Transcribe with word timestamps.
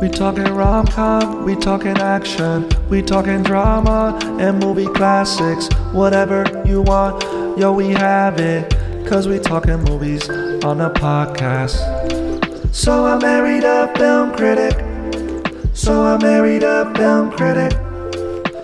We 0.00 0.08
talking 0.08 0.44
rom 0.54 0.86
com, 0.86 1.44
we 1.44 1.54
talking 1.56 1.98
action, 1.98 2.66
we 2.88 3.02
talking 3.02 3.42
drama 3.42 4.18
and 4.40 4.58
movie 4.58 4.86
classics. 4.86 5.68
Whatever 5.92 6.44
you 6.64 6.80
want, 6.80 7.22
yo, 7.58 7.72
we 7.72 7.90
have 7.90 8.40
it. 8.40 8.74
Cause 9.06 9.28
we 9.28 9.38
talking 9.38 9.82
movies 9.84 10.26
on 10.64 10.78
the 10.78 10.88
podcast. 10.88 11.76
So 12.74 13.04
I 13.04 13.18
married 13.18 13.64
a 13.64 13.92
film 13.98 14.32
critic. 14.32 14.74
So 15.74 16.02
I 16.02 16.16
married 16.16 16.62
a 16.62 16.90
film 16.94 17.30
critic. 17.32 17.76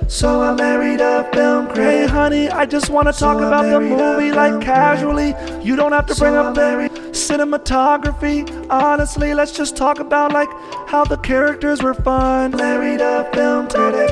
So 0.09 0.41
I 0.41 0.54
married 0.54 1.00
a 1.00 1.25
film 1.32 1.66
critic. 1.66 1.82
Hey 1.82 2.06
honey, 2.06 2.48
I 2.48 2.64
just 2.64 2.91
wanna 2.91 3.12
talk 3.12 3.38
I 3.38 3.46
about 3.48 3.62
the 3.64 3.80
movie 3.80 4.30
like 4.30 4.52
film 4.52 4.62
casually. 4.62 5.34
You 5.62 5.75
don't 5.75 5.91
have 5.91 6.06
to 6.06 6.14
bring 6.14 6.36
up 6.36 6.56
I 6.56 6.88
the 6.88 6.88
cinematography. 7.11 8.70
Honestly, 8.70 9.34
let's 9.34 9.50
just 9.50 9.77
talk 9.77 9.98
about 9.98 10.32
like 10.32 10.48
how 10.88 11.05
the 11.05 11.16
characters 11.16 11.82
were 11.82 11.95
fun. 11.95 12.52
Married 12.52 13.00
a 13.00 13.28
film 13.34 13.69
critic. 13.69 14.11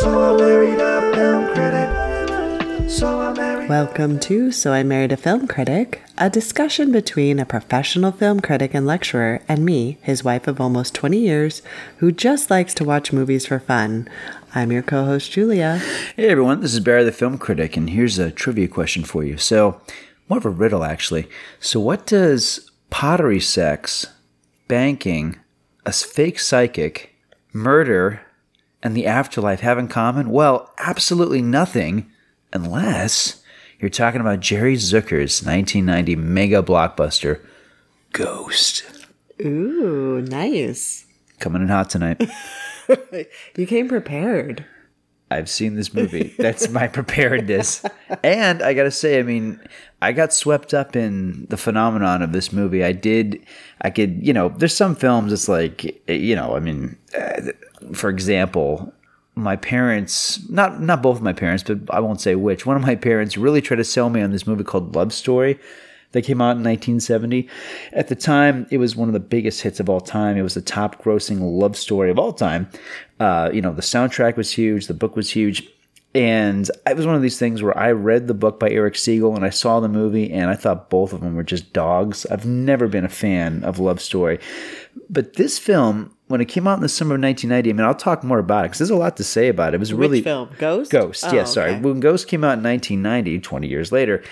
So 0.00 0.34
I 0.34 0.36
married 0.36 0.78
a 0.78 1.14
film 1.14 1.46
critic. 1.52 2.06
So 2.88 3.20
I 3.20 3.32
married. 3.32 3.68
Welcome 3.68 4.20
to 4.20 4.52
So 4.52 4.72
I 4.72 4.84
Married 4.84 5.10
a 5.10 5.16
Film 5.16 5.48
Critic, 5.48 6.00
a 6.16 6.30
discussion 6.30 6.92
between 6.92 7.40
a 7.40 7.44
professional 7.44 8.12
film 8.12 8.38
critic 8.38 8.72
and 8.74 8.86
lecturer 8.86 9.42
and 9.48 9.64
me, 9.64 9.98
his 10.02 10.22
wife 10.22 10.46
of 10.46 10.60
almost 10.60 10.94
20 10.94 11.18
years, 11.18 11.62
who 11.96 12.12
just 12.12 12.48
likes 12.48 12.72
to 12.74 12.84
watch 12.84 13.12
movies 13.12 13.46
for 13.46 13.58
fun. 13.58 14.08
I'm 14.56 14.72
your 14.72 14.82
co 14.82 15.04
host, 15.04 15.32
Julia. 15.32 15.82
Hey 16.16 16.28
everyone, 16.28 16.62
this 16.62 16.72
is 16.72 16.80
Barry 16.80 17.04
the 17.04 17.12
Film 17.12 17.36
Critic, 17.36 17.76
and 17.76 17.90
here's 17.90 18.18
a 18.18 18.30
trivia 18.30 18.68
question 18.68 19.04
for 19.04 19.22
you. 19.22 19.36
So, 19.36 19.82
more 20.30 20.38
of 20.38 20.46
a 20.46 20.48
riddle 20.48 20.82
actually. 20.82 21.28
So, 21.60 21.78
what 21.78 22.06
does 22.06 22.70
pottery 22.88 23.38
sex, 23.38 24.06
banking, 24.66 25.38
a 25.84 25.92
fake 25.92 26.40
psychic, 26.40 27.14
murder, 27.52 28.22
and 28.82 28.96
the 28.96 29.06
afterlife 29.06 29.60
have 29.60 29.76
in 29.76 29.88
common? 29.88 30.30
Well, 30.30 30.72
absolutely 30.78 31.42
nothing, 31.42 32.10
unless 32.50 33.42
you're 33.78 33.90
talking 33.90 34.22
about 34.22 34.40
Jerry 34.40 34.76
Zucker's 34.76 35.44
1990 35.44 36.16
mega 36.16 36.62
blockbuster, 36.62 37.44
Ghost. 38.14 38.84
Ooh, 39.38 40.22
nice. 40.22 41.04
Coming 41.40 41.60
in 41.60 41.68
hot 41.68 41.90
tonight. 41.90 42.26
You 43.56 43.66
came 43.66 43.88
prepared. 43.88 44.64
I've 45.30 45.50
seen 45.50 45.74
this 45.74 45.92
movie. 45.92 46.34
That's 46.38 46.68
my 46.68 46.86
preparedness. 46.98 47.84
And 48.22 48.62
I 48.62 48.74
got 48.74 48.84
to 48.84 48.92
say, 48.92 49.18
I 49.18 49.22
mean, 49.22 49.60
I 50.00 50.12
got 50.12 50.32
swept 50.32 50.72
up 50.72 50.94
in 50.94 51.46
the 51.48 51.56
phenomenon 51.56 52.22
of 52.22 52.32
this 52.32 52.52
movie. 52.52 52.84
I 52.84 52.92
did, 52.92 53.44
I 53.80 53.90
could, 53.90 54.24
you 54.24 54.32
know, 54.32 54.50
there's 54.50 54.76
some 54.76 54.94
films 54.94 55.32
it's 55.32 55.48
like, 55.48 56.00
you 56.08 56.36
know, 56.36 56.54
I 56.54 56.60
mean, 56.60 56.96
uh, 57.18 57.50
for 57.92 58.08
example, 58.08 58.92
my 59.34 59.56
parents, 59.56 60.48
not 60.48 60.80
not 60.80 61.02
both 61.02 61.20
my 61.20 61.32
parents, 61.32 61.62
but 61.62 61.78
I 61.90 62.00
won't 62.00 62.20
say 62.20 62.36
which. 62.36 62.64
One 62.64 62.76
of 62.76 62.82
my 62.82 62.94
parents 62.94 63.36
really 63.36 63.60
tried 63.60 63.76
to 63.76 63.84
sell 63.84 64.08
me 64.08 64.22
on 64.22 64.30
this 64.30 64.46
movie 64.46 64.64
called 64.64 64.94
Love 64.94 65.12
Story 65.12 65.58
that 66.16 66.22
came 66.24 66.40
out 66.40 66.56
in 66.56 66.64
1970. 66.64 67.46
At 67.92 68.08
the 68.08 68.16
time, 68.16 68.66
it 68.70 68.78
was 68.78 68.96
one 68.96 69.08
of 69.08 69.12
the 69.12 69.20
biggest 69.20 69.60
hits 69.60 69.80
of 69.80 69.88
all 69.90 70.00
time. 70.00 70.36
It 70.38 70.42
was 70.42 70.54
the 70.54 70.62
top 70.62 71.02
grossing 71.04 71.38
love 71.40 71.76
story 71.76 72.10
of 72.10 72.18
all 72.18 72.32
time. 72.32 72.68
Uh, 73.20 73.50
you 73.52 73.60
know, 73.60 73.72
the 73.72 73.82
soundtrack 73.82 74.36
was 74.36 74.50
huge, 74.50 74.86
the 74.86 74.94
book 74.94 75.14
was 75.14 75.30
huge. 75.30 75.68
And 76.14 76.70
it 76.86 76.96
was 76.96 77.04
one 77.06 77.14
of 77.14 77.20
these 77.20 77.38
things 77.38 77.62
where 77.62 77.76
I 77.76 77.90
read 77.92 78.26
the 78.26 78.32
book 78.32 78.58
by 78.58 78.70
Erich 78.70 78.94
Segal 78.94 79.36
and 79.36 79.44
I 79.44 79.50
saw 79.50 79.80
the 79.80 79.88
movie 79.88 80.32
and 80.32 80.48
I 80.48 80.54
thought 80.54 80.88
both 80.88 81.12
of 81.12 81.20
them 81.20 81.36
were 81.36 81.42
just 81.42 81.74
dogs. 81.74 82.24
I've 82.30 82.46
never 82.46 82.88
been 82.88 83.04
a 83.04 83.08
fan 83.10 83.62
of 83.64 83.78
Love 83.78 84.00
Story. 84.00 84.38
But 85.10 85.34
this 85.34 85.58
film, 85.58 86.16
when 86.28 86.40
it 86.40 86.46
came 86.46 86.66
out 86.66 86.76
in 86.78 86.82
the 86.82 86.88
summer 86.88 87.16
of 87.16 87.20
1990, 87.20 87.68
I 87.68 87.72
mean, 87.74 87.84
I'll 87.86 87.94
talk 87.94 88.24
more 88.24 88.38
about 88.38 88.64
it 88.64 88.68
because 88.68 88.78
there's 88.78 88.88
a 88.90 88.96
lot 88.96 89.18
to 89.18 89.24
say 89.24 89.48
about 89.48 89.74
it. 89.74 89.76
It 89.76 89.80
was 89.80 89.92
really. 89.92 90.18
Which 90.20 90.24
film? 90.24 90.48
Ghost? 90.58 90.90
Ghost, 90.90 91.22
Oh, 91.26 91.34
yeah, 91.34 91.44
sorry. 91.44 91.72
okay. 91.72 91.80
When 91.82 92.00
Ghost 92.00 92.28
came 92.28 92.44
out 92.44 92.56
in 92.56 92.64
1990, 92.64 93.40
20 93.40 93.68
years 93.68 93.92
later, 93.92 94.24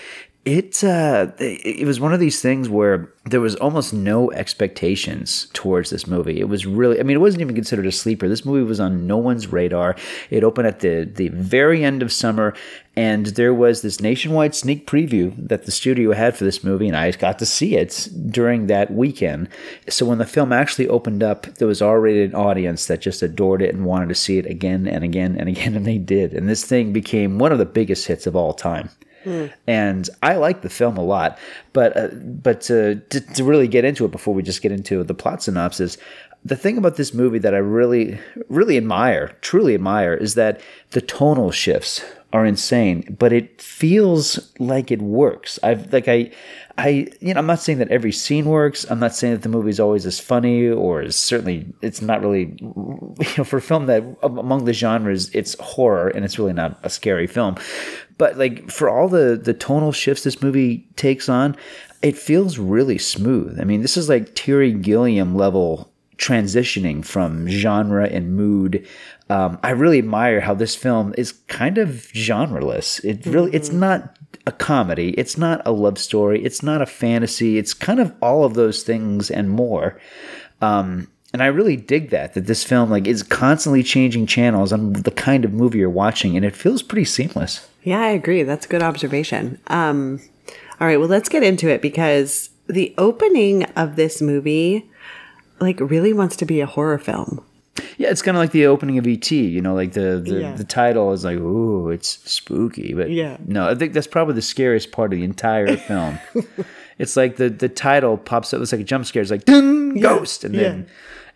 it 0.45 0.85
uh, 0.85 1.29
it 1.39 1.87
was 1.87 2.01
one 2.01 2.13
of 2.13 2.21
these 2.21 2.43
things 2.43 2.69
where 2.69 3.11
there 3.25 3.41
was 3.41 3.57
almost 3.57 3.95
no 3.95 4.31
expectations 4.33 5.49
towards 5.55 5.89
this 5.89 6.07
movie. 6.07 6.39
It 6.39 6.51
was 6.51 6.67
really, 6.67 7.01
I 7.01 7.03
mean, 7.03 7.17
it 7.17 7.21
wasn't 7.21 7.41
even 7.41 7.55
considered 7.55 7.87
a 7.87 7.93
sleeper. 7.93 8.29
This 8.29 8.45
movie 8.45 8.63
was 8.63 8.79
on 8.79 9.07
no 9.07 9.17
one's 9.17 9.51
radar. 9.51 9.97
It 10.29 10.45
opened 10.45 10.67
at 10.67 10.81
the 10.81 11.05
the 11.05 11.29
very 11.29 11.83
end 11.83 12.03
of 12.03 12.13
summer, 12.13 12.55
and 12.95 13.27
there 13.27 13.55
was 13.55 13.81
this 13.81 14.03
nationwide 14.03 14.55
sneak 14.55 14.87
preview 14.87 15.35
that 15.49 15.65
the 15.65 15.71
studio 15.71 16.13
had 16.13 16.37
for 16.37 16.45
this 16.45 16.63
movie, 16.63 16.89
and 16.89 16.97
I 16.97 17.11
got 17.13 17.39
to 17.39 17.47
see 17.47 17.77
it 17.77 18.07
during 18.29 18.67
that 18.67 18.93
weekend. 18.93 19.49
So 19.89 20.05
when 20.05 20.19
the 20.19 20.27
film 20.27 20.53
actually 20.53 20.89
opened 20.89 21.23
up, 21.23 21.47
there 21.55 21.69
was 21.69 21.81
already 21.81 22.23
an 22.23 22.35
audience 22.35 22.85
that 22.87 23.01
just 23.01 23.23
adored 23.23 23.63
it 23.63 23.75
and 23.75 23.87
wanted 23.87 24.11
to 24.11 24.15
see 24.15 24.37
it 24.37 24.45
again 24.45 24.87
and 24.87 25.05
again 25.05 25.37
and 25.39 25.49
again, 25.49 25.75
and 25.75 25.87
they 25.87 25.99
did. 25.99 26.35
And 26.35 26.51
this 26.51 26.67
thing 26.67 26.93
became 26.93 27.39
one 27.39 27.53
of 27.53 27.59
the 27.59 27.65
biggest 27.65 28.09
hits 28.09 28.27
of 28.27 28.37
all 28.37 28.53
time. 28.53 28.91
And 29.67 30.09
I 30.23 30.37
like 30.37 30.63
the 30.63 30.71
film 30.71 30.97
a 30.97 31.03
lot, 31.03 31.39
but 31.73 31.97
uh, 31.97 32.09
but 32.09 32.61
to, 32.63 32.97
to 32.97 33.21
to 33.21 33.45
really 33.45 33.69
get 33.69 33.85
into 33.85 34.05
it 34.05 34.11
before 34.11 34.35
we 34.35 34.43
just 34.43 34.63
get 34.63 34.73
into 34.73 35.03
the 35.05 35.15
plot 35.15 35.43
synopsis, 35.43 35.97
the 36.45 36.57
thing 36.57 36.77
about 36.77 36.97
this 36.97 37.15
movie 37.15 37.39
that 37.39 37.55
I 37.55 37.59
really 37.59 38.19
really 38.49 38.77
admire, 38.77 39.37
truly 39.41 39.75
admire, 39.75 40.15
is 40.15 40.35
that 40.35 40.61
the 40.91 41.01
tonal 41.01 41.51
shifts 41.51 42.05
are 42.35 42.45
insane, 42.45 43.17
but 43.17 43.33
it 43.33 43.63
feels 43.63 44.53
like 44.59 44.91
it 44.91 45.01
works. 45.01 45.61
I've 45.63 45.93
like 45.93 46.09
I 46.09 46.33
I 46.77 47.07
you 47.21 47.33
know 47.33 47.39
I'm 47.39 47.47
not 47.47 47.61
saying 47.61 47.79
that 47.79 47.93
every 47.93 48.11
scene 48.11 48.47
works. 48.47 48.85
I'm 48.91 48.99
not 48.99 49.15
saying 49.15 49.35
that 49.35 49.43
the 49.43 49.49
movie's 49.49 49.79
always 49.79 50.05
as 50.05 50.19
funny 50.19 50.69
or 50.69 51.03
as 51.03 51.15
certainly 51.15 51.65
it's 51.81 52.03
not 52.03 52.21
really 52.21 52.57
you 52.61 53.17
know 53.39 53.45
for 53.45 53.59
a 53.59 53.63
film 53.63 53.87
that 53.87 54.03
um, 54.25 54.37
among 54.37 54.65
the 54.65 54.73
genres 54.73 55.31
it's 55.33 55.57
horror 55.61 56.09
and 56.09 56.25
it's 56.25 56.37
really 56.37 56.53
not 56.53 56.77
a 56.83 56.91
scary 56.91 57.29
film. 57.29 57.55
But 58.19 58.37
like 58.37 58.69
for 58.69 58.91
all 58.91 59.09
the 59.09 59.41
the 59.41 59.55
tonal 59.55 59.93
shifts 59.93 60.25
this 60.25 60.43
movie 60.43 60.89
takes 60.97 61.29
on, 61.29 61.57
it 62.03 62.19
feels 62.19 62.59
really 62.59 62.99
smooth. 62.99 63.61
I 63.61 63.65
mean, 63.65 63.81
this 63.81 63.97
is 63.97 64.09
like 64.09 64.35
Terry 64.35 64.73
Gilliam 64.73 65.37
level 65.37 65.95
transitioning 66.17 67.05
from 67.05 67.49
genre 67.49 68.09
and 68.09 68.37
mood. 68.37 68.87
Um, 69.31 69.59
I 69.63 69.71
really 69.71 69.99
admire 69.99 70.41
how 70.41 70.55
this 70.55 70.77
film 70.77 71.15
is 71.17 71.33
kind 71.49 71.79
of 71.79 71.89
genreless. 72.13 73.03
It 73.05 73.25
really, 73.27 73.55
it's 73.55 73.73
not 73.73 74.19
a 74.47 74.53
comedy. 74.53 75.11
It's 75.11 75.39
not 75.39 75.63
a 75.65 75.73
love 75.73 75.99
story. 75.99 76.45
It's 76.45 76.63
not 76.63 76.83
a 76.83 76.87
fantasy. 76.87 77.57
It's 77.57 77.73
kind 77.73 78.01
of 78.01 78.15
all 78.21 78.45
of 78.45 78.55
those 78.55 78.83
things 78.83 79.31
and 79.31 79.49
more. 79.49 79.99
Um, 80.61 81.09
and 81.33 81.43
I 81.43 81.47
really 81.47 81.77
dig 81.77 82.11
that 82.11 82.35
that 82.35 82.47
this 82.47 82.63
film 82.63 82.91
like 82.91 83.09
is 83.09 83.23
constantly 83.23 83.83
changing 83.83 84.27
channels 84.27 84.73
on 84.73 84.93
the 84.93 85.11
kind 85.11 85.45
of 85.45 85.53
movie 85.53 85.79
you're 85.79 85.91
watching, 85.91 86.37
and 86.37 86.45
it 86.45 86.55
feels 86.55 86.83
pretty 86.83 87.05
seamless. 87.05 87.69
Yeah, 87.83 88.01
I 88.01 88.11
agree. 88.11 88.45
That's 88.45 88.67
a 88.67 88.69
good 88.69 88.83
observation. 88.83 89.59
Um, 89.67 90.21
all 90.81 90.87
right, 90.87 90.99
well, 90.99 91.09
let's 91.09 91.29
get 91.29 91.43
into 91.43 91.69
it 91.69 91.83
because 91.83 92.51
the 92.67 92.95
opening 92.99 93.65
of 93.77 93.97
this 93.97 94.23
movie, 94.23 94.89
like, 95.61 95.81
really 95.81 96.13
wants 96.13 96.37
to 96.37 96.45
be 96.45 96.61
a 96.61 96.67
horror 96.67 96.99
film. 96.99 97.45
Yeah, 97.99 98.11
it's 98.11 98.23
kind 98.23 98.37
of 98.37 98.41
like 98.43 98.53
the 98.53 98.67
opening 98.67 98.99
of 98.99 99.07
ET. 99.07 99.31
You 99.31 99.61
know, 99.61 99.75
like 99.75 99.93
the 99.93 100.23
the, 100.25 100.41
Yeah. 100.41 100.55
the 100.55 100.65
title 100.65 101.13
is 101.13 101.25
like, 101.25 101.39
ooh, 101.39 101.91
it's 101.91 102.19
spooky. 102.31 102.95
But 102.95 103.11
Yeah. 103.11 103.37
no, 103.47 103.69
I 103.69 103.75
think 103.75 103.93
that's 103.93 104.07
probably 104.07 104.35
the 104.35 104.43
scariest 104.43 104.93
part 104.93 105.13
of 105.13 105.19
the 105.19 105.25
entire 105.25 105.77
film. 105.89 106.19
it's 106.99 107.17
like 107.17 107.37
the 107.37 107.49
the 107.49 107.69
title 107.69 108.17
pops 108.17 108.55
up. 108.55 108.61
It's 108.61 108.73
like 108.73 108.81
a 108.81 108.85
jump 108.85 109.07
scare. 109.07 109.23
It's 109.23 109.31
like 109.31 109.45
ding, 109.45 110.01
ghost, 110.01 110.45
and 110.45 110.55
then 110.55 110.87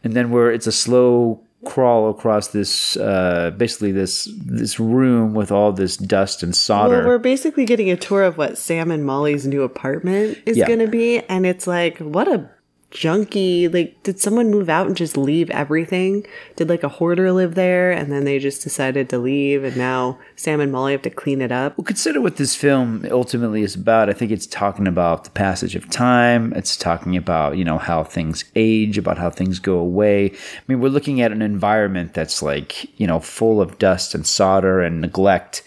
and 0.05 0.15
then 0.15 0.31
where 0.31 0.51
it's 0.53 0.67
a 0.67 0.73
slow 0.73 1.41
crawl 1.65 2.09
across 2.09 2.49
this 2.49 2.97
uh 2.99 3.51
basically 3.57 3.91
this 3.91 4.29
this 4.47 4.79
room 4.79 5.35
with 5.35 5.51
all 5.51 5.73
this 5.73 5.97
dust 5.97 6.45
and 6.45 6.55
solder. 6.55 6.99
Well, 6.99 7.07
we're 7.09 7.19
basically 7.19 7.65
getting 7.65 7.91
a 7.91 7.97
tour 7.97 8.23
of 8.23 8.39
what 8.39 8.57
Sam 8.57 8.93
and 8.93 9.05
Molly's 9.05 9.45
new 9.45 9.63
apartment 9.63 10.39
is 10.47 10.57
Yeah. 10.57 10.69
going 10.69 10.79
to 10.79 10.87
be. 10.87 11.19
And 11.29 11.45
it's 11.45 11.67
like, 11.67 11.99
what 11.99 12.29
a 12.29 12.49
junky. 12.91 13.73
Like, 13.73 14.03
did 14.03 14.19
someone 14.19 14.51
move 14.51 14.69
out 14.69 14.87
and 14.87 14.97
just 14.97 15.17
leave 15.17 15.51
everything? 15.51 16.27
Did 16.57 16.69
like 16.69 16.83
a 16.83 16.89
hoarder 16.89 17.33
live 17.33 17.55
there 17.55 17.91
and 17.91 18.11
then 18.11 18.25
they 18.25 18.39
just 18.39 18.63
decided 18.63 19.09
to 19.11 19.19
leave? 19.19 19.65
And 19.65 19.77
now 19.77 20.19
Sam 20.37 20.61
and 20.61 20.73
Molly 20.73 20.93
have 20.93 21.03
to 21.03 21.11
clean 21.11 21.41
it 21.41 21.53
up? 21.53 21.77
Well, 21.77 21.85
consider 21.85 22.21
what 22.21 22.37
this 22.37 22.55
film 22.55 23.07
ultimately 23.11 23.63
is 23.63 23.75
about. 23.75 24.09
I 24.09 24.13
think 24.13 24.31
it's 24.31 24.47
talking 24.47 24.87
about 24.87 25.25
the 25.25 25.31
passage 25.31 25.75
of 25.75 25.91
time. 25.91 26.53
It's 26.55 26.77
talking 26.77 27.17
about, 27.17 27.57
you 27.57 27.65
know, 27.65 27.79
how 27.79 28.05
things 28.05 28.45
age, 28.57 28.97
about 28.97 29.19
how 29.19 29.31
things 29.31 29.59
go 29.59 29.79
away. 29.79 30.31
I 30.31 30.63
mean, 30.67 30.81
we're 30.81 30.89
looking 30.89 31.21
at 31.21 31.33
an 31.33 31.43
environment 31.43 32.15
that's 32.15 32.43
like, 32.43 32.99
you 32.99 33.07
know, 33.07 33.21
full 33.21 33.61
of 33.61 33.79
dust 33.79 34.15
and 34.15 34.27
solder 34.27 34.81
and 34.81 35.01
neglect. 35.01 35.63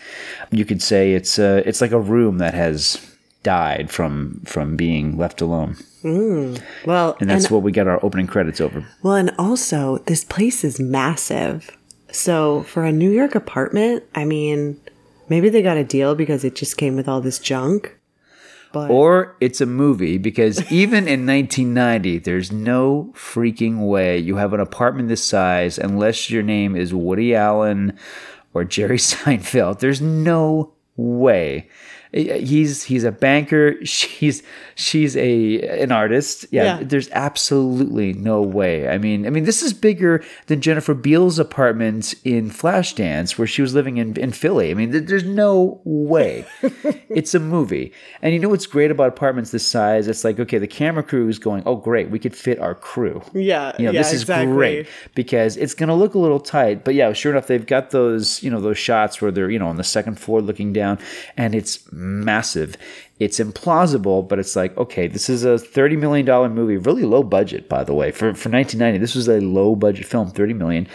You 0.49 0.65
could 0.65 0.81
say 0.81 1.13
it's 1.13 1.37
a, 1.37 1.67
it's 1.67 1.81
like 1.81 1.91
a 1.91 1.99
room 1.99 2.39
that 2.39 2.53
has 2.53 3.07
died 3.43 3.89
from 3.89 4.41
from 4.45 4.75
being 4.75 5.17
left 5.17 5.41
alone. 5.41 5.75
Mm. 6.03 6.61
Well, 6.85 7.17
And 7.19 7.29
that's 7.29 7.51
what 7.51 7.61
we 7.61 7.71
got 7.71 7.87
our 7.87 8.03
opening 8.03 8.27
credits 8.27 8.59
over. 8.61 8.85
Well, 9.03 9.15
and 9.15 9.31
also, 9.37 9.99
this 10.07 10.23
place 10.23 10.63
is 10.63 10.79
massive. 10.79 11.69
So, 12.11 12.63
for 12.63 12.83
a 12.83 12.91
New 12.91 13.09
York 13.11 13.35
apartment, 13.35 14.03
I 14.15 14.25
mean, 14.25 14.79
maybe 15.29 15.49
they 15.49 15.61
got 15.61 15.77
a 15.77 15.83
deal 15.83 16.15
because 16.15 16.43
it 16.43 16.55
just 16.55 16.77
came 16.77 16.95
with 16.95 17.07
all 17.07 17.21
this 17.21 17.39
junk. 17.39 17.97
But- 18.73 18.89
or 18.89 19.35
it's 19.41 19.59
a 19.61 19.65
movie 19.65 20.17
because 20.17 20.59
even 20.71 21.07
in 21.07 21.25
1990, 21.25 22.19
there's 22.19 22.51
no 22.51 23.13
freaking 23.15 23.87
way 23.87 24.17
you 24.17 24.37
have 24.37 24.53
an 24.53 24.59
apartment 24.59 25.09
this 25.09 25.23
size 25.23 25.77
unless 25.77 26.29
your 26.29 26.43
name 26.43 26.75
is 26.75 26.93
Woody 26.93 27.35
Allen 27.35 27.97
or 28.53 28.63
Jerry 28.63 28.97
Seinfeld. 28.97 29.79
There's 29.79 30.01
no 30.01 30.73
way. 30.95 31.69
He's 32.13 32.83
he's 32.83 33.03
a 33.05 33.11
banker. 33.11 33.75
She's 33.85 34.43
she's 34.75 35.15
a 35.15 35.61
an 35.81 35.91
artist. 35.91 36.45
Yeah, 36.51 36.79
Yeah. 36.79 36.83
there's 36.83 37.09
absolutely 37.11 38.13
no 38.13 38.41
way. 38.41 38.87
I 38.89 38.97
mean, 38.97 39.25
I 39.25 39.29
mean, 39.29 39.45
this 39.45 39.61
is 39.61 39.73
bigger 39.73 40.21
than 40.47 40.59
Jennifer 40.61 40.93
Beals' 40.93 41.39
apartment 41.39 42.13
in 42.25 42.49
Flashdance, 42.49 43.37
where 43.37 43.47
she 43.47 43.61
was 43.61 43.73
living 43.73 43.97
in 43.97 44.17
in 44.17 44.31
Philly. 44.31 44.71
I 44.71 44.73
mean, 44.73 44.91
th- 44.91 45.05
there's 45.05 45.23
no 45.23 45.79
way. 45.85 46.45
it's 47.09 47.33
a 47.33 47.39
movie, 47.39 47.93
and 48.21 48.33
you 48.33 48.39
know 48.39 48.49
what's 48.49 48.65
great 48.67 48.91
about 48.91 49.07
apartments 49.09 49.51
this 49.51 49.65
size? 49.65 50.07
It's 50.07 50.23
like 50.25 50.39
okay, 50.39 50.57
the 50.57 50.67
camera 50.67 51.03
crew 51.03 51.27
is 51.29 51.39
going, 51.39 51.63
oh 51.65 51.75
great, 51.77 52.09
we 52.09 52.19
could 52.19 52.35
fit 52.35 52.59
our 52.59 52.75
crew. 52.75 53.21
Yeah, 53.33 53.73
you 53.79 53.85
know, 53.85 53.91
yeah, 53.91 53.99
this 54.01 54.11
is 54.13 54.21
exactly. 54.23 54.53
great 54.53 54.87
because 55.15 55.55
it's 55.55 55.73
going 55.73 55.89
to 55.89 55.95
look 55.95 56.13
a 56.15 56.19
little 56.19 56.39
tight. 56.41 56.83
But 56.83 56.95
yeah, 56.95 57.13
sure 57.13 57.31
enough, 57.31 57.47
they've 57.47 57.65
got 57.65 57.91
those 57.91 58.43
you 58.43 58.49
know 58.51 58.59
those 58.59 58.77
shots 58.77 59.21
where 59.21 59.31
they're 59.31 59.49
you 59.49 59.59
know 59.59 59.67
on 59.67 59.77
the 59.77 59.83
second 59.83 60.15
floor 60.19 60.41
looking 60.41 60.73
down, 60.73 60.99
and 61.37 61.55
it's 61.55 61.79
massive. 62.01 62.75
It's 63.19 63.39
implausible, 63.39 64.27
but 64.27 64.39
it's 64.39 64.55
like 64.55 64.75
okay, 64.77 65.07
this 65.07 65.29
is 65.29 65.43
a 65.43 65.57
thirty 65.57 65.95
million 65.95 66.25
dollar 66.25 66.49
movie, 66.49 66.77
really 66.77 67.03
low 67.03 67.23
budget, 67.23 67.69
by 67.69 67.83
the 67.83 67.93
way, 67.93 68.11
for 68.11 68.33
for 68.33 68.49
nineteen 68.49 68.79
ninety. 68.79 68.97
This 68.97 69.15
was 69.15 69.27
a 69.29 69.39
low 69.39 69.75
budget 69.75 70.05
film, 70.05 70.31
thirty 70.31 70.53
million. 70.53 70.87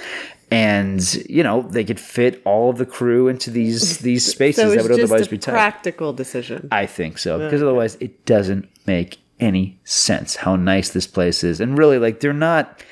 And 0.48 1.02
you 1.28 1.42
know 1.42 1.62
they 1.62 1.82
could 1.84 1.98
fit 1.98 2.40
all 2.44 2.70
of 2.70 2.78
the 2.78 2.86
crew 2.86 3.26
into 3.28 3.50
these 3.50 3.98
these 4.08 4.24
spaces 4.24 4.62
So 4.62 4.70
that 4.70 4.82
would 4.82 4.92
otherwise 4.92 5.26
be 5.28 5.38
tight. 5.38 5.52
practical 5.52 6.12
decision. 6.12 6.68
I 6.70 6.86
think 6.86 7.18
so 7.18 7.38
because 7.38 7.62
otherwise 7.62 7.96
it 8.00 8.24
doesn't 8.26 8.68
make 8.86 9.18
any 9.40 9.78
sense 9.84 10.36
how 10.36 10.54
nice 10.56 10.90
this 10.90 11.06
place 11.06 11.42
is, 11.44 11.60
and 11.60 11.76
really 11.78 11.98
like 11.98 12.20
they're 12.20 12.32
not. 12.32 12.82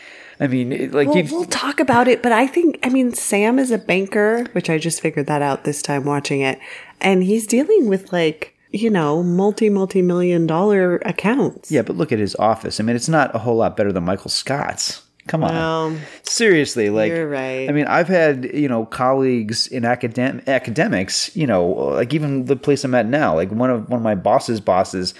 I 0.41 0.47
mean, 0.47 0.91
like 0.93 1.09
Well, 1.09 1.17
you've, 1.17 1.31
we'll 1.33 1.45
talk 1.45 1.81
about 1.81 2.09
it, 2.09 2.23
but 2.23 2.33
I 2.33 2.47
think, 2.47 2.79
I 2.83 2.89
mean, 2.89 3.13
Sam 3.13 3.59
is 3.59 3.71
a 3.71 3.79
banker, 3.79 4.45
which 4.53 4.69
I 4.69 4.79
just 4.79 5.01
figured 5.01 5.27
that 5.27 5.43
out 5.43 5.65
this 5.65 5.81
time 5.83 6.05
watching 6.05 6.41
it. 6.41 6.59
And 7.01 7.23
he's 7.23 7.47
dealing 7.47 7.89
with 7.89 8.13
like, 8.13 8.55
you 8.71 8.91
know, 8.91 9.23
multi, 9.23 9.69
multi 9.71 10.03
million 10.03 10.47
dollar 10.47 10.97
accounts. 11.05 11.71
yeah, 11.71 11.83
but 11.83 11.97
look 11.97 12.11
at 12.11 12.19
his 12.19 12.35
office. 12.37 12.81
I 12.81 12.83
mean, 12.83 12.97
it's 12.97 13.09
not 13.09 13.35
a 13.35 13.39
whole 13.39 13.57
lot 13.57 13.77
better 13.77 13.93
than 13.93 14.05
Michael 14.05 14.31
Scott's. 14.31 15.03
Come 15.27 15.43
on, 15.43 15.55
Well, 15.55 15.97
seriously. 16.23 16.91
Like, 16.91 17.11
you're 17.11 17.27
right. 17.27 17.67
I 17.69 17.73
mean, 17.73 17.87
I've 17.87 18.09
had 18.09 18.51
you 18.53 18.69
know 18.69 18.85
colleagues 18.85 19.67
in 19.69 19.85
academ- 19.85 20.47
academics. 20.47 21.35
You 21.35 21.47
know, 21.47 21.67
like 21.67 22.13
even 22.13 22.45
the 22.45 22.57
place 22.57 22.85
I'm 22.85 22.95
at 22.95 23.07
now. 23.07 23.35
Like 23.35 23.51
one 23.51 23.71
of 23.71 23.89
one 23.89 23.99
of 24.01 24.05
my 24.05 24.17
boss's 24.17 24.61
bosses. 24.61 25.15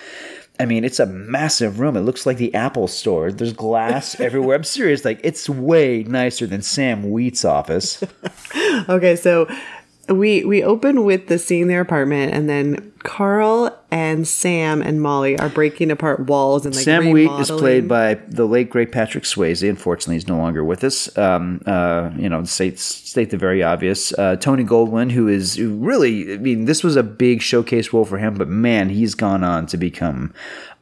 I 0.61 0.67
mean, 0.67 0.85
it's 0.85 1.01
a 1.01 1.07
massive 1.07 1.81
room. 1.81 1.97
It 1.97 2.03
looks 2.03 2.27
like 2.27 2.37
the 2.37 2.55
Apple 2.55 2.87
store. 2.87 3.33
There's 3.33 3.53
glass 3.53 4.19
everywhere. 4.21 4.57
I'm 4.57 4.65
serious. 4.65 5.05
Like, 5.05 5.21
it's 5.25 5.49
way 5.49 6.05
nicer 6.05 6.47
than 6.47 6.63
Sam 6.63 7.11
Wheat's 7.11 7.45
office. 7.45 8.03
Okay, 8.89 9.15
so 9.17 9.49
we 10.09 10.45
we 10.45 10.63
open 10.63 11.05
with 11.05 11.29
the 11.29 11.39
scene 11.39 11.63
in 11.63 11.69
their 11.69 11.81
apartment, 11.81 12.35
and 12.35 12.49
then 12.49 12.93
Carl 13.05 13.71
and 13.91 14.27
Sam 14.27 14.83
and 14.83 15.01
Molly 15.01 15.39
are 15.39 15.51
breaking 15.51 15.91
apart 15.91 16.21
walls 16.21 16.67
and 16.67 16.75
like 16.75 16.85
Sam 16.85 17.11
Wheat 17.11 17.31
is 17.39 17.51
played 17.51 17.87
by 17.87 18.15
the 18.15 18.47
late 18.47 18.71
great 18.71 18.91
Patrick 18.91 19.25
Swayze. 19.25 19.69
Unfortunately, 19.69 20.17
he's 20.17 20.27
no 20.27 20.39
longer 20.39 20.65
with 20.65 20.83
us. 20.83 21.17
Um, 21.17 21.61
uh, 21.67 22.11
you 22.17 22.29
know, 22.29 22.43
state 22.45 22.81
state 22.81 23.31
the 23.31 23.37
very 23.37 23.63
obvious. 23.63 24.13
Uh, 24.15 24.37
Tony 24.37 24.65
Goldwyn, 24.65 25.13
who 25.13 25.29
is 25.29 25.55
who 25.55 25.77
really, 25.77 26.33
I 26.33 26.39
mean, 26.39 26.65
this 26.65 26.83
was 26.83 26.97
a 26.97 27.03
big 27.03 27.43
showcase 27.43 27.93
role 27.93 28.05
for 28.05 28.19
him, 28.19 28.35
but 28.35 28.49
man, 28.49 28.89
he's 28.89 29.15
gone 29.15 29.45
on 29.45 29.67
to 29.67 29.77
become 29.77 30.33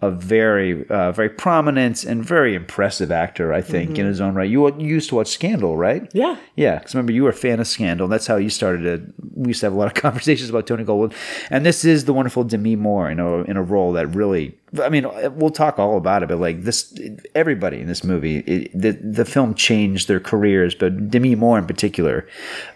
a 0.03 0.11
very, 0.11 0.85
uh, 0.89 1.13
very 1.13 1.29
prominent 1.29 2.03
and 2.03 2.25
very 2.25 2.57
impressive 2.57 3.13
actor. 3.13 3.53
I 3.53 3.63
think 3.63 3.99
in 3.99 4.05
his 4.05 4.21
own 4.21 4.35
right. 4.35 4.51
You, 4.51 4.67
you 4.77 4.89
used 4.89 5.09
to 5.11 5.15
watch 5.15 5.29
Scandal, 5.29 5.77
right? 5.77 6.03
Mm-hmm. 6.03 6.19
Yeah. 6.19 6.37
Yeah, 6.57 6.79
because 6.79 6.95
remember 6.95 7.13
you 7.13 7.23
were 7.23 7.31
a 7.31 7.35
fan 7.35 7.61
of 7.61 7.69
Scandal. 7.69 8.09
That's 8.09 8.27
how 8.27 8.37
you 8.37 8.51
started 8.51 8.83
to. 8.83 9.13
We 9.35 9.49
used 9.49 9.61
to 9.61 9.67
have 9.67 9.73
a 9.73 9.77
lot 9.77 9.87
of 9.87 9.95
conversations 10.03 10.51
about 10.51 10.67
Tony 10.67 10.85
Goldwyn, 10.85 11.15
and 11.51 11.65
this 11.65 11.85
is 11.85 12.05
the 12.05 12.12
wonderful 12.13 12.45
Demi 12.45 12.77
Moore 12.77 13.11
in 13.11 13.19
a 13.21 13.43
in 13.43 13.57
a 13.57 13.63
role 13.63 13.93
that 13.93 14.07
really. 14.09 14.59
I 14.83 14.89
mean, 14.89 15.07
we'll 15.37 15.51
talk 15.51 15.79
all 15.79 15.99
about 15.99 16.23
it, 16.23 16.29
but 16.31 16.39
like 16.39 16.63
this, 16.63 16.99
everybody 17.35 17.79
in 17.81 17.87
this 17.89 18.03
movie, 18.03 18.39
it, 18.39 18.71
the 18.75 18.93
the 18.93 19.25
film 19.25 19.55
changed 19.55 20.09
their 20.09 20.21
careers, 20.21 20.75
but 20.75 21.11
Demi 21.11 21.35
Moore 21.35 21.59
in 21.59 21.67
particular, 21.67 22.27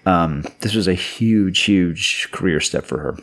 um, 0.05 0.45
this 0.61 0.75
was 0.75 0.87
a 0.89 0.95
huge, 0.95 1.61
huge 1.61 2.31
career 2.33 2.61
step 2.61 2.85
for 2.85 2.99
her. 2.99 3.17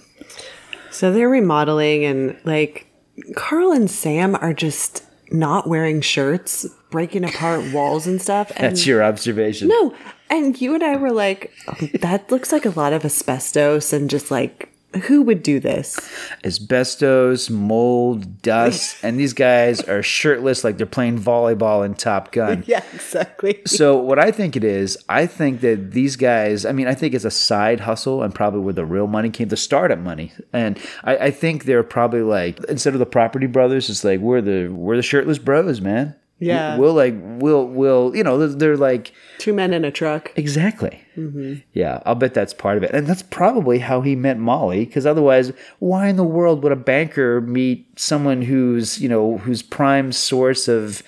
So 0.89 1.11
they're 1.11 1.29
remodeling, 1.29 2.03
and 2.03 2.39
like 2.45 2.87
Carl 3.35 3.71
and 3.71 3.89
Sam 3.89 4.35
are 4.35 4.53
just 4.53 5.05
not 5.31 5.67
wearing 5.67 6.01
shirts, 6.01 6.67
breaking 6.91 7.23
apart 7.25 7.71
walls 7.73 8.07
and 8.07 8.21
stuff. 8.21 8.51
And 8.55 8.63
That's 8.75 8.85
your 8.87 9.03
observation. 9.03 9.67
no, 9.67 9.93
and 10.31 10.59
you 10.59 10.73
and 10.73 10.83
I 10.83 10.95
were 10.97 11.11
like, 11.11 11.51
"Oh, 11.67 11.87
that 11.99 12.31
looks 12.31 12.51
like 12.51 12.65
a 12.65 12.71
lot 12.71 12.91
of 12.93 13.05
asbestos, 13.05 13.93
and 13.93 14.09
just 14.09 14.31
like, 14.31 14.72
who 15.03 15.21
would 15.23 15.43
do 15.43 15.59
this? 15.59 15.97
asbestos, 16.45 17.49
mold, 17.49 18.41
dust, 18.41 18.97
and 19.03 19.19
these 19.19 19.33
guys 19.33 19.81
are 19.81 20.03
shirtless 20.03 20.63
like 20.63 20.77
they're 20.77 20.85
playing 20.85 21.19
volleyball 21.19 21.85
in 21.85 21.93
Top 21.93 22.31
Gun. 22.31 22.63
Yeah, 22.73 22.83
exactly. 22.93 23.61
So 23.65 23.97
what 23.97 24.19
I 24.19 24.31
think 24.31 24.55
it 24.55 24.63
is, 24.63 24.97
I 25.09 25.25
think 25.25 25.61
that 25.61 25.91
these 25.91 26.15
guys, 26.15 26.65
I 26.65 26.71
mean, 26.71 26.87
I 26.87 26.93
think 26.93 27.13
it's 27.13 27.25
a 27.25 27.31
side 27.31 27.81
hustle 27.81 28.23
and 28.23 28.33
probably 28.33 28.61
where 28.61 28.73
the 28.73 28.85
real 28.85 29.07
money 29.07 29.29
came, 29.29 29.49
the 29.49 29.57
startup 29.57 29.99
money. 29.99 30.31
And 30.53 30.79
I, 31.03 31.17
I 31.17 31.31
think 31.31 31.65
they're 31.65 31.83
probably 31.83 32.21
like 32.21 32.63
instead 32.65 32.93
of 32.93 32.99
the 32.99 33.05
property 33.05 33.47
brothers, 33.47 33.89
it's 33.89 34.03
like 34.03 34.19
we're 34.21 34.41
the 34.41 34.69
we're 34.69 34.95
the 34.95 35.03
shirtless 35.03 35.39
bros, 35.39 35.81
man. 35.81 36.15
Yeah. 36.39 36.77
We'll 36.77 36.93
like 36.93 37.13
we'll 37.17 37.67
we'll 37.67 38.15
you 38.15 38.23
know 38.23 38.37
they're, 38.37 38.47
they're 38.57 38.77
like 38.77 39.13
Two 39.37 39.53
men 39.53 39.73
in 39.73 39.85
a 39.85 39.91
truck. 39.91 40.31
exactly. 40.35 41.02
Mm-hmm. 41.17 41.55
Yeah, 41.73 42.01
I'll 42.05 42.15
bet 42.15 42.33
that's 42.33 42.53
part 42.53 42.77
of 42.77 42.83
it, 42.83 42.91
and 42.91 43.07
that's 43.07 43.23
probably 43.23 43.79
how 43.79 44.01
he 44.01 44.15
met 44.15 44.37
Molly. 44.37 44.85
Because 44.85 45.05
otherwise, 45.05 45.51
why 45.79 46.07
in 46.07 46.15
the 46.15 46.23
world 46.23 46.63
would 46.63 46.71
a 46.71 46.77
banker 46.77 47.41
meet 47.41 47.99
someone 47.99 48.41
who's 48.41 48.99
you 48.99 49.09
know 49.09 49.37
whose 49.39 49.61
prime 49.61 50.11
source 50.11 50.67
of 50.67 51.03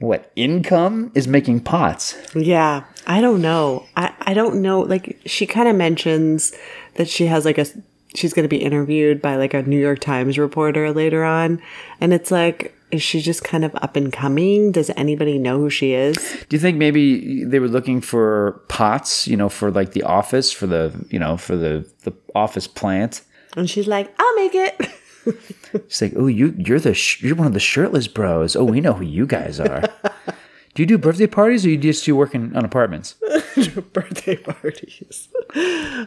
what 0.00 0.32
income 0.34 1.12
is 1.14 1.28
making 1.28 1.60
pots? 1.60 2.16
Yeah, 2.34 2.84
I 3.06 3.20
don't 3.20 3.42
know. 3.42 3.86
I, 3.96 4.12
I 4.22 4.34
don't 4.34 4.62
know. 4.62 4.80
Like, 4.80 5.20
she 5.26 5.46
kind 5.46 5.68
of 5.68 5.76
mentions 5.76 6.52
that 6.94 7.08
she 7.08 7.26
has 7.26 7.44
like 7.44 7.58
a, 7.58 7.66
she's 8.14 8.32
going 8.32 8.44
to 8.44 8.48
be 8.48 8.62
interviewed 8.62 9.20
by 9.22 9.36
like 9.36 9.54
a 9.54 9.62
New 9.62 9.78
York 9.78 10.00
Times 10.00 10.38
reporter 10.38 10.90
later 10.92 11.22
on. 11.22 11.60
And 12.00 12.14
it's 12.14 12.30
like, 12.30 12.74
is 12.90 13.02
she 13.02 13.20
just 13.20 13.44
kind 13.44 13.64
of 13.64 13.74
up 13.76 13.96
and 13.96 14.12
coming? 14.12 14.72
Does 14.72 14.90
anybody 14.96 15.38
know 15.38 15.58
who 15.58 15.70
she 15.70 15.92
is? 15.92 16.16
Do 16.48 16.56
you 16.56 16.60
think 16.60 16.76
maybe 16.76 17.44
they 17.44 17.58
were 17.58 17.68
looking 17.68 18.00
for 18.00 18.62
pots, 18.68 19.26
you 19.26 19.36
know, 19.36 19.48
for 19.48 19.70
like 19.70 19.92
the 19.92 20.02
office, 20.02 20.52
for 20.52 20.66
the, 20.66 20.92
you 21.10 21.18
know, 21.18 21.36
for 21.36 21.56
the 21.56 21.88
the 22.02 22.12
office 22.34 22.66
plant? 22.66 23.22
And 23.56 23.68
she's 23.68 23.86
like, 23.86 24.12
I'll 24.18 24.34
make 24.36 24.54
it. 24.54 24.90
She's 25.88 26.02
like, 26.02 26.12
"Oh, 26.16 26.26
you 26.26 26.54
you're 26.58 26.80
the 26.80 26.94
sh- 26.94 27.22
you're 27.22 27.36
one 27.36 27.46
of 27.46 27.52
the 27.52 27.60
shirtless 27.60 28.08
bros. 28.08 28.56
Oh, 28.56 28.64
we 28.64 28.80
know 28.80 28.94
who 28.94 29.04
you 29.04 29.26
guys 29.26 29.60
are. 29.60 29.82
do 30.74 30.82
you 30.82 30.86
do 30.86 30.98
birthday 30.98 31.26
parties, 31.26 31.64
or 31.64 31.68
you 31.68 31.76
just 31.76 32.04
do 32.04 32.16
working 32.16 32.56
on 32.56 32.64
apartments? 32.64 33.16
birthday 33.92 34.36
parties. 34.36 35.28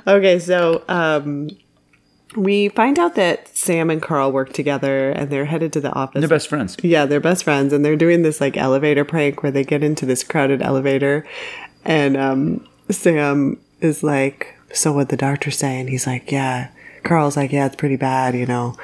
okay, 0.08 0.40
so 0.40 0.84
um, 0.88 1.50
we 2.36 2.70
find 2.70 3.00
out 3.00 3.16
that 3.16 3.48
Sam 3.56 3.90
and 3.90 4.02
Carl 4.02 4.32
work 4.32 4.54
together 4.54 5.10
and 5.10 5.30
they're 5.30 5.46
headed 5.46 5.74
to 5.74 5.82
the 5.82 5.92
office. 5.94 6.20
They're 6.20 6.30
best 6.30 6.48
friends. 6.48 6.78
Yeah, 6.82 7.06
they're 7.06 7.20
best 7.20 7.44
friends, 7.44 7.74
and 7.74 7.84
they're 7.84 7.96
doing 7.96 8.22
this 8.22 8.42
like 8.42 8.58
elevator 8.58 9.06
prank 9.06 9.44
where 9.44 9.52
they 9.52 9.64
get 9.64 9.84
into 9.84 10.06
this 10.06 10.24
crowded 10.24 10.62
elevator, 10.62 11.26
and 11.86 12.18
um, 12.18 12.68
Sam 12.90 13.60
is 13.82 14.04
like, 14.04 14.56
"So 14.74 14.92
what 14.94 15.10
the 15.10 15.18
doctor 15.18 15.52
say?" 15.52 15.80
And 15.80 15.90
he's 15.90 16.08
like, 16.08 16.32
"Yeah." 16.32 16.70
Carl's 17.04 17.36
like, 17.38 17.52
"Yeah, 17.52 17.66
it's 17.66 17.76
pretty 17.76 17.98
bad, 17.98 18.36
you 18.36 18.46
know. 18.46 18.76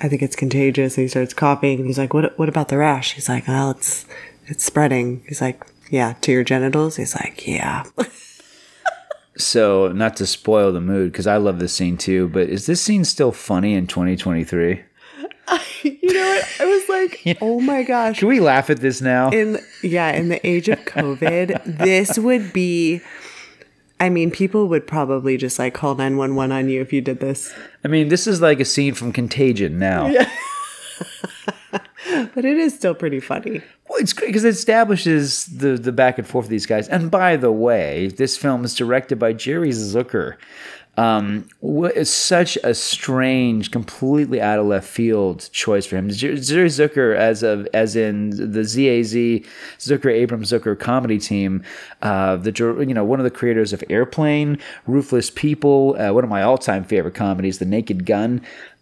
I 0.00 0.08
think 0.08 0.22
it's 0.22 0.36
contagious." 0.36 0.96
And 0.96 1.02
he 1.02 1.08
starts 1.08 1.34
coughing, 1.34 1.78
and 1.78 1.86
he's 1.86 1.98
like, 1.98 2.14
"What? 2.14 2.38
What 2.38 2.48
about 2.48 2.68
the 2.68 2.78
rash?" 2.78 3.14
He's 3.14 3.28
like, 3.28 3.48
"Well, 3.48 3.70
it's 3.70 4.06
it's 4.46 4.64
spreading." 4.64 5.22
He's 5.28 5.40
like, 5.40 5.64
"Yeah, 5.90 6.14
to 6.22 6.32
your 6.32 6.44
genitals." 6.44 6.96
He's 6.96 7.14
like, 7.14 7.46
"Yeah." 7.46 7.84
So, 9.36 9.88
not 9.88 10.16
to 10.16 10.26
spoil 10.26 10.72
the 10.72 10.80
mood, 10.80 11.10
because 11.10 11.26
I 11.26 11.38
love 11.38 11.58
this 11.58 11.72
scene 11.72 11.96
too. 11.96 12.28
But 12.28 12.48
is 12.48 12.66
this 12.66 12.80
scene 12.80 13.04
still 13.04 13.32
funny 13.32 13.74
in 13.74 13.86
2023? 13.86 14.82
you 15.82 16.14
know 16.14 16.28
what? 16.28 16.48
I 16.60 16.64
was 16.64 16.88
like, 16.88 17.38
"Oh 17.40 17.60
my 17.60 17.82
gosh." 17.82 18.20
Can 18.20 18.28
we 18.28 18.40
laugh 18.40 18.70
at 18.70 18.80
this 18.80 19.00
now? 19.00 19.30
in 19.30 19.58
yeah 19.82 20.12
in 20.12 20.28
the 20.28 20.46
age 20.46 20.68
of 20.68 20.78
covid 20.80 21.60
this 21.78 22.18
would 22.18 22.52
be 22.52 23.00
i 24.00 24.08
mean 24.08 24.30
people 24.30 24.68
would 24.68 24.86
probably 24.86 25.36
just 25.36 25.58
like 25.58 25.74
call 25.74 25.94
911 25.94 26.52
on 26.52 26.68
you 26.68 26.80
if 26.80 26.92
you 26.92 27.00
did 27.00 27.20
this 27.20 27.52
I 27.84 27.88
mean, 27.88 28.08
this 28.08 28.26
is 28.26 28.40
like 28.40 28.60
a 28.60 28.64
scene 28.64 28.94
from 28.94 29.12
Contagion 29.12 29.78
now. 29.78 30.10
but 32.34 32.44
it 32.44 32.56
is 32.56 32.74
still 32.74 32.94
pretty 32.94 33.20
funny 33.20 33.62
Well, 33.88 33.98
it's 33.98 34.12
great 34.12 34.28
because 34.28 34.44
it 34.44 34.54
establishes 34.54 35.46
the 35.46 35.76
the 35.76 35.92
back 35.92 36.18
and 36.18 36.26
forth 36.26 36.46
of 36.46 36.50
these 36.50 36.66
guys. 36.66 36.88
And 36.88 37.10
by 37.10 37.36
the 37.36 37.52
way, 37.52 38.08
this 38.08 38.36
film 38.36 38.64
is 38.64 38.74
directed 38.74 39.18
by 39.18 39.32
Jerry 39.32 39.70
Zucker. 39.70 40.36
Um, 40.96 41.48
it's 41.60 42.10
such 42.10 42.56
a 42.62 42.72
strange, 42.72 43.72
completely 43.72 44.40
out 44.40 44.60
of 44.60 44.66
left 44.66 44.88
field 44.88 45.48
choice 45.52 45.86
for 45.86 45.96
him. 45.96 46.08
Jerry 46.08 46.36
Zucker, 46.38 47.16
as 47.16 47.42
of 47.42 47.66
as 47.74 47.96
in 47.96 48.30
the 48.30 48.62
ZAZ 48.62 49.14
Zucker 49.78 50.12
Abrahams 50.12 50.52
Zucker 50.52 50.78
comedy 50.78 51.18
team, 51.18 51.64
uh, 52.02 52.36
the 52.36 52.52
you 52.86 52.94
know 52.94 53.04
one 53.04 53.18
of 53.18 53.24
the 53.24 53.30
creators 53.30 53.72
of 53.72 53.82
Airplane, 53.90 54.58
Ruthless 54.86 55.30
People, 55.30 55.96
uh, 55.98 56.12
one 56.12 56.22
of 56.22 56.30
my 56.30 56.42
all 56.42 56.58
time 56.58 56.84
favorite 56.84 57.14
comedies, 57.14 57.58
The 57.58 57.66
Naked 57.66 58.06
Gun. 58.06 58.40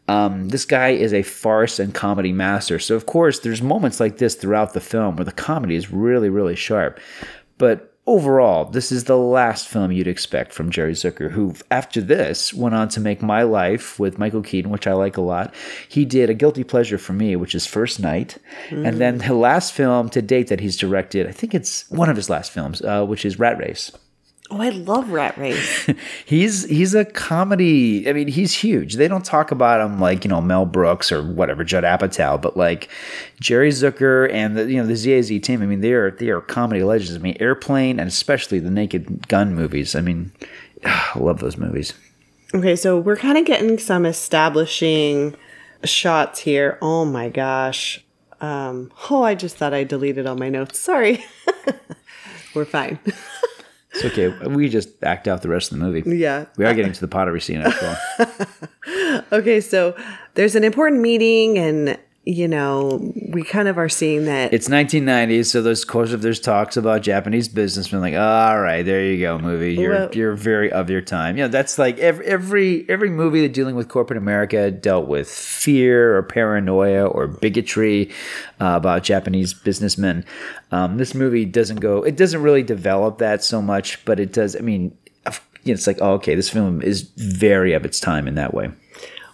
Um, 0.09 0.49
this 0.49 0.65
guy 0.65 0.91
is 0.91 1.15
a 1.15 1.23
farce 1.23 1.79
and 1.79 1.95
comedy 1.95 2.33
master. 2.33 2.79
So 2.79 2.95
of 2.97 3.07
course, 3.07 3.41
there's 3.41 3.63
moments 3.63 4.01
like 4.01 4.19
this 4.19 4.35
throughout 4.35 4.73
the 4.73 4.81
film 4.81 5.17
where 5.17 5.25
the 5.25 5.33
comedy 5.33 5.77
is 5.77 5.91
really, 5.91 6.29
really 6.29 6.57
sharp. 6.57 7.01
But 7.59 7.93
overall, 8.07 8.65
this 8.65 8.91
is 8.91 9.05
the 9.05 9.17
last 9.17 9.69
film 9.69 9.93
you'd 9.93 10.09
expect 10.09 10.53
from 10.53 10.71
Jerry 10.71 10.93
Zucker, 10.93 11.31
who, 11.31 11.55
after 11.71 12.01
this, 12.01 12.53
went 12.53 12.75
on 12.75 12.89
to 12.89 13.01
make 13.01 13.23
My 13.23 13.43
Life 13.43 13.99
with 14.01 14.19
Michael 14.19 14.43
Keaton, 14.43 14.73
which 14.73 14.87
I 14.87 14.93
like 14.93 15.17
a 15.17 15.23
lot. 15.23 15.55
He 15.89 16.05
did 16.05 16.29
A 16.29 16.35
Guilty 16.35 16.65
Pleasure 16.65 16.99
for 16.99 17.13
Me, 17.13 17.37
which 17.37 17.55
is 17.55 17.67
First 17.67 18.01
Knight. 18.01 18.39
Mm. 18.71 18.89
And 18.89 19.01
then 19.01 19.19
the 19.19 19.35
last 19.35 19.73
film 19.73 20.09
to 20.11 20.21
date 20.23 20.49
that 20.49 20.61
he's 20.61 20.77
directed, 20.77 21.29
I 21.29 21.33
think 21.33 21.55
it's 21.55 21.89
one 21.91 22.11
of 22.11 22.17
his 22.17 22.29
last 22.29 22.51
films, 22.51 22.83
uh, 22.83 23.05
which 23.05 23.25
is 23.25 23.39
Rat 23.39 23.59
Race. 23.59 23.93
Oh, 24.55 24.61
I 24.61 24.69
love 24.69 25.09
Rat 25.11 25.39
Race. 25.39 25.89
he's 26.27 26.65
he's 26.69 26.95
a 26.95 27.07
comedy. 27.07 28.07
I 28.07 28.13
mean, 28.13 28.29
he's 28.29 28.53
huge. 28.53 28.97
They 28.97 29.09
don't 29.09 29.25
talk 29.25 29.51
about 29.51 29.81
him 29.81 29.99
like 29.99 30.25
you 30.25 30.29
know 30.29 30.43
Mel 30.43 30.67
Brooks 30.67 31.11
or 31.11 31.23
whatever 31.23 31.65
Judd 31.65 31.85
Apatow, 31.85 32.41
but 32.41 32.55
like 32.55 32.91
Jerry 33.41 33.71
Zucker 33.71 34.31
and 34.31 34.55
the 34.55 34.71
you 34.71 34.77
know 34.77 34.87
the 34.87 34.95
ZAZ 34.95 35.29
team. 35.41 35.63
I 35.63 35.67
mean, 35.67 35.81
they 35.81 35.93
are 35.93 36.11
they 36.11 36.29
are 36.29 36.43
comedy 36.43 36.83
legends. 36.83 37.17
I 37.17 37.19
mean, 37.19 37.39
Airplane 37.41 37.99
and 37.99 38.07
especially 38.07 38.59
the 38.59 38.71
Naked 38.71 39.27
Gun 39.27 39.55
movies. 39.55 39.95
I 39.95 40.03
mean, 40.03 40.33
I 40.85 41.19
love 41.19 41.41
those 41.41 41.57
movies. 41.57 41.95
Okay, 42.55 42.77
so 42.77 42.99
we're 42.99 43.17
kind 43.17 43.39
of 43.39 43.47
getting 43.47 43.79
some 43.79 44.05
establishing 44.05 45.35
shots 45.83 46.41
here. 46.41 46.77
Oh 46.83 47.07
my 47.07 47.31
gosh. 47.31 48.05
Um, 48.43 48.93
oh, 49.09 49.23
I 49.23 49.35
just 49.35 49.57
thought 49.57 49.73
I 49.73 49.85
deleted 49.85 50.27
all 50.27 50.37
my 50.37 50.51
notes. 50.51 50.79
Sorry. 50.79 51.25
we're 52.55 52.67
fine. 52.67 52.99
It's 53.95 54.05
okay. 54.07 54.29
We 54.47 54.69
just 54.69 54.89
act 55.03 55.29
out 55.29 55.43
the 55.43 55.49
rest 55.49 55.71
of 55.71 55.79
the 55.79 55.85
movie. 55.85 56.17
Yeah. 56.17 56.47
We 56.57 56.65
are 56.65 56.75
getting 56.75 56.93
to 56.93 57.01
the 57.01 57.09
pottery 57.09 57.41
scene 57.41 57.61
after 57.61 57.99
all. 58.19 59.23
okay, 59.33 59.61
so 59.61 59.95
there's 60.35 60.55
an 60.55 60.65
important 60.65 61.03
meeting 61.03 61.59
and 61.59 61.99
you 62.25 62.47
know, 62.47 63.13
we 63.31 63.43
kind 63.43 63.67
of 63.67 63.79
are 63.79 63.89
seeing 63.89 64.27
that 64.27 64.55
it's 64.55 64.69
1990s, 64.69 65.47
so 65.47 65.61
there's 65.61 65.83
of 65.83 65.89
course 65.89 66.15
there's 66.15 66.39
talks 66.39 66.77
about 66.77 67.03
Japanese 67.03 67.49
businessmen, 67.49 68.01
like 68.01 68.15
all 68.15 68.61
right, 68.61 68.83
there 68.85 69.05
you 69.05 69.21
go, 69.21 69.39
movie. 69.39 69.75
You're 69.75 69.91
well, 69.91 70.11
you're 70.13 70.35
very 70.35 70.71
of 70.71 70.89
your 70.89 71.01
time. 71.01 71.37
Yeah, 71.37 71.45
you 71.45 71.49
know, 71.49 71.53
that's 71.53 71.79
like 71.79 71.99
every 71.99 72.25
every 72.27 72.87
every 72.89 73.11
movie 73.11 73.41
that 73.41 73.53
dealing 73.53 73.75
with 73.75 73.89
corporate 73.89 74.19
America 74.19 74.71
dealt 74.71 75.09
with 75.09 75.29
fear 75.29 76.17
or 76.17 76.23
paranoia 76.23 77.07
or 77.07 77.27
bigotry 77.27 78.11
uh, 78.61 78.75
about 78.77 79.03
Japanese 79.03 79.53
businessmen. 79.53 80.25
Um, 80.71 80.99
this 80.99 81.17
movie 81.17 81.45
doesn't 81.45 81.81
go. 81.81 82.05
It 82.05 82.17
doesn't 82.17 82.41
really 82.41 82.63
develop 82.63 83.19
that 83.19 83.43
so 83.43 83.61
much, 83.61 84.05
but 84.05 84.21
it 84.21 84.33
does. 84.33 84.55
I 84.55 84.61
mean, 84.61 84.97
you 85.65 85.73
know, 85.73 85.75
it's 85.75 85.89
like 85.89 85.99
oh, 86.01 86.13
okay, 86.15 86.37
this 86.37 86.51
film 86.51 86.83
is 86.83 87.03
very 87.17 87.73
of 87.73 87.85
its 87.85 87.99
time 87.99 88.29
in 88.29 88.37
that 88.37 88.55
way. 88.55 88.71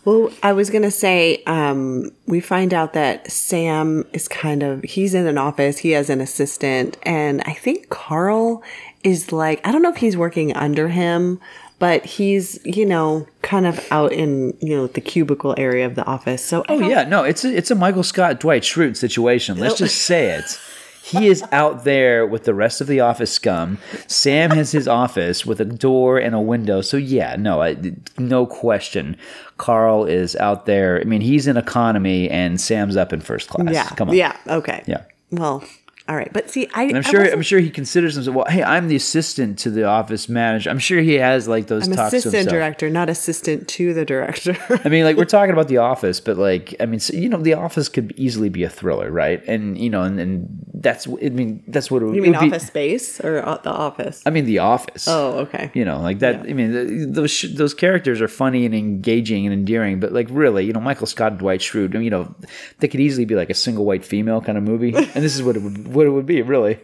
Well, 0.08 0.30
I 0.42 0.54
was 0.54 0.70
going 0.70 0.84
to 0.84 0.90
say, 0.90 1.42
um, 1.44 2.12
we 2.26 2.40
find 2.40 2.72
out 2.72 2.94
that 2.94 3.30
Sam 3.30 4.06
is 4.14 4.26
kind 4.26 4.62
of, 4.62 4.82
he's 4.82 5.12
in 5.12 5.26
an 5.26 5.36
office, 5.36 5.76
he 5.76 5.90
has 5.90 6.08
an 6.08 6.22
assistant, 6.22 6.96
and 7.02 7.42
I 7.42 7.52
think 7.52 7.90
Carl 7.90 8.62
is 9.04 9.32
like, 9.32 9.60
I 9.66 9.70
don't 9.70 9.82
know 9.82 9.90
if 9.90 9.98
he's 9.98 10.16
working 10.16 10.56
under 10.56 10.88
him, 10.88 11.38
but 11.78 12.06
he's, 12.06 12.58
you 12.64 12.86
know, 12.86 13.26
kind 13.42 13.66
of 13.66 13.86
out 13.90 14.12
in, 14.12 14.56
you 14.62 14.74
know, 14.74 14.86
the 14.86 15.02
cubicle 15.02 15.54
area 15.58 15.84
of 15.84 15.94
the 15.94 16.06
office. 16.06 16.42
So, 16.42 16.64
oh, 16.70 16.80
yeah, 16.80 17.04
no, 17.04 17.24
it's 17.24 17.44
a, 17.44 17.54
it's 17.54 17.70
a 17.70 17.74
Michael 17.74 18.02
Scott, 18.02 18.40
Dwight 18.40 18.62
Schrute 18.62 18.96
situation. 18.96 19.58
Let's 19.58 19.76
just 19.76 19.96
say 20.06 20.30
it. 20.30 20.58
He 21.08 21.26
is 21.26 21.42
out 21.52 21.84
there 21.84 22.26
with 22.26 22.44
the 22.44 22.54
rest 22.54 22.80
of 22.80 22.86
the 22.86 23.00
office 23.00 23.32
scum. 23.32 23.78
Sam 24.06 24.50
has 24.50 24.72
his 24.72 24.86
office 24.86 25.46
with 25.46 25.60
a 25.60 25.64
door 25.64 26.18
and 26.18 26.34
a 26.34 26.40
window. 26.40 26.80
So 26.80 26.96
yeah, 26.96 27.36
no, 27.36 27.62
I, 27.62 27.76
no 28.18 28.46
question. 28.46 29.16
Carl 29.56 30.04
is 30.04 30.36
out 30.36 30.66
there. 30.66 31.00
I 31.00 31.04
mean, 31.04 31.20
he's 31.20 31.46
in 31.46 31.56
economy 31.56 32.28
and 32.28 32.60
Sam's 32.60 32.96
up 32.96 33.12
in 33.12 33.20
first 33.20 33.48
class. 33.48 33.72
Yeah. 33.72 33.88
Come 33.90 34.10
on. 34.10 34.16
Yeah. 34.16 34.36
Okay. 34.46 34.84
Yeah. 34.86 35.04
Well, 35.30 35.64
all 36.08 36.16
right, 36.16 36.32
but 36.32 36.48
see, 36.48 36.66
I, 36.72 36.84
I'm 36.84 37.02
sure 37.02 37.22
I'm 37.22 37.42
sure 37.42 37.60
he 37.60 37.68
considers 37.68 38.14
himself. 38.14 38.34
Well, 38.34 38.46
hey, 38.48 38.62
I'm 38.62 38.88
the 38.88 38.96
assistant 38.96 39.58
to 39.58 39.70
the 39.70 39.84
office 39.84 40.26
manager. 40.26 40.70
I'm 40.70 40.78
sure 40.78 41.02
he 41.02 41.16
has 41.16 41.46
like 41.46 41.66
those. 41.66 41.86
I'm 41.86 41.98
assistant 41.98 42.48
director, 42.48 42.88
not 42.88 43.10
assistant 43.10 43.68
to 43.68 43.92
the 43.92 44.06
director. 44.06 44.56
I 44.84 44.88
mean, 44.88 45.04
like 45.04 45.18
we're 45.18 45.26
talking 45.26 45.52
about 45.52 45.68
the 45.68 45.76
office, 45.76 46.18
but 46.18 46.38
like 46.38 46.74
I 46.80 46.86
mean, 46.86 46.98
so, 46.98 47.12
you 47.12 47.28
know, 47.28 47.36
the 47.36 47.52
office 47.52 47.90
could 47.90 48.14
easily 48.16 48.48
be 48.48 48.62
a 48.62 48.70
thriller, 48.70 49.10
right? 49.10 49.46
And 49.46 49.76
you 49.76 49.90
know, 49.90 50.02
and, 50.02 50.18
and 50.18 50.64
that's 50.72 51.06
I 51.06 51.28
mean, 51.28 51.62
that's 51.68 51.90
what 51.90 52.02
it, 52.02 52.14
you 52.14 52.22
mean. 52.22 52.34
Office 52.34 52.62
be, 52.62 52.68
Space 52.68 53.20
or 53.20 53.42
the 53.62 53.70
Office? 53.70 54.22
I 54.24 54.30
mean, 54.30 54.46
the 54.46 54.60
Office. 54.60 55.06
Oh, 55.08 55.40
okay. 55.40 55.70
You 55.74 55.84
know, 55.84 56.00
like 56.00 56.20
that. 56.20 56.44
Yeah. 56.46 56.50
I 56.50 56.54
mean, 56.54 57.12
those 57.12 57.42
those 57.54 57.74
characters 57.74 58.22
are 58.22 58.28
funny 58.28 58.64
and 58.64 58.74
engaging 58.74 59.44
and 59.44 59.52
endearing, 59.52 60.00
but 60.00 60.12
like 60.12 60.28
really, 60.30 60.64
you 60.64 60.72
know, 60.72 60.80
Michael 60.80 61.06
Scott, 61.06 61.36
Dwight 61.36 61.60
Schrute, 61.60 62.02
you 62.02 62.08
know, 62.08 62.34
they 62.78 62.88
could 62.88 63.00
easily 63.00 63.26
be 63.26 63.34
like 63.34 63.50
a 63.50 63.54
single 63.54 63.84
white 63.84 64.06
female 64.06 64.40
kind 64.40 64.56
of 64.56 64.64
movie, 64.64 64.94
and 64.94 65.22
this 65.22 65.36
is 65.36 65.42
what 65.42 65.56
it 65.56 65.62
would 65.62 65.97
what 65.98 66.06
it 66.06 66.10
would 66.10 66.26
be, 66.26 66.40
really. 66.40 66.80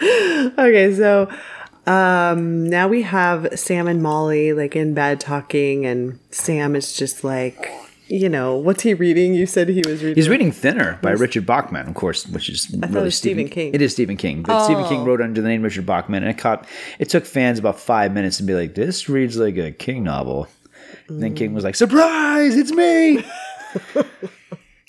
okay, 0.02 0.94
so 0.94 1.28
um 1.84 2.68
now 2.68 2.86
we 2.86 3.02
have 3.02 3.58
Sam 3.58 3.88
and 3.88 4.00
Molly 4.00 4.52
like 4.52 4.76
in 4.76 4.94
bed 4.94 5.18
talking 5.18 5.84
and 5.84 6.20
Sam 6.30 6.76
is 6.76 6.94
just 6.94 7.24
like 7.24 7.68
you 8.12 8.28
know, 8.28 8.56
what's 8.56 8.82
he 8.82 8.92
reading? 8.92 9.32
You 9.32 9.46
said 9.46 9.70
he 9.70 9.82
was 9.86 10.02
reading. 10.02 10.16
He's 10.16 10.28
reading 10.28 10.52
Thinner 10.52 10.98
by 11.00 11.12
Richard 11.12 11.46
Bachman, 11.46 11.88
of 11.88 11.94
course, 11.94 12.26
which 12.26 12.50
is 12.50 12.66
I 12.82 12.86
really 12.88 13.10
Stephen, 13.10 13.46
Stephen 13.46 13.48
King. 13.48 13.74
It 13.74 13.80
is 13.80 13.92
Stephen 13.92 14.18
King. 14.18 14.42
But 14.42 14.60
oh. 14.60 14.64
Stephen 14.64 14.84
King 14.84 15.00
oh. 15.00 15.04
wrote 15.06 15.22
under 15.22 15.40
the 15.40 15.48
name 15.48 15.62
Richard 15.62 15.86
Bachman, 15.86 16.22
and 16.22 16.30
it 16.30 16.36
caught. 16.36 16.66
It 16.98 17.08
took 17.08 17.24
fans 17.24 17.58
about 17.58 17.80
five 17.80 18.12
minutes 18.12 18.36
to 18.36 18.42
be 18.42 18.52
like, 18.54 18.74
"This 18.74 19.08
reads 19.08 19.38
like 19.38 19.56
a 19.56 19.72
King 19.72 20.04
novel." 20.04 20.46
Mm. 21.08 21.20
then 21.20 21.34
King 21.34 21.54
was 21.54 21.64
like, 21.64 21.74
"Surprise! 21.74 22.54
It's 22.54 22.70
me!" 22.70 23.24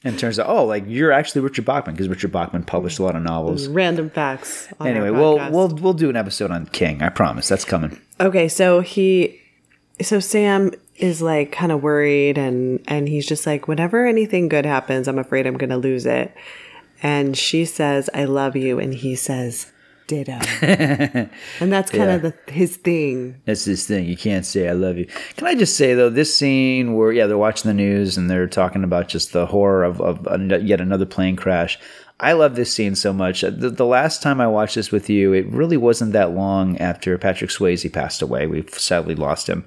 And 0.06 0.20
turns 0.20 0.38
out, 0.38 0.48
oh, 0.50 0.66
like 0.66 0.84
you're 0.88 1.12
actually 1.14 1.42
Richard 1.42 1.66
Bachman 1.66 1.96
because 1.96 2.10
Richard 2.10 2.32
Bachman 2.32 2.64
published 2.64 3.00
a 3.00 3.04
lot 3.04 3.16
of 3.16 3.24
novels. 3.24 3.68
Random 3.68 4.10
facts. 4.10 4.68
Anyway, 4.82 5.10
we'll 5.10 5.38
we'll 5.50 5.70
we'll 5.70 5.94
do 5.94 6.10
an 6.10 6.18
episode 6.18 6.52
on 6.52 6.66
King. 6.68 7.02
I 7.02 7.10
promise. 7.10 7.48
That's 7.48 7.66
coming. 7.66 8.00
Okay, 8.20 8.48
so 8.48 8.82
he, 8.82 9.40
so 10.02 10.20
Sam 10.20 10.72
is 10.98 11.22
like 11.22 11.52
kind 11.52 11.72
of 11.72 11.82
worried, 11.82 12.38
and 12.38 12.82
and 12.88 13.08
he's 13.08 13.26
just 13.26 13.46
like, 13.46 13.68
whenever 13.68 14.06
anything 14.06 14.50
good 14.50 14.66
happens, 14.66 15.08
I'm 15.08 15.20
afraid 15.20 15.48
I'm 15.48 15.58
gonna 15.58 15.78
lose 15.78 16.06
it. 16.06 16.36
And 17.02 17.38
she 17.38 17.66
says, 17.66 18.10
"I 18.14 18.26
love 18.26 18.56
you," 18.56 18.80
and 18.80 18.94
he 18.94 19.16
says, 19.16 19.73
ditto. 20.08 20.40
and 20.62 21.30
that's 21.72 21.92
kind 21.92 22.10
yeah. 22.10 22.16
of 22.16 22.22
the, 22.22 22.34
his 22.52 22.78
thing. 22.78 23.42
That's 23.46 23.66
his 23.66 23.86
thing. 23.86 24.06
You 24.06 24.18
can't 24.18 24.46
say 24.46 24.70
I 24.70 24.74
love 24.74 24.98
you. 24.98 25.06
Can 25.38 25.48
I 25.48 25.56
just 25.56 25.78
say 25.78 25.94
though, 25.94 26.10
this 26.10 26.36
scene 26.36 26.96
where 26.96 27.12
yeah 27.12 27.28
they're 27.28 27.38
watching 27.38 27.70
the 27.70 27.74
news 27.74 28.18
and 28.18 28.30
they're 28.30 28.48
talking 28.48 28.84
about 28.84 29.08
just 29.08 29.34
the 29.34 29.46
horror 29.46 29.84
of, 29.84 30.02
of 30.02 30.64
yet 30.64 30.82
another 30.82 31.06
plane 31.06 31.36
crash. 31.36 31.80
I 32.20 32.34
love 32.34 32.56
this 32.56 32.74
scene 32.74 32.96
so 32.96 33.12
much. 33.12 33.42
The, 33.42 33.70
the, 33.70 33.86
last 33.86 34.22
time 34.22 34.40
I 34.40 34.48
watched 34.48 34.76
this 34.76 34.92
with 34.92 35.10
you, 35.10 35.34
it 35.34 35.46
really 35.48 35.76
wasn't 35.76 36.14
that 36.14 36.32
long 36.32 36.78
after 36.78 37.18
Patrick 37.18 37.50
Swayze 37.50 37.92
passed 37.92 38.22
away. 38.22 38.48
We've 38.48 38.70
sadly 38.70 39.16
lost 39.16 39.50
him 39.50 39.66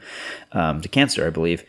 um, 0.53 0.81
to 0.81 0.89
cancer, 0.89 1.27
I 1.27 1.31
believe. 1.31 1.65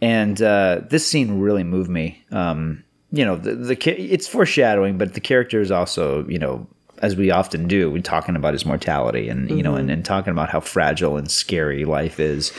And 0.00 0.40
uh, 0.42 0.80
this 0.88 1.06
scene 1.06 1.38
really 1.40 1.62
moved 1.62 1.90
me. 1.90 2.24
Um, 2.32 2.82
you 3.12 3.24
know, 3.24 3.36
the, 3.36 3.54
the 3.54 3.90
it's 4.12 4.26
foreshadowing, 4.26 4.98
but 4.98 5.14
the 5.14 5.20
character 5.20 5.60
is 5.60 5.70
also 5.70 6.26
you 6.26 6.38
know 6.38 6.66
as 6.98 7.16
we 7.16 7.30
often 7.30 7.68
do, 7.68 7.90
we're 7.90 8.02
talking 8.02 8.36
about 8.36 8.54
his 8.54 8.64
mortality 8.64 9.28
and 9.28 9.48
you 9.48 9.56
mm-hmm. 9.56 9.64
know, 9.64 9.74
and, 9.76 9.90
and, 9.90 10.04
talking 10.04 10.30
about 10.30 10.50
how 10.50 10.60
fragile 10.60 11.16
and 11.16 11.30
scary 11.30 11.84
life 11.84 12.20
is. 12.20 12.52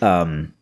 Um, 0.00 0.54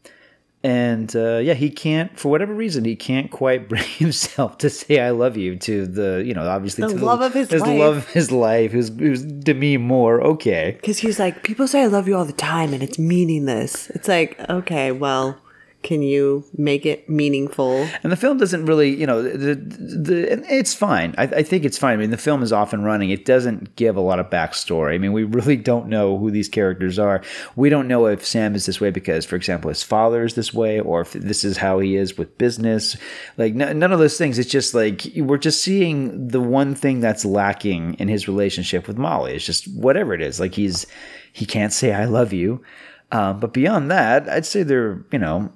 and 0.65 1.15
uh, 1.15 1.39
yeah, 1.39 1.55
he 1.55 1.71
can't 1.71 2.19
for 2.19 2.31
whatever 2.31 2.53
reason 2.53 2.85
he 2.85 2.97
can't 2.97 3.31
quite 3.31 3.69
bring 3.69 3.85
himself 3.85 4.59
to 4.59 4.71
say 4.71 5.01
"I 5.01 5.11
love 5.11 5.37
you" 5.37 5.57
to 5.57 5.87
the 5.87 6.23
you 6.27 6.35
know 6.35 6.49
obviously 6.49 6.87
the 6.87 6.99
to 6.99 7.05
love 7.05 7.21
the, 7.21 7.27
of 7.27 7.35
his, 7.35 7.51
his 7.51 7.63
life. 7.63 7.79
love 7.79 7.97
of 7.99 8.09
his 8.09 8.33
life, 8.33 8.73
who's 8.73 8.89
who's 8.89 9.23
Demi 9.23 9.77
Moore. 9.77 10.21
Okay, 10.21 10.77
because 10.81 10.99
he's 10.99 11.19
like 11.19 11.43
people 11.45 11.69
say 11.69 11.83
"I 11.83 11.87
love 11.87 12.09
you" 12.09 12.17
all 12.17 12.25
the 12.25 12.33
time, 12.33 12.73
and 12.73 12.83
it's 12.83 12.99
meaningless. 12.99 13.89
It's 13.91 14.09
like 14.09 14.39
okay, 14.51 14.91
well 14.91 15.39
can 15.83 16.03
you 16.03 16.45
make 16.57 16.85
it 16.85 17.09
meaningful? 17.09 17.87
And 18.03 18.11
the 18.11 18.17
film 18.17 18.37
doesn't 18.37 18.67
really, 18.67 18.95
you 18.95 19.07
know, 19.07 19.23
the, 19.23 19.55
the, 19.55 20.45
it's 20.53 20.75
fine. 20.75 21.15
I, 21.17 21.23
I, 21.23 21.43
think 21.45 21.65
it's 21.65 21.79
fine. 21.79 21.95
I 21.95 21.97
mean, 21.97 22.11
the 22.11 22.17
film 22.17 22.43
is 22.43 22.53
off 22.53 22.73
and 22.73 22.85
running. 22.85 23.11
It 23.11 23.25
doesn't 23.25 23.77
give 23.77 23.97
a 23.97 24.01
lot 24.01 24.19
of 24.19 24.29
backstory. 24.29 24.95
I 24.95 24.99
mean, 24.99 25.13
we 25.13 25.23
really 25.23 25.57
don't 25.57 25.87
know 25.87 26.19
who 26.19 26.33
these 26.33 26.49
characters 26.49 26.99
are. 26.99 27.23
We 27.55 27.69
don't 27.69 27.87
know 27.87 28.07
if 28.07 28.27
Sam 28.27 28.57
is 28.57 28.67
this 28.67 28.81
way 28.81 28.91
because, 28.91 29.25
for 29.25 29.37
example, 29.37 29.69
his 29.69 29.85
father 29.85 30.25
is 30.25 30.35
this 30.35 30.53
way, 30.53 30.81
or 30.81 31.03
if 31.03 31.13
this 31.13 31.45
is 31.45 31.57
how 31.57 31.79
he 31.79 31.95
is 31.95 32.19
with 32.19 32.37
business. 32.39 32.97
Like 33.37 33.55
none 33.55 33.83
of 33.93 34.01
those 34.01 34.19
things. 34.19 34.39
It's 34.39 34.51
just 34.51 34.75
like 34.75 35.07
we're 35.17 35.39
just 35.39 35.63
seeing 35.63 36.29
the 36.29 36.41
one 36.41 36.75
thing 36.75 37.01
that's 37.01 37.25
lacking 37.25 37.95
in 37.95 38.09
his 38.09 38.27
relationship 38.27 38.89
with 38.89 38.99
Molly. 38.99 39.35
It's 39.35 39.47
just 39.47 39.69
whatever 39.75 40.13
it 40.13 40.21
is. 40.21 40.41
Like 40.41 40.55
he's 40.55 40.87
he 41.33 41.47
can't 41.47 41.73
say 41.73 41.93
I 41.93 42.07
love 42.07 42.33
you 42.33 42.65
Um, 43.13 43.41
but 43.41 43.53
beyond 43.55 43.91
that, 43.91 44.29
I'd 44.29 44.45
say 44.45 44.65
they're 44.65 45.05
you 45.13 45.19
know 45.19 45.53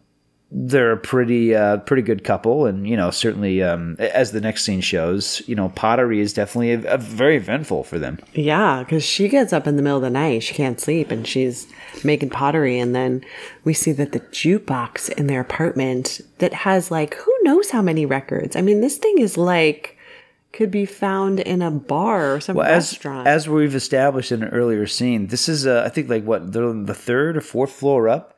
they're 0.54 0.92
a 0.92 0.96
pretty 0.98 1.54
uh, 1.54 1.78
pretty 1.78 2.02
good 2.02 2.24
couple, 2.24 2.66
and 2.66 2.86
you 2.86 2.96
know 2.96 3.10
certainly 3.10 3.62
um, 3.62 3.96
as 3.98 4.32
the 4.32 4.40
next 4.40 4.64
scene 4.64 4.82
shows, 4.82 5.40
you 5.46 5.54
know 5.54 5.70
pottery 5.70 6.20
is 6.20 6.32
definitely 6.34 6.72
a, 6.72 6.94
a 6.94 6.98
very 6.98 7.36
eventful 7.36 7.84
for 7.84 7.98
them. 7.98 8.18
Yeah, 8.34 8.80
because 8.82 9.02
she 9.02 9.28
gets 9.28 9.52
up 9.52 9.66
in 9.66 9.76
the 9.76 9.82
middle 9.82 9.96
of 9.96 10.02
the 10.02 10.10
night. 10.10 10.42
She 10.42 10.54
can't 10.54 10.78
sleep 10.78 11.10
and 11.10 11.26
she's 11.26 11.66
making 12.04 12.30
pottery. 12.30 12.78
And 12.78 12.94
then 12.94 13.24
we 13.64 13.72
see 13.72 13.92
that 13.92 14.12
the 14.12 14.20
jukebox 14.20 15.10
in 15.12 15.26
their 15.26 15.40
apartment 15.40 16.20
that 16.38 16.52
has 16.52 16.90
like, 16.90 17.14
who 17.14 17.34
knows 17.42 17.70
how 17.70 17.80
many 17.82 18.04
records? 18.04 18.54
I 18.56 18.60
mean, 18.60 18.80
this 18.82 18.98
thing 18.98 19.18
is 19.18 19.38
like, 19.38 19.96
could 20.52 20.70
be 20.70 20.84
found 20.84 21.40
in 21.40 21.62
a 21.62 21.70
bar 21.70 22.34
or 22.34 22.40
some 22.40 22.56
Well, 22.56 22.66
as 22.66 22.92
restaurant. 22.92 23.26
as 23.26 23.48
we've 23.48 23.74
established 23.74 24.32
in 24.32 24.42
an 24.42 24.50
earlier 24.50 24.86
scene, 24.86 25.28
this 25.28 25.48
is 25.48 25.66
uh, 25.66 25.82
I 25.86 25.88
think 25.88 26.10
like 26.10 26.24
what 26.24 26.52
they're 26.52 26.72
the 26.72 26.94
third 26.94 27.36
or 27.38 27.40
fourth 27.40 27.72
floor 27.72 28.08
up. 28.08 28.36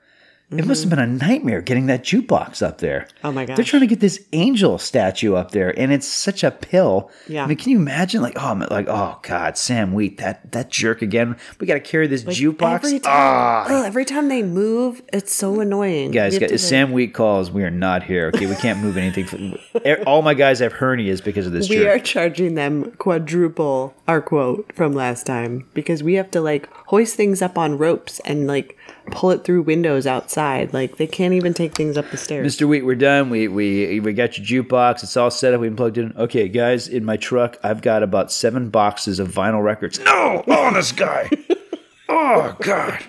It 0.50 0.66
must 0.66 0.84
have 0.84 0.92
mm-hmm. 0.92 1.00
been 1.00 1.22
a 1.22 1.26
nightmare 1.26 1.62
getting 1.62 1.86
that 1.86 2.04
jukebox 2.04 2.62
up 2.62 2.78
there. 2.78 3.08
Oh 3.24 3.32
my 3.32 3.46
god! 3.46 3.56
They're 3.56 3.64
trying 3.64 3.80
to 3.80 3.86
get 3.86 4.00
this 4.00 4.24
angel 4.32 4.78
statue 4.78 5.34
up 5.34 5.52
there, 5.52 5.76
and 5.78 5.90
it's 5.90 6.06
such 6.06 6.44
a 6.44 6.50
pill. 6.50 7.10
Yeah. 7.26 7.44
I 7.44 7.46
mean, 7.46 7.56
can 7.56 7.70
you 7.70 7.78
imagine? 7.78 8.20
Like, 8.20 8.34
oh, 8.36 8.66
like, 8.70 8.86
oh 8.86 9.18
God, 9.22 9.56
Sam 9.56 9.94
Wheat, 9.94 10.18
that 10.18 10.52
that 10.52 10.70
jerk 10.70 11.00
again. 11.00 11.36
We 11.58 11.66
got 11.66 11.74
to 11.74 11.80
carry 11.80 12.06
this 12.06 12.24
jukebox. 12.24 12.84
Every 12.84 13.00
time, 13.00 13.12
ah. 13.12 13.64
ugh, 13.68 13.86
every 13.86 14.04
time 14.04 14.28
they 14.28 14.42
move, 14.42 15.02
it's 15.12 15.32
so 15.32 15.60
annoying. 15.60 16.10
guys, 16.10 16.38
guys 16.38 16.66
Sam 16.66 16.92
Wheat 16.92 17.14
calls, 17.14 17.50
we 17.50 17.64
are 17.64 17.70
not 17.70 18.04
here. 18.04 18.30
Okay, 18.34 18.46
we 18.46 18.56
can't 18.56 18.80
move 18.80 18.98
anything. 18.98 19.56
For, 19.72 20.02
all 20.06 20.20
my 20.20 20.34
guys 20.34 20.58
have 20.60 20.74
hernias 20.74 21.24
because 21.24 21.46
of 21.46 21.52
this 21.52 21.70
we 21.70 21.76
jerk. 21.76 21.96
are 21.96 22.04
charging 22.04 22.54
them 22.54 22.92
quadruple 22.92 23.94
our 24.06 24.20
quote 24.20 24.70
from 24.74 24.92
last 24.92 25.24
time 25.24 25.66
because 25.72 26.02
we 26.02 26.14
have 26.14 26.30
to 26.32 26.40
like 26.40 26.68
hoist 26.88 27.16
things 27.16 27.40
up 27.40 27.56
on 27.56 27.78
ropes 27.78 28.20
and 28.20 28.46
like 28.46 28.76
pull 29.10 29.30
it 29.30 29.44
through 29.44 29.62
windows 29.62 30.06
outside. 30.06 30.72
Like 30.72 30.96
they 30.96 31.06
can't 31.06 31.34
even 31.34 31.54
take 31.54 31.74
things 31.74 31.96
up 31.96 32.10
the 32.10 32.16
stairs. 32.16 32.56
Mr. 32.56 32.66
Wheat, 32.68 32.82
we're 32.84 32.94
done. 32.94 33.30
We 33.30 33.48
we 33.48 34.00
we 34.00 34.12
got 34.12 34.38
your 34.38 34.64
jukebox. 34.64 35.02
It's 35.02 35.16
all 35.16 35.30
set 35.30 35.54
up. 35.54 35.60
We 35.60 35.70
plugged 35.70 35.98
in. 35.98 36.14
Okay, 36.16 36.48
guys, 36.48 36.88
in 36.88 37.04
my 37.04 37.16
truck, 37.16 37.58
I've 37.62 37.82
got 37.82 38.02
about 38.02 38.32
seven 38.32 38.70
boxes 38.70 39.18
of 39.18 39.28
vinyl 39.28 39.62
records. 39.62 39.98
No, 40.00 40.44
oh, 40.46 40.72
this 40.72 40.92
guy. 40.92 41.30
oh 42.08 42.56
God. 42.60 43.00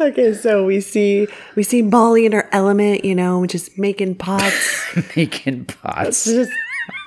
Okay, 0.00 0.34
so 0.34 0.64
we 0.64 0.80
see 0.80 1.28
we 1.56 1.62
see 1.62 1.82
Molly 1.82 2.26
in 2.26 2.32
her 2.32 2.48
element, 2.52 3.04
you 3.04 3.14
know, 3.14 3.46
just 3.46 3.78
making 3.78 4.16
pots, 4.16 4.84
Making 5.16 5.66
pots. 5.66 6.24
just 6.24 6.52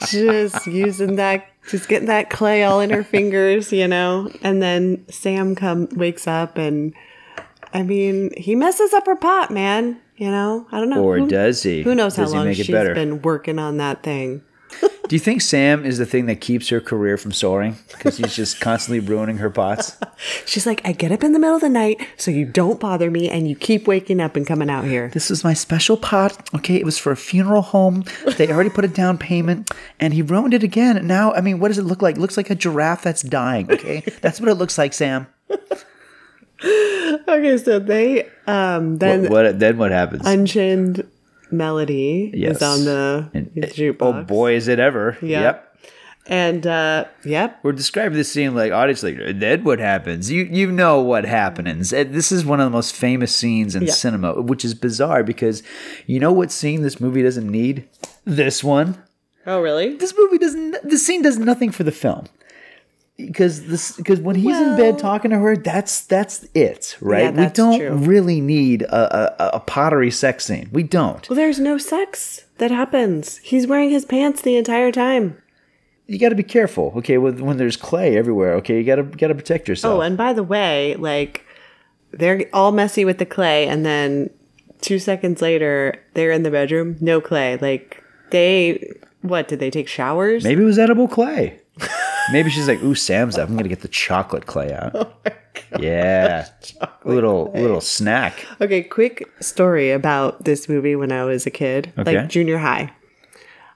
just 0.09 0.67
using 0.67 1.15
that, 1.15 1.47
just 1.69 1.87
getting 1.89 2.07
that 2.07 2.29
clay 2.29 2.63
all 2.63 2.79
in 2.79 2.89
her 2.89 3.03
fingers, 3.03 3.71
you 3.71 3.87
know. 3.87 4.31
And 4.41 4.61
then 4.61 5.05
Sam 5.09 5.55
come 5.55 5.87
wakes 5.93 6.27
up, 6.27 6.57
and 6.57 6.93
I 7.73 7.83
mean, 7.83 8.31
he 8.37 8.55
messes 8.55 8.93
up 8.93 9.05
her 9.05 9.15
pot, 9.15 9.51
man. 9.51 9.99
You 10.15 10.31
know, 10.31 10.65
I 10.71 10.79
don't 10.79 10.89
know. 10.89 11.03
Or 11.03 11.19
Who- 11.19 11.27
does 11.27 11.61
he? 11.63 11.83
Who 11.83 11.93
knows 11.93 12.15
Does 12.15 12.33
how 12.33 12.39
long 12.43 12.53
she's 12.53 12.67
better? 12.69 12.93
been 12.95 13.21
working 13.21 13.59
on 13.59 13.77
that 13.77 14.01
thing? 14.03 14.41
Do 15.07 15.15
you 15.15 15.19
think 15.19 15.41
Sam 15.41 15.85
is 15.85 15.97
the 15.99 16.05
thing 16.05 16.25
that 16.25 16.41
keeps 16.41 16.67
her 16.67 16.81
career 16.81 17.17
from 17.17 17.31
soaring? 17.31 17.77
Because 17.87 18.17
he's 18.17 18.35
just 18.35 18.59
constantly 18.59 18.99
ruining 18.99 19.37
her 19.37 19.49
pots. 19.49 19.95
She's 20.45 20.65
like, 20.65 20.81
I 20.85 20.91
get 20.91 21.13
up 21.13 21.23
in 21.23 21.31
the 21.31 21.39
middle 21.39 21.55
of 21.55 21.61
the 21.61 21.69
night 21.69 22.05
so 22.17 22.29
you 22.29 22.43
don't 22.45 22.77
bother 22.77 23.09
me, 23.09 23.29
and 23.29 23.47
you 23.47 23.55
keep 23.55 23.87
waking 23.87 24.19
up 24.19 24.35
and 24.35 24.45
coming 24.45 24.69
out 24.69 24.83
here. 24.83 25.09
This 25.13 25.31
is 25.31 25.45
my 25.45 25.53
special 25.53 25.95
pot. 25.95 26.49
Okay, 26.55 26.75
it 26.75 26.83
was 26.83 26.97
for 26.97 27.13
a 27.13 27.17
funeral 27.17 27.61
home. 27.61 28.03
They 28.37 28.51
already 28.51 28.69
put 28.69 28.83
a 28.83 28.89
down 28.89 29.17
payment, 29.17 29.71
and 29.97 30.13
he 30.13 30.21
ruined 30.21 30.53
it 30.53 30.63
again. 30.63 31.07
Now, 31.07 31.31
I 31.33 31.39
mean, 31.39 31.59
what 31.59 31.69
does 31.69 31.77
it 31.77 31.83
look 31.85 32.01
like? 32.01 32.17
It 32.17 32.19
looks 32.19 32.35
like 32.35 32.49
a 32.49 32.55
giraffe 32.55 33.03
that's 33.03 33.21
dying. 33.21 33.71
Okay, 33.71 34.01
that's 34.21 34.41
what 34.41 34.49
it 34.49 34.55
looks 34.55 34.77
like, 34.77 34.93
Sam. 34.93 35.27
Okay, 36.63 37.57
so 37.57 37.77
they 37.77 38.27
um 38.47 38.97
then 38.97 39.23
What, 39.23 39.31
what 39.31 39.59
then? 39.59 39.77
What 39.77 39.91
happens? 39.91 40.25
Unchained 40.25 41.07
Melody 41.51 42.31
Yes. 42.33 42.57
is 42.57 42.61
on 42.61 42.85
the 42.85 43.29
And- 43.33 43.51
jukebox. 43.53 43.97
Oh 44.01 44.23
boy, 44.23 44.55
is 44.55 44.67
it 44.67 44.79
ever! 44.79 45.17
Yeah. 45.21 45.41
Yep. 45.41 45.63
And 46.29 46.67
uh 46.67 47.05
yep. 47.23 47.59
We're 47.63 47.71
describing 47.71 48.17
this 48.17 48.29
scene 48.29 48.53
like 48.53 48.73
audience 48.73 49.01
like 49.01 49.17
then 49.35 49.63
what 49.63 49.79
happens? 49.79 50.29
You 50.29 50.43
you 50.51 50.69
know 50.71 50.99
what 51.01 51.23
happens. 51.23 51.91
This 51.91 52.33
is 52.33 52.43
one 52.45 52.59
of 52.59 52.65
the 52.65 52.69
most 52.75 52.93
famous 52.93 53.33
scenes 53.33 53.75
in 53.77 53.83
Yeah. 53.83 53.93
cinema, 53.93 54.41
which 54.41 54.65
is 54.65 54.73
bizarre 54.73 55.23
because 55.23 55.63
you 56.05 56.19
know 56.19 56.33
what 56.33 56.51
scene 56.51 56.81
this 56.81 56.99
movie 56.99 57.23
doesn't 57.23 57.49
need? 57.49 57.87
This 58.25 58.61
one. 58.61 58.97
Oh 59.45 59.61
really? 59.61 59.95
This 59.95 60.13
movie 60.17 60.37
doesn't. 60.37 60.75
This 60.83 61.05
scene 61.05 61.21
does 61.21 61.37
nothing 61.39 61.71
for 61.71 61.83
the 61.83 61.93
film. 61.93 62.25
Because 63.17 63.65
this, 63.65 63.93
because 63.93 64.19
when 64.19 64.35
he's 64.35 64.55
in 64.55 64.77
bed 64.77 64.99
talking 64.99 65.31
to 65.31 65.39
her, 65.39 65.57
that's 65.57 66.01
that's 66.01 66.45
it, 66.53 66.95
right? 67.01 67.23
Yeah, 67.23 67.31
that's 67.31 67.59
we 67.59 67.63
don't 67.63 67.79
true. 67.79 67.95
really 67.95 68.41
need 68.41 68.83
a, 68.83 69.43
a, 69.43 69.57
a 69.57 69.59
pottery 69.59 70.11
sex 70.11 70.45
scene. 70.45 70.69
We 70.71 70.83
don't. 70.83 71.27
Well 71.27 71.35
there's 71.35 71.59
no 71.59 71.79
sex 71.79 72.45
that 72.59 72.69
happens. 72.69 73.37
He's 73.37 73.65
wearing 73.65 73.89
his 73.89 74.05
pants 74.05 74.43
the 74.43 74.55
entire 74.55 74.91
time. 74.91 75.41
You 76.05 76.19
got 76.19 76.29
to 76.29 76.35
be 76.35 76.43
careful, 76.43 76.93
okay? 76.97 77.17
With, 77.17 77.41
when 77.41 77.57
there's 77.57 77.75
clay 77.75 78.15
everywhere, 78.17 78.53
okay, 78.55 78.77
you 78.77 78.83
got 78.83 78.95
to 78.97 79.03
got 79.03 79.27
to 79.27 79.35
protect 79.35 79.67
yourself. 79.67 79.97
Oh, 79.97 80.01
and 80.01 80.15
by 80.15 80.33
the 80.33 80.43
way, 80.43 80.95
like 80.95 81.43
they're 82.11 82.45
all 82.53 82.71
messy 82.71 83.03
with 83.03 83.17
the 83.17 83.25
clay 83.25 83.67
and 83.67 83.83
then 83.83 84.29
two 84.81 84.99
seconds 84.99 85.41
later 85.41 85.95
they're 86.13 86.31
in 86.31 86.43
the 86.43 86.51
bedroom, 86.51 86.97
no 87.01 87.19
clay. 87.19 87.57
Like 87.57 88.03
they 88.29 88.93
what, 89.21 89.47
did 89.47 89.59
they 89.59 89.71
take 89.71 89.87
showers? 89.87 90.43
Maybe 90.43 90.61
it 90.61 90.65
was 90.65 90.79
edible 90.79 91.07
clay. 91.07 91.59
Maybe 92.31 92.49
she's 92.49 92.67
like, 92.67 92.81
"Ooh, 92.83 92.95
Sam's 92.95 93.37
up. 93.37 93.49
I'm 93.49 93.55
gonna 93.55 93.69
get 93.69 93.81
the 93.81 93.87
chocolate 93.87 94.45
clay 94.45 94.73
out." 94.73 95.13
Oh 95.73 95.79
yeah, 95.81 96.47
little 97.03 97.51
little 97.53 97.81
snack. 97.81 98.45
Okay, 98.61 98.83
quick 98.83 99.27
story 99.41 99.89
about 99.91 100.45
this 100.45 100.69
movie 100.69 100.95
when 100.95 101.11
I 101.11 101.23
was 101.25 101.47
a 101.47 101.49
kid, 101.49 101.91
Okay. 101.97 102.15
like 102.19 102.29
junior 102.29 102.59
high. 102.59 102.93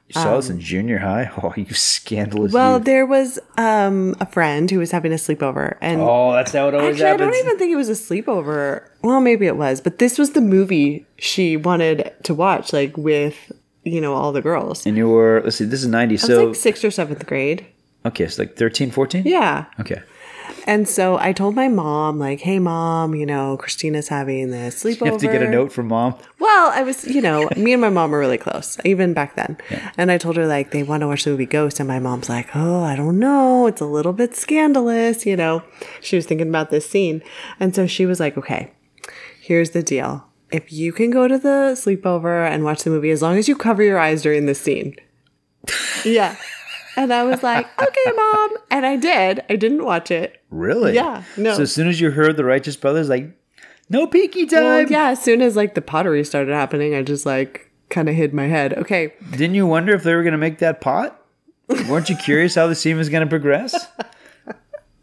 You 0.07 0.13
saw 0.21 0.35
this 0.35 0.49
in 0.49 0.59
junior 0.59 0.99
high. 0.99 1.31
Oh, 1.43 1.53
you 1.57 1.73
scandalous! 1.73 2.53
Um, 2.53 2.59
Well, 2.59 2.77
you. 2.77 2.83
there 2.83 3.05
was 3.07 3.39
um, 3.57 4.15
a 4.19 4.27
friend 4.27 4.69
who 4.69 4.77
was 4.77 4.91
having 4.91 5.11
a 5.11 5.15
sleepover, 5.15 5.77
and 5.81 5.99
oh, 6.01 6.31
that's 6.33 6.51
how 6.53 6.67
it 6.67 6.75
always 6.75 7.01
actually, 7.01 7.09
I 7.09 7.17
don't 7.17 7.35
even 7.35 7.57
think 7.57 7.71
it 7.71 7.77
was 7.77 7.89
a 7.89 7.93
sleepover. 7.93 8.83
Well, 9.01 9.19
maybe 9.19 9.47
it 9.47 9.57
was, 9.57 9.81
but 9.81 9.97
this 9.97 10.19
was 10.19 10.33
the 10.33 10.41
movie 10.41 11.07
she 11.17 11.57
wanted 11.57 12.13
to 12.23 12.33
watch, 12.35 12.73
like 12.73 12.95
with 12.95 13.51
you 13.83 13.99
know 13.99 14.13
all 14.13 14.31
the 14.31 14.41
girls. 14.41 14.85
And 14.85 14.95
you 14.95 15.09
were, 15.09 15.41
let's 15.43 15.55
see, 15.55 15.65
this 15.65 15.81
is 15.81 15.87
90. 15.87 16.13
I 16.13 16.15
was 16.15 16.21
So, 16.21 16.45
like 16.45 16.55
sixth 16.55 16.85
or 16.85 16.91
seventh 16.91 17.25
grade. 17.25 17.65
Okay, 18.05 18.27
so 18.27 18.41
like 18.43 18.55
13, 18.57 18.91
14? 18.91 19.23
Yeah, 19.25 19.65
Okay. 19.79 20.01
and 20.67 20.87
so 20.87 21.17
I 21.17 21.33
told 21.33 21.55
my 21.55 21.67
mom, 21.67 22.19
like, 22.19 22.41
"Hey, 22.41 22.59
mom, 22.59 23.15
you 23.15 23.25
know 23.25 23.57
Christina's 23.57 24.07
having 24.09 24.51
this 24.51 24.83
sleepover." 24.83 25.05
You 25.05 25.11
have 25.13 25.21
to 25.21 25.27
get 25.27 25.41
a 25.41 25.49
note 25.49 25.71
from 25.71 25.87
mom. 25.87 26.15
Well, 26.39 26.71
I 26.73 26.83
was, 26.83 27.05
you 27.07 27.21
know, 27.21 27.49
me 27.55 27.71
and 27.73 27.81
my 27.81 27.89
mom 27.89 28.11
were 28.11 28.19
really 28.19 28.37
close, 28.37 28.77
even 28.85 29.13
back 29.13 29.35
then. 29.35 29.57
And 29.97 30.11
I 30.11 30.17
told 30.17 30.35
her, 30.37 30.45
like, 30.45 30.71
they 30.71 30.83
want 30.83 31.01
to 31.01 31.07
watch 31.07 31.23
the 31.23 31.31
movie 31.31 31.45
Ghost. 31.45 31.79
And 31.79 31.87
my 31.87 31.99
mom's 31.99 32.29
like, 32.29 32.49
oh, 32.55 32.83
I 32.83 32.95
don't 32.95 33.17
know. 33.19 33.67
It's 33.67 33.81
a 33.81 33.85
little 33.85 34.13
bit 34.13 34.35
scandalous, 34.35 35.25
you 35.25 35.35
know. 35.37 35.63
She 36.01 36.15
was 36.15 36.25
thinking 36.25 36.49
about 36.49 36.69
this 36.69 36.89
scene. 36.89 37.21
And 37.59 37.73
so 37.75 37.87
she 37.87 38.05
was 38.05 38.19
like, 38.19 38.37
okay, 38.37 38.71
here's 39.41 39.71
the 39.71 39.81
deal. 39.83 40.25
If 40.51 40.71
you 40.73 40.91
can 40.91 41.09
go 41.11 41.27
to 41.27 41.37
the 41.37 41.73
sleepover 41.75 42.45
and 42.47 42.63
watch 42.63 42.83
the 42.83 42.89
movie, 42.89 43.11
as 43.11 43.21
long 43.21 43.37
as 43.37 43.47
you 43.47 43.55
cover 43.55 43.81
your 43.83 43.97
eyes 43.99 44.21
during 44.21 44.45
the 44.45 44.55
scene. 44.55 44.95
yeah. 46.05 46.35
And 46.97 47.13
I 47.13 47.23
was 47.23 47.41
like, 47.43 47.67
okay, 47.81 48.11
mom. 48.15 48.57
And 48.69 48.85
I 48.85 48.95
did. 48.97 49.43
I 49.49 49.55
didn't 49.55 49.83
watch 49.83 50.11
it. 50.11 50.41
Really? 50.49 50.93
Yeah, 50.93 51.23
no. 51.37 51.55
So 51.55 51.63
as 51.63 51.73
soon 51.73 51.87
as 51.87 52.01
you 52.01 52.11
heard 52.11 52.37
the 52.37 52.43
Righteous 52.45 52.75
Brothers, 52.75 53.09
like, 53.09 53.29
no 53.89 54.07
peeky 54.07 54.49
time. 54.49 54.63
Well, 54.63 54.91
yeah, 54.91 55.09
as 55.09 55.21
soon 55.21 55.41
as 55.41 55.55
like 55.55 55.75
the 55.75 55.81
pottery 55.81 56.23
started 56.23 56.53
happening, 56.53 56.95
I 56.95 57.01
just 57.01 57.25
like 57.25 57.71
kind 57.89 58.07
of 58.09 58.15
hid 58.15 58.33
my 58.33 58.47
head. 58.47 58.73
Okay, 58.73 59.13
Didn't 59.31 59.55
you 59.55 59.67
wonder 59.67 59.93
if 59.93 60.03
they 60.03 60.13
were 60.15 60.23
going 60.23 60.31
to 60.33 60.37
make 60.37 60.59
that 60.59 60.81
pot? 60.81 61.17
Weren't 61.89 62.09
you 62.09 62.15
curious 62.17 62.55
how 62.55 62.67
the 62.67 62.75
scene 62.75 62.97
was 62.97 63.09
going 63.09 63.23
to 63.23 63.29
progress? 63.29 63.87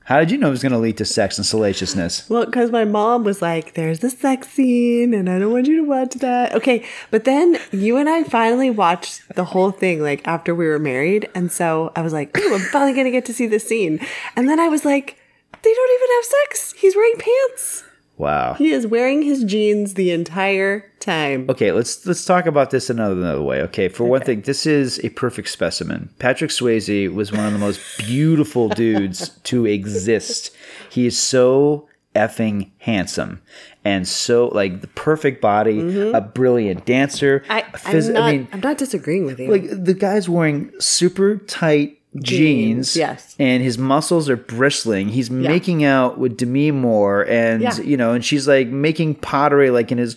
How 0.09 0.21
did 0.21 0.31
you 0.31 0.38
know 0.38 0.49
it 0.49 0.53
was 0.53 0.62
going 0.62 0.73
to 0.73 0.79
lead 0.79 0.97
to 0.97 1.05
sex 1.05 1.37
and 1.37 1.47
salaciousness? 1.47 2.31
Well, 2.31 2.47
because 2.47 2.71
my 2.71 2.87
mom 2.87 3.25
was 3.25 3.42
like, 3.42 3.75
there's 3.75 3.99
the 3.99 4.09
sex 4.09 4.49
scene, 4.49 5.12
and 5.12 5.29
I 5.29 5.38
don't 5.38 5.53
want 5.53 5.66
you 5.66 5.77
to 5.77 5.85
watch 5.85 6.14
that. 6.14 6.55
Okay, 6.55 6.83
but 7.11 7.25
then 7.25 7.59
you 7.73 7.99
and 7.99 8.09
I 8.09 8.25
finally 8.25 8.71
watched 8.71 9.21
the 9.35 9.44
whole 9.44 9.71
thing, 9.71 10.01
like 10.01 10.27
after 10.27 10.55
we 10.55 10.66
were 10.66 10.79
married. 10.79 11.29
And 11.35 11.53
so 11.53 11.92
I 11.94 12.01
was 12.01 12.14
like, 12.14 12.35
ooh, 12.38 12.55
I'm 12.55 12.61
finally 12.61 12.94
going 12.94 13.05
to 13.05 13.11
get 13.11 13.27
to 13.27 13.35
see 13.35 13.47
the 13.47 13.59
scene. 13.59 14.01
And 14.35 14.49
then 14.49 14.59
I 14.59 14.68
was 14.68 14.87
like, 14.87 15.18
they 15.62 15.75
don't 15.75 16.01
even 16.01 16.16
have 16.16 16.25
sex. 16.25 16.73
He's 16.79 16.97
wearing 16.97 17.18
pants. 17.18 17.85
Wow. 18.18 18.54
He 18.54 18.70
is 18.70 18.87
wearing 18.87 19.22
his 19.22 19.44
jeans 19.44 19.94
the 19.94 20.11
entire 20.11 20.90
time. 20.98 21.46
Okay, 21.48 21.70
let's 21.70 22.04
let's 22.04 22.24
talk 22.24 22.46
about 22.46 22.70
this 22.70 22.90
another 22.90 23.14
another 23.14 23.42
way. 23.42 23.62
Okay, 23.62 23.88
for 23.88 24.04
one 24.04 24.22
thing, 24.22 24.42
this 24.42 24.66
is 24.66 25.02
a 25.04 25.11
perfect 25.11 25.48
specimen. 25.48 26.11
Patrick 26.18 26.50
Swayze 26.50 27.12
was 27.14 27.33
one 27.33 27.46
of 27.46 27.52
the 27.52 27.59
most 27.59 27.81
beautiful 27.98 28.68
dudes 28.68 29.31
to 29.44 29.66
exist. 29.66 30.54
He 30.90 31.07
is 31.07 31.18
so 31.18 31.88
effing 32.16 32.70
handsome 32.78 33.40
and 33.85 34.09
so 34.09 34.48
like 34.48 34.81
the 34.81 34.88
perfect 34.88 35.40
body, 35.40 35.81
mm-hmm. 35.81 36.14
a 36.14 36.20
brilliant 36.20 36.85
dancer. 36.85 37.44
I, 37.48 37.62
phys- 37.62 38.09
I'm, 38.09 38.12
not, 38.14 38.22
I 38.22 38.33
mean, 38.33 38.48
I'm 38.52 38.61
not 38.61 38.78
disagreeing 38.78 39.24
with 39.24 39.38
you. 39.38 39.50
like 39.50 39.68
the 39.70 39.94
guy's 39.94 40.28
wearing 40.28 40.72
super 40.81 41.37
tight 41.37 41.98
jeans. 42.16 42.97
yes. 42.97 43.37
And 43.38 43.62
his 43.62 43.79
muscles 43.79 44.29
are 44.29 44.37
bristling. 44.37 45.09
He's 45.09 45.31
making 45.31 45.85
out 45.85 46.18
with 46.18 46.37
Demi 46.37 46.71
Moore 46.71 47.27
and 47.29 47.62
Yeah. 47.62 47.77
you 47.81 47.97
know, 47.97 48.12
and 48.12 48.25
she's 48.25 48.49
like 48.49 48.68
making 48.68 49.16
pottery 49.16 49.71
like 49.71 49.92
in 49.92 49.99
his 49.99 50.16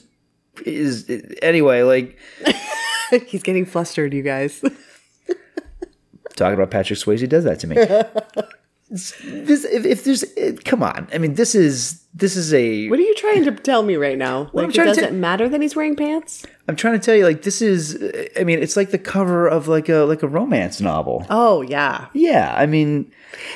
is 0.66 1.10
anyway, 1.42 1.82
like 1.84 2.18
He's 3.28 3.44
getting 3.44 3.66
flustered, 3.66 4.14
you 4.14 4.22
guys. 4.24 4.62
talking 6.36 6.54
about 6.54 6.72
Patrick 6.72 6.98
Swayze 6.98 7.20
he 7.20 7.28
does 7.28 7.44
that 7.44 7.60
to 7.60 7.68
me. 7.68 7.76
This 8.92 9.64
if, 9.66 9.86
if 9.86 10.04
there's 10.04 10.24
it, 10.36 10.66
come 10.66 10.84
on. 10.84 11.08
I 11.14 11.18
mean, 11.18 11.36
this 11.36 11.56
is 11.56 12.02
this 12.14 12.36
is 12.36 12.54
a 12.54 12.90
What 12.90 13.00
are 13.00 13.04
you 13.04 13.16
trying 13.16 13.46
to 13.46 13.52
tell 13.52 13.84
me 13.84 13.96
right 13.96 14.18
now? 14.18 14.44
I'm 14.44 14.50
Like 14.52 14.70
it 14.70 14.74
to 14.74 14.84
doesn't 14.84 15.04
ta- 15.06 15.12
matter 15.12 15.48
that 15.48 15.62
he's 15.62 15.76
wearing 15.76 15.96
pants? 15.96 16.46
I'm 16.68 16.76
trying 16.76 17.00
to 17.00 17.06
tell 17.06 17.16
you 17.16 17.24
like 17.24 17.44
this 17.44 17.62
is 17.62 17.98
I 18.38 18.44
mean, 18.44 18.60
it's 18.60 18.76
like 18.76 18.92
the 18.92 18.98
cover 18.98 19.48
of 19.48 19.70
like 19.70 19.88
a 19.88 20.00
like 20.00 20.24
a 20.24 20.28
romance 20.28 20.82
novel. 20.82 21.26
Oh 21.30 21.62
yeah. 21.62 22.08
Yeah, 22.14 22.54
I 22.58 22.66
mean, 22.66 23.10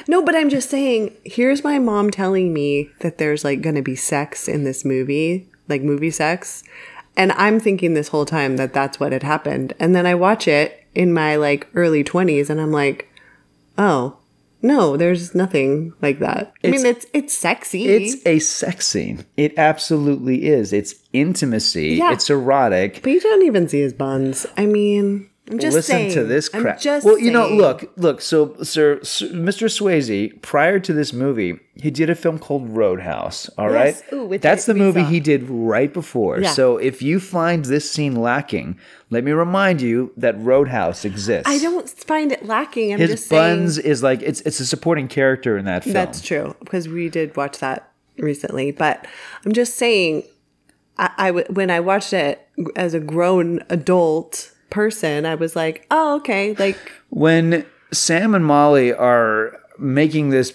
No, 0.07 0.23
but 0.23 0.35
I'm 0.35 0.49
just 0.49 0.69
saying, 0.69 1.13
here's 1.25 1.63
my 1.65 1.79
mom 1.79 2.11
telling 2.11 2.53
me 2.53 2.89
that 3.01 3.17
there's 3.17 3.43
like 3.43 3.61
gonna 3.61 3.81
be 3.81 3.95
sex 3.97 4.47
in 4.47 4.63
this 4.63 4.85
movie, 4.85 5.49
like 5.67 5.81
movie 5.81 6.11
sex. 6.11 6.63
And 7.17 7.33
I'm 7.33 7.59
thinking 7.59 7.93
this 7.93 8.09
whole 8.09 8.25
time 8.25 8.55
that 8.57 8.73
that's 8.73 8.99
what 8.99 9.11
had 9.11 9.23
happened. 9.23 9.73
And 9.79 9.93
then 9.95 10.05
I 10.05 10.15
watch 10.15 10.47
it 10.47 10.85
in 10.93 11.13
my 11.13 11.35
like 11.35 11.67
early 11.73 12.03
20s 12.05 12.49
and 12.49 12.59
I'm 12.61 12.71
like, 12.71 13.09
oh, 13.77 14.17
no, 14.65 14.97
there's 14.97 15.35
nothing 15.35 15.93
like 16.01 16.19
that. 16.19 16.53
I 16.63 16.69
mean, 16.69 16.85
it's 16.85 17.05
it's 17.13 17.33
sexy. 17.33 17.85
it's 17.85 18.25
a 18.25 18.39
sex 18.39 18.87
scene. 18.87 19.25
It 19.37 19.53
absolutely 19.57 20.45
is. 20.45 20.73
It's 20.73 20.95
intimacy. 21.13 21.89
Yeah. 21.95 22.11
It's 22.13 22.29
erotic. 22.29 23.01
but 23.03 23.11
you 23.11 23.19
don't 23.21 23.43
even 23.43 23.69
see 23.69 23.81
his 23.81 23.93
buns. 23.93 24.45
I 24.57 24.65
mean, 24.65 25.29
I'm 25.51 25.59
just 25.59 25.75
Listen 25.75 25.95
saying. 25.95 26.11
to 26.13 26.23
this 26.23 26.49
crap. 26.49 26.79
just 26.79 27.05
well, 27.05 27.19
you 27.19 27.29
know, 27.31 27.47
look, 27.47 27.91
look. 27.97 28.19
So, 28.19 28.55
sir, 28.63 28.99
Sir- 29.03 29.27
Mr. 29.27 29.67
Swayze, 29.69 30.41
prior 30.41 30.79
to 30.79 30.91
this 30.91 31.13
movie, 31.13 31.59
he 31.75 31.91
did 31.91 32.09
a 32.09 32.15
film 32.15 32.39
called 32.39 32.67
Roadhouse. 32.69 33.47
All 33.57 33.69
right, 33.69 33.93
Yes. 33.93 34.03
Ooh, 34.11 34.25
which 34.25 34.41
that's 34.41 34.65
the 34.65 34.73
movie 34.73 35.01
saw. 35.03 35.07
he 35.09 35.19
uh, 35.19 35.23
did 35.23 35.47
right 35.47 35.93
before. 35.93 36.39
Yeah. 36.39 36.49
So, 36.49 36.77
if 36.77 37.03
you 37.03 37.19
find 37.19 37.63
this 37.65 37.89
scene 37.91 38.15
lacking, 38.15 38.79
let 39.11 39.23
me 39.23 39.33
remind 39.33 39.81
you 39.81 40.11
that 40.17 40.35
Roadhouse 40.39 41.05
exists. 41.05 41.47
I 41.47 41.59
don't 41.59 41.87
find 41.87 42.31
it 42.31 42.43
lacking. 42.43 42.93
I'm 42.93 42.99
His 42.99 43.11
just 43.11 43.27
saying. 43.27 43.57
buns 43.59 43.77
is 43.77 44.01
like 44.01 44.23
it's 44.23 44.41
it's 44.41 44.59
a 44.59 44.65
supporting 44.65 45.07
character 45.07 45.59
in 45.59 45.65
that 45.65 45.83
film. 45.83 45.93
That's 45.93 46.21
true 46.21 46.55
because 46.59 46.87
we 46.87 47.07
did 47.07 47.37
watch 47.37 47.59
that 47.59 47.91
recently. 48.17 48.71
But 48.71 49.05
I'm 49.45 49.51
just 49.53 49.75
saying, 49.75 50.23
I, 50.97 51.11
I 51.17 51.27
w- 51.27 51.45
when 51.51 51.69
I 51.69 51.81
watched 51.81 52.13
it 52.13 52.47
as 52.75 52.95
a 52.95 52.99
grown 52.99 53.59
adult 53.69 54.51
person, 54.75 55.25
I 55.25 55.35
was 55.35 55.55
like, 55.55 55.87
oh, 55.89 56.17
okay, 56.17 56.53
like 56.59 56.77
when 57.09 57.65
Sam 57.93 58.35
and 58.35 58.45
Molly 58.45 58.91
are 58.93 59.57
making 59.79 60.31
this 60.31 60.53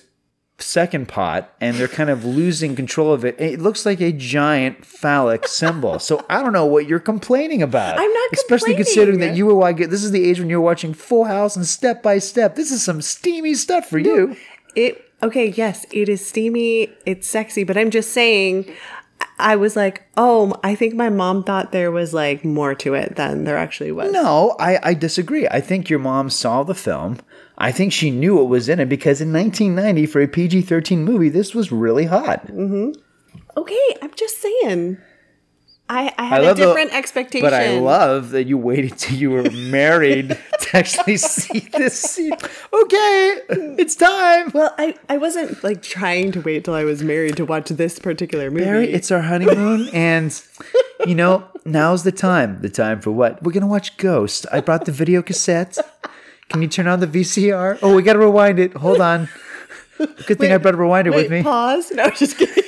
second 0.59 1.09
pot 1.09 1.51
and 1.59 1.77
they're 1.77 1.89
kind 1.89 2.11
of 2.11 2.23
losing 2.23 2.77
control 2.77 3.15
of 3.15 3.25
it, 3.25 3.41
it 3.41 3.61
looks 3.61 3.87
like 3.87 3.99
a 4.03 4.13
giant 4.13 4.85
phallic 4.85 5.49
symbol. 5.49 5.99
So 5.99 6.23
I 6.29 6.43
don't 6.43 6.53
know 6.53 6.67
what 6.67 6.87
you're 6.87 7.01
complaining 7.01 7.63
about. 7.63 7.99
I'm 7.99 8.13
not 8.13 8.33
especially 8.35 8.75
considering 8.75 9.21
that 9.21 9.37
you 9.37 9.47
were 9.47 9.55
watching. 9.55 9.89
This 9.89 10.05
is 10.05 10.11
the 10.11 10.29
age 10.29 10.39
when 10.39 10.51
you're 10.51 10.61
watching 10.61 10.93
Full 10.93 11.25
House 11.25 11.57
and 11.57 11.67
Step 11.67 12.03
by 12.03 12.19
Step. 12.19 12.57
This 12.57 12.71
is 12.71 12.83
some 12.83 13.01
steamy 13.01 13.55
stuff 13.55 13.87
for 13.87 13.99
you. 13.99 14.37
it. 14.77 15.07
Okay, 15.23 15.49
yes, 15.49 15.85
it 15.93 16.09
is 16.09 16.25
steamy, 16.27 16.91
it's 17.05 17.27
sexy, 17.27 17.65
but 17.65 17.77
I'm 17.77 17.91
just 17.91 18.13
saying. 18.13 18.71
I 19.39 19.57
was 19.57 19.77
like, 19.77 20.03
oh, 20.17 20.55
I 20.63 20.75
think 20.75 20.95
my 20.95 21.09
mom 21.09 21.45
thought 21.45 21.73
there 21.73 21.91
was 21.91 22.13
like 22.13 22.45
more 22.45 22.75
to 22.77 22.95
it 22.95 23.17
than 23.17 23.45
there 23.45 23.57
actually 23.57 23.93
was. 23.93 24.13
No, 24.13 24.57
I, 24.59 24.91
I 24.91 24.95
disagree. 24.95 25.49
I 25.49 25.61
think 25.61 25.89
your 25.89 25.99
mom 25.99 26.31
saw 26.31 26.63
the 26.63 26.75
film. 26.75 27.19
I 27.59 27.73
think 27.73 27.93
she 27.93 28.11
knew 28.11 28.37
what 28.37 28.49
was 28.49 28.69
in 28.69 28.81
it 28.81 28.89
because 28.89 29.21
in 29.21 29.33
1990, 29.33 30.07
for 30.07 30.21
a 30.21 30.29
PG 30.29 30.63
13 30.63 31.05
movie, 31.05 31.29
this 31.29 31.55
was 31.55 31.73
really 31.73 32.07
hot. 32.07 32.47
Mm-hmm. 32.47 32.93
Okay, 33.57 33.97
I'm 34.01 34.15
just 34.15 34.41
saying. 34.41 34.99
I, 35.93 36.15
I 36.17 36.25
had 36.25 36.41
a 36.43 36.45
love 36.45 36.57
the- 36.57 36.67
different 36.67 36.95
expectation. 36.95 37.45
But 37.45 37.53
I 37.53 37.79
love 37.81 38.31
that 38.31 38.45
you 38.45 38.57
waited 38.57 38.97
till 38.97 39.17
you 39.17 39.31
were 39.33 39.51
married 39.51 40.29
to 40.61 40.77
actually 40.77 41.17
see 41.17 41.61
this 41.77 42.01
scene. 42.01 42.33
Okay, 42.33 43.41
it's 43.77 43.97
time. 43.97 44.53
Well, 44.55 44.73
I, 44.79 44.95
I 45.09 45.17
wasn't 45.19 45.63
like 45.65 45.83
trying 45.83 46.31
to 46.33 46.41
wait 46.41 46.65
till 46.65 46.75
I 46.75 46.85
was 46.85 47.03
married 47.03 47.37
to 47.39 47.45
watch 47.45 47.71
this 47.71 47.99
particular 47.99 48.51
movie. 48.53 48.65
Barry, 48.65 48.93
it's 48.93 49.11
our 49.11 49.21
honeymoon, 49.23 49.89
and 49.93 50.41
you 51.07 51.15
know 51.17 51.45
now's 51.65 52.05
the 52.05 52.13
time. 52.13 52.61
The 52.63 52.69
time 52.71 53.01
for 53.01 53.11
what? 53.11 53.43
We're 53.43 53.53
gonna 53.53 53.67
watch 53.67 53.97
Ghost. 53.97 54.47
I 54.53 54.61
brought 54.61 54.85
the 54.85 54.93
video 54.93 55.23
cassette. 55.23 55.77
Can 56.51 56.63
you 56.63 56.69
turn 56.69 56.87
on 56.87 57.01
the 57.01 57.07
VCR? 57.09 57.79
Oh, 57.83 57.95
we 57.97 58.03
gotta 58.03 58.19
rewind 58.21 58.59
it. 58.61 58.75
Hold 58.75 59.01
on. 59.01 59.29
Good 60.27 60.39
thing 60.39 60.53
I 60.53 60.59
brought 60.59 60.75
a 60.75 60.79
rewinder 60.79 61.11
Wait, 61.13 61.25
with 61.25 61.31
me. 61.31 61.43
pause. 61.43 61.91
No, 61.93 62.09
just 62.11 62.39
kidding. 62.39 62.65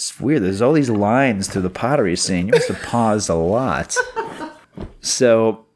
It's 0.00 0.18
weird. 0.18 0.44
There's 0.44 0.62
all 0.62 0.72
these 0.72 0.88
lines 0.88 1.46
through 1.46 1.60
the 1.60 1.68
pottery 1.68 2.16
scene. 2.16 2.46
You 2.46 2.52
must 2.52 2.68
have 2.68 2.80
paused 2.80 3.28
a 3.28 3.34
lot. 3.34 3.94
So, 5.02 5.66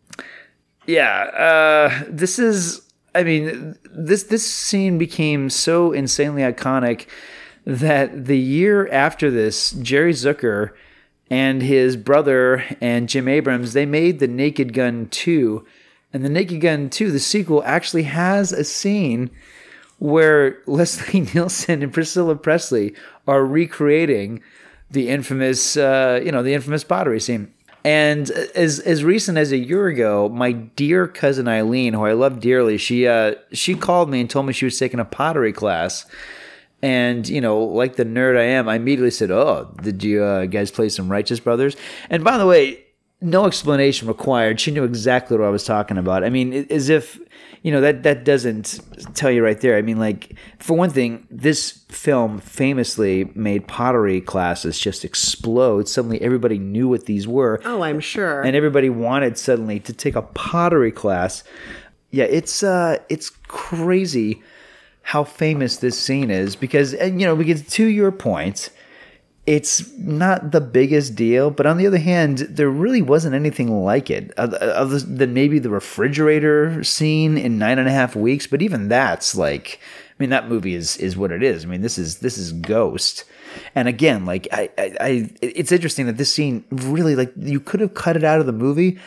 yeah, 0.87 1.24
uh, 1.24 2.04
this 2.08 2.38
is. 2.38 2.80
I 3.14 3.22
mean, 3.22 3.76
this 3.84 4.22
this 4.22 4.50
scene 4.50 4.96
became 4.96 5.50
so 5.50 5.92
insanely 5.92 6.40
iconic 6.40 7.06
that 7.66 8.24
the 8.24 8.38
year 8.38 8.88
after 8.90 9.30
this, 9.30 9.72
Jerry 9.72 10.14
Zucker 10.14 10.70
and 11.28 11.62
his 11.62 11.94
brother 11.94 12.64
and 12.80 13.10
Jim 13.10 13.28
Abrahams 13.28 13.74
they 13.74 13.84
made 13.84 14.20
the 14.20 14.26
Naked 14.26 14.72
Gun 14.72 15.06
two, 15.10 15.66
and 16.14 16.24
the 16.24 16.30
Naked 16.30 16.62
Gun 16.62 16.88
two, 16.88 17.10
the 17.10 17.20
sequel, 17.20 17.62
actually 17.66 18.04
has 18.04 18.52
a 18.52 18.64
scene 18.64 19.30
where 19.98 20.59
Leslie 20.66 21.20
Nielsen 21.35 21.83
and 21.83 21.92
Priscilla 21.92 22.37
Presley 22.37 22.94
are 23.26 23.44
recreating 23.44 24.42
the 24.90 25.09
infamous, 25.09 25.76
uh, 25.76 26.20
you 26.24 26.33
know, 26.33 26.42
the 26.42 26.54
infamous 26.54 26.85
pottery 26.85 27.20
scene. 27.20 27.52
And 27.85 28.30
as 28.30 28.80
as 28.80 29.04
recent 29.04 29.37
as 29.37 29.52
a 29.52 29.59
year 29.59 29.88
ago, 29.88 30.30
my 30.30 30.52
dear 30.52 31.07
cousin 31.07 31.46
Eileen, 31.46 31.92
who 31.92 32.07
I 32.07 32.14
love 32.14 32.40
dearly, 32.40 32.78
she 32.78 33.07
uh, 33.07 33.35
she 33.52 33.74
called 33.74 34.09
me 34.09 34.20
and 34.20 34.30
told 34.30 34.46
me 34.46 34.54
she 34.54 34.64
was 34.64 34.78
taking 34.78 35.00
a 35.00 35.04
pottery 35.04 35.52
class. 35.52 36.07
And 36.80 37.28
you 37.28 37.42
know, 37.42 37.59
like 37.59 37.96
the 37.96 38.07
nerd 38.07 38.38
I 38.38 38.44
am, 38.44 38.70
I 38.70 38.76
immediately 38.76 39.11
said, 39.11 39.30
"Oh, 39.30 39.74
did 39.83 40.02
you 40.02 40.22
uh, 40.22 40.46
guys 40.46 40.70
play 40.70 40.88
some 40.88 41.11
Righteous 41.11 41.40
Brothers?" 41.40 41.76
And 42.09 42.24
by 42.24 42.38
the 42.38 42.46
way, 42.46 42.84
no 43.24 43.46
explanation 43.46 44.06
required. 44.06 44.60
She 44.60 44.70
knew 44.70 44.84
exactly 44.84 45.37
what 45.37 45.46
I 45.46 45.50
was 45.50 45.64
talking 45.64 45.96
about. 45.98 46.22
I 46.24 46.30
mean, 46.30 46.66
as 46.70 46.88
if 46.90 47.18
you 47.62 47.72
know 47.72 47.80
that 47.80 48.02
that 48.02 48.24
doesn't 48.24 48.78
tell 49.14 49.30
you 49.30 49.42
right 49.42 49.58
there. 49.60 49.76
I 49.76 49.82
mean, 49.82 49.98
like 49.98 50.37
for 50.58 50.76
one 50.76 50.90
thing, 50.90 51.26
this 51.30 51.84
film 51.88 52.38
famously 52.38 53.30
made 53.34 53.66
pottery 53.66 54.20
classes 54.20 54.78
just 54.78 55.04
explode. 55.04 55.88
Suddenly, 55.88 56.20
everybody 56.20 56.58
knew 56.58 56.87
what 56.88 57.06
these 57.06 57.26
were, 57.26 57.60
Oh, 57.64 57.82
I'm 57.82 58.00
sure. 58.00 58.42
and 58.42 58.54
everybody 58.54 58.90
wanted 58.90 59.38
suddenly 59.38 59.80
to 59.80 59.92
take 59.92 60.14
a 60.14 60.22
pottery 60.22 60.92
class. 60.92 61.42
Yeah, 62.10 62.24
it's 62.24 62.62
uh, 62.62 62.98
it's 63.08 63.30
crazy 63.48 64.42
how 65.02 65.24
famous 65.24 65.78
this 65.78 65.98
scene 65.98 66.30
is 66.30 66.56
because, 66.56 66.94
and 66.94 67.20
you 67.20 67.26
know, 67.26 67.37
because 67.37 67.66
to 67.68 67.84
your 67.87 68.12
point, 68.12 68.70
it's 69.46 69.92
not 69.98 70.52
the 70.52 70.61
biggest 70.61 71.14
deal, 71.14 71.50
but 71.50 71.66
on 71.66 71.76
the 71.76 71.87
other 71.87 71.98
hand, 71.98 72.38
there 72.38 72.70
really 72.70 73.02
wasn't 73.02 73.35
anything 73.35 73.85
like 73.85 74.09
it, 74.09 74.33
oth- 74.38 74.54
other 74.54 74.98
than 75.00 75.35
maybe 75.35 75.59
the 75.59 75.68
refrigerator 75.68 76.83
scene 76.83 77.37
in 77.37 77.59
nine 77.59 77.78
and 77.78 77.87
a 77.88 77.92
half 77.92 78.16
weeks. 78.16 78.46
But 78.46 78.62
even 78.62 78.88
that's 78.88 79.35
like, 79.35 79.80
I 79.83 80.14
mean, 80.18 80.30
that 80.30 80.48
movie 80.48 80.74
is 80.74 80.96
is 80.96 81.16
what 81.16 81.30
it 81.30 81.42
is. 81.42 81.64
I 81.64 81.68
mean, 81.68 81.83
this 81.83 81.98
is 81.98 82.18
this 82.18 82.38
is 82.38 82.52
Ghost, 82.52 83.24
and 83.74 83.87
again, 83.87 84.24
like 84.24 84.48
I, 84.50 84.70
I, 84.78 84.96
I 85.00 85.30
it's 85.42 85.72
interesting 85.72 86.07
that 86.07 86.16
this 86.16 86.33
scene 86.33 86.64
really 86.70 87.14
like 87.14 87.33
you 87.37 87.61
could 87.61 87.80
have 87.80 87.92
cut 87.92 88.16
it 88.16 88.24
out 88.24 88.40
of 88.40 88.46
the 88.46 88.52
movie. 88.52 88.98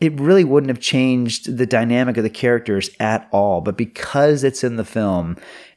It 0.00 0.18
really 0.18 0.44
wouldn't 0.44 0.70
have 0.70 0.80
changed 0.80 1.56
the 1.56 1.66
dynamic 1.66 2.16
of 2.16 2.24
the 2.24 2.30
characters 2.30 2.90
at 2.98 3.28
all, 3.30 3.60
but 3.60 3.76
because 3.76 4.42
it's 4.42 4.64
in 4.64 4.74
the 4.74 4.84
film, 4.84 5.36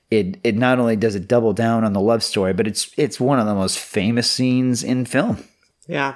it 0.10 0.40
it 0.44 0.56
not 0.56 0.80
only 0.80 0.96
does 0.96 1.16
it 1.16 1.28
double 1.28 1.54
down 1.54 1.84
on 1.84 1.94
the 1.94 2.02
love 2.02 2.24
story, 2.24 2.54
but 2.54 2.68
it's 2.68 2.92
it's 2.98 3.20
one 3.20 3.40
of 3.40 3.46
the 3.46 3.56
most 3.56 3.78
famous 3.80 4.30
scenes 4.32 4.84
in 4.84 5.06
film. 5.06 5.44
yeah. 5.88 6.16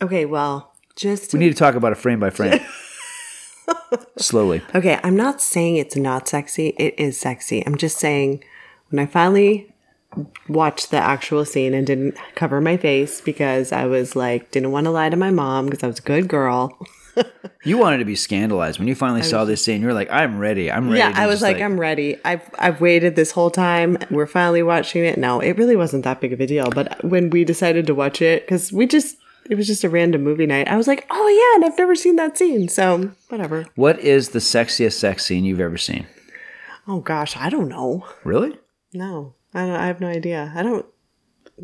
Okay, 0.00 0.24
well, 0.24 0.74
just 0.96 1.32
We 1.32 1.38
need 1.38 1.50
to 1.50 1.54
talk 1.54 1.76
about 1.76 1.92
it 1.92 1.98
frame 1.98 2.18
by 2.18 2.30
frame. 2.30 2.60
Slowly. 4.18 4.60
Okay, 4.74 4.98
I'm 5.04 5.16
not 5.16 5.40
saying 5.40 5.76
it's 5.76 5.94
not 5.94 6.28
sexy. 6.28 6.68
It 6.78 6.94
is 6.98 7.18
sexy. 7.20 7.64
I'm 7.64 7.76
just 7.76 7.98
saying 7.98 8.42
when 8.90 8.98
I 8.98 9.06
finally 9.06 9.72
watched 10.48 10.90
the 10.90 10.98
actual 10.98 11.44
scene 11.44 11.72
and 11.72 11.86
didn't 11.86 12.16
cover 12.34 12.60
my 12.60 12.76
face 12.76 13.20
because 13.20 13.72
I 13.72 13.86
was 13.86 14.14
like 14.16 14.50
didn't 14.50 14.72
want 14.72 14.84
to 14.84 14.90
lie 14.90 15.08
to 15.08 15.16
my 15.16 15.30
mom 15.30 15.66
because 15.66 15.82
I 15.82 15.86
was 15.86 16.00
a 16.00 16.02
good 16.02 16.28
girl. 16.28 16.76
You 17.64 17.78
wanted 17.78 17.98
to 17.98 18.04
be 18.04 18.16
scandalized 18.16 18.80
when 18.80 18.88
you 18.88 18.96
finally 18.96 19.22
saw 19.22 19.44
this 19.44 19.64
scene. 19.64 19.82
You 19.82 19.86
were 19.86 19.92
like, 19.92 20.10
"I'm 20.10 20.40
ready. 20.40 20.68
I'm 20.68 20.88
ready." 20.88 20.98
Yeah, 20.98 21.12
I 21.14 21.28
was 21.28 21.34
just, 21.34 21.42
like, 21.42 21.60
I'm 21.60 21.78
ready. 21.78 22.16
I've 22.24 22.42
I've 22.58 22.80
waited 22.80 23.14
this 23.14 23.30
whole 23.30 23.52
time. 23.52 23.98
We're 24.10 24.26
finally 24.26 24.64
watching 24.64 25.04
it. 25.04 25.16
No, 25.16 25.38
it 25.38 25.56
really 25.56 25.76
wasn't 25.76 26.02
that 26.02 26.20
big 26.20 26.32
of 26.32 26.40
a 26.40 26.46
deal. 26.46 26.70
But 26.70 27.04
when 27.04 27.30
we 27.30 27.44
decided 27.44 27.86
to 27.86 27.94
watch 27.94 28.20
it, 28.20 28.44
because 28.44 28.72
we 28.72 28.88
just 28.88 29.16
it 29.48 29.54
was 29.54 29.68
just 29.68 29.84
a 29.84 29.88
random 29.88 30.22
movie 30.22 30.46
night. 30.46 30.66
I 30.66 30.76
was 30.76 30.88
like, 30.88 31.06
oh 31.10 31.28
yeah, 31.28 31.56
and 31.56 31.64
I've 31.72 31.78
never 31.78 31.94
seen 31.94 32.16
that 32.16 32.36
scene, 32.36 32.68
so 32.68 33.12
whatever. 33.28 33.66
What 33.76 34.00
is 34.00 34.30
the 34.30 34.38
sexiest 34.40 34.94
sex 34.94 35.24
scene 35.24 35.44
you've 35.44 35.60
ever 35.60 35.78
seen? 35.78 36.06
Oh 36.88 36.98
gosh, 36.98 37.36
I 37.36 37.48
don't 37.48 37.68
know. 37.68 38.06
Really? 38.24 38.58
No, 38.92 39.34
I 39.54 39.66
don't, 39.66 39.76
I 39.76 39.86
have 39.86 40.00
no 40.00 40.08
idea. 40.08 40.52
I 40.54 40.62
don't 40.64 40.86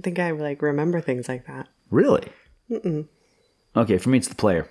think 0.03 0.19
I 0.19 0.31
like 0.31 0.63
remember 0.63 1.01
things 1.01 1.29
like 1.29 1.47
that. 1.47 1.67
Really? 1.91 2.29
Mm-mm. 2.71 3.09
Okay, 3.77 3.99
for 3.99 4.11
me, 4.11 4.19
it's 4.19 4.29
the 4.29 4.35
player. 4.35 4.69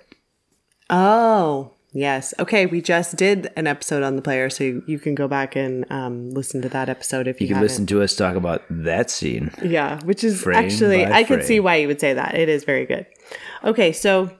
Oh, 0.90 1.72
yes. 1.92 2.32
Okay, 2.38 2.66
we 2.66 2.80
just 2.80 3.16
did 3.16 3.50
an 3.56 3.66
episode 3.66 4.02
on 4.02 4.16
the 4.16 4.22
player, 4.22 4.48
so 4.50 4.64
you, 4.64 4.82
you 4.86 4.98
can 4.98 5.14
go 5.14 5.28
back 5.28 5.54
and 5.56 5.84
um, 5.90 6.30
listen 6.30 6.62
to 6.62 6.68
that 6.70 6.88
episode 6.88 7.26
if 7.28 7.40
you, 7.40 7.44
You 7.44 7.48
can 7.48 7.56
haven't. 7.56 7.70
listen 7.70 7.86
to 7.86 8.02
us 8.02 8.16
talk 8.16 8.36
about 8.36 8.62
that 8.70 9.10
scene. 9.10 9.50
Yeah, 9.62 10.00
which 10.04 10.24
is 10.24 10.42
Frame 10.42 10.64
actually, 10.64 11.04
I 11.04 11.24
could 11.24 11.44
see 11.44 11.60
why 11.60 11.76
you 11.76 11.88
would 11.88 12.00
say 12.00 12.14
that. 12.14 12.34
It 12.34 12.48
is 12.48 12.64
very 12.64 12.86
good. 12.86 13.06
Okay, 13.64 13.92
so, 13.92 14.30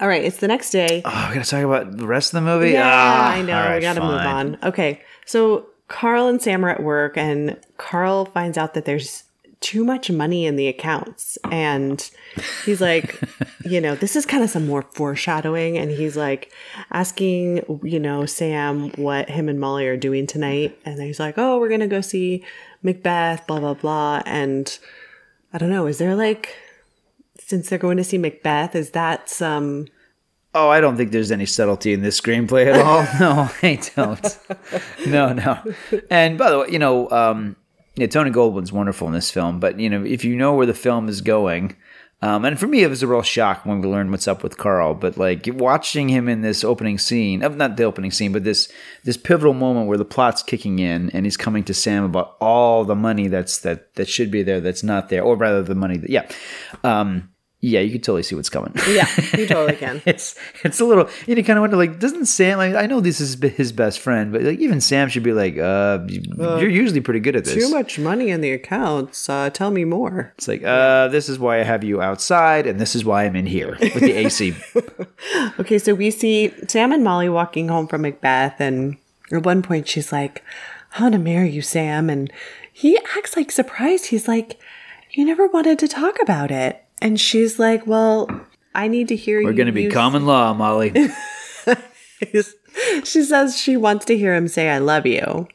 all 0.00 0.08
right, 0.08 0.24
it's 0.24 0.38
the 0.38 0.48
next 0.48 0.70
day. 0.70 1.02
Oh, 1.04 1.26
we 1.28 1.36
gotta 1.36 1.48
talk 1.48 1.62
about 1.64 1.96
the 1.96 2.06
rest 2.06 2.34
of 2.34 2.42
the 2.42 2.50
movie. 2.50 2.70
Yeah, 2.70 2.82
Ah, 2.92 3.32
I 3.32 3.42
know. 3.42 3.52
right, 3.54 3.76
we 3.76 3.80
got 3.80 3.94
to 3.94 4.00
move 4.00 4.10
on. 4.14 4.58
Okay. 4.64 5.00
So 5.26 5.66
Carl 5.88 6.26
and 6.28 6.42
Sam 6.42 6.64
are 6.64 6.70
at 6.70 6.82
work, 6.82 7.16
and 7.16 7.58
Carl 7.76 8.24
finds 8.26 8.58
out 8.58 8.74
that 8.74 8.84
there's 8.86 9.24
too 9.64 9.82
much 9.82 10.10
money 10.10 10.44
in 10.44 10.56
the 10.56 10.68
accounts. 10.68 11.38
And 11.50 12.08
he's 12.66 12.82
like, 12.82 13.18
you 13.64 13.80
know, 13.80 13.94
this 13.94 14.14
is 14.14 14.26
kind 14.26 14.44
of 14.44 14.50
some 14.50 14.66
more 14.66 14.82
foreshadowing. 14.82 15.78
And 15.78 15.90
he's 15.90 16.18
like 16.18 16.52
asking, 16.92 17.80
you 17.82 17.98
know, 17.98 18.26
Sam 18.26 18.90
what 18.90 19.30
him 19.30 19.48
and 19.48 19.58
Molly 19.58 19.86
are 19.86 19.96
doing 19.96 20.26
tonight. 20.26 20.78
And 20.84 21.00
he's 21.00 21.18
like, 21.18 21.38
oh, 21.38 21.58
we're 21.58 21.70
going 21.70 21.80
to 21.80 21.86
go 21.86 22.02
see 22.02 22.44
Macbeth, 22.82 23.46
blah, 23.46 23.58
blah, 23.58 23.72
blah. 23.72 24.22
And 24.26 24.78
I 25.54 25.56
don't 25.56 25.70
know, 25.70 25.86
is 25.86 25.96
there 25.96 26.14
like, 26.14 26.54
since 27.38 27.70
they're 27.70 27.78
going 27.78 27.96
to 27.96 28.04
see 28.04 28.18
Macbeth, 28.18 28.74
is 28.76 28.90
that 28.90 29.30
some. 29.30 29.86
Oh, 30.52 30.68
I 30.68 30.82
don't 30.82 30.98
think 30.98 31.10
there's 31.10 31.32
any 31.32 31.46
subtlety 31.46 31.94
in 31.94 32.02
this 32.02 32.20
screenplay 32.20 32.66
at 32.66 32.80
all. 32.80 33.02
no, 33.18 33.50
I 33.62 33.80
don't. 33.96 34.38
No, 35.06 35.32
no. 35.32 35.74
And 36.10 36.36
by 36.36 36.50
the 36.50 36.58
way, 36.60 36.66
you 36.70 36.78
know, 36.78 37.10
um, 37.10 37.56
yeah, 37.96 38.06
Tony 38.06 38.30
Goldwyn's 38.30 38.72
wonderful 38.72 39.06
in 39.06 39.14
this 39.14 39.30
film, 39.30 39.60
but 39.60 39.78
you 39.78 39.88
know, 39.88 40.04
if 40.04 40.24
you 40.24 40.36
know 40.36 40.54
where 40.54 40.66
the 40.66 40.74
film 40.74 41.08
is 41.08 41.20
going, 41.20 41.76
um, 42.22 42.46
and 42.46 42.58
for 42.58 42.66
me, 42.66 42.82
it 42.82 42.88
was 42.88 43.02
a 43.02 43.06
real 43.06 43.20
shock 43.20 43.66
when 43.66 43.82
we 43.82 43.88
learned 43.88 44.10
what's 44.10 44.26
up 44.26 44.42
with 44.42 44.56
Carl. 44.56 44.94
But 44.94 45.18
like 45.18 45.46
watching 45.52 46.08
him 46.08 46.26
in 46.26 46.40
this 46.40 46.64
opening 46.64 46.96
scene, 46.96 47.42
of 47.42 47.56
not 47.56 47.76
the 47.76 47.84
opening 47.84 48.10
scene, 48.10 48.32
but 48.32 48.44
this 48.44 48.72
this 49.02 49.18
pivotal 49.18 49.52
moment 49.52 49.88
where 49.88 49.98
the 49.98 50.06
plot's 50.06 50.42
kicking 50.42 50.78
in, 50.78 51.10
and 51.10 51.26
he's 51.26 51.36
coming 51.36 51.64
to 51.64 51.74
Sam 51.74 52.02
about 52.02 52.36
all 52.40 52.84
the 52.84 52.94
money 52.94 53.28
that's 53.28 53.58
that 53.58 53.94
that 53.96 54.08
should 54.08 54.30
be 54.30 54.42
there 54.42 54.60
that's 54.60 54.82
not 54.82 55.10
there, 55.10 55.22
or 55.22 55.36
rather 55.36 55.62
the 55.62 55.74
money 55.74 55.98
that 55.98 56.08
yeah, 56.08 56.26
um, 56.82 57.28
yeah, 57.66 57.80
you 57.80 57.90
can 57.92 58.00
totally 58.00 58.22
see 58.22 58.34
what's 58.34 58.50
coming. 58.50 58.72
Yeah, 58.88 59.08
you 59.36 59.46
totally 59.54 59.76
can. 59.76 60.02
it's 60.04 60.34
it's 60.64 60.80
a 60.80 60.84
little 60.84 61.08
you 61.26 61.34
kind 61.42 61.58
of 61.58 61.62
wonder 61.62 61.76
like 61.76 61.98
doesn't 61.98 62.26
Sam 62.26 62.58
like 62.58 62.74
I 62.74 62.86
know 62.86 63.00
this 63.00 63.20
is 63.20 63.40
his 63.42 63.72
best 63.72 64.00
friend 64.00 64.32
but 64.32 64.42
like 64.42 64.58
even 64.58 64.80
Sam 64.80 65.08
should 65.08 65.22
be 65.22 65.32
like 65.32 65.56
uh, 65.58 66.00
you- 66.08 66.22
you're 66.60 66.68
usually 66.68 67.00
pretty 67.00 67.20
good 67.20 67.36
at 67.36 67.44
this. 67.44 67.54
Too 67.54 67.70
much 67.72 67.98
money 67.98 68.30
in 68.30 68.40
the 68.40 68.52
accounts. 68.52 69.28
Uh, 69.28 69.50
tell 69.50 69.70
me 69.70 69.84
more. 69.84 70.32
It's 70.36 70.48
like 70.48 70.62
uh 70.62 71.08
this 71.08 71.28
is 71.28 71.38
why 71.38 71.60
I 71.60 71.62
have 71.64 71.82
you 71.84 72.02
outside 72.02 72.66
and 72.66 72.78
this 72.80 72.94
is 72.94 73.04
why 73.04 73.24
I'm 73.24 73.36
in 73.36 73.46
here 73.46 73.76
with 73.80 73.94
the 73.94 74.12
AC. 74.12 74.54
Okay, 75.58 75.78
so 75.78 75.94
we 75.94 76.10
see 76.10 76.52
Sam 76.68 76.92
and 76.92 77.02
Molly 77.04 77.28
walking 77.28 77.68
home 77.68 77.86
from 77.86 78.02
Macbeth, 78.02 78.60
and 78.60 78.96
at 79.32 79.44
one 79.44 79.62
point 79.62 79.88
she's 79.88 80.12
like, 80.12 80.42
I 80.98 81.02
want 81.02 81.12
to 81.14 81.18
marry 81.18 81.48
you, 81.50 81.62
Sam. 81.62 82.10
And 82.10 82.30
he 82.72 82.98
acts 83.16 83.36
like 83.36 83.50
surprised. 83.50 84.06
He's 84.06 84.28
like, 84.28 84.58
You 85.12 85.24
never 85.24 85.46
wanted 85.46 85.78
to 85.78 85.88
talk 85.88 86.16
about 86.20 86.50
it. 86.50 86.83
And 87.04 87.20
she's 87.20 87.58
like, 87.58 87.86
Well, 87.86 88.28
I 88.74 88.88
need 88.88 89.08
to 89.08 89.16
hear 89.16 89.38
you. 89.38 89.46
We're 89.46 89.52
going 89.52 89.66
to 89.66 89.72
be 89.72 89.90
common 89.90 90.24
law, 90.24 90.54
Molly. 90.54 90.92
she 93.04 93.22
says 93.22 93.58
she 93.58 93.76
wants 93.76 94.06
to 94.06 94.16
hear 94.16 94.34
him 94.34 94.48
say, 94.48 94.70
I 94.70 94.78
love 94.78 95.06
you. 95.06 95.46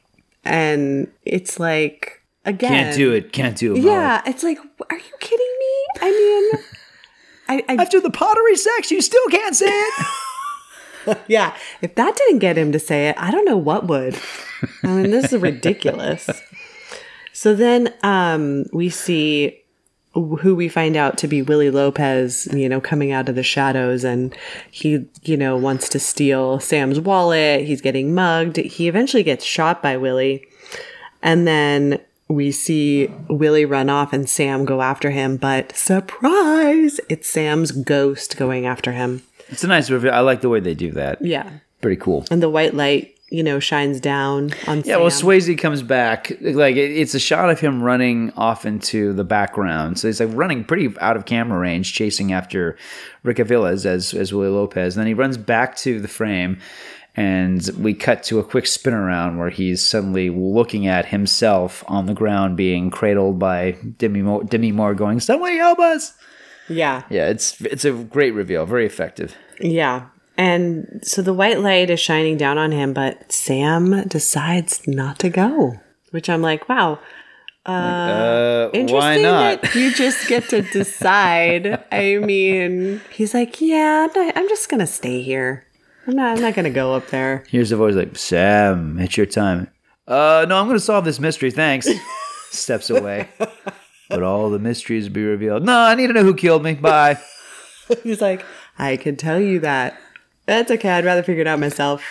And 0.46 1.12
it's 1.26 1.60
like, 1.60 2.22
again. 2.46 2.70
Can't 2.70 2.96
do 2.96 3.12
it. 3.12 3.34
Can't 3.34 3.58
do 3.58 3.74
it. 3.74 3.80
Molly. 3.80 3.90
Yeah, 3.90 4.22
it's 4.28 4.44
like, 4.44 4.60
are 4.60 4.98
you 4.98 5.14
kidding 5.20 5.56
me? 5.60 5.86
I 6.02 6.12
mean, 6.12 6.64
I, 7.50 7.64
I 7.68 7.82
After 7.82 8.00
the 8.00 8.12
pottery 8.12 8.56
sex, 8.56 8.92
you 8.92 9.02
still 9.02 9.28
can't 9.30 9.56
say 9.56 9.68
it. 9.68 10.06
Yeah, 11.28 11.56
if 11.82 11.96
that 11.96 12.16
didn't 12.16 12.38
get 12.38 12.56
him 12.56 12.72
to 12.72 12.78
say 12.78 13.08
it, 13.08 13.16
I 13.18 13.32
don't 13.32 13.46
know 13.46 13.58
what 13.58 13.88
would. 13.88 14.20
I 14.84 14.88
mean, 14.88 15.10
this 15.10 15.34
is 15.34 15.42
ridiculous. 15.42 16.30
So 17.34 17.56
then 17.56 17.96
um, 18.04 18.66
we 18.74 18.90
see 18.90 19.59
who 20.38 20.56
we 20.56 20.68
find 20.70 20.96
out 20.96 21.18
to 21.20 21.28
be 21.28 21.42
Willie 21.42 21.70
Lopez, 21.72 22.48
you 22.54 22.68
know, 22.70 22.80
coming 22.82 23.12
out 23.12 23.30
of 23.30 23.36
the 23.36 23.44
shadows, 23.44 24.04
and 24.04 24.36
he, 24.72 25.06
you 25.24 25.38
know, 25.38 25.56
wants 25.58 25.90
to 25.90 26.00
steal 26.00 26.60
Sam's 26.60 27.00
wallet. 27.00 27.66
He's 27.66 27.82
getting 27.82 28.14
mugged. 28.14 28.58
He 28.58 28.88
eventually 28.88 29.24
gets 29.24 29.44
shot 29.46 29.82
by 29.84 29.98
Willie, 29.98 30.46
and 31.22 31.48
then 31.48 32.00
we 32.28 32.52
see 32.52 33.08
Willie 33.28 33.66
run 33.66 33.90
off 33.90 34.14
and 34.14 34.30
Sam 34.30 34.64
go 34.66 34.82
after 34.82 35.10
him. 35.10 35.38
But 35.38 35.76
surprise, 35.76 37.00
it's 37.10 37.28
Sam's 37.28 37.72
ghost 37.72 38.38
going 38.38 38.66
after 38.66 38.92
him. 38.92 39.24
It's 39.50 39.64
a 39.64 39.68
nice 39.68 39.90
reveal. 39.90 40.14
I 40.14 40.20
like 40.20 40.42
the 40.42 40.50
way 40.50 40.60
they 40.60 40.76
do 40.76 40.92
that. 40.92 41.24
Yeah, 41.26 41.50
Pretty 41.82 42.00
cool. 42.00 42.26
and 42.30 42.44
the 42.44 42.50
white 42.50 42.76
light, 42.76 43.16
you 43.32 43.44
know, 43.44 43.60
shines 43.60 44.00
down 44.00 44.52
on 44.68 44.82
Yeah, 44.86 44.98
well, 44.98 45.10
Swayze 45.10 45.56
comes 45.58 45.84
back. 45.84 46.32
Like 46.42 46.76
it- 46.76 46.92
it's 46.98 47.14
a 47.14 47.20
shot 47.20 47.50
of 47.50 47.60
him 47.60 47.84
running 47.84 48.32
off 48.36 48.66
into 48.66 49.14
the 49.14 49.24
background. 49.24 50.00
So 50.00 50.08
he's 50.08 50.20
like 50.20 50.30
running 50.34 50.64
pretty 50.64 50.94
out 51.00 51.16
of 51.16 51.26
camera 51.26 51.60
range, 51.60 51.94
chasing 51.94 52.34
after 52.34 52.76
Rick 53.24 53.38
Aviles 53.38 53.86
as 53.86 54.14
as 54.14 54.34
Willie 54.34 54.50
Lopez. 54.50 54.96
And 54.96 55.02
then 55.02 55.08
he 55.08 55.14
runs 55.14 55.38
back 55.38 55.76
to 55.78 56.00
the 56.00 56.08
frame, 56.08 56.58
and 57.16 57.68
we 57.78 57.94
cut 57.94 58.24
to 58.24 58.40
a 58.40 58.44
quick 58.44 58.66
spin 58.66 58.94
around 58.94 59.38
where 59.38 59.50
he's 59.50 59.86
suddenly 59.86 60.30
looking 60.30 60.88
at 60.88 61.08
himself 61.08 61.84
on 61.88 62.06
the 62.06 62.14
ground, 62.14 62.56
being 62.58 62.90
cradled 62.90 63.40
by 63.40 63.76
Demi 63.98 64.22
Moore, 64.22 64.44
Demi 64.44 64.72
Moore 64.72 64.94
going, 64.94 65.20
"Somebody 65.20 65.58
help 65.58 65.80
us!" 65.80 66.14
Yeah, 66.68 67.02
Yeah, 67.10 67.28
it's 67.30 67.60
it's 67.62 67.84
a 67.86 67.92
great 67.92 68.32
reveal, 68.34 68.66
very 68.66 68.86
effective. 68.86 69.36
yeah. 69.60 70.04
And 70.40 71.02
so 71.04 71.22
the 71.22 71.34
white 71.34 71.60
light 71.60 71.90
is 71.90 72.00
shining 72.00 72.38
down 72.38 72.58
on 72.58 72.72
him, 72.72 72.94
but 72.94 73.30
Sam 73.32 74.08
decides 74.08 74.88
not 74.88 75.20
to 75.20 75.30
go, 75.30 75.80
which 76.12 76.30
I'm 76.30 76.42
like, 76.42 76.70
wow. 76.70 77.00
Uh, 77.66 78.70
Interesting 78.74 78.98
why 78.98 79.18
not? 79.18 79.62
that 79.62 79.76
you 79.76 79.94
just 79.94 80.28
get 80.30 80.48
to 80.50 80.62
decide. 80.74 81.84
I 81.92 82.18
mean, 82.20 83.02
he's 83.12 83.34
like, 83.34 83.60
yeah, 83.60 84.08
I'm 84.16 84.48
just 84.48 84.70
gonna 84.70 84.88
stay 84.88 85.22
here. 85.22 85.66
I'm 86.08 86.16
not. 86.16 86.38
I'm 86.38 86.42
not 86.42 86.54
gonna 86.56 86.70
go 86.70 86.96
up 86.96 87.08
there. 87.08 87.44
Here's 87.50 87.70
the 87.70 87.76
voice 87.76 87.96
like, 87.96 88.16
Sam, 88.18 88.98
it's 88.98 89.18
your 89.18 89.26
time. 89.26 89.70
Uh, 90.08 90.46
no, 90.50 90.58
I'm 90.58 90.66
going 90.66 90.76
to 90.76 90.84
solve 90.84 91.06
this 91.06 91.20
mystery. 91.20 91.52
Thanks. 91.52 91.88
Steps 92.50 92.90
away. 92.90 93.30
but 94.10 94.24
all 94.24 94.50
the 94.50 94.58
mysteries 94.58 95.08
be 95.08 95.24
revealed. 95.24 95.64
No, 95.64 95.78
I 95.78 95.94
need 95.94 96.08
to 96.08 96.14
know 96.14 96.24
who 96.24 96.34
killed 96.34 96.64
me. 96.64 96.74
Bye. 96.74 97.20
He's 98.04 98.20
like, 98.20 98.44
I 98.80 98.98
can 98.98 99.18
tell 99.18 99.40
you 99.40 99.60
that. 99.60 100.00
That's 100.50 100.72
okay. 100.72 100.90
I'd 100.90 101.06
rather 101.06 101.22
figure 101.22 101.42
it 101.42 101.48
out 101.48 101.60
myself. 101.60 102.04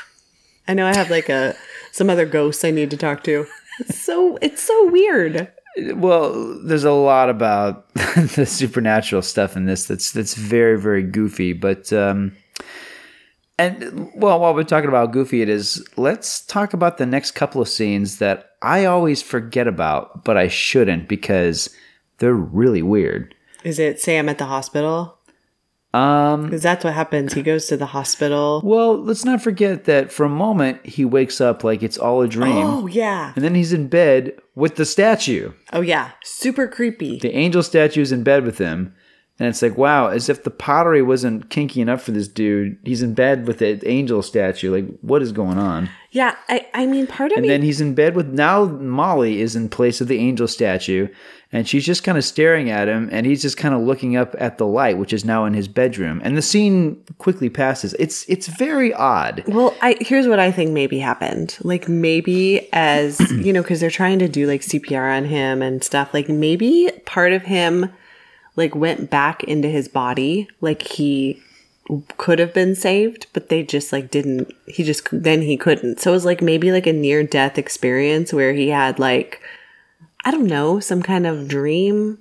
I 0.69 0.75
know 0.75 0.87
I 0.87 0.95
have 0.95 1.11
like 1.11 1.29
a 1.29 1.57
some 1.91 2.09
other 2.09 2.25
ghosts 2.25 2.65
I 2.65 2.71
need 2.71 2.89
to 2.93 2.97
talk 2.97 3.25
to. 3.25 3.47
It's 3.81 3.99
so 3.99 4.39
it's 4.41 4.63
so 4.63 4.91
weird. 4.91 5.51
well, 5.95 6.61
there's 6.63 6.85
a 6.85 6.93
lot 6.93 7.31
about 7.31 7.93
the 7.95 8.47
supernatural 8.47 9.23
stuff 9.23 9.57
in 9.57 9.65
this 9.67 9.87
that's 9.87 10.13
that's 10.13 10.35
very 10.35 10.81
very 10.81 11.03
goofy, 11.03 11.53
but 11.53 11.93
um 11.93 12.37
and 13.59 14.13
well, 14.15 14.39
while 14.39 14.55
we're 14.55 14.63
talking 14.63 14.89
about 14.89 15.09
how 15.09 15.13
goofy 15.13 15.43
it 15.43 15.49
is, 15.49 15.85
let's 15.97 16.41
talk 16.47 16.73
about 16.73 16.99
the 16.99 17.07
next 17.07 17.33
couple 17.33 17.61
of 17.61 17.69
scenes 17.69 18.19
that 18.19 18.51
I 18.63 18.85
always 18.85 19.21
forget 19.21 19.67
about, 19.67 20.25
but 20.25 20.37
I 20.37 20.47
shouldn't 20.47 21.09
because 21.09 21.75
they're 22.19 22.35
really 22.35 22.83
weird. 22.83 23.35
Is 23.65 23.81
it 23.81 24.01
Sam 24.01 24.29
at 24.29 24.39
the 24.39 24.47
hospital? 24.47 25.18
Um 25.95 26.45
Because 26.45 26.63
that's 26.63 26.85
what 26.85 26.93
happens. 26.93 27.33
He 27.33 27.43
goes 27.43 27.67
to 27.69 27.77
the 27.77 27.87
hospital. 27.87 28.61
Well, 28.63 28.97
let's 29.03 29.25
not 29.25 29.41
forget 29.43 29.85
that 29.85 30.13
for 30.13 30.25
a 30.25 30.29
moment 30.29 30.85
he 30.85 31.05
wakes 31.05 31.41
up 31.41 31.65
like 31.65 31.83
it's 31.83 31.97
all 31.97 32.21
a 32.21 32.29
dream. 32.29 32.67
Oh 32.67 32.87
yeah. 32.87 33.33
And 33.35 33.45
then 33.45 33.55
he's 33.55 33.73
in 33.73 33.89
bed 33.89 34.33
with 34.55 34.77
the 34.77 34.85
statue. 34.85 35.53
Oh 35.73 35.81
yeah. 35.81 36.11
Super 36.23 36.69
creepy. 36.69 37.19
The 37.19 37.35
angel 37.35 37.63
statue 37.63 38.03
is 38.03 38.13
in 38.13 38.23
bed 38.23 38.45
with 38.45 38.59
him. 38.59 38.95
And 39.41 39.47
it's 39.49 39.63
like, 39.63 39.79
wow, 39.79 40.09
as 40.09 40.29
if 40.29 40.43
the 40.43 40.51
pottery 40.51 41.01
wasn't 41.01 41.49
kinky 41.49 41.81
enough 41.81 42.03
for 42.03 42.11
this 42.11 42.27
dude. 42.27 42.77
He's 42.83 43.03
in 43.03 43.15
bed 43.15 43.47
with 43.47 43.59
the 43.59 43.81
angel 43.89 44.21
statue. 44.21 44.75
Like, 44.75 44.99
what 45.01 45.23
is 45.23 45.31
going 45.31 45.59
on? 45.59 45.89
Yeah. 46.11 46.35
I 46.49 46.67
I 46.75 46.87
mean, 46.87 47.07
part 47.07 47.31
of 47.31 47.39
And 47.39 47.47
me. 47.47 47.49
And 47.49 47.63
then 47.63 47.65
he's 47.65 47.81
in 47.81 47.95
bed 47.95 48.17
with 48.17 48.27
now 48.27 48.65
Molly 48.65 49.41
is 49.41 49.55
in 49.55 49.69
place 49.69 50.01
of 50.01 50.09
the 50.09 50.19
angel 50.19 50.49
statue. 50.49 51.09
And 51.51 51.67
she's 51.67 51.87
just 51.87 52.05
kind 52.05 52.19
of 52.19 52.25
staring 52.25 52.69
at 52.69 52.89
him. 52.89 53.09
And 53.11 53.25
he's 53.25 53.41
just 53.41 53.57
kind 53.57 53.75
of 53.75 53.81
looking 53.81 54.17
up 54.17 54.35
at 54.39 54.59
the 54.59 54.67
light, 54.67 54.99
which 54.99 55.15
is 55.15 55.25
now 55.25 55.47
in 55.47 55.55
his 55.55 55.67
bedroom. 55.67 56.21
And 56.23 56.37
the 56.37 56.43
scene 56.43 57.03
quickly 57.17 57.49
passes. 57.49 57.95
It's 57.99 58.29
it's 58.29 58.49
very 58.49 58.93
odd. 58.93 59.45
Well, 59.47 59.75
I 59.81 59.97
here's 60.01 60.29
what 60.29 60.39
I 60.39 60.53
think 60.53 60.73
maybe 60.73 60.99
happened. 60.99 61.57
Like 61.63 61.89
maybe 61.89 62.69
as 62.73 63.19
you 63.33 63.53
know, 63.53 63.63
because 63.63 63.81
they're 63.81 63.91
trying 63.91 64.19
to 64.19 64.29
do 64.29 64.47
like 64.47 64.61
CPR 64.61 65.17
on 65.17 65.25
him 65.25 65.63
and 65.63 65.83
stuff. 65.83 66.13
Like 66.13 66.29
maybe 66.29 66.91
part 67.07 67.33
of 67.33 67.43
him 67.43 67.93
like 68.57 68.75
went 68.75 69.09
back 69.09 69.43
into 69.45 69.69
his 69.69 69.89
body, 69.89 70.49
like 70.61 70.83
he 70.83 71.41
could 72.19 72.39
have 72.39 72.53
been 72.53 72.75
saved, 72.75 73.27
but 73.33 73.49
they 73.49 73.63
just 73.63 73.93
like 73.93 74.11
didn't. 74.11 74.53
He 74.67 74.85
just 74.85 75.09
then 75.11 75.41
he 75.43 75.57
couldn't. 75.57 76.01
So 76.01 76.11
it 76.11 76.15
was 76.15 76.25
like 76.27 76.43
maybe 76.43 76.73
like 76.73 76.87
a 76.87 76.93
near 76.93 77.23
death 77.23 77.57
experience 77.57 78.33
where 78.33 78.53
he 78.53 78.69
had 78.69 78.99
like 78.99 79.41
I 80.29 80.31
don't 80.31 80.47
know 80.47 80.79
some 80.79 81.03
kind 81.03 81.27
of 81.27 81.49
dream. 81.49 82.19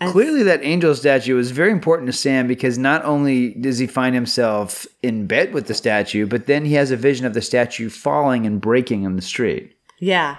Clearly, 0.00 0.44
that 0.44 0.62
angel 0.62 0.94
statue 0.94 1.36
is 1.36 1.50
very 1.50 1.72
important 1.72 2.06
to 2.06 2.12
Sam 2.12 2.46
because 2.46 2.78
not 2.78 3.04
only 3.04 3.54
does 3.54 3.78
he 3.78 3.88
find 3.88 4.14
himself 4.14 4.86
in 5.02 5.26
bed 5.26 5.52
with 5.52 5.66
the 5.66 5.74
statue, 5.74 6.26
but 6.26 6.46
then 6.46 6.64
he 6.64 6.74
has 6.74 6.92
a 6.92 6.96
vision 6.96 7.26
of 7.26 7.34
the 7.34 7.42
statue 7.42 7.90
falling 7.90 8.46
and 8.46 8.60
breaking 8.60 9.02
in 9.02 9.16
the 9.16 9.22
street. 9.22 9.76
Yeah, 9.98 10.36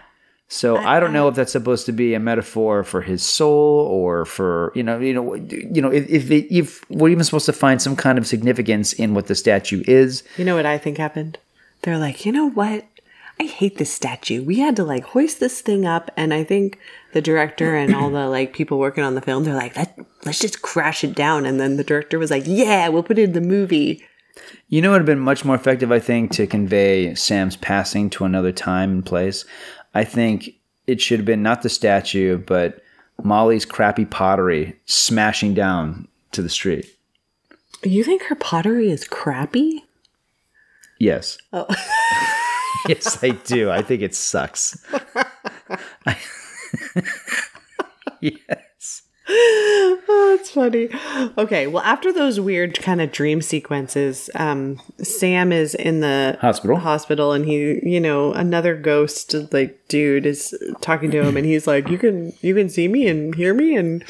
So 0.48 0.78
I, 0.78 1.02
don't 1.02 1.12
know 1.12 1.28
if 1.28 1.36
that's 1.36 1.52
supposed 1.52 1.86
to 1.88 1.92
be 1.92 2.14
a 2.14 2.20
metaphor 2.20 2.86
for 2.86 3.02
his 3.02 3.24
soul 3.24 3.80
or 3.80 4.24
for 4.24 4.72
you 4.74 4.84
know 4.84 4.98
you 4.98 5.14
know 5.14 5.36
you 5.36 5.82
know 5.82 5.92
if 5.92 6.10
if, 6.10 6.32
it, 6.32 6.56
if 6.56 6.90
we're 6.90 7.10
even 7.10 7.26
supposed 7.26 7.48
to 7.48 7.54
find 7.54 7.82
some 7.82 7.98
kind 7.98 8.18
of 8.18 8.26
significance 8.26 8.94
in 8.94 9.14
what 9.14 9.28
the 9.28 9.36
statue 9.36 9.84
is. 9.86 10.24
You 10.38 10.46
know 10.46 10.56
what 10.56 10.66
I 10.66 10.78
think 10.78 10.98
happened? 10.98 11.40
They're 11.82 11.98
like, 11.98 12.26
you 12.26 12.32
know 12.32 12.50
what? 12.50 12.86
I 13.40 13.44
hate 13.44 13.78
this 13.78 13.94
statue. 13.94 14.44
We 14.44 14.60
had 14.60 14.76
to 14.78 14.84
like 14.84 15.04
hoist 15.04 15.40
this 15.40 15.62
thing 15.62 15.86
up, 15.86 16.10
and 16.16 16.34
I 16.34 16.44
think 16.44 16.80
the 17.14 17.22
director 17.22 17.76
and 17.76 17.94
all 17.94 18.10
the 18.10 18.28
like 18.28 18.54
people 18.54 18.80
working 18.80 19.04
on 19.04 19.16
the 19.16 19.22
film, 19.22 19.44
they're 19.44 19.54
like, 19.54 19.76
Let, 19.76 20.00
let's 20.26 20.40
just 20.40 20.62
crash 20.62 21.04
it 21.04 21.16
down. 21.16 21.46
And 21.46 21.60
then 21.60 21.78
the 21.78 21.84
director 21.84 22.18
was 22.18 22.32
like, 22.32 22.44
yeah, 22.46 22.88
we'll 22.88 23.04
put 23.04 23.20
it 23.20 23.24
in 23.24 23.34
the 23.34 23.42
movie. 23.42 24.04
You 24.70 24.82
know, 24.82 24.90
it 24.90 24.92
would 24.94 25.02
have 25.02 25.06
been 25.06 25.20
much 25.20 25.46
more 25.46 25.56
effective, 25.56 25.92
I 25.92 26.00
think, 26.00 26.32
to 26.32 26.48
convey 26.48 27.14
Sam's 27.16 27.56
passing 27.56 28.10
to 28.12 28.26
another 28.26 28.52
time 28.52 28.92
and 28.92 29.06
place. 29.06 29.46
I 29.94 30.04
think 30.04 30.56
it 30.88 31.02
should 31.02 31.20
have 31.20 31.26
been 31.26 31.44
not 31.44 31.62
the 31.62 31.70
statue, 31.70 32.38
but 32.38 32.82
Molly's 33.24 33.66
crappy 33.66 34.06
pottery 34.06 34.78
smashing 34.86 35.54
down 35.54 36.08
to 36.32 36.42
the 36.42 36.50
street. 36.50 36.88
You 37.84 38.04
think 38.04 38.24
her 38.24 38.36
pottery 38.36 38.90
is 38.90 39.06
crappy? 39.06 39.86
Yes. 41.00 41.38
Oh. 41.54 41.68
yes, 42.88 43.24
I 43.24 43.30
do. 43.30 43.70
I 43.72 43.82
think 43.82 44.02
it 44.02 44.16
sucks. 44.16 44.84
yes. 48.22 49.02
Oh, 49.28 50.36
that's 50.38 50.52
funny. 50.52 50.90
Okay, 51.38 51.66
well, 51.66 51.82
after 51.84 52.14
those 52.14 52.40
weird 52.40 52.80
kind 52.80 53.02
of 53.02 53.12
dream 53.12 53.42
sequences, 53.42 54.30
um, 54.36 54.80
Sam 55.02 55.52
is 55.52 55.74
in 55.74 56.02
the 56.02 56.38
Hospital. 56.42 56.78
hospital, 56.78 57.32
and 57.32 57.46
he, 57.46 57.80
you 57.84 58.00
know, 58.00 58.34
another 58.34 58.76
ghost 58.76 59.34
like 59.52 59.80
dude 59.88 60.28
is 60.28 60.54
talking 60.82 61.10
to 61.12 61.24
him, 61.24 61.38
and 61.38 61.46
he's 61.46 61.66
like, 61.66 61.90
"You 61.90 61.98
can, 61.98 62.34
you 62.42 62.54
can 62.54 62.70
see 62.70 62.88
me 62.88 63.08
and 63.08 63.34
hear 63.34 63.56
me," 63.56 63.76
and 63.76 64.06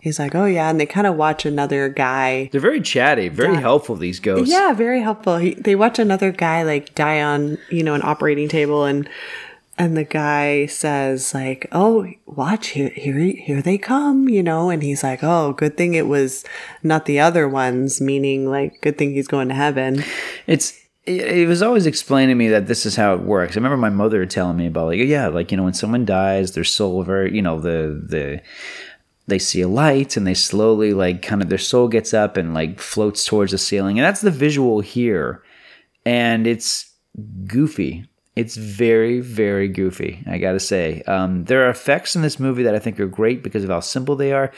he's 0.00 0.18
like, 0.18 0.34
"Oh 0.34 0.46
yeah," 0.46 0.70
and 0.70 0.80
they 0.80 0.86
kind 0.86 1.06
of 1.06 1.16
watch 1.16 1.44
another 1.46 1.88
guy. 1.88 2.48
They're 2.52 2.60
very 2.60 2.80
chatty, 2.80 3.28
very 3.28 3.56
helpful, 3.56 3.96
these 3.96 4.20
ghosts. 4.20 4.50
Yeah, 4.50 4.72
very 4.72 5.00
helpful. 5.00 5.38
He, 5.38 5.54
they 5.54 5.74
watch 5.74 5.98
another 5.98 6.32
guy 6.32 6.62
like 6.62 6.94
die 6.94 7.22
on, 7.22 7.58
you 7.70 7.82
know, 7.82 7.94
an 7.94 8.02
operating 8.02 8.48
table, 8.48 8.84
and 8.84 9.08
and 9.78 9.96
the 9.96 10.04
guy 10.04 10.66
says 10.66 11.32
like, 11.32 11.66
"Oh, 11.72 12.06
watch 12.26 12.68
here, 12.68 12.90
here, 12.90 13.18
here 13.18 13.62
they 13.62 13.78
come," 13.78 14.28
you 14.28 14.42
know, 14.42 14.70
and 14.70 14.82
he's 14.82 15.02
like, 15.02 15.20
"Oh, 15.22 15.52
good 15.52 15.76
thing 15.76 15.94
it 15.94 16.06
was 16.06 16.44
not 16.82 17.06
the 17.06 17.20
other 17.20 17.48
ones," 17.48 18.00
meaning 18.00 18.48
like, 18.48 18.80
good 18.82 18.98
thing 18.98 19.12
he's 19.14 19.28
going 19.28 19.48
to 19.48 19.54
heaven. 19.54 20.04
It's 20.46 20.78
it, 21.06 21.20
it 21.20 21.48
was 21.48 21.62
always 21.62 21.86
explained 21.86 22.30
to 22.30 22.34
me 22.34 22.48
that 22.48 22.66
this 22.66 22.84
is 22.84 22.96
how 22.96 23.14
it 23.14 23.20
works. 23.20 23.52
I 23.52 23.56
remember 23.56 23.76
my 23.76 23.90
mother 23.90 24.24
telling 24.26 24.56
me 24.56 24.66
about 24.66 24.88
like, 24.88 24.98
yeah, 24.98 25.28
like 25.28 25.50
you 25.50 25.56
know, 25.56 25.64
when 25.64 25.74
someone 25.74 26.04
dies, 26.04 26.52
their 26.52 26.64
soul 26.64 27.02
very, 27.02 27.34
you 27.34 27.42
know, 27.42 27.58
the 27.58 28.02
the 28.06 28.42
they 29.26 29.38
see 29.38 29.60
a 29.60 29.68
light 29.68 30.16
and 30.16 30.26
they 30.26 30.34
slowly 30.34 30.92
like 30.92 31.22
kind 31.22 31.42
of 31.42 31.48
their 31.48 31.58
soul 31.58 31.88
gets 31.88 32.12
up 32.12 32.36
and 32.36 32.54
like 32.54 32.80
floats 32.80 33.24
towards 33.24 33.52
the 33.52 33.58
ceiling, 33.58 33.98
and 33.98 34.04
that's 34.04 34.20
the 34.20 34.30
visual 34.30 34.80
here, 34.80 35.42
and 36.04 36.46
it's 36.46 36.92
goofy. 37.46 38.06
It's 38.36 38.56
very, 38.56 39.20
very 39.20 39.68
goofy. 39.68 40.22
I 40.26 40.38
gotta 40.38 40.60
say, 40.60 41.02
um, 41.02 41.44
there 41.44 41.66
are 41.66 41.70
effects 41.70 42.16
in 42.16 42.22
this 42.22 42.38
movie 42.38 42.62
that 42.62 42.74
I 42.74 42.78
think 42.78 42.98
are 42.98 43.06
great 43.06 43.42
because 43.42 43.64
of 43.64 43.70
how 43.70 43.80
simple 43.80 44.16
they 44.16 44.32
are. 44.32 44.52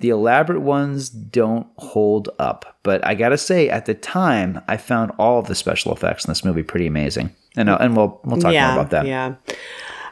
The 0.00 0.08
elaborate 0.08 0.60
ones 0.60 1.10
don't 1.10 1.66
hold 1.76 2.30
up, 2.38 2.78
but 2.82 3.06
I 3.06 3.14
gotta 3.14 3.36
say, 3.38 3.68
at 3.68 3.84
the 3.84 3.94
time, 3.94 4.60
I 4.66 4.78
found 4.78 5.12
all 5.18 5.38
of 5.38 5.46
the 5.46 5.54
special 5.54 5.92
effects 5.92 6.24
in 6.24 6.30
this 6.30 6.44
movie 6.44 6.62
pretty 6.62 6.86
amazing, 6.86 7.34
and 7.56 7.68
uh, 7.68 7.76
and 7.80 7.96
we'll 7.96 8.20
we'll 8.24 8.40
talk 8.40 8.54
yeah, 8.54 8.72
more 8.72 8.80
about 8.80 8.90
that. 8.90 9.06
Yeah. 9.06 9.34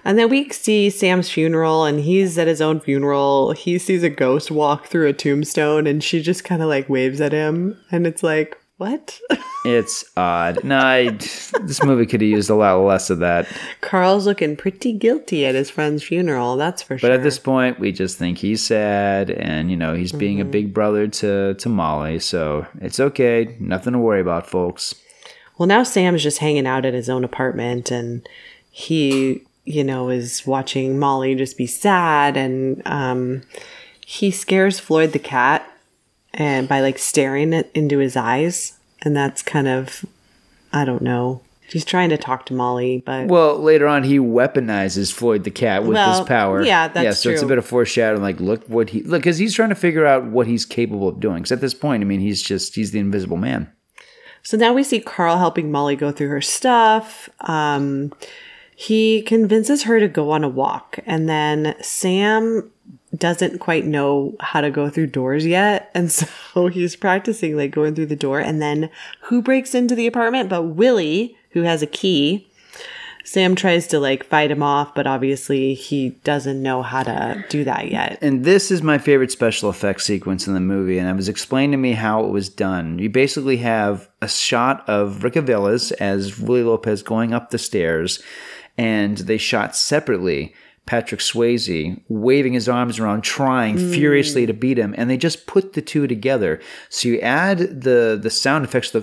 And 0.09 0.19
then 0.19 0.31
we 0.31 0.49
see 0.49 0.89
Sam's 0.89 1.29
funeral, 1.29 1.85
and 1.85 2.01
he's 2.01 2.39
at 2.39 2.47
his 2.47 2.63
own 2.63 2.81
funeral. 2.81 3.53
He 3.53 3.77
sees 3.77 4.03
a 4.03 4.09
ghost 4.09 4.51
walk 4.51 4.87
through 4.87 5.07
a 5.07 5.13
tombstone, 5.13 5.87
and 5.87 6.03
she 6.03 6.23
just 6.23 6.45
kind 6.45 6.63
of 6.63 6.69
like 6.69 6.89
waves 6.89 7.21
at 7.21 7.33
him, 7.33 7.79
and 7.91 8.07
it's 8.07 8.23
like, 8.23 8.59
what? 8.79 9.21
It's 9.65 10.05
odd. 10.17 10.63
No, 10.65 10.79
I, 10.79 11.11
this 11.11 11.83
movie 11.83 12.07
could 12.07 12.21
have 12.23 12.31
used 12.31 12.49
a 12.49 12.55
lot 12.55 12.77
less 12.77 13.11
of 13.11 13.19
that. 13.19 13.49
Carl's 13.83 14.25
looking 14.25 14.57
pretty 14.57 14.93
guilty 14.93 15.45
at 15.45 15.57
his 15.57 15.69
friend's 15.69 16.03
funeral, 16.03 16.57
that's 16.57 16.81
for 16.81 16.95
But 16.95 17.01
sure. 17.01 17.11
But 17.11 17.17
at 17.17 17.23
this 17.25 17.41
point, 17.41 17.79
we 17.81 17.91
just 17.91 18.17
think 18.17 18.39
he's 18.39 18.65
sad, 18.65 19.31
and 19.31 19.71
you 19.71 19.77
know 19.77 19.95
he's 19.95 20.13
being 20.13 20.41
a 20.41 20.45
mm-hmm. 20.45 20.53
big 20.53 20.73
brother 20.73 21.09
to 21.09 21.55
to 21.55 21.69
Molly, 21.69 22.19
so 22.19 22.67
it's 22.81 22.99
okay. 22.99 23.57
Nothing 23.61 23.93
to 23.93 23.99
worry 23.99 24.21
about, 24.21 24.47
folks. 24.47 24.95
Well, 25.59 25.67
now 25.67 25.83
Sam's 25.83 26.23
just 26.23 26.39
hanging 26.39 26.67
out 26.67 26.87
at 26.87 26.95
his 26.95 27.11
own 27.11 27.25
apartment 27.25 27.91
and 27.91 28.27
he, 28.71 29.43
you 29.69 29.85
know, 29.85 30.09
is 30.09 30.47
watching 30.47 30.99
Molly 30.99 31.35
just 31.35 31.57
be 31.59 31.67
sad 31.67 32.37
and 32.37 32.81
um, 32.87 33.43
he 34.05 34.31
scares 34.31 34.79
Floyd 34.81 35.13
the 35.13 35.19
cat 35.19 35.71
and 36.35 36.69
by 36.69 36.81
like 36.81 36.99
staring 36.99 37.53
it 37.53 37.71
into 37.75 37.99
his 37.99 38.17
eyes. 38.17 38.79
And 39.03 39.17
that's 39.17 39.43
kind 39.43 39.69
of, 39.69 40.05
I 40.73 40.85
don't 40.85 41.03
know. 41.03 41.43
He's 41.71 41.85
trying 41.85 42.09
to 42.09 42.17
talk 42.17 42.47
to 42.47 42.55
Molly, 42.55 43.03
but 43.05 43.27
Well, 43.27 43.59
later 43.59 43.87
on, 43.87 44.03
he 44.03 44.19
weaponizes 44.19 45.13
Floyd 45.13 45.45
the 45.45 45.51
cat 45.51 45.83
with 45.83 45.93
Well, 45.93 46.19
his 46.19 46.27
power. 46.27 46.63
yeah, 46.65 46.89
that's 46.89 47.05
yeah. 47.05 47.11
So 47.13 47.29
it's 47.29 47.43
a 47.43 47.47
bit 47.47 47.59
of 47.59 47.67
foreshadowing. 47.67 48.23
Like, 48.23 48.41
look 48.41 48.65
what 48.69 48.89
he 48.89 49.03
look 49.03 49.21
because 49.21 49.37
he's 49.37 49.55
trying 49.55 49.69
to 49.69 49.75
figure 49.75 50.07
out 50.07 50.25
what 50.25 50.47
he's 50.47 50.65
capable 50.65 51.09
of 51.09 51.21
doing. 51.21 51.37
Because 51.37 51.53
at 51.53 51.61
this 51.61 51.75
point, 51.75 52.03
I 52.03 52.07
mean, 52.07 52.21
he's 52.21 52.41
just 52.43 52.75
he's 52.75 52.93
the 52.93 52.99
invisible 52.99 53.37
man. 53.37 53.71
So 54.43 54.57
now 54.57 54.73
we 54.73 54.83
see 54.83 54.99
Carl 54.99 55.37
helping 55.37 55.71
Molly 55.71 55.95
go 55.95 56.11
through 56.11 56.29
her 56.29 56.41
stuff. 56.41 57.29
Um, 57.41 58.15
he 58.81 59.23
convinces 59.23 59.83
her 59.83 59.99
to 59.99 60.07
go 60.07 60.31
on 60.31 60.45
a 60.45 60.49
walk, 60.49 61.01
and 61.05 61.29
then 61.29 61.75
Sam 61.83 62.71
doesn't 63.13 63.59
quite 63.59 63.85
know 63.85 64.37
how 64.39 64.61
to 64.61 64.71
go 64.71 64.89
through 64.89 65.09
doors 65.09 65.45
yet, 65.45 65.91
and 65.97 66.13
so 66.13 66.69
he's 66.69 66.95
practicing 66.95 67.57
like 67.57 67.73
going 67.73 67.97
through 67.97 68.07
the 68.07 68.15
door. 68.15 68.39
And 68.39 68.63
then 68.63 68.89
who 69.23 69.43
breaks 69.43 69.75
into 69.75 69.97
the 69.97 70.07
apartment? 70.07 70.49
But 70.49 70.63
Willie, 70.63 71.37
who 71.51 71.63
has 71.63 71.83
a 71.83 71.89
key. 71.89 72.47
Sam 73.25 73.57
tries 73.57 73.89
to 73.89 73.99
like 73.99 74.25
fight 74.25 74.53
him 74.53 74.63
off, 74.63 74.95
but 74.95 75.09
obviously 75.09 75.75
he 75.75 76.11
doesn't 76.23 76.63
know 76.63 76.83
how 76.83 77.03
to 77.03 77.45
do 77.49 77.65
that 77.65 77.91
yet. 77.91 78.21
And 78.23 78.45
this 78.45 78.71
is 78.71 78.81
my 78.81 78.99
favorite 78.99 79.33
special 79.33 79.69
effects 79.71 80.05
sequence 80.05 80.47
in 80.47 80.55
the 80.55 80.61
movie, 80.61 80.99
and 81.01 81.09
it 81.09 81.17
was 81.17 81.29
explained 81.29 81.73
to 81.73 81.77
me 81.77 81.95
how 81.95 82.25
it 82.25 82.31
was 82.31 82.49
done. 82.49 83.01
You 83.01 83.11
basically 83.11 83.57
have 83.57 84.09
a 84.23 84.29
shot 84.29 84.89
of 84.89 85.25
Rick 85.25 85.35
Aviles 85.35 85.91
as 86.01 86.39
Willie 86.39 86.63
Lopez 86.63 87.03
going 87.03 87.35
up 87.35 87.51
the 87.51 87.59
stairs, 87.59 88.23
and 88.79 89.19
they 89.19 89.37
shot 89.37 89.77
separately 89.77 90.55
Patrick 90.87 91.21
Swayze 91.21 92.01
waving 92.09 92.55
his 92.55 92.67
arms 92.67 92.99
around, 92.99 93.23
trying 93.23 93.77
hmm. 93.77 93.93
furiously 93.93 94.47
to 94.47 94.55
beat 94.55 94.79
him, 94.79 94.95
and 94.97 95.11
they 95.11 95.19
just 95.19 95.47
put 95.47 95.75
the 95.75 95.83
two 95.83 96.07
together. 96.07 96.61
So 96.89 97.09
you 97.09 97.21
add 97.21 97.59
the 97.83 98.19
the 98.21 98.31
sound 98.31 98.65
effects, 98.65 98.93
the 98.93 99.03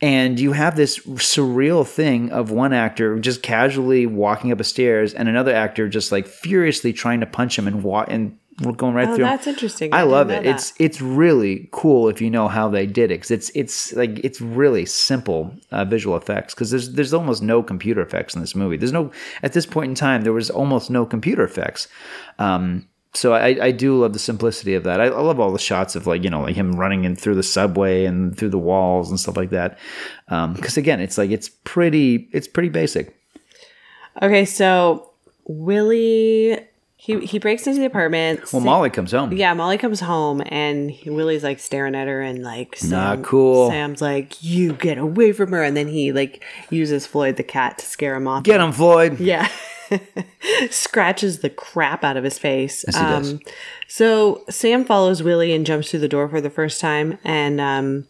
and 0.00 0.38
you 0.38 0.52
have 0.52 0.76
this 0.76 0.98
surreal 0.98 1.86
thing 1.86 2.30
of 2.30 2.50
one 2.50 2.72
actor 2.72 3.18
just 3.18 3.42
casually 3.42 4.06
walking 4.06 4.52
up 4.52 4.60
a 4.60 4.64
stairs 4.64 5.14
and 5.14 5.28
another 5.28 5.54
actor 5.54 5.88
just 5.88 6.12
like 6.12 6.26
furiously 6.26 6.92
trying 6.92 7.20
to 7.20 7.26
punch 7.26 7.58
him 7.58 7.66
and 7.66 7.82
walk 7.82 8.08
and 8.10 8.38
going 8.76 8.94
right 8.94 9.08
Oh, 9.08 9.14
through. 9.16 9.24
that's 9.24 9.46
interesting. 9.46 9.92
I, 9.92 10.00
I 10.00 10.02
love 10.04 10.30
it. 10.30 10.44
know 10.44 10.50
It's 10.50 10.72
it's 10.78 11.00
really 11.02 11.68
cool 11.72 12.08
if 12.08 12.20
you 12.22 12.30
know 12.30 12.48
how 12.48 12.68
they 12.68 12.86
did 12.86 13.10
it 13.10 13.16
because 13.16 13.30
it's 13.30 13.50
it's 13.54 13.92
like 13.94 14.18
it's 14.24 14.40
really 14.40 14.86
simple 14.86 15.54
uh, 15.72 15.84
visual 15.84 16.16
effects 16.16 16.54
because 16.54 16.70
there's 16.70 16.92
there's 16.92 17.12
almost 17.12 17.42
no 17.42 17.62
computer 17.62 18.00
effects 18.00 18.34
in 18.34 18.40
this 18.40 18.54
movie. 18.54 18.76
There's 18.76 18.92
no 18.92 19.10
at 19.42 19.52
this 19.52 19.66
point 19.66 19.90
in 19.90 19.94
time 19.94 20.22
there 20.22 20.32
was 20.32 20.48
almost 20.50 20.90
no 20.90 21.04
computer 21.04 21.44
effects. 21.44 21.88
Um, 22.38 22.86
so 23.14 23.32
I, 23.32 23.56
I 23.66 23.70
do 23.70 23.98
love 23.98 24.12
the 24.12 24.18
simplicity 24.18 24.74
of 24.74 24.84
that. 24.84 25.00
I, 25.00 25.04
I 25.06 25.20
love 25.20 25.40
all 25.40 25.50
the 25.50 25.58
shots 25.58 25.96
of 25.96 26.06
like 26.06 26.22
you 26.24 26.30
know 26.30 26.42
like 26.42 26.54
him 26.56 26.72
running 26.72 27.04
in 27.04 27.16
through 27.16 27.34
the 27.36 27.42
subway 27.42 28.04
and 28.04 28.36
through 28.36 28.50
the 28.50 28.58
walls 28.58 29.10
and 29.10 29.18
stuff 29.20 29.36
like 29.36 29.50
that. 29.50 29.78
Because 30.28 30.76
again, 30.76 31.00
it's 31.00 31.16
like 31.18 31.30
it's 31.30 31.48
pretty 31.64 32.28
it's 32.32 32.48
pretty 32.48 32.68
basic. 32.68 33.14
Okay, 34.22 34.44
so 34.46 35.10
Willie 35.46 36.58
he 36.98 37.20
he 37.26 37.38
breaks 37.38 37.66
into 37.66 37.80
the 37.80 37.86
apartment. 37.86 38.52
Well, 38.52 38.62
Molly 38.62 38.90
comes 38.90 39.12
home. 39.12 39.32
Yeah, 39.32 39.52
Molly 39.52 39.76
comes 39.76 40.00
home 40.00 40.42
and 40.46 40.90
he, 40.90 41.10
Willie's 41.10 41.44
like 41.44 41.60
staring 41.60 41.94
at 41.94 42.08
her 42.08 42.22
and 42.22 42.42
like 42.42 42.82
Not 42.82 43.22
cool. 43.22 43.68
Sam's 43.68 44.00
like, 44.00 44.42
"You 44.42 44.72
get 44.72 44.96
away 44.96 45.32
from 45.32 45.52
her!" 45.52 45.62
And 45.62 45.76
then 45.76 45.88
he 45.88 46.12
like 46.12 46.42
uses 46.70 47.06
Floyd 47.06 47.36
the 47.36 47.42
cat 47.42 47.78
to 47.78 47.86
scare 47.86 48.16
him 48.16 48.26
off. 48.26 48.44
Get 48.44 48.60
him, 48.60 48.72
Floyd. 48.72 49.20
Yeah. 49.20 49.48
scratches 50.70 51.40
the 51.40 51.50
crap 51.50 52.02
out 52.02 52.16
of 52.16 52.24
his 52.24 52.38
face. 52.38 52.84
Yes, 52.88 52.96
he 52.96 53.02
does. 53.02 53.40
So 53.86 54.42
Sam 54.48 54.84
follows 54.84 55.22
Willie 55.22 55.52
and 55.52 55.64
jumps 55.64 55.90
through 55.90 56.00
the 56.00 56.08
door 56.08 56.28
for 56.28 56.40
the 56.40 56.50
first 56.50 56.80
time, 56.80 57.18
and 57.22 57.60
um, 57.60 58.08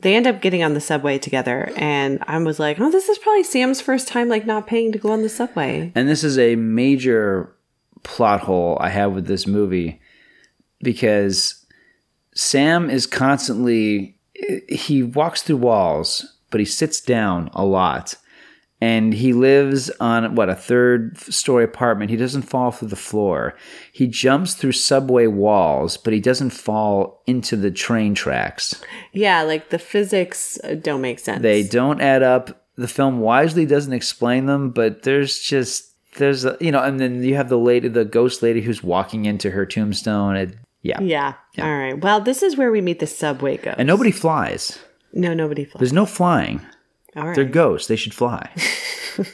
they 0.00 0.14
end 0.14 0.26
up 0.26 0.42
getting 0.42 0.62
on 0.62 0.74
the 0.74 0.80
subway 0.80 1.18
together. 1.18 1.72
And 1.76 2.22
I 2.26 2.36
was 2.38 2.58
like, 2.58 2.78
"Oh, 2.80 2.90
this 2.90 3.08
is 3.08 3.16
probably 3.18 3.44
Sam's 3.44 3.80
first 3.80 4.08
time 4.08 4.28
like 4.28 4.44
not 4.44 4.66
paying 4.66 4.92
to 4.92 4.98
go 4.98 5.12
on 5.12 5.22
the 5.22 5.28
subway." 5.28 5.92
And 5.94 6.08
this 6.08 6.24
is 6.24 6.38
a 6.38 6.56
major 6.56 7.54
plot 8.02 8.40
hole 8.40 8.76
I 8.80 8.88
have 8.88 9.12
with 9.12 9.26
this 9.26 9.46
movie 9.46 10.00
because 10.80 11.64
Sam 12.34 12.90
is 12.90 13.06
constantly 13.06 14.16
he 14.68 15.02
walks 15.02 15.42
through 15.42 15.58
walls, 15.58 16.38
but 16.50 16.60
he 16.60 16.66
sits 16.66 17.00
down 17.00 17.50
a 17.52 17.64
lot. 17.64 18.14
And 18.80 19.14
he 19.14 19.32
lives 19.32 19.90
on 20.00 20.34
what 20.34 20.48
a 20.48 20.56
third 20.56 21.16
story 21.16 21.62
apartment. 21.62 22.10
He 22.10 22.16
doesn't 22.16 22.42
fall 22.42 22.72
through 22.72 22.88
the 22.88 22.96
floor. 22.96 23.54
He 23.92 24.08
jumps 24.08 24.54
through 24.54 24.72
subway 24.72 25.28
walls, 25.28 25.96
but 25.96 26.12
he 26.12 26.18
doesn't 26.18 26.50
fall 26.50 27.22
into 27.28 27.54
the 27.54 27.70
train 27.70 28.16
tracks. 28.16 28.82
Yeah, 29.12 29.42
like 29.42 29.70
the 29.70 29.78
physics 29.78 30.58
don't 30.80 31.00
make 31.00 31.20
sense. 31.20 31.42
They 31.42 31.62
don't 31.62 32.00
add 32.00 32.24
up. 32.24 32.66
The 32.74 32.88
film 32.88 33.20
wisely 33.20 33.66
doesn't 33.66 33.92
explain 33.92 34.46
them, 34.46 34.70
but 34.70 35.04
there's 35.04 35.38
just 35.38 35.91
there's 36.16 36.44
a, 36.44 36.56
you 36.60 36.70
know, 36.70 36.82
and 36.82 37.00
then 37.00 37.22
you 37.22 37.34
have 37.36 37.48
the 37.48 37.58
lady, 37.58 37.88
the 37.88 38.04
ghost 38.04 38.42
lady 38.42 38.60
who's 38.60 38.82
walking 38.82 39.24
into 39.24 39.50
her 39.50 39.64
tombstone. 39.66 40.36
It, 40.36 40.56
yeah. 40.82 41.00
yeah. 41.00 41.34
All 41.58 41.76
right. 41.76 41.98
Well, 41.98 42.20
this 42.20 42.42
is 42.42 42.56
where 42.56 42.70
we 42.70 42.80
meet 42.80 42.98
the 42.98 43.06
subway 43.06 43.56
ghost. 43.56 43.76
and 43.78 43.86
nobody 43.86 44.10
flies. 44.10 44.78
no, 45.12 45.34
nobody 45.34 45.64
flies. 45.64 45.80
There's 45.80 45.92
no 45.92 46.06
flying. 46.06 46.60
All 47.16 47.26
right. 47.26 47.36
They're 47.36 47.44
ghosts. 47.44 47.88
They 47.88 47.96
should 47.96 48.14
fly. 48.14 48.50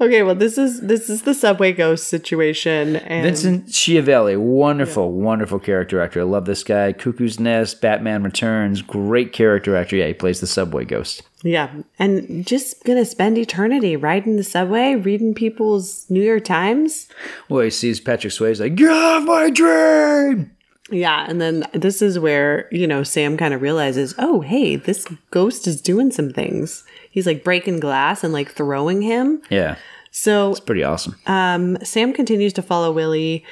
Okay, 0.00 0.22
well, 0.22 0.34
this 0.34 0.56
is 0.56 0.80
this 0.80 1.10
is 1.10 1.22
the 1.22 1.34
subway 1.34 1.72
ghost 1.72 2.08
situation, 2.08 2.96
and 2.96 3.24
Vincent 3.24 3.66
Schiavelli, 3.68 4.36
wonderful, 4.36 5.12
wonderful 5.12 5.58
character 5.58 6.00
actor. 6.00 6.20
I 6.20 6.24
love 6.24 6.46
this 6.46 6.62
guy. 6.62 6.92
Cuckoo's 6.92 7.38
Nest, 7.38 7.80
Batman 7.80 8.22
Returns, 8.22 8.80
great 8.82 9.32
character 9.32 9.76
actor. 9.76 9.96
Yeah, 9.96 10.06
he 10.06 10.14
plays 10.14 10.40
the 10.40 10.46
subway 10.46 10.84
ghost. 10.84 11.22
yeah, 11.42 11.70
and 11.98 12.46
just 12.46 12.84
gonna 12.84 13.04
spend 13.04 13.36
eternity 13.38 13.96
riding 13.96 14.36
the 14.36 14.44
subway, 14.44 14.94
reading 14.94 15.34
people's 15.34 16.08
New 16.08 16.22
York 16.22 16.44
Times. 16.44 17.08
Well, 17.48 17.62
he 17.62 17.70
sees 17.70 18.00
Patrick 18.00 18.32
Swayze 18.32 18.60
like, 18.60 18.76
get 18.76 18.90
off 18.90 19.24
my 19.24 19.50
train. 19.50 20.52
Yeah, 20.90 21.26
and 21.28 21.38
then 21.40 21.66
this 21.74 22.00
is 22.00 22.18
where 22.18 22.66
you 22.72 22.86
know 22.86 23.02
Sam 23.02 23.36
kind 23.36 23.52
of 23.52 23.60
realizes, 23.60 24.14
oh, 24.18 24.40
hey, 24.40 24.76
this 24.76 25.06
ghost 25.30 25.66
is 25.66 25.82
doing 25.82 26.10
some 26.10 26.30
things. 26.30 26.84
He's 27.10 27.26
like 27.26 27.44
breaking 27.44 27.80
glass 27.80 28.22
and 28.24 28.32
like 28.32 28.50
throwing 28.50 29.02
him. 29.02 29.42
Yeah, 29.50 29.76
So 30.10 30.50
it's 30.50 30.60
pretty 30.60 30.84
awesome. 30.84 31.16
Um, 31.26 31.78
Sam 31.82 32.12
continues 32.12 32.52
to 32.54 32.62
follow 32.62 32.92
Willie, 32.92 33.44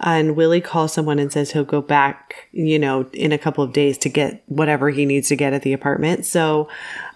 and 0.00 0.36
Willie 0.36 0.60
calls 0.60 0.92
someone 0.92 1.18
and 1.18 1.32
says 1.32 1.52
he'll 1.52 1.64
go 1.64 1.80
back, 1.80 2.48
you 2.52 2.78
know, 2.78 3.06
in 3.12 3.32
a 3.32 3.38
couple 3.38 3.62
of 3.64 3.72
days 3.72 3.96
to 3.98 4.08
get 4.08 4.42
whatever 4.46 4.90
he 4.90 5.06
needs 5.06 5.28
to 5.28 5.36
get 5.36 5.52
at 5.52 5.62
the 5.62 5.72
apartment. 5.72 6.26
So, 6.26 6.68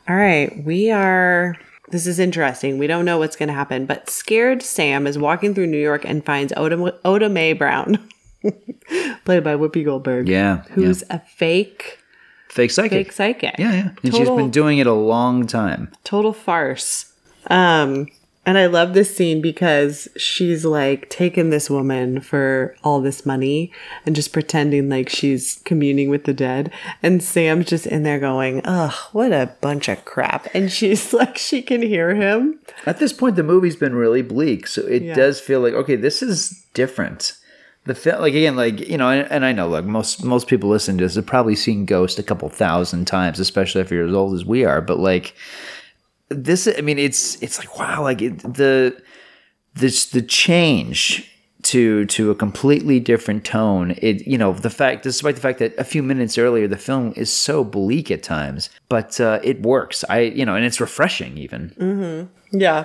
all 0.09 0.16
right, 0.16 0.64
we 0.64 0.90
are. 0.90 1.57
This 1.90 2.07
is 2.07 2.18
interesting. 2.18 2.76
We 2.78 2.86
don't 2.86 3.05
know 3.07 3.18
what's 3.18 3.34
going 3.36 3.49
to 3.49 3.55
happen, 3.55 3.86
but 3.86 4.11
scared 4.11 4.62
Sam 4.62 5.07
is 5.07 5.18
walking 5.18 5.55
through 5.55 5.68
New 5.68 5.80
York 5.80 6.05
and 6.05 6.24
finds 6.24 6.53
Oda, 6.55 6.94
Oda 7.05 7.28
Mae 7.30 7.55
Brown, 7.55 7.96
played 9.24 9.42
by 9.42 9.55
Whoopi 9.55 9.84
Goldberg, 9.84 10.28
yeah, 10.28 10.64
who's 10.70 11.03
a 11.09 11.18
fake, 11.20 11.99
fake 12.51 12.70
psychic. 12.70 12.92
fake 12.92 13.12
psychic. 13.12 13.55
Yeah, 13.59 13.72
yeah. 13.72 13.90
And 14.03 14.14
she's 14.14 14.28
been 14.28 14.51
doing 14.51 14.78
it 14.78 14.86
a 14.86 14.92
long 14.92 15.46
time. 15.46 15.90
total 16.05 16.32
farce. 16.32 17.12
Um, 17.49 18.09
and 18.46 18.57
I 18.57 18.64
love 18.64 18.94
this 18.94 19.14
scene 19.14 19.42
because 19.42 20.09
she's 20.16 20.64
like 20.64 21.11
taking 21.11 21.51
this 21.51 21.68
woman 21.68 22.20
for 22.22 22.74
all 22.82 23.03
this 23.03 23.26
money 23.26 23.70
and 24.07 24.16
just 24.16 24.32
pretending 24.32 24.88
like 24.88 25.11
she's 25.11 25.61
communing 25.66 26.09
with 26.09 26.24
the 26.24 26.32
dead. 26.32 26.72
And 27.03 27.22
Sam's 27.22 27.66
just 27.66 27.86
in 27.86 28.05
there 28.05 28.18
going, 28.18 28.62
Ugh, 28.64 28.94
what 29.12 29.32
a 29.32 29.55
bunch 29.61 29.88
of 29.90 30.03
crap. 30.07 30.46
And 30.55 30.72
she's 30.72 31.12
like, 31.12 31.36
she 31.36 31.61
can 31.61 31.82
hear 31.82 32.14
him. 32.14 32.59
At 32.86 32.99
this 33.01 33.12
point, 33.12 33.36
the 33.36 33.42
movie's 33.42 33.76
been 33.76 33.94
really 33.94 34.22
bleak, 34.22 34.66
so 34.66 34.80
it 34.86 35.03
Yeah. 35.03 35.14
does 35.14 35.40
feel 35.40 35.61
like 35.61 35.74
okay, 35.74 35.96
this 35.96 36.22
is 36.22 36.64
different. 36.72 37.32
The 37.89 37.95
film, 37.95 38.20
like 38.20 38.34
again, 38.34 38.55
like 38.55 38.80
you 38.80 38.99
know, 38.99 39.09
and, 39.09 39.26
and 39.32 39.47
I 39.47 39.53
know, 39.53 39.66
look 39.66 39.86
most 39.86 40.22
most 40.22 40.47
people 40.47 40.68
listening 40.68 40.99
to 40.99 41.05
this 41.05 41.14
have 41.14 41.24
probably 41.24 41.57
seen 41.57 41.86
Ghost 41.86 42.18
a 42.18 42.22
couple 42.22 42.47
thousand 42.51 43.07
times, 43.07 43.41
especially 43.41 43.80
if 43.80 43.91
you're 43.91 44.07
as 44.07 44.12
old 44.12 44.34
as 44.34 44.45
we 44.45 44.66
are. 44.66 44.82
But 44.82 44.99
like 44.99 45.34
this, 46.28 46.68
I 46.68 46.82
mean, 46.82 46.99
it's 46.99 47.43
it's 47.43 47.59
like 47.59 47.78
wow, 47.78 48.03
like 48.03 48.20
it, 48.20 48.41
the 48.41 49.01
this 49.72 50.05
the 50.05 50.20
change 50.20 51.34
to 51.62 52.05
to 52.05 52.30
a 52.30 52.34
completely 52.34 53.01
different 53.01 53.47
tone. 53.47 53.95
It 54.03 54.26
you 54.26 54.36
know 54.36 54.53
the 54.53 54.68
fact, 54.68 55.03
despite 55.03 55.36
the 55.36 55.41
fact 55.41 55.59
that 55.59 55.74
a 55.78 55.84
few 55.84 56.03
minutes 56.03 56.36
earlier 56.36 56.68
the 56.68 56.76
film 56.76 57.14
is 57.16 57.32
so 57.32 57.64
bleak 57.64 58.11
at 58.11 58.22
times, 58.22 58.68
but 58.91 59.18
uh, 59.18 59.41
it 59.43 59.62
works. 59.62 60.05
I 60.11 60.20
you 60.20 60.45
know, 60.45 60.57
and 60.57 60.64
it's 60.66 60.78
refreshing 60.78 61.39
even. 61.39 61.72
Yeah. 62.53 62.84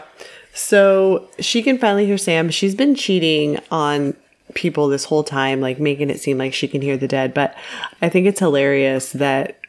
So 0.53 1.27
she 1.39 1.61
can 1.61 1.77
finally 1.77 2.05
hear 2.05 2.17
Sam. 2.17 2.49
She's 2.51 2.75
been 2.75 2.95
cheating 2.95 3.59
on 3.69 4.15
people 4.53 4.87
this 4.87 5.05
whole 5.05 5.23
time, 5.23 5.61
like 5.61 5.79
making 5.79 6.09
it 6.09 6.19
seem 6.19 6.37
like 6.37 6.53
she 6.53 6.67
can 6.67 6.81
hear 6.81 6.97
the 6.97 7.07
dead. 7.07 7.33
But 7.33 7.55
I 8.01 8.09
think 8.09 8.27
it's 8.27 8.39
hilarious 8.39 9.11
that 9.13 9.59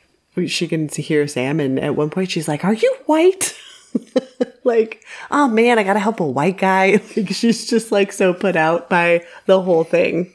she 0.46 0.68
can 0.68 0.88
hear 0.88 1.26
Sam. 1.26 1.60
And 1.60 1.78
at 1.78 1.96
one 1.96 2.10
point, 2.10 2.30
she's 2.30 2.48
like, 2.48 2.64
Are 2.64 2.74
you 2.74 2.96
white? 3.06 3.56
like, 4.64 5.04
oh 5.30 5.48
man, 5.48 5.78
I 5.78 5.84
gotta 5.84 5.98
help 5.98 6.20
a 6.20 6.26
white 6.26 6.58
guy. 6.58 7.00
Like, 7.16 7.30
she's 7.30 7.66
just 7.66 7.92
like 7.92 8.12
so 8.12 8.34
put 8.34 8.56
out 8.56 8.90
by 8.90 9.24
the 9.46 9.62
whole 9.62 9.84
thing. 9.84 10.34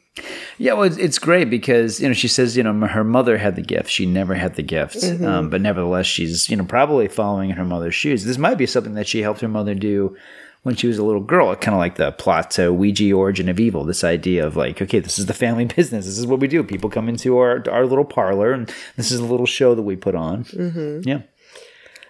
Yeah, 0.57 0.73
well, 0.73 0.83
it's, 0.83 0.97
it's 0.97 1.19
great 1.19 1.49
because 1.49 1.99
you 1.99 2.07
know 2.07 2.13
she 2.13 2.27
says 2.27 2.55
you 2.55 2.63
know 2.63 2.87
her 2.87 3.03
mother 3.03 3.37
had 3.37 3.55
the 3.55 3.61
gift, 3.61 3.89
she 3.89 4.05
never 4.05 4.33
had 4.33 4.55
the 4.55 4.63
gift, 4.63 5.03
um, 5.21 5.49
but 5.49 5.61
nevertheless 5.61 6.05
she's 6.05 6.49
you 6.49 6.55
know 6.55 6.65
probably 6.65 7.07
following 7.07 7.49
in 7.49 7.57
her 7.57 7.65
mother's 7.65 7.95
shoes. 7.95 8.23
This 8.23 8.37
might 8.37 8.57
be 8.57 8.65
something 8.65 8.93
that 8.93 9.07
she 9.07 9.21
helped 9.21 9.41
her 9.41 9.47
mother 9.47 9.75
do 9.75 10.15
when 10.63 10.75
she 10.75 10.87
was 10.87 10.97
a 10.97 11.03
little 11.03 11.21
girl. 11.21 11.55
Kind 11.55 11.75
of 11.75 11.79
like 11.79 11.95
the 11.95 12.11
plot 12.11 12.51
to 12.51 12.73
Ouija 12.73 13.11
Origin 13.13 13.49
of 13.49 13.59
Evil. 13.59 13.83
This 13.83 14.03
idea 14.03 14.45
of 14.45 14.55
like, 14.55 14.81
okay, 14.81 14.99
this 14.99 15.19
is 15.19 15.25
the 15.25 15.33
family 15.33 15.65
business. 15.75 16.05
This 16.05 16.17
is 16.17 16.27
what 16.27 16.39
we 16.39 16.47
do. 16.47 16.63
People 16.63 16.89
come 16.89 17.09
into 17.09 17.37
our 17.37 17.63
our 17.69 17.85
little 17.85 18.05
parlor, 18.05 18.51
and 18.51 18.71
this 18.95 19.11
is 19.11 19.19
a 19.19 19.25
little 19.25 19.45
show 19.45 19.75
that 19.75 19.83
we 19.83 19.95
put 19.95 20.15
on. 20.15 20.45
Mm-hmm. 20.45 21.07
Yeah. 21.07 21.21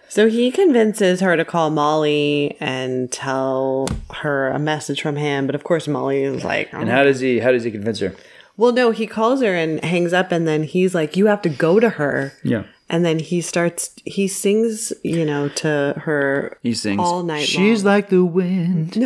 So 0.10 0.28
he 0.28 0.50
convinces 0.50 1.20
her 1.22 1.38
to 1.38 1.46
call 1.46 1.70
Molly 1.70 2.58
and 2.60 3.12
tell 3.12 3.88
her 4.16 4.50
a 4.50 4.58
message 4.58 5.04
from 5.04 5.18
him. 5.18 5.46
But 5.46 5.54
of 5.54 5.64
course, 5.64 5.88
Molly 5.88 6.24
is 6.24 6.44
like, 6.44 6.74
And 6.74 6.90
how 6.90 7.04
does 7.04 7.20
he 7.20 7.40
how 7.40 7.52
does 7.52 7.64
he 7.64 7.72
convince 7.72 8.00
her? 8.00 8.16
Well, 8.58 8.74
no, 8.74 8.92
he 8.92 9.08
calls 9.08 9.42
her 9.42 9.56
and 9.56 9.82
hangs 9.86 10.12
up, 10.12 10.34
and 10.34 10.46
then 10.46 10.64
he's 10.64 10.94
like, 10.94 11.16
"You 11.16 11.28
have 11.28 11.42
to 11.44 11.50
go 11.50 11.80
to 11.80 11.92
her." 11.92 12.34
Yeah. 12.44 12.64
And 12.92 13.06
then 13.06 13.20
he 13.20 13.42
starts. 13.42 13.94
He 14.04 14.28
sings, 14.28 14.92
you 15.04 15.24
know, 15.24 15.48
to 15.50 15.94
her. 16.04 16.58
He 16.64 16.74
sings 16.74 17.00
all 17.00 17.22
night 17.22 17.46
She's 17.46 17.84
long. 17.84 17.94
like 17.94 18.10
the 18.10 18.26
wind 18.26 18.98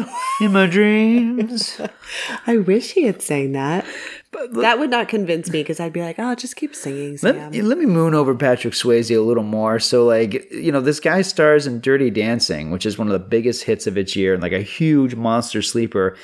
in 0.42 0.54
my 0.54 0.68
dreams. 0.68 1.82
I 2.48 2.58
wish 2.58 2.94
he 2.94 3.04
had 3.04 3.22
sang 3.22 3.52
that. 3.52 3.86
but 4.32 4.54
that 4.54 4.80
would 4.80 4.90
not 4.90 5.10
convince 5.10 5.50
me 5.50 5.62
because 5.62 5.82
I'd 5.82 5.92
be 5.92 6.02
like, 6.02 6.16
"Oh, 6.18 6.34
just 6.34 6.56
keep 6.56 6.74
singing, 6.76 7.18
Sam." 7.18 7.52
Let, 7.52 7.64
let 7.64 7.78
me 7.78 7.86
moon 7.86 8.16
over 8.16 8.34
Patrick 8.34 8.74
Swayze 8.74 9.14
a 9.14 9.20
little 9.20 9.44
more. 9.44 9.80
So, 9.80 10.06
like, 10.06 10.50
you 10.50 10.72
know, 10.72 10.80
this 10.82 11.02
guy 11.02 11.22
stars 11.22 11.68
in 11.68 11.82
Dirty 11.82 12.10
Dancing, 12.10 12.72
which 12.72 12.86
is 12.86 12.98
one 12.98 13.08
of 13.08 13.14
the 13.14 13.20
biggest 13.20 13.66
hits 13.66 13.86
of 13.86 13.98
its 13.98 14.16
year 14.16 14.34
and 14.34 14.42
like 14.42 14.54
a 14.54 14.62
huge 14.62 15.16
monster 15.16 15.62
sleeper. 15.62 16.16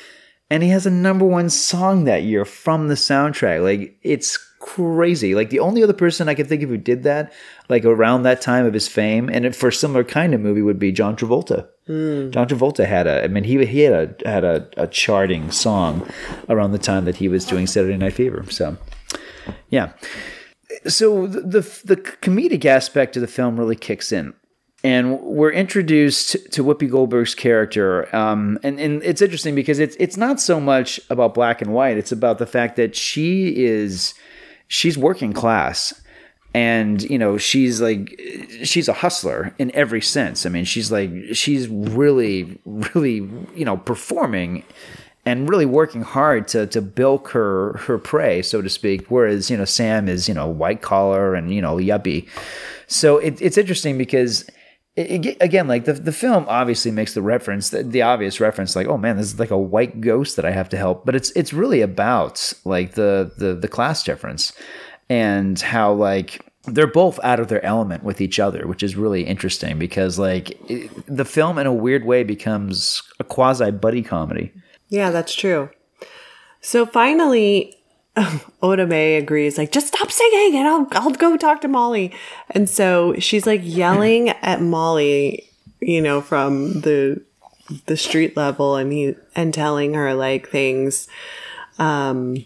And 0.49 0.63
he 0.63 0.69
has 0.69 0.87
a 0.87 0.91
number 0.91 1.25
one 1.25 1.49
song 1.49 2.05
that 2.05 2.23
year 2.23 2.43
from 2.45 2.87
the 2.87 2.95
soundtrack. 2.95 3.61
Like, 3.61 3.99
it's 4.01 4.39
crazy. 4.75 5.35
Like, 5.35 5.49
the 5.49 5.59
only 5.59 5.83
other 5.83 5.93
person 5.93 6.29
I 6.29 6.35
can 6.35 6.45
think 6.45 6.63
of 6.63 6.69
who 6.69 6.77
did 6.77 7.03
that, 7.03 7.31
like, 7.69 7.85
around 7.85 8.23
that 8.23 8.41
time 8.41 8.65
of 8.65 8.73
his 8.73 8.87
fame, 8.87 9.29
and 9.29 9.55
for 9.55 9.69
a 9.69 9.73
similar 9.73 10.03
kind 10.03 10.33
of 10.33 10.41
movie, 10.41 10.61
would 10.61 10.79
be 10.79 10.91
John 10.91 11.15
Travolta. 11.15 11.67
John 11.87 12.47
Travolta 12.47 12.85
had 12.85 13.07
a, 13.07 13.23
I 13.23 13.27
mean, 13.27 13.43
he 13.43 13.65
he 13.65 13.81
had 13.81 13.93
a 14.23 14.29
had 14.29 14.43
a, 14.43 14.69
a 14.77 14.85
charting 14.85 15.49
song 15.49 16.07
around 16.47 16.71
the 16.71 16.77
time 16.77 17.05
that 17.05 17.15
he 17.15 17.27
was 17.27 17.45
doing 17.45 17.65
Saturday 17.65 17.97
Night 17.97 18.13
Fever. 18.13 18.45
So, 18.49 18.77
yeah 19.69 19.93
so 20.87 21.27
the, 21.27 21.41
the 21.41 21.81
the 21.83 21.95
comedic 21.97 22.65
aspect 22.65 23.17
of 23.17 23.21
the 23.21 23.27
film 23.27 23.59
really 23.59 23.75
kicks 23.75 24.11
in 24.11 24.33
and 24.83 25.19
we're 25.19 25.51
introduced 25.51 26.51
to 26.53 26.63
Whoopi 26.63 26.89
Goldberg's 26.89 27.35
character, 27.35 28.13
um, 28.15 28.57
and 28.63 28.79
and 28.79 29.03
it's 29.03 29.21
interesting 29.21 29.53
because 29.53 29.77
it's 29.77 29.97
it's 29.99 30.15
not 30.15 30.39
so 30.39 30.59
much 30.59 31.01
about 31.09 31.33
black 31.33 31.61
and 31.61 31.73
white; 31.73 31.97
it's 31.97 32.13
about 32.13 32.37
the 32.37 32.45
fact 32.45 32.77
that 32.77 32.95
she 32.95 33.65
is 33.65 34.13
she's 34.69 34.97
working 34.97 35.33
class, 35.33 36.01
and 36.53 37.01
you 37.03 37.17
know 37.17 37.37
she's 37.37 37.81
like 37.81 38.17
she's 38.63 38.87
a 38.87 38.93
hustler 38.93 39.53
in 39.59 39.75
every 39.75 40.01
sense. 40.01 40.45
I 40.45 40.49
mean, 40.49 40.63
she's 40.63 40.89
like 40.89 41.11
she's 41.33 41.67
really 41.67 42.57
really 42.65 43.27
you 43.53 43.65
know 43.65 43.75
performing 43.75 44.63
and 45.25 45.49
really 45.49 45.65
working 45.65 46.01
hard 46.01 46.47
to 46.49 46.65
to 46.67 46.81
bilk 46.81 47.29
her 47.29 47.73
her 47.79 47.97
prey, 47.97 48.41
so 48.41 48.61
to 48.61 48.69
speak. 48.69 49.07
Whereas 49.09 49.51
you 49.51 49.57
know 49.57 49.65
Sam 49.65 50.07
is 50.07 50.29
you 50.29 50.33
know 50.33 50.47
white 50.47 50.81
collar 50.81 51.35
and 51.35 51.53
you 51.53 51.61
know 51.61 51.75
yuppie. 51.75 52.27
So 52.87 53.17
it, 53.17 53.41
it's 53.41 53.57
interesting 53.57 53.97
because 53.97 54.49
it, 54.99 55.37
again, 55.39 55.67
like 55.67 55.85
the 55.85 55.93
the 55.93 56.11
film 56.11 56.45
obviously 56.47 56.91
makes 56.91 57.13
the 57.13 57.21
reference, 57.21 57.69
the, 57.69 57.83
the 57.83 58.01
obvious 58.01 58.39
reference, 58.39 58.75
like, 58.75 58.87
oh 58.87 58.97
man, 58.97 59.17
this 59.17 59.27
is 59.27 59.39
like 59.39 59.51
a 59.51 59.57
white 59.57 60.01
ghost 60.01 60.35
that 60.35 60.45
I 60.45 60.51
have 60.51 60.69
to 60.69 60.77
help. 60.77 61.05
But 61.05 61.15
it's 61.15 61.31
it's 61.31 61.53
really 61.53 61.81
about 61.81 62.53
like 62.65 62.93
the 62.93 63.31
the 63.37 63.55
the 63.55 63.67
class 63.67 64.03
difference 64.03 64.53
and 65.09 65.59
how 65.59 65.93
like 65.93 66.45
they're 66.65 66.87
both 66.87 67.19
out 67.23 67.39
of 67.39 67.47
their 67.47 67.63
element 67.65 68.03
with 68.03 68.19
each 68.19 68.39
other, 68.39 68.67
which 68.67 68.83
is 68.83 68.95
really 68.95 69.23
interesting 69.23 69.79
because 69.79 70.19
like 70.19 70.59
it, 70.69 70.91
the 71.07 71.25
film 71.25 71.57
in 71.57 71.65
a 71.65 71.73
weird 71.73 72.05
way 72.05 72.23
becomes 72.23 73.01
a 73.19 73.23
quasi 73.23 73.71
buddy 73.71 74.01
comedy. 74.01 74.51
Yeah, 74.89 75.11
that's 75.11 75.33
true. 75.33 75.69
So 76.61 76.85
finally, 76.85 77.78
Oda 78.61 78.85
Mae 78.85 79.15
agrees, 79.15 79.57
like, 79.57 79.71
just 79.71 79.87
stop 79.87 80.11
singing 80.11 80.57
and 80.57 80.67
I'll, 80.67 80.87
I'll 80.91 81.11
go 81.11 81.37
talk 81.37 81.61
to 81.61 81.67
Molly. 81.67 82.13
And 82.51 82.69
so 82.69 83.15
she's 83.19 83.45
like 83.45 83.61
yelling 83.63 84.29
at 84.41 84.61
Molly, 84.61 85.49
you 85.79 86.01
know, 86.01 86.21
from 86.21 86.81
the 86.81 87.21
the 87.85 87.95
street 87.95 88.35
level 88.35 88.77
and 88.77 88.91
he 88.91 89.15
and 89.35 89.53
telling 89.53 89.93
her 89.93 90.13
like 90.15 90.49
things. 90.49 91.07
Um 91.77 92.45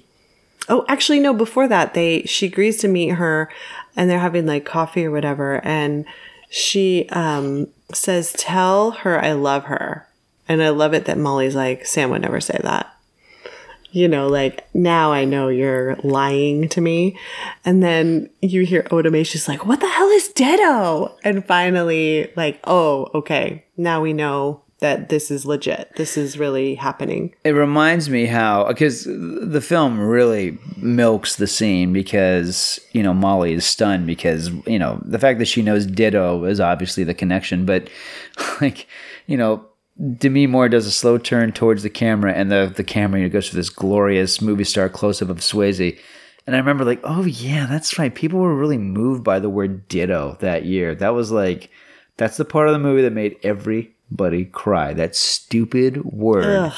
oh 0.67 0.84
actually 0.89 1.21
no, 1.21 1.34
before 1.34 1.67
that 1.69 1.93
they 1.93 2.24
she 2.24 2.47
agrees 2.47 2.78
to 2.80 2.89
meet 2.89 3.09
her 3.09 3.49
and 3.95 4.09
they're 4.09 4.19
having 4.19 4.45
like 4.45 4.65
coffee 4.65 5.05
or 5.05 5.11
whatever 5.11 5.63
and 5.65 6.05
she 6.49 7.07
um 7.09 7.67
says, 7.93 8.34
Tell 8.34 8.91
her 8.91 9.24
I 9.24 9.32
love 9.32 9.65
her. 9.65 10.07
And 10.45 10.61
I 10.61 10.69
love 10.69 10.93
it 10.93 11.05
that 11.05 11.17
Molly's 11.17 11.55
like, 11.55 11.86
Sam 11.86 12.09
would 12.09 12.21
never 12.21 12.41
say 12.41 12.59
that 12.63 12.93
you 13.94 14.08
know, 14.08 14.28
like 14.28 14.68
now 14.74 15.14
I 15.14 15.24
know 15.24 15.48
you're 15.48 15.96
lying 16.04 16.68
to 16.70 16.82
me. 16.82 17.18
And 17.64 17.84
then 17.84 18.30
you 18.41 18.66
hear 18.66 18.86
Mae, 18.91 19.24
she's 19.24 19.48
like, 19.48 19.66
what 19.66 19.80
the 19.80 19.88
hell 19.88 20.10
is 20.10 20.28
Ditto? 20.30 21.16
And 21.24 21.46
finally, 21.46 22.32
like, 22.36 22.60
oh, 22.66 23.10
okay, 23.14 23.64
now 23.78 24.02
we 24.02 24.12
know 24.12 24.62
that 24.80 25.10
this 25.10 25.32
is 25.32 25.46
legit. 25.46 25.91
This 25.96 26.18
is 26.18 26.38
really 26.38 26.76
happening. 26.76 27.34
It 27.46 27.52
reminds 27.52 28.10
me 28.10 28.26
how 28.26 28.68
because 28.68 29.06
the 29.06 29.62
film 29.62 30.00
really 30.00 30.58
milks 30.76 31.38
the 31.38 31.48
scene 31.48 31.94
because 31.94 32.82
you 32.91 33.02
know 33.02 33.14
Molly 33.14 33.54
is 33.54 33.66
stunned 33.66 34.08
because 34.08 34.50
you 34.68 34.78
know 34.78 35.02
the 35.06 35.20
fact 35.20 35.39
that 35.39 35.46
she 35.46 35.62
knows 35.62 35.86
Ditto 35.86 36.44
is 36.44 36.60
obviously 36.60 37.06
the 37.06 37.14
connection, 37.14 37.66
but 37.66 37.89
like 38.62 38.88
you 39.26 39.38
know 39.38 39.66
Demi 40.18 40.48
Moore 40.48 40.70
does 40.70 40.88
a 40.88 40.91
slow 40.91 41.18
turn 41.18 41.52
towards 41.52 41.84
the 41.84 41.89
camera, 41.89 42.34
and 42.34 42.52
the 42.52 42.72
the 42.76 42.84
camera 42.84 43.20
you 43.20 43.28
know, 43.28 43.32
goes 43.32 43.50
for 43.50 43.56
this 43.56 43.70
glorious 43.70 44.41
movie 44.41 44.64
star 44.64 44.89
close 44.89 45.22
up 45.22 45.30
of 45.30 45.38
Swayze. 45.38 46.00
And 46.46 46.56
I 46.56 46.60
remember 46.60 46.84
like, 46.84 47.00
oh 47.04 47.24
yeah, 47.24 47.68
that's 47.68 47.98
right. 47.98 48.14
People 48.14 48.39
were 48.39 48.56
really 48.56 48.78
moved 48.78 49.24
by 49.24 49.39
the 49.39 49.50
word 49.50 49.88
ditto 49.88 50.38
that 50.41 50.66
year. 50.66 50.94
That 50.94 51.14
was 51.14 51.32
like, 51.32 51.70
that's 52.18 52.38
the 52.38 52.46
part 52.46 52.68
of 52.68 52.74
the 52.74 52.80
movie 52.80 53.02
that 53.04 53.14
made 53.14 53.38
everybody 53.44 54.46
cry. 54.46 54.94
That 54.94 55.16
stupid 55.16 56.04
word. 56.04 56.74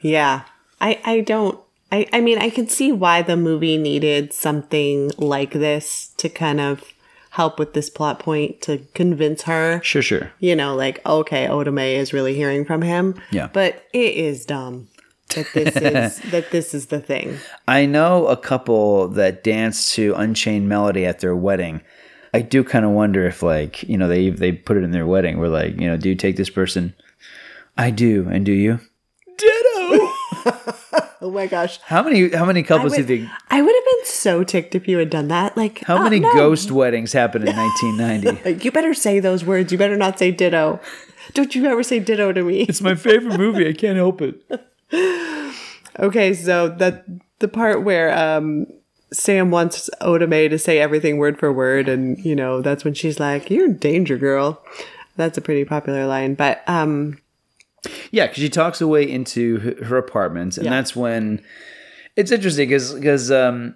Yeah. 0.00 0.42
I, 0.80 1.00
I 1.04 1.20
don't, 1.22 1.58
I, 1.90 2.06
I 2.12 2.20
mean, 2.20 2.38
I 2.38 2.50
can 2.50 2.68
see 2.68 2.92
why 2.92 3.22
the 3.22 3.36
movie 3.36 3.78
needed 3.78 4.32
something 4.32 5.10
like 5.18 5.52
this 5.52 6.12
to 6.18 6.28
kind 6.28 6.60
of 6.60 6.84
help 7.30 7.58
with 7.58 7.74
this 7.74 7.90
plot 7.90 8.18
point 8.18 8.60
to 8.62 8.78
convince 8.94 9.42
her 9.42 9.80
Sure, 9.82 10.02
sure. 10.02 10.32
you 10.40 10.56
know, 10.56 10.74
like, 10.74 11.04
okay, 11.06 11.48
Mae 11.70 11.96
is 11.96 12.12
really 12.12 12.34
hearing 12.34 12.64
from 12.64 12.82
him. 12.82 13.14
Yeah. 13.30 13.48
But 13.52 13.84
it 13.92 14.14
is 14.14 14.46
dumb 14.46 14.88
that 15.34 15.46
this 15.52 15.76
is 16.24 16.30
that 16.30 16.50
this 16.50 16.74
is 16.74 16.86
the 16.86 17.00
thing. 17.00 17.38
I 17.66 17.86
know 17.86 18.26
a 18.26 18.36
couple 18.36 19.08
that 19.08 19.44
danced 19.44 19.94
to 19.94 20.14
Unchained 20.14 20.68
Melody 20.68 21.04
at 21.04 21.20
their 21.20 21.36
wedding. 21.36 21.82
I 22.34 22.42
do 22.42 22.62
kind 22.62 22.84
of 22.84 22.90
wonder 22.90 23.26
if, 23.26 23.42
like, 23.42 23.82
you 23.84 23.96
know, 23.96 24.08
they 24.08 24.30
they 24.30 24.52
put 24.52 24.76
it 24.76 24.84
in 24.84 24.90
their 24.90 25.06
wedding. 25.06 25.38
We're 25.38 25.48
like, 25.48 25.80
you 25.80 25.86
know, 25.88 25.96
do 25.96 26.08
you 26.08 26.14
take 26.14 26.36
this 26.36 26.50
person? 26.50 26.94
I 27.76 27.90
do, 27.90 28.28
and 28.30 28.44
do 28.44 28.52
you? 28.52 28.80
Ditto. 29.36 29.67
Oh 31.20 31.32
my 31.32 31.48
gosh. 31.48 31.80
how 31.86 32.04
many 32.04 32.30
how 32.30 32.44
many 32.44 32.62
couples 32.62 32.92
do 32.92 33.00
you 33.00 33.04
think? 33.06 33.28
I 33.50 33.60
would 33.60 33.74
have 33.74 33.84
been 33.84 34.04
so 34.06 34.44
ticked 34.44 34.76
if 34.76 34.86
you 34.86 34.98
had 34.98 35.10
done 35.10 35.26
that. 35.28 35.56
Like 35.56 35.80
How 35.80 35.98
uh, 35.98 36.04
many 36.04 36.20
no. 36.20 36.32
ghost 36.32 36.70
weddings 36.70 37.12
happened 37.12 37.48
in 37.48 37.56
1990? 37.96 38.44
Like, 38.48 38.64
you 38.64 38.70
better 38.70 38.94
say 38.94 39.18
those 39.18 39.44
words. 39.44 39.72
You 39.72 39.78
better 39.78 39.96
not 39.96 40.16
say 40.18 40.30
ditto. 40.30 40.78
Don't 41.34 41.56
you 41.56 41.66
ever 41.66 41.82
say 41.82 41.98
ditto 41.98 42.32
to 42.32 42.42
me. 42.44 42.60
it's 42.62 42.80
my 42.80 42.94
favorite 42.94 43.36
movie. 43.36 43.68
I 43.68 43.72
can't 43.72 43.96
help 43.96 44.22
it. 44.22 44.40
Okay, 46.00 46.32
so 46.32 46.68
that 46.68 47.04
the 47.40 47.48
part 47.48 47.82
where 47.82 48.16
um 48.16 48.66
Sam 49.12 49.50
wants 49.50 49.90
Oda 50.00 50.28
Mae 50.28 50.46
to 50.48 50.58
say 50.58 50.78
everything 50.78 51.18
word 51.18 51.38
for 51.38 51.52
word, 51.52 51.88
and 51.88 52.16
you 52.24 52.36
know 52.36 52.62
that's 52.62 52.84
when 52.84 52.94
she's 52.94 53.18
like, 53.18 53.50
"You're 53.50 53.64
in 53.64 53.78
danger, 53.78 54.16
girl." 54.16 54.62
That's 55.16 55.36
a 55.36 55.40
pretty 55.40 55.64
popular 55.64 56.06
line, 56.06 56.34
but 56.34 56.62
um, 56.68 57.18
Yeah, 58.10 58.26
because 58.26 58.42
she 58.42 58.48
talks 58.48 58.80
away 58.80 59.08
into 59.08 59.58
her- 59.58 59.84
her 59.84 59.96
apartment, 59.96 60.56
and 60.56 60.64
Yeah. 60.66 60.70
that's 60.72 60.96
when 60.96 61.40
it's 62.16 62.32
interesting 62.32 62.68
because 62.68 62.92
because 62.94 63.30
um 63.30 63.74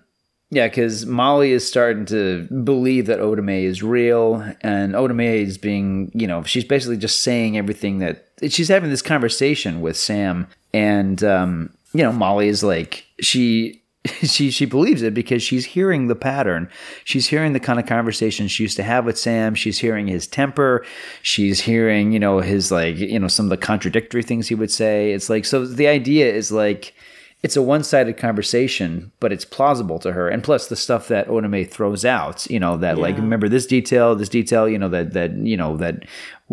yeah 0.51 0.67
because 0.69 1.07
Molly 1.07 1.53
is 1.53 1.67
starting 1.67 2.05
to 2.07 2.43
believe 2.65 3.07
that 3.07 3.21
Oda 3.21 3.43
Mae 3.43 3.65
is 3.65 3.83
real, 3.83 4.45
and 4.61 4.97
Oda 4.97 5.15
Mae 5.15 5.43
is 5.43 5.59
being 5.59 6.11
you 6.15 6.27
know 6.27 6.43
she's 6.43 6.65
basically 6.65 6.97
just 6.97 7.23
saying 7.23 7.57
everything 7.57 7.99
that 7.99 8.27
she's 8.49 8.69
having 8.69 8.91
this 8.91 9.03
conversation 9.03 9.81
with 9.81 9.97
Sam, 9.97 10.47
and 10.75 11.23
um 11.23 11.71
you 11.95 12.03
know 12.03 12.13
Molly 12.13 12.49
is 12.49 12.63
like 12.65 13.05
she. 13.21 13.82
She 14.23 14.51
she 14.51 14.65
believes 14.65 15.03
it 15.03 15.15
because 15.15 15.43
she's 15.43 15.65
hearing 15.65 16.09
the 16.09 16.17
pattern. 16.17 16.69
She's 17.05 17.29
hearing 17.29 17.53
the 17.53 17.61
kind 17.61 17.79
of 17.79 17.87
conversation 17.87 18.49
she 18.49 18.65
used 18.65 18.77
to 18.77 18.83
have 18.83 19.05
with 19.05 19.19
Sam. 19.19 19.55
She's 19.55 19.79
hearing 19.79 20.09
his 20.09 20.27
temper. 20.27 20.85
She's 21.23 21.61
hearing, 21.61 22.13
you 22.13 22.19
know, 22.19 22.41
his 22.41 22.73
like, 22.73 22.97
you 22.97 23.19
know, 23.19 23.29
some 23.29 23.47
of 23.47 23.51
the 23.51 23.57
contradictory 23.57 24.23
things 24.23 24.49
he 24.49 24.55
would 24.57 24.73
say. 24.73 25.13
It's 25.13 25.31
like 25.31 25.45
so 25.45 25.65
the 25.65 25.87
idea 25.87 26.33
is 26.33 26.51
like 26.51 26.95
it's 27.43 27.57
a 27.57 27.63
one-sided 27.63 28.17
conversation, 28.17 29.11
but 29.19 29.33
it's 29.33 29.45
plausible 29.45 29.99
to 30.01 30.13
her. 30.13 30.29
And 30.29 30.45
plus 30.45 30.69
the 30.69 30.77
stuff 30.77 31.09
that 31.09 31.29
Oda 31.29 31.49
Mae 31.49 31.65
throws 31.65 32.05
out, 32.05 32.49
you 32.49 32.61
know, 32.61 32.77
that 32.77 32.99
like 32.99 33.17
remember 33.17 33.49
this 33.49 33.67
detail, 33.67 34.15
this 34.15 34.29
detail, 34.29 34.69
you 34.69 34.79
know, 34.79 34.89
that 34.89 35.13
that 35.13 35.37
you 35.37 35.57
know 35.57 35.77
that 35.77 36.05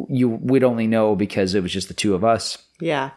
you 0.08 0.30
would 0.30 0.64
only 0.64 0.88
know 0.88 1.16
because 1.16 1.56
it 1.56 1.64
was 1.64 1.72
just 1.72 1.88
the 1.88 1.94
two 1.94 2.14
of 2.14 2.24
us. 2.24 2.58
yeah. 2.80 3.12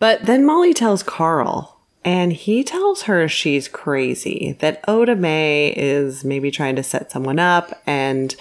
But 0.00 0.26
then 0.26 0.46
Molly 0.46 0.72
tells 0.74 1.02
Carl, 1.02 1.77
and 2.04 2.32
he 2.32 2.62
tells 2.64 3.02
her 3.02 3.28
she's 3.28 3.68
crazy. 3.68 4.56
That 4.60 4.82
Oda 4.88 5.16
Mae 5.16 5.72
is 5.76 6.24
maybe 6.24 6.50
trying 6.50 6.76
to 6.76 6.82
set 6.82 7.10
someone 7.10 7.38
up, 7.38 7.72
and 7.86 8.34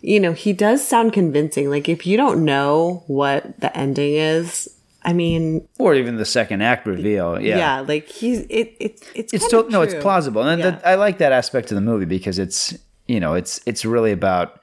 you 0.00 0.20
know 0.20 0.32
he 0.32 0.52
does 0.52 0.86
sound 0.86 1.12
convincing. 1.12 1.68
Like 1.70 1.88
if 1.88 2.06
you 2.06 2.16
don't 2.16 2.44
know 2.44 3.04
what 3.06 3.60
the 3.60 3.76
ending 3.76 4.14
is, 4.14 4.68
I 5.02 5.12
mean, 5.12 5.66
Or 5.78 5.94
even 5.94 6.16
the 6.16 6.24
second 6.24 6.62
act 6.62 6.86
reveal. 6.86 7.40
yeah, 7.40 7.56
yeah. 7.58 7.80
like 7.80 8.06
he's 8.08 8.40
it. 8.48 8.76
It's 8.80 9.02
it's 9.14 9.32
it's 9.34 9.44
still 9.44 9.68
no, 9.68 9.82
it's 9.82 9.94
plausible, 9.94 10.42
and 10.42 10.60
Yeah. 10.60 10.70
that, 10.70 10.86
I 10.86 10.94
like 10.94 11.18
that 11.18 11.32
aspect 11.32 11.70
of 11.70 11.74
the 11.74 11.80
movie 11.82 12.04
because 12.06 12.38
it's 12.38 12.76
you 13.08 13.18
know 13.20 13.34
it's 13.34 13.60
it's 13.66 13.84
really 13.84 14.12
about 14.12 14.59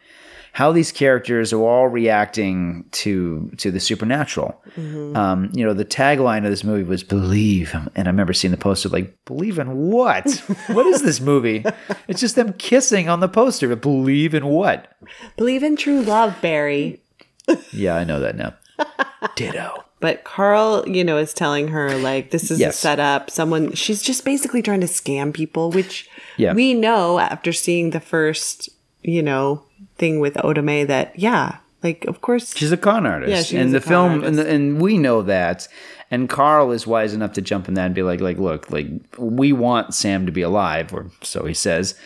how 0.57 0.71
these 0.71 0.91
characters 0.91 1.53
are 1.53 1.61
all 1.61 1.87
reacting 1.87 2.83
to 2.91 3.47
to 3.57 3.69
the 3.69 3.79
supernatural. 3.79 4.59
Mm-hmm. 4.75 5.15
Um, 5.15 5.51
you 5.53 5.63
know, 5.63 5.75
the 5.75 5.85
tagline 5.85 6.45
of 6.45 6.49
this 6.49 6.63
movie 6.63 6.81
was 6.81 7.03
"Believe," 7.03 7.75
and 7.95 8.07
I 8.07 8.09
remember 8.09 8.33
seeing 8.33 8.49
the 8.51 8.57
poster 8.57 8.89
like 8.89 9.15
"Believe 9.25 9.59
in 9.59 9.77
what? 9.77 10.25
what 10.69 10.87
is 10.87 11.03
this 11.03 11.21
movie? 11.21 11.63
It's 12.07 12.19
just 12.19 12.35
them 12.35 12.53
kissing 12.53 13.07
on 13.07 13.19
the 13.19 13.27
poster. 13.29 13.67
But 13.69 13.81
believe 13.83 14.33
in 14.33 14.47
what? 14.47 14.91
Believe 15.37 15.61
in 15.61 15.75
true 15.75 16.01
love, 16.01 16.35
Barry. 16.41 17.01
Yeah, 17.71 17.95
I 17.95 18.03
know 18.03 18.19
that 18.19 18.35
now. 18.35 18.55
Ditto. 19.35 19.83
But 19.99 20.23
Carl, 20.23 20.83
you 20.87 21.03
know, 21.03 21.17
is 21.17 21.33
telling 21.35 21.67
her 21.67 21.95
like 21.97 22.31
this 22.31 22.49
is 22.49 22.59
Yes. 22.59 22.73
a 22.75 22.77
setup. 22.79 23.29
Someone 23.29 23.73
she's 23.73 24.01
just 24.01 24.25
basically 24.25 24.63
trying 24.63 24.81
to 24.81 24.87
scam 24.87 25.31
people, 25.33 25.69
which 25.69 26.09
Yeah. 26.35 26.53
we 26.53 26.73
know 26.73 27.19
after 27.19 27.53
seeing 27.53 27.91
the 27.91 27.99
first, 27.99 28.69
you 29.03 29.21
know, 29.21 29.63
thing 29.97 30.19
with 30.19 30.43
Oda 30.43 30.61
Mae 30.61 30.83
that 30.83 31.17
yeah, 31.17 31.57
like 31.83 32.05
of 32.05 32.21
course 32.21 32.55
She's 32.55 32.71
a 32.71 32.77
con 32.77 33.05
artist. 33.05 33.51
Yeah, 33.51 33.61
and 33.61 33.73
the 33.73 33.81
film, 33.81 34.23
and, 34.23 34.37
the, 34.37 34.49
and 34.49 34.81
we 34.81 34.97
know 34.97 35.21
that. 35.23 35.67
And 36.09 36.29
Carl 36.29 36.71
is 36.71 36.87
wise 36.87 37.13
enough 37.13 37.33
to 37.33 37.41
jump 37.41 37.67
in 37.67 37.73
that 37.73 37.87
and 37.87 37.95
be 37.95 38.01
like, 38.01 38.21
like, 38.21 38.37
look, 38.37 38.71
like 38.71 38.87
we 39.17 39.51
want 39.51 39.93
Sam 39.93 40.25
to 40.25 40.31
be 40.31 40.41
alive, 40.41 40.93
or 40.93 41.11
so 41.21 41.45
he 41.45 41.53
says. 41.53 41.95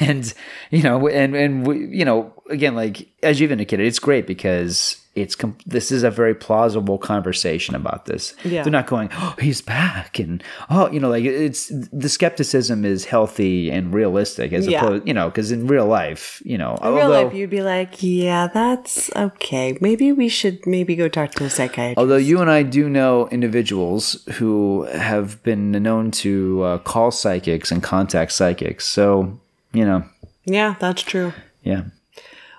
And 0.00 0.34
you 0.72 0.82
know, 0.82 1.06
and 1.06 1.36
and 1.36 1.64
we, 1.64 1.86
you 1.86 2.04
know, 2.04 2.34
again, 2.50 2.74
like 2.74 3.06
as 3.22 3.38
you've 3.38 3.52
indicated, 3.52 3.86
it's 3.86 4.00
great 4.00 4.26
because 4.26 5.00
it's 5.20 5.34
com- 5.34 5.56
this 5.66 5.90
is 5.92 6.02
a 6.02 6.10
very 6.10 6.34
plausible 6.34 6.98
conversation 6.98 7.74
about 7.74 8.06
this. 8.06 8.34
Yeah. 8.44 8.62
They're 8.62 8.72
not 8.72 8.86
going, 8.86 9.08
oh, 9.12 9.34
he's 9.40 9.60
back, 9.60 10.18
and 10.18 10.42
oh, 10.70 10.90
you 10.90 11.00
know, 11.00 11.08
like 11.08 11.24
it's 11.24 11.70
the 11.92 12.08
skepticism 12.08 12.84
is 12.84 13.04
healthy 13.04 13.70
and 13.70 13.92
realistic 13.92 14.52
as 14.52 14.66
Yeah. 14.66 14.84
opposed, 14.84 15.06
you 15.08 15.14
know, 15.14 15.28
because 15.28 15.52
in 15.52 15.66
real 15.66 15.86
life, 15.86 16.42
you 16.44 16.58
know, 16.58 16.76
in 16.82 16.94
real 16.94 17.08
life 17.08 17.34
you'd 17.34 17.50
be 17.50 17.62
like, 17.62 18.02
yeah, 18.02 18.46
that's 18.52 19.10
okay. 19.16 19.76
Maybe 19.80 20.12
we 20.12 20.28
should 20.28 20.66
maybe 20.66 20.96
go 20.96 21.08
talk 21.08 21.32
to 21.32 21.44
a 21.44 21.50
psychiatrist. 21.50 21.98
Although 21.98 22.16
you 22.16 22.40
and 22.40 22.50
I 22.50 22.62
do 22.62 22.88
know 22.88 23.28
individuals 23.28 24.24
who 24.34 24.84
have 24.92 25.42
been 25.42 25.72
known 25.72 26.10
to 26.12 26.62
uh, 26.62 26.78
call 26.78 27.10
psychics 27.10 27.70
and 27.72 27.82
contact 27.82 28.32
psychics. 28.32 28.84
So, 28.86 29.38
you 29.72 29.84
know, 29.84 30.04
yeah, 30.44 30.74
that's 30.80 31.02
true. 31.02 31.32
yeah. 31.62 31.82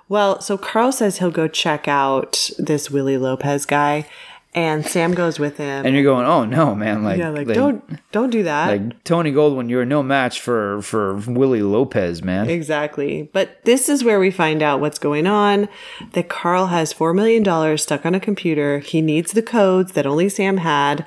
Well, 0.10 0.42
so 0.42 0.58
Carl 0.58 0.92
says 0.92 1.20
he'll 1.20 1.32
go 1.32 1.48
check 1.48 1.88
out 1.88 2.50
this 2.58 2.90
Willie 2.90 3.18
Lopez 3.18 3.68
guy, 3.68 4.08
and 4.56 4.84
Sam 4.84 5.14
goes 5.14 5.38
with 5.38 5.58
him. 5.58 5.86
And 5.86 5.94
you're 5.94 6.04
going, 6.04 6.26
oh 6.26 6.44
no, 6.44 6.74
man! 6.74 7.04
Like, 7.04 7.20
yeah, 7.20 7.30
like, 7.30 7.48
don't 7.48 7.84
don't 8.12 8.32
do 8.32 8.42
that. 8.42 8.68
like 8.70 9.04
Tony 9.04 9.32
Goldwyn, 9.32 9.70
you're 9.70 9.86
no 9.86 10.02
match 10.02 10.42
for 10.42 10.82
for 10.82 11.18
Willie 11.28 11.62
Lopez, 11.62 12.24
man. 12.24 12.50
Exactly. 12.50 13.30
But 13.32 13.64
this 13.66 13.88
is 13.88 14.04
where 14.04 14.20
we 14.20 14.32
find 14.32 14.64
out 14.64 14.82
what's 14.82 14.98
going 14.98 15.28
on. 15.28 15.70
That 16.14 16.28
Carl 16.28 16.68
has 16.68 16.92
$4 16.92 17.14
million 17.14 17.78
stuck 17.78 18.04
on 18.06 18.16
a 18.16 18.20
computer. 18.20 18.80
He 18.80 19.02
needs 19.02 19.34
the 19.34 19.44
codes 19.44 19.92
that 19.92 20.08
only 20.08 20.28
Sam 20.28 20.58
had. 20.58 21.06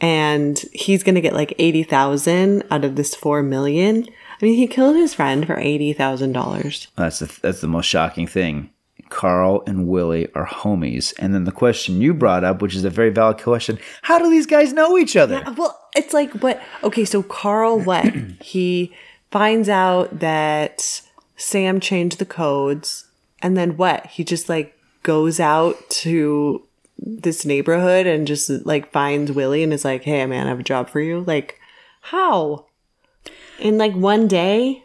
And 0.00 0.62
he's 0.72 1.02
going 1.02 1.14
to 1.14 1.22
get 1.22 1.32
like 1.32 1.54
80000 1.58 2.62
out 2.70 2.84
of 2.84 2.96
this 2.96 3.16
$4 3.16 3.44
million. 3.44 4.06
I 4.40 4.44
mean, 4.44 4.56
he 4.56 4.66
killed 4.66 4.96
his 4.96 5.14
friend 5.14 5.46
for 5.46 5.56
$80,000. 5.56 6.86
That's 6.96 7.20
the 7.20 7.38
that's 7.40 7.60
the 7.60 7.68
most 7.68 7.86
shocking 7.86 8.26
thing. 8.26 8.70
Carl 9.08 9.62
and 9.66 9.86
Willie 9.86 10.32
are 10.34 10.46
homies, 10.46 11.14
and 11.18 11.34
then 11.34 11.44
the 11.44 11.52
question 11.52 12.00
you 12.00 12.12
brought 12.12 12.44
up, 12.44 12.60
which 12.60 12.74
is 12.74 12.84
a 12.84 12.90
very 12.90 13.10
valid 13.10 13.38
question: 13.38 13.78
How 14.02 14.18
do 14.18 14.28
these 14.28 14.46
guys 14.46 14.72
know 14.72 14.98
each 14.98 15.16
other? 15.16 15.42
Well, 15.56 15.78
it's 15.94 16.12
like 16.12 16.32
what? 16.42 16.60
Okay, 16.82 17.04
so 17.04 17.22
Carl, 17.22 17.78
what? 17.84 18.12
he 18.40 18.92
finds 19.30 19.68
out 19.68 20.18
that 20.20 21.02
Sam 21.36 21.80
changed 21.80 22.18
the 22.18 22.26
codes, 22.26 23.06
and 23.40 23.56
then 23.56 23.76
what? 23.76 24.06
He 24.06 24.24
just 24.24 24.48
like 24.48 24.76
goes 25.02 25.38
out 25.38 25.88
to 25.88 26.62
this 26.98 27.44
neighborhood 27.44 28.06
and 28.06 28.26
just 28.26 28.50
like 28.66 28.90
finds 28.90 29.30
Willie 29.30 29.62
and 29.62 29.72
is 29.72 29.84
like, 29.84 30.02
"Hey, 30.02 30.26
man, 30.26 30.46
I 30.46 30.50
have 30.50 30.60
a 30.60 30.64
job 30.64 30.90
for 30.90 31.00
you." 31.00 31.20
Like, 31.20 31.60
how? 32.00 32.65
In 33.58 33.78
like 33.78 33.94
one 33.94 34.28
day? 34.28 34.84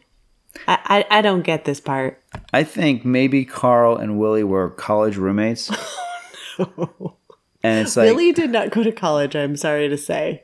I 0.68 1.06
I, 1.10 1.20
I 1.20 1.22
don't 1.22 1.42
get 1.44 1.66
this 1.66 1.80
part. 1.80 2.22
I 2.54 2.64
think 2.64 3.06
maybe 3.06 3.46
Carl 3.46 3.98
and 3.98 4.20
Willie 4.20 4.44
were 4.44 4.70
college 4.70 5.18
roommates. 5.18 5.72
Oh, 6.60 7.16
and 7.64 7.88
it's 7.88 7.98
like 7.98 8.06
Willie 8.06 8.34
did 8.34 8.52
not 8.52 8.70
go 8.70 8.84
to 8.84 8.92
college. 8.92 9.36
I'm 9.36 9.56
sorry 9.56 9.88
to 9.90 9.98
say. 9.98 10.44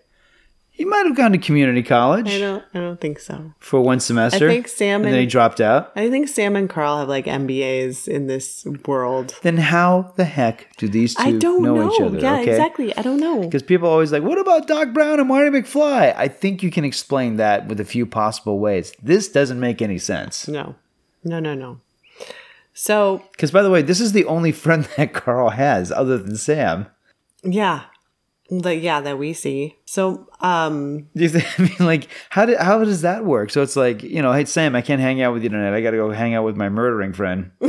He 0.77 0.85
might 0.85 1.07
have 1.07 1.15
gone 1.15 1.31
to 1.31 1.39
community 1.39 1.81
college 1.81 2.29
I 2.29 2.37
don't. 2.37 2.63
I 2.71 2.79
don't 2.79 3.01
think 3.01 3.17
so. 3.19 3.51
for 3.57 3.81
one 3.81 3.99
semester. 3.99 4.47
I 4.47 4.51
think 4.51 4.67
Sam 4.67 5.03
and 5.03 5.11
then 5.11 5.21
he 5.21 5.25
dropped 5.25 5.59
out. 5.59 5.91
I 5.95 6.07
think 6.11 6.27
Sam 6.27 6.55
and 6.55 6.69
Carl 6.69 6.99
have 6.99 7.09
like 7.09 7.25
MBAs 7.25 8.07
in 8.07 8.27
this 8.27 8.63
world. 8.85 9.33
Then 9.41 9.57
how 9.57 10.13
the 10.17 10.23
heck 10.25 10.77
do 10.77 10.87
these 10.87 11.15
two 11.15 11.23
I 11.23 11.31
don't 11.31 11.63
know, 11.63 11.75
know. 11.75 11.91
each 11.91 11.99
other? 11.99 12.19
Yeah, 12.19 12.41
okay? 12.41 12.51
exactly. 12.51 12.95
I 12.95 13.01
don't 13.01 13.19
know. 13.19 13.41
Because 13.41 13.63
people 13.63 13.87
are 13.87 13.91
always 13.93 14.11
like, 14.11 14.21
what 14.21 14.37
about 14.37 14.67
Doc 14.67 14.93
Brown 14.93 15.19
and 15.19 15.27
Marty 15.27 15.49
McFly? 15.49 16.13
I 16.15 16.27
think 16.27 16.61
you 16.61 16.69
can 16.69 16.85
explain 16.85 17.37
that 17.37 17.67
with 17.67 17.79
a 17.79 17.85
few 17.85 18.05
possible 18.05 18.59
ways. 18.59 18.93
This 19.01 19.27
doesn't 19.29 19.59
make 19.59 19.81
any 19.81 19.97
sense. 19.97 20.47
No, 20.47 20.75
no, 21.23 21.39
no, 21.39 21.55
no. 21.55 21.79
So 22.75 23.23
Because, 23.31 23.49
by 23.49 23.63
the 23.63 23.71
way, 23.71 23.81
this 23.81 23.99
is 23.99 24.11
the 24.11 24.25
only 24.25 24.51
friend 24.63 24.87
that 24.95 25.13
Carl 25.13 25.49
has 25.49 25.91
other 25.91 26.19
than 26.19 26.35
Sam. 26.37 26.85
yeah, 27.43 27.85
like 28.49 28.81
yeah, 28.81 29.01
that 29.01 29.17
we 29.17 29.33
see. 29.33 29.77
So 29.85 30.27
um, 30.39 31.07
Do 31.15 31.23
you 31.23 31.29
think, 31.29 31.59
I 31.59 31.63
mean, 31.63 31.87
like, 31.87 32.09
how, 32.29 32.45
did, 32.45 32.57
how 32.59 32.83
does 32.83 33.01
that 33.01 33.25
work? 33.25 33.51
So 33.51 33.61
it's 33.61 33.75
like, 33.75 34.03
you 34.03 34.21
know, 34.21 34.31
hey, 34.33 34.45
Sam, 34.45 34.75
I 34.75 34.81
can't 34.81 35.01
hang 35.01 35.21
out 35.21 35.33
with 35.33 35.43
you 35.43 35.49
tonight. 35.49 35.75
I 35.75 35.81
got 35.81 35.91
to 35.91 35.97
go 35.97 36.11
hang 36.11 36.33
out 36.33 36.43
with 36.43 36.55
my 36.55 36.69
murdering 36.69 37.13
friend. 37.13 37.51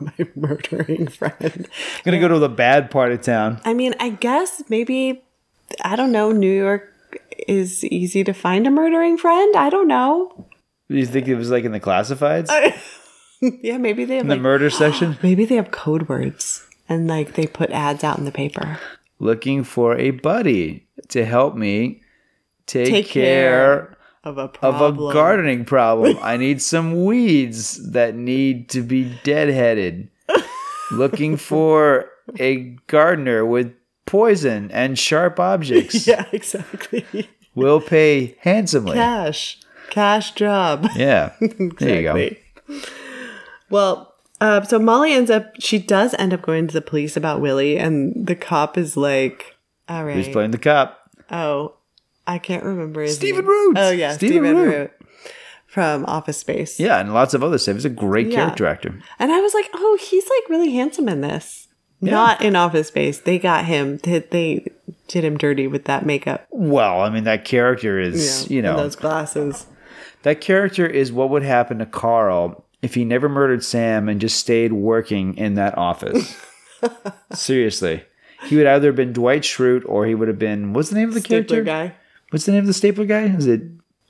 My 0.00 0.26
murdering 0.34 1.08
friend. 1.08 1.36
I'm 1.42 2.02
going 2.02 2.18
to 2.18 2.18
go 2.18 2.28
to 2.28 2.38
the 2.38 2.48
bad 2.48 2.90
part 2.90 3.12
of 3.12 3.20
town. 3.20 3.60
I 3.66 3.74
mean, 3.74 3.94
I 4.00 4.08
guess 4.08 4.62
maybe 4.70 5.22
I 5.84 5.94
don't 5.94 6.12
know. 6.12 6.32
New 6.32 6.50
York 6.50 6.90
is 7.46 7.84
easy 7.84 8.24
to 8.24 8.32
find 8.32 8.66
a 8.66 8.70
murdering 8.70 9.18
friend. 9.18 9.56
I 9.56 9.68
don't 9.68 9.88
know. 9.88 10.46
Do 10.88 10.96
you 10.96 11.06
think 11.06 11.28
it 11.28 11.34
was 11.34 11.50
like 11.50 11.64
in 11.64 11.72
the 11.72 11.80
classifieds? 11.80 12.48
yeah, 13.40 13.76
maybe 13.76 14.04
they 14.06 14.16
have 14.16 14.22
in 14.24 14.28
the 14.28 14.36
like 14.36 14.42
murder 14.42 14.70
section? 14.70 15.18
maybe 15.22 15.44
they 15.44 15.56
have 15.56 15.70
code 15.70 16.08
words 16.08 16.66
and 16.88 17.06
like 17.06 17.34
they 17.34 17.46
put 17.46 17.70
ads 17.70 18.02
out 18.02 18.18
in 18.18 18.24
the 18.24 18.32
paper. 18.32 18.78
Looking 19.20 19.64
for 19.64 19.96
a 19.96 20.10
buddy 20.10 20.86
to 21.08 21.24
help 21.24 21.56
me 21.56 22.02
take, 22.66 22.88
Take 22.88 23.06
care 23.08 23.88
care 23.88 23.98
Of 24.24 24.38
a 24.38 24.50
of 24.62 24.80
a 24.80 25.12
gardening 25.12 25.64
problem. 25.64 26.18
I 26.22 26.36
need 26.36 26.62
some 26.62 27.04
weeds 27.04 27.90
that 27.92 28.14
need 28.14 28.68
to 28.70 28.82
be 28.82 29.12
deadheaded. 29.24 30.08
Looking 30.92 31.36
for 31.50 32.10
a 32.38 32.76
gardener 32.86 33.44
with 33.44 33.74
poison 34.06 34.70
and 34.70 34.98
sharp 34.98 35.40
objects. 35.40 36.06
Yeah, 36.06 36.26
exactly. 36.32 37.28
Will 37.54 37.80
pay 37.80 38.36
handsomely. 38.40 38.94
Cash, 38.94 39.58
cash 39.90 40.32
job. 40.32 40.88
Yeah. 40.94 41.32
There 41.40 42.00
you 42.00 42.36
go. 42.68 42.80
Well, 43.70 44.07
uh, 44.40 44.62
so 44.62 44.78
Molly 44.78 45.12
ends 45.12 45.30
up, 45.30 45.52
she 45.58 45.78
does 45.78 46.14
end 46.18 46.32
up 46.32 46.42
going 46.42 46.66
to 46.68 46.72
the 46.74 46.80
police 46.80 47.16
about 47.16 47.40
Willie, 47.40 47.78
and 47.78 48.26
the 48.26 48.36
cop 48.36 48.76
is 48.78 48.96
like, 48.96 49.56
all 49.88 50.04
right. 50.04 50.14
Who's 50.16 50.28
playing 50.28 50.50
the 50.52 50.58
cop? 50.58 50.98
Oh, 51.30 51.74
I 52.26 52.38
can't 52.38 52.64
remember 52.64 53.02
his 53.02 53.16
Stephen 53.16 53.40
name. 53.40 53.48
Root. 53.50 53.76
Oh, 53.78 53.90
yeah, 53.90 54.12
Stephen 54.12 54.36
Stephen, 54.44 54.56
Root. 54.56 54.74
Root. 54.76 54.92
from 55.66 56.04
Office 56.06 56.38
Space. 56.38 56.78
Yeah, 56.78 56.98
and 56.98 57.12
lots 57.14 57.34
of 57.34 57.42
other 57.42 57.58
stuff. 57.58 57.74
He's 57.76 57.84
a 57.84 57.90
great 57.90 58.28
Yeah. 58.28 58.36
character 58.36 58.66
actor. 58.66 58.98
And 59.18 59.32
I 59.32 59.40
was 59.40 59.54
like, 59.54 59.68
oh, 59.74 59.98
he's 60.00 60.24
like 60.24 60.48
really 60.50 60.72
handsome 60.72 61.08
in 61.08 61.20
this. 61.20 61.68
Not 62.00 62.42
in 62.42 62.54
Office 62.54 62.88
Space. 62.88 63.18
They 63.20 63.38
got 63.40 63.64
him. 63.64 63.96
They, 63.98 64.20
they 64.20 64.68
did 65.08 65.24
him 65.24 65.36
dirty 65.36 65.66
with 65.66 65.86
that 65.86 66.06
makeup. 66.06 66.46
Well, 66.50 67.00
I 67.00 67.10
mean, 67.10 67.24
that 67.24 67.44
character 67.44 67.98
is, 67.98 68.48
you 68.48 68.62
know, 68.62 68.76
those 68.76 68.94
glasses. 68.94 69.66
that 70.22 70.40
character 70.40 70.86
is 70.86 71.10
what 71.10 71.28
would 71.30 71.42
happen 71.42 71.78
to 71.80 71.86
Carl 71.86 72.64
if 72.82 72.94
he 72.94 73.04
never 73.04 73.28
murdered 73.28 73.64
Sam 73.64 74.08
and 74.08 74.20
just 74.20 74.38
stayed 74.38 74.72
working 74.72 75.36
in 75.36 75.54
that 75.54 75.76
office. 75.76 76.36
Seriously. 77.32 78.04
He 78.44 78.56
would 78.56 78.66
either 78.66 78.88
have 78.88 78.96
been 78.96 79.12
Dwight 79.12 79.42
Schrute 79.42 79.82
or 79.86 80.06
he 80.06 80.14
would 80.14 80.28
have 80.28 80.38
been, 80.38 80.72
what's 80.72 80.90
the 80.90 80.94
name 80.96 81.08
of 81.08 81.14
the 81.14 81.20
Stapler 81.20 81.62
character? 81.62 81.64
guy. 81.64 81.94
What's 82.30 82.44
the 82.46 82.52
name 82.52 82.60
of 82.60 82.66
the 82.66 82.74
stapler 82.74 83.06
guy? 83.06 83.22
Is 83.22 83.46
it, 83.46 83.62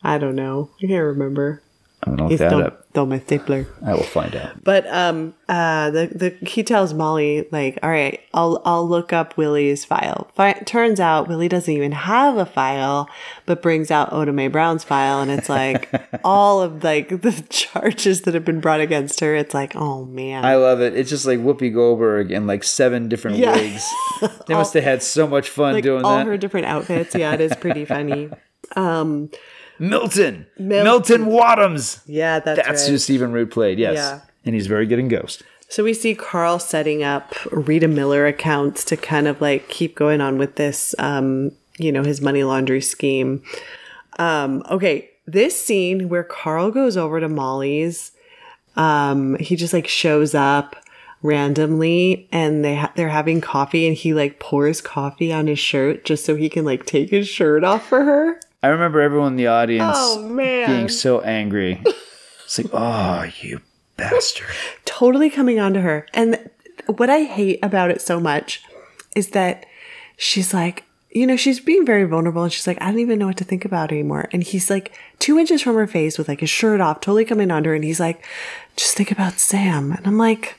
I 0.03 0.19
don't 0.19 0.35
know. 0.35 0.71
I 0.83 0.87
can't 0.87 1.05
remember. 1.05 1.63
I'm 2.11 2.17
to 2.17 2.23
look 2.25 2.31
He's 2.31 2.39
that 2.41 2.51
still, 2.51 2.63
up. 3.05 3.09
my 3.09 3.19
stapler. 3.21 3.67
I 3.87 3.95
will 3.95 4.03
find 4.03 4.35
out. 4.35 4.65
But 4.65 4.87
um 4.93 5.35
uh 5.49 5.91
the 5.91 6.07
the 6.41 6.47
he 6.49 6.63
tells 6.65 6.93
Molly 6.95 7.47
like, 7.53 7.79
"All 7.83 7.91
right, 7.91 8.19
I'll 8.35 8.61
I'll 8.65 8.89
look 8.89 9.13
up 9.13 9.37
Willie's 9.37 9.85
file." 9.85 10.31
Fi- 10.35 10.61
turns 10.67 10.99
out 10.99 11.29
Willie 11.29 11.49
doesn't 11.49 11.73
even 11.73 11.93
have 11.93 12.37
a 12.37 12.45
file, 12.47 13.09
but 13.47 13.63
brings 13.63 13.91
out 13.93 14.13
Oda 14.13 14.33
Mae 14.33 14.49
Brown's 14.49 14.83
file 14.85 15.21
and 15.21 15.31
it's 15.31 15.49
like 15.49 15.89
all 16.25 16.61
of 16.61 16.83
like 16.83 17.09
the 17.23 17.33
charges 17.51 18.23
that 18.23 18.35
have 18.35 18.45
been 18.45 18.61
brought 18.61 18.81
against 18.81 19.21
her. 19.21 19.35
It's 19.37 19.55
like, 19.55 19.77
"Oh 19.77 20.05
man." 20.05 20.45
I 20.45 20.57
love 20.57 20.81
it. 20.81 20.95
It's 20.97 21.11
just 21.11 21.25
like 21.27 21.39
Whoopi 21.39 21.73
Goldberg 21.73 22.33
and 22.33 22.47
like 22.49 22.65
seven 22.65 23.09
different 23.09 23.37
Yeah. 23.39 23.55
wigs. 23.55 23.89
They 24.49 24.55
must 24.55 24.75
have 24.75 24.83
had 24.83 25.03
so 25.03 25.27
much 25.29 25.49
fun 25.51 25.75
like 25.75 25.85
doing 25.85 26.05
all 26.05 26.17
that. 26.17 26.27
her 26.27 26.37
different 26.37 26.67
outfits. 26.67 27.15
Yeah, 27.15 27.33
it 27.35 27.41
is 27.41 27.55
pretty 27.55 27.85
funny. 27.85 28.31
Um 28.77 29.31
Milton. 29.79 30.47
Milton. 30.59 30.85
Milton 30.85 31.25
Waddams. 31.27 32.01
yeah, 32.07 32.41
that's, 32.41 32.61
That's 32.67 32.83
right. 32.85 32.91
who 32.91 32.99
Stephen 32.99 33.33
Root 33.33 33.51
played, 33.51 33.79
yes. 33.79 33.97
Yeah. 33.97 34.21
And 34.45 34.55
he's 34.55 34.67
very 34.67 34.87
good 34.87 34.99
in 34.99 35.09
Ghost. 35.09 35.43
So 35.69 35.85
we 35.85 35.93
see 35.93 36.15
Carl 36.15 36.59
setting 36.59 37.03
up 37.03 37.35
Rita 37.53 37.89
Miller 37.89 38.27
accounts 38.27 38.85
to 38.87 38.97
kind 38.97 39.29
of 39.29 39.41
like 39.41 39.69
keep 39.69 39.95
going 39.95 40.21
on 40.23 40.39
with 40.39 40.57
this, 40.57 40.95
um, 40.99 41.53
you 41.79 41.93
know, 41.93 42.03
his 42.03 42.21
money 42.23 42.43
laundry 42.43 42.81
scheme. 42.81 43.43
Um, 44.19 44.63
okay, 44.71 45.11
this 45.27 45.61
scene 45.63 46.09
where 46.09 46.25
Carl 46.25 46.71
goes 46.71 46.97
over 46.97 47.21
to 47.21 47.29
Molly's, 47.29 48.13
um, 48.77 49.37
he 49.39 49.57
just 49.57 49.75
like 49.75 49.87
shows 49.87 50.35
up 50.35 50.75
randomly 51.23 52.29
and 52.33 52.65
they 52.65 52.77
ha- 52.77 52.93
they're 52.97 53.09
having 53.09 53.41
coffee 53.41 53.87
and 53.87 53.97
he 53.97 54.15
like 54.15 54.39
pours 54.39 54.81
coffee 54.81 55.33
on 55.33 55.47
his 55.49 55.59
shirt 55.59 56.05
just 56.05 56.25
so 56.25 56.37
he 56.37 56.49
can 56.49 56.65
like 56.65 56.87
take 56.87 57.11
his 57.11 57.29
shirt 57.29 57.63
off 57.65 57.87
for 57.87 58.05
her. 58.05 58.41
I 58.63 58.69
remember 58.69 59.01
everyone 59.01 59.33
in 59.33 59.37
the 59.37 59.47
audience 59.47 59.97
Oh 59.97 60.37
being 60.37 60.89
so 60.89 61.21
angry. 61.21 61.83
It's 62.45 62.59
like, 62.59 62.71
oh, 62.73 63.31
you 63.41 63.61
bastard. 63.97 64.47
totally 64.85 65.31
coming 65.31 65.61
on 65.61 65.75
to 65.75 65.81
her. 65.81 66.07
And 66.15 66.51
what 66.87 67.11
I 67.11 67.25
hate 67.25 67.59
about 67.63 67.91
it 67.91 68.01
so 68.01 68.19
much 68.19 68.63
is 69.15 69.31
that 69.31 69.67
she's 70.17 70.55
like, 70.55 70.85
you 71.11 71.27
know, 71.27 71.37
she's 71.37 71.61
being 71.61 71.87
very 71.87 72.05
vulnerable 72.05 72.43
and 72.43 72.53
she's 72.53 72.67
like, 72.67 72.81
I 72.81 72.87
don't 72.87 73.01
even 73.01 73.19
know 73.19 73.27
what 73.27 73.37
to 73.39 73.45
think 73.45 73.65
about 73.65 73.93
anymore. 73.93 74.29
And 74.33 74.43
he's 74.43 74.71
like 74.71 74.97
two 75.19 75.39
inches 75.39 75.63
from 75.63 75.75
her 75.75 75.87
face 75.87 76.19
with 76.19 76.29
like 76.29 76.41
his 76.41 76.51
shirt 76.51 76.81
off, 76.81 77.01
totally 77.01 77.25
coming 77.25 77.51
on 77.51 77.63
to 77.63 77.71
her. 77.71 77.75
And 77.75 77.85
he's 77.85 78.01
like, 78.01 78.25
just 78.77 78.97
think 78.97 79.11
about 79.11 79.39
Sam. 79.39 79.93
And 79.93 80.07
I'm 80.07 80.19
like, 80.19 80.57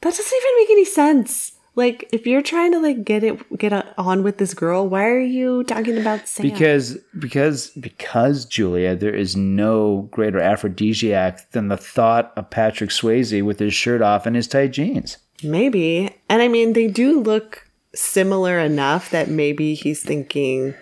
that 0.00 0.14
doesn't 0.14 0.36
even 0.36 0.56
make 0.58 0.70
any 0.70 0.84
sense. 0.84 1.52
Like, 1.78 2.08
if 2.10 2.26
you're 2.26 2.42
trying 2.42 2.72
to 2.72 2.80
like 2.80 3.04
get 3.04 3.22
it, 3.22 3.56
get 3.56 3.94
on 3.96 4.24
with 4.24 4.38
this 4.38 4.52
girl, 4.52 4.88
why 4.88 5.06
are 5.06 5.20
you 5.20 5.62
talking 5.62 5.96
about 5.96 6.26
Sam? 6.26 6.42
Because 6.42 6.98
because 7.16 7.68
because 7.70 8.44
Julia, 8.46 8.96
there 8.96 9.14
is 9.14 9.36
no 9.36 10.08
greater 10.10 10.40
aphrodisiac 10.40 11.52
than 11.52 11.68
the 11.68 11.76
thought 11.76 12.32
of 12.36 12.50
Patrick 12.50 12.90
Swayze 12.90 13.44
with 13.44 13.60
his 13.60 13.74
shirt 13.74 14.02
off 14.02 14.26
and 14.26 14.34
his 14.34 14.48
tight 14.48 14.72
jeans. 14.72 15.18
Maybe. 15.44 16.10
And 16.28 16.42
I 16.42 16.48
mean, 16.48 16.72
they 16.72 16.88
do 16.88 17.20
look 17.20 17.70
similar 17.94 18.58
enough 18.58 19.10
that 19.10 19.28
maybe 19.28 19.74
he's 19.74 20.02
thinking, 20.02 20.74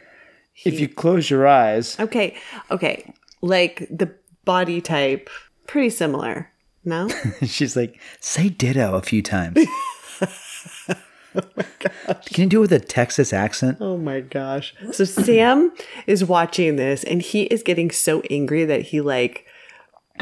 If 0.65 0.81
you 0.81 0.89
close 0.89 1.29
your 1.29 1.47
eyes, 1.47 2.01
okay, 2.01 2.39
okay, 2.71 3.13
like 3.43 3.87
the 3.91 4.15
body 4.47 4.81
type, 4.81 5.29
pretty 5.67 5.91
similar. 5.91 6.51
No? 6.87 7.11
She's 7.45 7.77
like, 7.77 8.01
say 8.19 8.49
ditto 8.49 8.95
a 8.95 9.03
few 9.03 9.21
times. 9.21 9.59
Can 12.27 12.45
you 12.45 12.47
do 12.49 12.59
it 12.59 12.61
with 12.63 12.73
a 12.73 12.81
Texas 12.81 13.33
accent? 13.33 13.79
Oh 13.81 13.97
my 13.97 14.21
gosh. 14.21 14.75
So 14.93 15.05
Sam 15.05 15.73
is 16.07 16.25
watching 16.25 16.77
this 16.77 17.05
and 17.05 17.23
he 17.23 17.45
is 17.45 17.63
getting 17.63 17.91
so 17.91 18.23
angry 18.31 18.65
that 18.65 18.83
he 18.83 19.01
like 19.01 19.47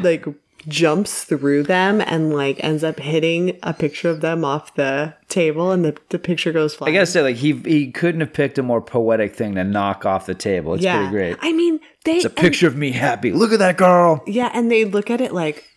like 0.03 0.25
jumps 0.67 1.25
through 1.25 1.63
them 1.63 2.01
and 2.01 2.33
like 2.33 2.63
ends 2.65 2.83
up 2.83 2.99
hitting 2.99 3.59
a 3.63 3.75
picture 3.75 4.09
of 4.09 4.23
them 4.23 4.45
off 4.47 4.75
the 4.77 5.15
table 5.29 5.71
and 5.73 5.85
the, 5.85 5.95
the 6.09 6.19
picture 6.19 6.53
goes 6.53 6.75
flying. 6.75 6.89
I 6.89 6.93
flying. 6.93 7.01
gotta 7.03 7.07
say, 7.11 7.23
like 7.23 7.37
he 7.37 7.53
he 7.53 7.91
couldn't 7.91 8.21
have 8.23 8.33
picked 8.33 8.59
a 8.59 8.63
more 8.63 8.81
poetic 8.81 9.35
thing 9.37 9.55
to 9.57 9.65
knock 9.65 10.07
off 10.07 10.25
the 10.27 10.35
table. 10.35 10.75
It's 10.75 10.83
yeah. 10.83 10.97
pretty 10.97 11.11
great. 11.11 11.37
I 11.43 11.53
mean, 11.53 11.81
they 12.05 12.17
It's 12.17 12.25
a 12.25 12.29
and- 12.29 12.37
picture 12.37 12.67
of 12.67 12.77
me 12.77 12.93
happy. 12.93 13.31
Look 13.33 13.53
at 13.53 13.59
that 13.59 13.77
girl. 13.77 14.23
yeah, 14.27 14.51
and 14.55 14.71
they 14.71 14.85
look 14.87 15.11
at 15.11 15.21
it 15.21 15.33
like, 15.35 15.69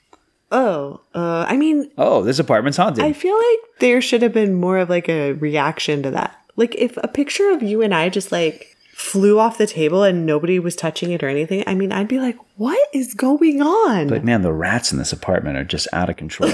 oh, 0.51 1.01
uh, 1.13 1.45
I 1.47 1.57
mean, 1.57 1.91
Oh, 1.97 2.23
this 2.23 2.39
apartment's 2.39 2.77
haunted. 2.77 3.03
I 3.03 3.13
feel 3.13 3.35
like 3.35 3.59
there 3.79 4.01
should 4.01 4.21
have 4.21 4.33
been 4.33 4.53
more 4.55 4.77
of 4.77 4.89
like 4.89 5.09
a 5.09 5.33
reaction 5.33 6.03
to 6.03 6.11
that. 6.11 6.39
Like 6.55 6.75
if 6.75 6.97
a 6.97 7.07
picture 7.07 7.51
of 7.51 7.61
you 7.61 7.81
and 7.81 7.93
I 7.93 8.09
just 8.09 8.31
like 8.31 8.75
flew 8.93 9.37
off 9.39 9.57
the 9.59 9.67
table 9.67 10.03
and 10.03 10.25
nobody 10.25 10.57
was 10.57 10.75
touching 10.75 11.11
it 11.11 11.21
or 11.23 11.27
anything, 11.27 11.63
I 11.67 11.75
mean, 11.75 11.91
I'd 11.91 12.07
be 12.07 12.19
like, 12.19 12.37
what 12.55 12.79
is 12.93 13.13
going 13.13 13.61
on? 13.61 14.07
but 14.07 14.23
man, 14.23 14.41
the 14.41 14.53
rats 14.53 14.91
in 14.91 14.97
this 14.97 15.13
apartment 15.13 15.57
are 15.57 15.63
just 15.63 15.87
out 15.93 16.09
of 16.09 16.17
control. 16.17 16.51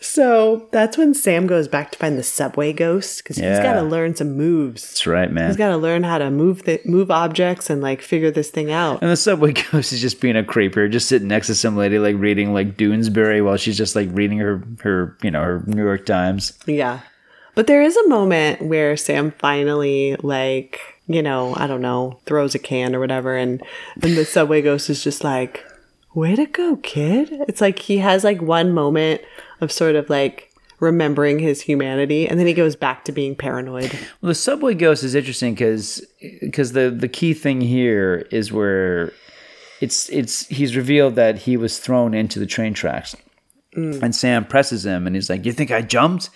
so 0.00 0.68
that's 0.70 0.98
when 0.98 1.14
Sam 1.14 1.46
goes 1.46 1.68
back 1.68 1.92
to 1.92 1.98
find 1.98 2.18
the 2.18 2.22
subway 2.22 2.72
ghost 2.72 3.22
because 3.22 3.36
he's 3.36 3.58
got 3.58 3.74
to 3.74 3.82
learn 3.82 4.14
some 4.14 4.36
moves. 4.36 4.82
That's 4.82 5.06
right, 5.06 5.30
man. 5.30 5.48
He's 5.48 5.56
got 5.56 5.70
to 5.70 5.76
learn 5.76 6.02
how 6.02 6.18
to 6.18 6.30
move 6.30 6.64
the 6.64 6.80
move 6.84 7.10
objects 7.10 7.70
and 7.70 7.80
like 7.80 8.02
figure 8.02 8.30
this 8.30 8.50
thing 8.50 8.70
out. 8.70 9.00
and 9.02 9.10
the 9.10 9.16
subway 9.16 9.52
ghost 9.70 9.92
is 9.92 10.00
just 10.00 10.20
being 10.20 10.36
a 10.36 10.44
creeper, 10.44 10.88
just 10.88 11.08
sitting 11.08 11.28
next 11.28 11.46
to 11.46 11.54
some 11.54 11.76
lady 11.76 11.98
like 11.98 12.16
reading 12.16 12.52
like 12.52 12.76
Doonesbury 12.76 13.44
while 13.44 13.56
she's 13.56 13.78
just 13.78 13.96
like 13.96 14.08
reading 14.12 14.38
her 14.38 14.62
her 14.82 15.16
you 15.22 15.30
know 15.30 15.42
her 15.42 15.62
New 15.66 15.82
York 15.84 16.06
Times. 16.06 16.52
Yeah. 16.66 17.00
But 17.54 17.66
there 17.66 17.82
is 17.82 17.96
a 17.96 18.08
moment 18.08 18.62
where 18.62 18.96
Sam 18.96 19.30
finally 19.30 20.16
like, 20.22 20.80
you 21.06 21.22
know, 21.22 21.54
I 21.56 21.66
don't 21.68 21.82
know, 21.82 22.18
throws 22.26 22.54
a 22.56 22.58
can 22.58 22.94
or 22.94 23.00
whatever 23.00 23.36
and 23.36 23.62
and 24.02 24.16
the 24.16 24.24
subway 24.24 24.60
ghost 24.60 24.90
is 24.90 25.02
just 25.04 25.22
like, 25.24 25.64
"Way 26.14 26.36
to 26.36 26.46
go, 26.46 26.76
kid." 26.76 27.30
It's 27.48 27.60
like 27.60 27.78
he 27.80 27.98
has 27.98 28.24
like 28.24 28.40
one 28.40 28.72
moment 28.72 29.20
of 29.60 29.70
sort 29.72 29.96
of 29.96 30.08
like 30.10 30.50
remembering 30.80 31.38
his 31.38 31.62
humanity 31.62 32.28
and 32.28 32.38
then 32.38 32.46
he 32.46 32.52
goes 32.52 32.76
back 32.76 33.04
to 33.04 33.12
being 33.12 33.34
paranoid. 33.36 33.90
Well, 34.20 34.28
the 34.28 34.34
subway 34.34 34.74
ghost 34.74 35.02
is 35.04 35.14
interesting 35.14 35.54
because 35.54 36.04
because 36.40 36.72
the 36.72 36.90
the 36.90 37.08
key 37.08 37.32
thing 37.34 37.60
here 37.60 38.26
is 38.30 38.52
where 38.52 39.12
it's 39.80 40.08
it's 40.10 40.46
he's 40.48 40.76
revealed 40.76 41.14
that 41.16 41.38
he 41.38 41.56
was 41.56 41.78
thrown 41.78 42.14
into 42.14 42.38
the 42.38 42.46
train 42.46 42.74
tracks, 42.74 43.16
Mm. 43.76 44.02
and 44.02 44.14
Sam 44.14 44.44
presses 44.44 44.84
him 44.86 45.06
and 45.06 45.16
he's 45.16 45.28
like, 45.28 45.44
"You 45.44 45.52
think 45.52 45.70
I 45.70 45.82
jumped?" 45.82 46.30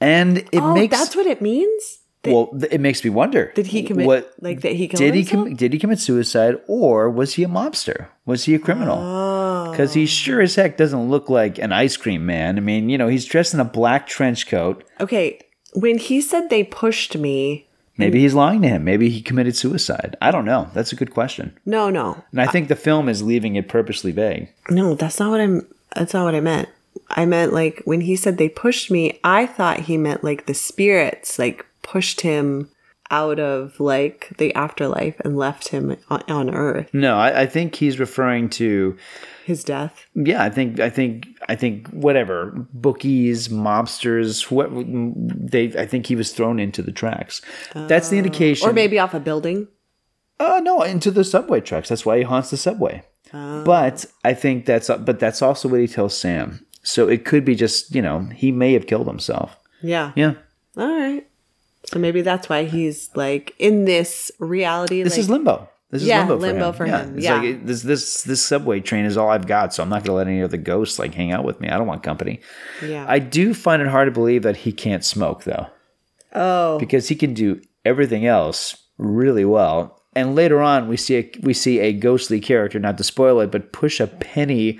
And 0.00 0.38
it 0.38 0.60
Oh, 0.60 0.74
makes 0.74 0.96
that's 0.96 1.16
what 1.16 1.26
it 1.26 1.42
means? 1.42 1.97
Well, 2.24 2.48
th- 2.48 2.72
it 2.72 2.80
makes 2.80 3.04
me 3.04 3.10
wonder. 3.10 3.52
Did 3.54 3.66
he 3.68 3.82
commit 3.82 4.06
what 4.06 4.32
like 4.40 4.60
that 4.62 4.72
he 4.72 4.88
did 4.88 5.14
he 5.14 5.20
himself? 5.20 5.46
com- 5.46 5.56
did 5.56 5.72
he 5.72 5.78
commit 5.78 5.98
suicide 6.00 6.56
or 6.66 7.08
was 7.10 7.34
he 7.34 7.44
a 7.44 7.48
mobster? 7.48 8.08
Was 8.26 8.44
he 8.44 8.54
a 8.54 8.58
criminal? 8.58 8.98
Oh. 8.98 9.70
Because 9.70 9.94
he 9.94 10.06
sure 10.06 10.40
as 10.40 10.54
heck 10.54 10.76
doesn't 10.76 11.08
look 11.08 11.28
like 11.30 11.58
an 11.58 11.72
ice 11.72 11.96
cream 11.96 12.26
man. 12.26 12.56
I 12.56 12.60
mean, 12.60 12.88
you 12.88 12.98
know, 12.98 13.08
he's 13.08 13.24
dressed 13.24 13.54
in 13.54 13.60
a 13.60 13.64
black 13.64 14.06
trench 14.06 14.46
coat. 14.48 14.84
Okay, 15.00 15.40
when 15.74 15.98
he 15.98 16.20
said 16.20 16.50
they 16.50 16.64
pushed 16.64 17.16
me, 17.16 17.66
Maybe 17.96 18.20
he's 18.20 18.34
lying 18.34 18.62
to 18.62 18.68
him. 18.68 18.84
Maybe 18.84 19.10
he 19.10 19.20
committed 19.20 19.56
suicide. 19.56 20.16
I 20.22 20.30
don't 20.30 20.44
know. 20.44 20.70
That's 20.72 20.92
a 20.92 20.96
good 20.96 21.12
question. 21.12 21.58
no, 21.66 21.90
no. 21.90 22.22
And 22.30 22.40
I 22.40 22.46
think 22.46 22.68
the 22.68 22.76
film 22.76 23.08
is 23.08 23.22
leaving 23.24 23.56
it 23.56 23.68
purposely 23.68 24.12
vague. 24.12 24.52
No, 24.70 24.94
that's 24.94 25.18
not 25.18 25.30
what 25.30 25.40
I'm 25.40 25.66
that's 25.96 26.14
not 26.14 26.24
what 26.24 26.34
I 26.36 26.40
meant. 26.40 26.68
I 27.10 27.26
meant 27.26 27.52
like 27.52 27.82
when 27.86 28.00
he 28.02 28.14
said 28.16 28.38
they 28.38 28.48
pushed 28.48 28.90
me, 28.90 29.18
I 29.24 29.46
thought 29.46 29.80
he 29.80 29.96
meant 29.96 30.22
like 30.22 30.46
the 30.46 30.54
spirits 30.54 31.38
like 31.40 31.66
pushed 31.90 32.20
him 32.20 32.70
out 33.10 33.40
of 33.40 33.80
like 33.80 34.30
the 34.36 34.54
afterlife 34.54 35.18
and 35.20 35.36
left 35.36 35.68
him 35.68 35.96
on, 36.10 36.22
on 36.28 36.54
earth. 36.54 36.90
No, 36.92 37.16
I, 37.16 37.42
I 37.42 37.46
think 37.46 37.74
he's 37.74 37.98
referring 37.98 38.50
to 38.50 38.96
His 39.44 39.64
death. 39.64 40.06
yeah. 40.14 40.42
I 40.42 40.50
think 40.50 40.78
I 40.80 40.90
think 40.90 41.26
I 41.48 41.54
think 41.54 41.88
whatever 41.88 42.52
bookies, 42.72 43.48
mobsters, 43.48 44.50
what 44.50 44.68
they. 45.50 45.78
I 45.78 45.86
think 45.86 46.06
he 46.06 46.16
was 46.16 46.32
thrown 46.32 46.60
into 46.60 46.82
the 46.82 46.92
tracks. 46.92 47.40
That's 47.74 48.10
the 48.10 48.16
oh. 48.16 48.18
indication. 48.18 48.68
Or 48.68 48.72
maybe 48.72 48.98
off 48.98 49.14
a 49.14 49.20
building. 49.20 49.68
Oh 50.40 50.60
no, 50.62 50.82
into 50.82 51.10
the 51.10 51.24
subway 51.24 51.60
tracks. 51.60 51.88
That's 51.88 52.06
why 52.06 52.18
he 52.18 52.24
haunts 52.24 52.50
the 52.50 52.56
subway. 52.56 53.02
Oh. 53.32 53.64
But 53.64 54.04
I 54.24 54.34
think 54.34 54.66
that's 54.66 54.88
but 54.88 55.18
that's 55.18 55.42
also 55.42 55.68
what 55.68 55.80
he 55.80 55.88
tells 55.88 56.16
Sam. 56.16 56.64
So 56.82 57.08
it 57.08 57.24
could 57.24 57.44
be 57.44 57.54
just 57.54 57.94
you 57.94 58.02
know 58.02 58.28
he 58.34 58.52
may 58.52 58.74
have 58.74 58.86
killed 58.86 59.06
himself. 59.06 59.58
Yeah. 59.82 60.12
Yeah, 60.16 60.34
All 60.76 60.88
right. 60.88 61.27
So 61.90 61.98
maybe 61.98 62.20
that's 62.20 62.50
why 62.50 62.64
he's 62.64 63.08
like 63.14 63.54
in 63.58 63.86
this 63.86 64.30
reality. 64.38 65.02
this 65.02 65.14
like, 65.14 65.20
is 65.20 65.30
limbo. 65.30 65.68
This 65.90 66.02
is 66.02 66.08
Yeah, 66.08 66.18
limbo 66.20 66.34
for 66.36 66.40
limbo 66.40 66.68
him. 66.68 66.74
for 66.74 66.84
him. 66.84 67.18
Yeah. 67.18 67.40
like, 67.40 67.64
this 67.64 67.80
this 67.80 68.22
this 68.24 68.44
subway 68.44 68.80
train 68.80 69.06
is 69.06 69.16
all 69.16 69.30
I've 69.30 69.46
got, 69.46 69.72
so 69.72 69.82
I'm 69.82 69.88
not 69.88 70.04
going 70.04 70.08
to 70.08 70.12
let 70.12 70.26
any 70.26 70.40
of 70.40 70.50
the 70.50 70.58
ghosts 70.58 70.98
like 70.98 71.14
hang 71.14 71.32
out 71.32 71.44
with 71.44 71.62
me. 71.62 71.68
I 71.70 71.78
don't 71.78 71.86
want 71.86 72.02
company. 72.02 72.40
Yeah. 72.84 73.06
I 73.08 73.18
do 73.18 73.54
find 73.54 73.80
it 73.80 73.88
hard 73.88 74.06
to 74.06 74.12
believe 74.12 74.42
that 74.42 74.58
he 74.58 74.72
can't 74.72 75.02
smoke 75.02 75.44
though, 75.44 75.66
oh. 76.34 76.78
because 76.78 77.08
he 77.08 77.14
can 77.14 77.32
do 77.32 77.62
everything 77.86 78.26
else 78.26 78.76
really 78.98 79.46
well. 79.46 80.02
And 80.14 80.34
later 80.34 80.60
on, 80.60 80.88
we 80.88 80.98
see 80.98 81.16
a, 81.16 81.30
we 81.42 81.54
see 81.54 81.78
a 81.78 81.94
ghostly 81.94 82.40
character, 82.40 82.78
not 82.78 82.98
to 82.98 83.04
spoil 83.04 83.40
it, 83.40 83.50
but 83.50 83.72
push 83.72 83.98
a 83.98 84.08
penny 84.08 84.78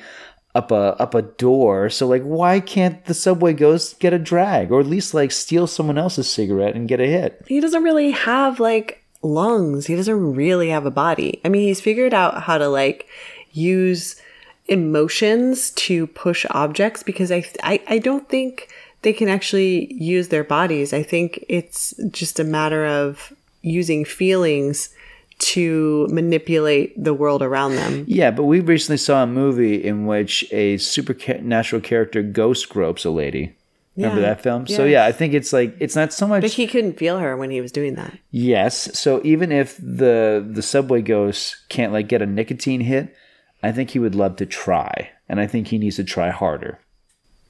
up 0.55 0.71
a 0.71 0.97
up 1.01 1.15
a 1.15 1.23
door. 1.23 1.91
So 1.91 2.07
like, 2.07 2.23
why 2.23 2.61
can't 2.61 3.05
the 3.05 3.15
subway 3.15 3.53
ghost 3.53 4.01
get 4.01 4.13
a 4.13 4.19
drag, 4.19 4.71
or 4.71 4.81
at 4.81 4.87
least 4.87 5.15
like 5.15 5.31
steal 5.31 5.67
someone 5.67 5.99
else's 5.99 6.31
cigarette 6.31 6.75
and 6.75 6.89
get 6.89 7.01
a 7.01 7.07
hit? 7.07 7.43
he 7.47 7.61
doesn't 7.61 7.83
really 7.83 8.11
have 8.13 8.61
like 8.61 9.05
lungs. 9.23 9.87
He 9.87 9.97
doesn't 9.97 10.35
really 10.35 10.71
have 10.71 10.87
a 10.87 10.91
body. 10.91 11.41
I 11.45 11.49
mean, 11.49 11.63
he's 11.63 11.81
figured 11.81 12.15
out 12.15 12.43
how 12.43 12.59
to 12.59 12.69
like 12.69 13.09
use 13.53 14.21
emotions 14.67 15.71
to 15.71 16.07
push 16.09 16.45
objects 16.51 17.03
because 17.03 17.33
I 17.33 17.45
I, 17.63 17.81
I 17.89 17.99
don't 17.99 18.29
think 18.29 18.69
they 19.03 19.13
can 19.13 19.29
actually 19.29 19.93
use 19.95 20.29
their 20.29 20.45
bodies. 20.45 20.93
I 20.93 21.03
think 21.03 21.45
it's 21.49 21.95
just 22.11 22.41
a 22.41 22.45
matter 22.45 22.85
of 22.85 23.33
using 23.63 24.05
feelings 24.05 24.91
to 25.39 26.07
manipulate 26.11 26.93
the 27.03 27.15
world 27.15 27.43
around 27.43 27.77
them. 27.77 28.05
Yeah, 28.09 28.31
but 28.31 28.45
we 28.45 28.61
recently 28.61 28.97
saw 28.99 29.23
a 29.23 29.27
movie 29.27 29.83
in 29.83 30.07
which 30.07 30.45
a 30.53 30.77
supernatural 30.79 31.81
character 31.83 32.23
ghost 32.23 32.69
gropes 32.69 33.05
a 33.05 33.11
lady. 33.11 33.55
Remember 33.97 34.21
Yeah. 34.21 34.29
that 34.29 34.43
film? 34.43 34.67
So 34.69 34.85
yeah, 34.85 35.07
I 35.07 35.13
think 35.13 35.35
it's 35.35 35.53
like 35.53 35.75
it's 35.81 35.97
not 35.97 36.13
so 36.13 36.27
much 36.29 36.43
But 36.43 36.53
he 36.53 36.67
couldn't 36.69 36.99
feel 36.99 37.19
her 37.19 37.37
when 37.37 37.51
he 37.51 37.61
was 37.61 37.73
doing 37.73 37.95
that. 37.97 38.17
yes. 38.31 38.97
So 38.99 39.21
even 39.25 39.51
if 39.51 39.77
the 39.79 40.47
the 40.49 40.63
subway 40.63 41.03
ghost 41.03 41.57
can't 41.69 41.93
like 41.93 42.07
get 42.09 42.23
a 42.23 42.27
nicotine 42.27 42.81
hit, 42.81 43.15
I 43.63 43.73
think 43.73 43.91
he 43.91 43.99
would 43.99 44.15
love 44.15 44.37
to 44.37 44.47
try, 44.47 45.11
and 45.29 45.41
I 45.41 45.47
think 45.49 45.67
he 45.69 45.79
needs 45.79 45.97
to 45.97 46.05
try 46.05 46.31
harder. 46.31 46.79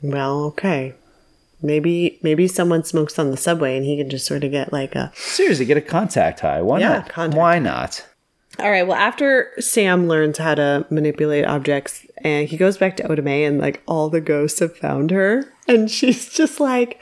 Well, 0.03 0.45
okay. 0.47 0.95
Maybe 1.61 2.19
maybe 2.23 2.47
someone 2.47 2.85
smokes 2.85 3.19
on 3.19 3.31
the 3.31 3.37
subway 3.37 3.77
and 3.77 3.85
he 3.85 3.97
can 3.97 4.09
just 4.09 4.27
sort 4.27 4.45
of 4.45 4.51
get 4.51 4.73
like 4.73 4.95
a 4.95 5.11
Seriously, 5.15 5.65
get 5.65 5.77
a 5.77 5.81
contact 5.83 6.41
high. 6.41 6.63
Why 6.63 6.79
Yeah, 6.81 6.89
not? 6.91 7.09
contact 7.09 7.39
Why 7.39 7.59
not? 7.59 8.07
All 8.59 8.71
right. 8.71 8.87
Well, 8.87 8.97
after 8.97 9.53
Sam 9.61 10.09
learns 10.09 10.39
how 10.39 10.55
to 10.57 10.87
manipulate 10.91 11.47
objects, 11.47 12.05
and 12.19 12.49
he 12.49 12.57
goes 12.57 12.77
back 12.77 12.97
to 12.97 13.07
Oda 13.11 13.23
Mae, 13.23 13.45
and 13.45 13.59
like 13.61 13.83
all 13.87 14.09
the 14.09 14.21
ghosts 14.21 14.59
have 14.59 14.77
found 14.77 15.11
her, 15.13 15.53
and 15.69 15.89
she's 15.91 16.29
just 16.33 16.59
like, 16.59 17.01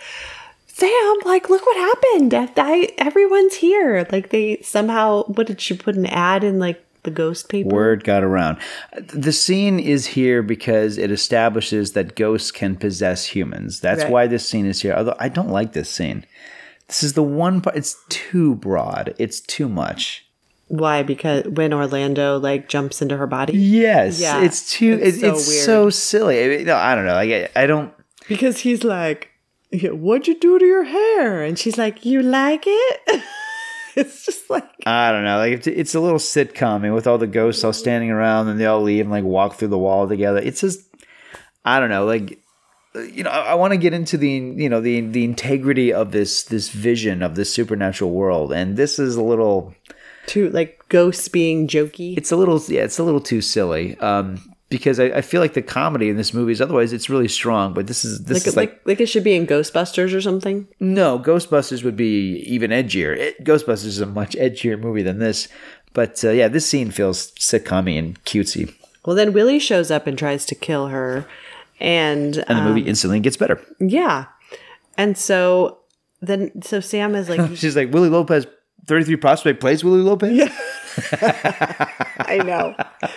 "Sam, 0.67 1.17
like, 1.25 1.49
look 1.49 1.65
what 1.65 1.77
happened! 1.77 2.35
I, 2.59 2.93
everyone's 2.99 3.55
here. 3.55 4.07
Like, 4.13 4.31
they 4.31 4.61
somehow 4.63 5.25
what 5.25 5.47
did 5.47 5.61
she 5.61 5.75
put 5.77 5.97
an 5.97 6.07
ad 6.07 6.45
in 6.45 6.59
like 6.59 6.83
the 7.07 7.11
ghost 7.11 7.49
paper? 7.49 7.69
Word 7.75 8.05
got 8.05 8.23
around. 8.23 8.59
The 8.99 9.33
scene 9.33 9.81
is 9.81 10.05
here 10.09 10.43
because 10.43 10.99
it 10.99 11.11
establishes 11.11 11.93
that 11.93 12.15
ghosts 12.17 12.51
can 12.51 12.77
possess 12.77 13.25
humans. 13.25 13.81
That's 13.81 14.03
Right. 14.03 14.13
why 14.13 14.27
this 14.27 14.47
scene 14.47 14.67
is 14.67 14.83
here. 14.83 14.93
Although 14.93 15.17
I 15.19 15.31
don't 15.31 15.49
like 15.51 15.73
this 15.73 15.89
scene. 15.89 16.27
This 16.89 17.03
is 17.03 17.15
the 17.15 17.23
one 17.23 17.63
part. 17.63 17.75
It's 17.77 17.97
too 18.11 18.57
broad. 18.57 19.15
It's 19.19 19.41
too 19.41 19.69
much. 19.69 20.27
Why? 20.69 21.03
Because 21.03 21.45
when 21.47 21.73
Orlando 21.73 22.39
like 22.39 22.69
jumps 22.69 23.01
into 23.01 23.17
her 23.17 23.27
body, 23.27 23.57
Yes, 23.57 24.21
Yeah, 24.21 24.43
it's 24.43 24.71
too. 24.71 24.99
it's 25.01 25.17
It's, 25.19 25.21
so 25.23 25.33
it's 25.33 25.65
so 25.65 25.91
silly. 25.91 26.45
I, 26.45 26.49
mean, 26.49 26.67
no, 26.67 26.77
I 26.77 26.95
don't 26.95 27.07
know. 27.07 27.15
Like 27.15 27.31
I, 27.57 27.63
I 27.63 27.67
don't. 27.67 27.93
because 28.29 28.59
he's 28.61 28.83
like, 28.85 29.31
"What'd 29.73 30.27
you 30.29 30.39
do 30.39 30.59
to 30.59 30.65
your 30.65 30.85
hair?" 30.85 31.43
And 31.43 31.57
she's 31.59 31.79
like, 31.79 32.05
"You 32.05 32.21
like 32.23 32.65
it?" 32.67 33.01
it's 34.01 34.26
just 34.26 34.51
like. 34.51 34.64
I 34.84 35.11
don't 35.11 35.24
know. 35.24 35.38
Like 35.38 35.66
it's, 35.66 35.94
a 35.94 36.01
little 36.01 36.18
sitcom 36.18 36.84
and 36.84 36.94
with 36.94 37.07
all 37.07 37.18
the 37.18 37.26
ghosts 37.26 37.64
all 37.64 37.72
standing 37.72 38.11
around 38.11 38.49
and 38.49 38.61
they 38.61 38.66
all 38.66 38.82
leave 38.82 39.05
and 39.07 39.11
like 39.11 39.24
walk 39.24 39.55
through 39.55 39.68
the 39.68 39.78
wall 39.78 40.07
together. 40.07 40.38
It's 40.38 40.61
just, 40.61 40.80
I 41.64 41.80
don't 41.80 41.88
know. 41.88 42.05
Like, 42.05 42.38
you 42.94 43.24
know, 43.24 43.30
I, 43.30 43.53
I 43.53 43.55
want 43.55 43.72
to 43.72 43.78
get 43.78 43.94
into 43.94 44.16
the 44.16 44.28
you 44.28 44.68
know 44.68 44.80
the 44.80 45.01
the 45.01 45.24
integrity 45.24 45.92
of 45.92 46.12
this 46.12 46.44
this 46.44 46.70
vision 46.70 47.22
of 47.22 47.34
this 47.34 47.53
supernatural 47.53 48.11
world, 48.11 48.53
and 48.53 48.76
this 48.76 48.99
is 48.99 49.16
a 49.16 49.22
little. 49.22 49.74
too 50.26 50.51
like 50.51 50.82
ghosts 50.88 51.28
being 51.28 51.68
jokey. 51.68 52.16
It's 52.16 52.32
a 52.32 52.36
little 52.36 52.62
yeah. 52.68 52.82
It's 52.82 52.99
a 52.99 53.05
little 53.05 53.20
too 53.20 53.40
silly. 53.40 53.99
Um, 53.99 54.56
because 54.69 54.99
I, 54.99 55.05
I 55.07 55.21
feel 55.21 55.41
like 55.41 55.55
the 55.55 55.62
comedy 55.62 56.09
in 56.09 56.17
this 56.17 56.35
movie 56.35 56.53
is 56.53 56.61
otherwise 56.61 56.93
it's 56.93 57.09
really 57.09 57.29
strong, 57.29 57.73
but 57.73 57.87
this 57.87 58.05
is 58.05 58.25
this 58.25 58.39
Like, 58.39 58.47
is 58.47 58.57
like, 58.57 58.71
like 58.73 58.81
like 58.87 59.01
it 59.01 59.07
should 59.07 59.25
be 59.25 59.35
in 59.35 59.47
Ghostbusters 59.47 60.14
or 60.14 60.21
something. 60.21 60.67
no 60.81 61.19
Ghostbusters 61.19 61.85
would 61.85 61.97
be 61.97 62.39
even 62.47 62.71
edgier. 62.71 63.17
It, 63.17 63.45
Ghostbusters 63.45 63.87
is 63.87 64.01
a 64.01 64.07
much 64.07 64.35
edgier 64.37 64.79
movie 64.81 65.03
than 65.03 65.19
this, 65.19 65.49
but 65.93 66.25
uh, 66.25 66.31
yeah, 66.31 66.49
this 66.49 66.67
scene 66.67 66.91
feels 66.91 67.31
sitcom 67.33 67.89
and 67.99 68.23
cutesy, 68.25 68.75
Well, 69.05 69.14
then 69.17 69.33
Willie 69.33 69.59
shows 69.61 69.91
up 69.91 70.07
and 70.07 70.19
tries 70.19 70.45
to 70.47 70.55
kill 70.55 70.89
her, 70.89 71.27
and 71.81 72.37
and 72.37 72.59
the 72.59 72.62
um, 72.62 72.64
movie 72.64 72.83
instantly 72.83 73.21
gets 73.21 73.37
better. 73.37 73.61
yeah, 73.79 74.27
and 74.99 75.17
so 75.17 75.79
then 76.21 76.51
so 76.62 76.81
Sam 76.81 77.14
is 77.14 77.29
like, 77.29 77.41
She's 77.57 77.77
like 77.77 77.93
Willie 77.93 78.09
Lopez, 78.09 78.47
thirty 78.87 79.05
three 79.05 79.16
Prospect 79.16 79.61
Place 79.61 79.82
Willie 79.84 80.01
Lopez. 80.03 80.32
Yeah. 80.32 80.53
I 82.18 82.39
know. 82.39 82.74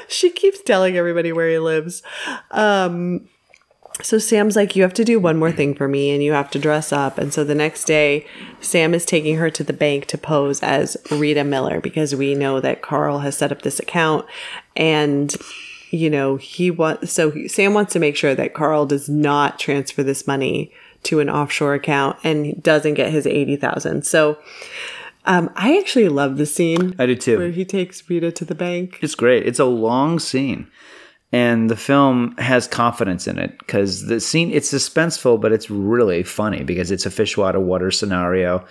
she 0.08 0.30
keeps 0.30 0.62
telling 0.62 0.98
everybody 0.98 1.32
where 1.32 1.50
he 1.50 1.60
lives. 1.60 2.04
Um, 2.52 3.28
so 4.02 4.18
Sam's 4.18 4.56
like, 4.56 4.76
You 4.76 4.84
have 4.84 4.94
to 4.96 5.04
do 5.06 5.20
one 5.20 5.38
more 5.38 5.52
thing 5.52 5.76
for 5.76 5.88
me 5.88 6.12
and 6.12 6.24
you 6.24 6.32
have 6.34 6.52
to 6.52 6.60
dress 6.60 6.92
up. 6.92 7.18
And 7.18 7.34
so 7.34 7.44
the 7.44 7.56
next 7.56 7.86
day, 7.86 8.26
Sam 8.62 8.94
is 8.94 9.06
taking 9.06 9.36
her 9.38 9.50
to 9.50 9.64
the 9.64 9.74
bank 9.74 10.06
to 10.08 10.18
pose 10.18 10.62
as 10.64 10.98
Rita 11.12 11.44
Miller 11.44 11.82
because 11.82 12.16
we 12.16 12.36
know 12.36 12.60
that 12.60 12.82
Carl 12.82 13.20
has 13.20 13.38
set 13.38 13.52
up 13.52 13.62
this 13.62 13.80
account 13.80 14.26
and. 14.76 15.36
You 15.92 16.12
know, 16.12 16.36
he 16.36 16.70
wants 16.70 17.12
so 17.12 17.32
he- 17.32 17.48
Sam 17.48 17.74
wants 17.74 17.94
to 17.94 18.00
make 18.00 18.16
sure 18.16 18.36
that 18.36 18.54
Carl 18.54 18.86
does 18.86 19.10
not 19.10 19.58
transfer 19.58 20.04
this 20.04 20.28
money 20.28 20.72
to 21.02 21.20
an 21.20 21.32
offshore 21.32 21.74
account 21.74 22.18
and 22.24 22.62
doesn't 22.62 22.94
get 22.94 23.12
his 23.12 23.26
80,000. 23.26 24.06
So, 24.06 24.38
um, 25.30 25.52
I 25.56 25.78
actually 25.78 26.10
love 26.10 26.38
the 26.38 26.48
scene. 26.48 26.96
I 26.98 27.06
do 27.06 27.16
too. 27.16 27.38
Where 27.38 27.52
he 27.52 27.64
takes 27.64 28.10
Rita 28.10 28.32
to 28.32 28.46
the 28.46 28.56
bank. 28.56 28.98
It's 29.04 29.14
great. 29.14 29.46
It's 29.46 29.60
a 29.60 29.66
long 29.66 30.18
scene. 30.18 30.68
And 31.32 31.70
the 31.70 31.76
film 31.76 32.36
has 32.40 32.68
confidence 32.68 33.28
in 33.28 33.38
it 33.38 33.60
because 33.60 34.08
the 34.08 34.20
scene 34.20 34.50
it's 34.52 34.74
suspenseful, 34.74 35.40
but 35.40 35.52
it's 35.52 35.70
really 35.70 36.24
funny 36.24 36.64
because 36.64 36.90
it's 36.90 37.06
a 37.06 37.12
fish 37.12 37.38
out 37.38 37.56
of 37.56 37.62
water 37.62 37.92
scenario. 37.92 38.66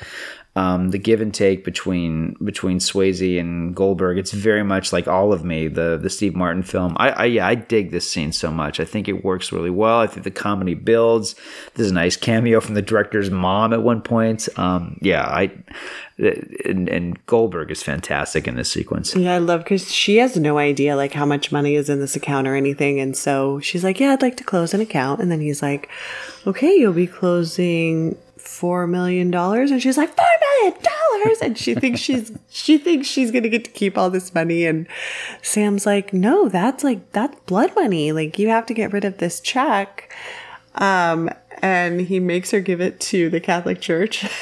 Um, 0.58 0.90
the 0.90 0.98
give 0.98 1.20
and 1.20 1.32
take 1.32 1.64
between 1.64 2.34
between 2.42 2.80
Swayze 2.80 3.38
and 3.38 3.76
Goldberg, 3.76 4.18
it's 4.18 4.32
very 4.32 4.64
much 4.64 4.92
like 4.92 5.06
All 5.06 5.32
of 5.32 5.44
Me, 5.44 5.68
the 5.68 5.96
the 6.02 6.10
Steve 6.10 6.34
Martin 6.34 6.64
film. 6.64 6.96
I, 6.98 7.10
I 7.10 7.24
yeah, 7.26 7.46
I 7.46 7.54
dig 7.54 7.92
this 7.92 8.10
scene 8.10 8.32
so 8.32 8.50
much. 8.50 8.80
I 8.80 8.84
think 8.84 9.06
it 9.06 9.24
works 9.24 9.52
really 9.52 9.70
well. 9.70 10.00
I 10.00 10.08
think 10.08 10.24
the 10.24 10.32
comedy 10.32 10.74
builds. 10.74 11.36
There's 11.74 11.92
a 11.92 11.94
nice 11.94 12.16
cameo 12.16 12.58
from 12.58 12.74
the 12.74 12.82
director's 12.82 13.30
mom 13.30 13.72
at 13.72 13.84
one 13.84 14.02
point. 14.02 14.48
Um, 14.58 14.98
yeah, 15.00 15.22
I 15.22 15.52
and, 16.18 16.88
and 16.88 17.24
Goldberg 17.26 17.70
is 17.70 17.84
fantastic 17.84 18.48
in 18.48 18.56
this 18.56 18.72
sequence. 18.72 19.14
Yeah, 19.14 19.34
I 19.34 19.38
love 19.38 19.62
because 19.62 19.94
she 19.94 20.16
has 20.16 20.36
no 20.36 20.58
idea 20.58 20.96
like 20.96 21.12
how 21.12 21.24
much 21.24 21.52
money 21.52 21.76
is 21.76 21.88
in 21.88 22.00
this 22.00 22.16
account 22.16 22.48
or 22.48 22.56
anything, 22.56 22.98
and 22.98 23.16
so 23.16 23.60
she's 23.60 23.84
like, 23.84 24.00
"Yeah, 24.00 24.12
I'd 24.12 24.22
like 24.22 24.36
to 24.38 24.44
close 24.44 24.74
an 24.74 24.80
account," 24.80 25.20
and 25.20 25.30
then 25.30 25.40
he's 25.40 25.62
like, 25.62 25.88
"Okay, 26.48 26.74
you'll 26.74 26.92
be 26.92 27.06
closing 27.06 28.18
four 28.58 28.86
million 28.86 29.30
dollars," 29.30 29.70
and 29.70 29.80
she's 29.80 29.96
like, 29.96 30.14
four 30.16 30.26
million 30.40 30.82
dollars," 30.82 31.38
and 31.40 31.56
she 31.56 31.74
thinks 31.74 32.00
she's 32.00 32.32
she 32.48 32.78
thinks 32.78 33.06
she's 33.06 33.30
gonna 33.30 33.48
get 33.48 33.64
to 33.64 33.70
keep 33.70 33.96
all 33.96 34.10
this 34.10 34.34
money, 34.34 34.66
and 34.66 34.86
Sam's 35.42 35.86
like, 35.86 36.12
"No, 36.12 36.48
that's 36.48 36.82
like 36.82 37.12
that's 37.12 37.38
blood 37.46 37.74
money. 37.76 38.12
Like 38.12 38.38
you 38.38 38.48
have 38.48 38.66
to 38.66 38.74
get 38.74 38.92
rid 38.92 39.04
of 39.04 39.18
this 39.18 39.40
check." 39.40 40.12
Um, 40.74 41.30
and 41.60 42.00
he 42.00 42.20
makes 42.20 42.50
her 42.52 42.60
give 42.60 42.80
it 42.80 43.00
to 43.00 43.28
the 43.30 43.40
Catholic 43.40 43.80
Church. 43.80 44.26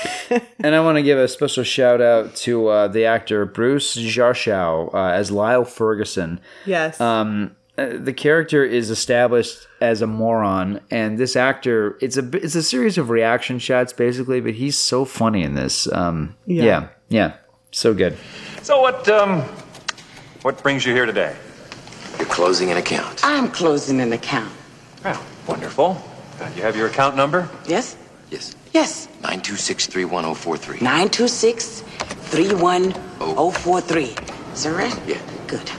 And 0.58 0.74
I 0.74 0.80
want 0.80 0.96
to 0.96 1.02
give 1.02 1.18
a 1.18 1.28
special 1.28 1.62
shout 1.62 2.00
out 2.00 2.34
to 2.36 2.66
uh, 2.66 2.88
the 2.88 3.04
actor 3.04 3.46
Bruce 3.46 3.96
Jarchow 3.96 4.92
uh, 4.92 5.12
as 5.12 5.30
Lyle 5.30 5.64
Ferguson. 5.64 6.40
yes. 6.64 7.00
Um, 7.00 7.54
uh, 7.78 7.88
the 7.98 8.12
character 8.12 8.64
is 8.64 8.90
established 8.90 9.66
as 9.80 10.02
a 10.02 10.06
moron, 10.06 10.80
and 10.90 11.18
this 11.18 11.36
actor 11.36 11.96
it's 12.00 12.16
a 12.16 12.28
it's 12.36 12.54
a 12.54 12.62
series 12.62 12.96
of 12.98 13.10
reaction 13.10 13.58
shots 13.58 13.92
basically, 13.92 14.40
but 14.40 14.54
he's 14.54 14.76
so 14.78 15.04
funny 15.04 15.42
in 15.42 15.54
this. 15.54 15.86
Um, 15.92 16.34
Yeah. 16.46 16.64
yeah, 16.64 16.88
yeah, 17.08 17.32
so 17.72 17.92
good. 17.94 18.16
So 18.62 18.80
what 18.80 19.08
um 19.08 19.42
what 20.42 20.62
brings 20.62 20.84
you 20.86 20.94
here 20.94 21.06
today? 21.06 21.34
You're 22.18 22.26
closing 22.28 22.70
an 22.70 22.78
account. 22.78 23.20
I'm 23.24 23.50
closing 23.50 24.00
an 24.00 24.12
account. 24.12 24.50
Well, 25.04 25.22
wonderful. 25.46 26.00
Uh, 26.40 26.48
you 26.56 26.62
have 26.62 26.74
your 26.76 26.86
account 26.88 27.14
number? 27.16 27.48
Yes? 27.66 27.96
Yes. 28.30 28.54
Yes. 28.72 29.08
926310043. 29.22 30.80
926 30.82 31.82
31043. 32.30 34.14
Is 34.54 34.62
that 34.64 34.72
right? 34.74 34.98
Yeah. 35.06 35.18
Good. 35.46 35.70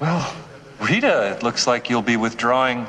Well, 0.00 0.34
Rita, 0.80 1.32
it 1.36 1.42
looks 1.42 1.66
like 1.66 1.88
you'll 1.88 2.02
be 2.02 2.16
withdrawing 2.16 2.86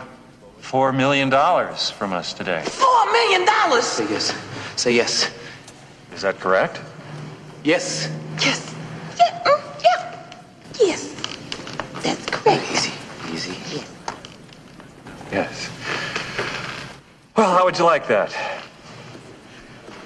four 0.60 0.92
million 0.92 1.30
dollars 1.30 1.90
from 1.90 2.12
us 2.14 2.34
today. 2.34 2.64
Four 2.66 3.12
million 3.12 3.46
dollars! 3.46 3.86
Say 3.86 4.04
yes. 4.10 4.36
Say 4.76 4.92
yes. 4.94 5.32
Is 6.14 6.22
that 6.22 6.40
correct? 6.40 6.82
Yes. 7.64 8.10
Yes. 8.42 8.76
Yeah. 9.18 9.44
mm, 9.46 9.84
yeah. 9.84 10.34
Yes. 10.80 11.14
That's 12.04 12.26
correct. 12.26 12.64
Easy. 12.74 12.92
Easy. 13.34 13.52
Yes. 13.74 13.90
Yes. 15.32 15.70
Well, 17.36 17.56
how 17.56 17.64
would 17.66 17.78
you 17.78 17.86
like 17.86 18.08
that? 18.08 18.36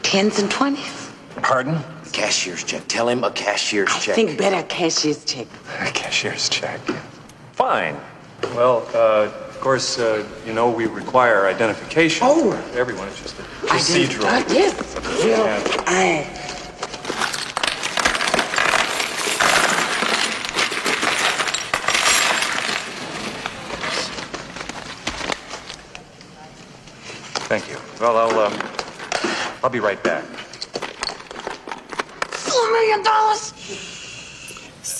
Tens 0.04 0.40
and 0.40 0.52
twenties. 0.52 1.10
Pardon? 1.42 1.80
Cashier's 2.12 2.64
check. 2.64 2.84
Tell 2.88 3.08
him 3.08 3.24
a 3.24 3.32
cashier's 3.32 3.88
check. 3.88 3.96
I 3.96 4.00
check. 4.02 4.16
think 4.16 4.38
better 4.38 4.62
cashier's 4.68 5.24
check. 5.24 5.48
A 5.80 5.91
cashier's 6.12 6.50
check. 6.50 6.82
Fine. 7.54 7.96
Well, 8.54 8.86
uh, 8.94 9.32
of 9.48 9.60
course, 9.62 9.98
uh, 9.98 10.28
you 10.46 10.52
know 10.54 10.70
we 10.70 10.86
require 10.88 11.48
identification. 11.48 12.28
Oh. 12.30 12.52
for 12.52 12.78
Everyone, 12.78 13.08
it's 13.08 13.22
just 13.22 13.40
a 13.40 13.44
I 13.72 13.78
did- 13.78 14.10
procedural. 14.10 14.26
uh, 14.26 14.54
yes. 14.54 14.96
Well, 14.96 15.28
Yeah. 15.28 15.84
I. 15.88 16.28
Thank 27.50 27.70
you. 27.70 27.78
Well, 28.00 28.18
I'll 28.18 28.40
um, 28.40 28.54
I'll 29.64 29.70
be 29.70 29.80
right 29.80 30.02
back. 30.04 30.24
Four 32.32 32.72
million 32.72 33.04
dollars? 33.04 33.51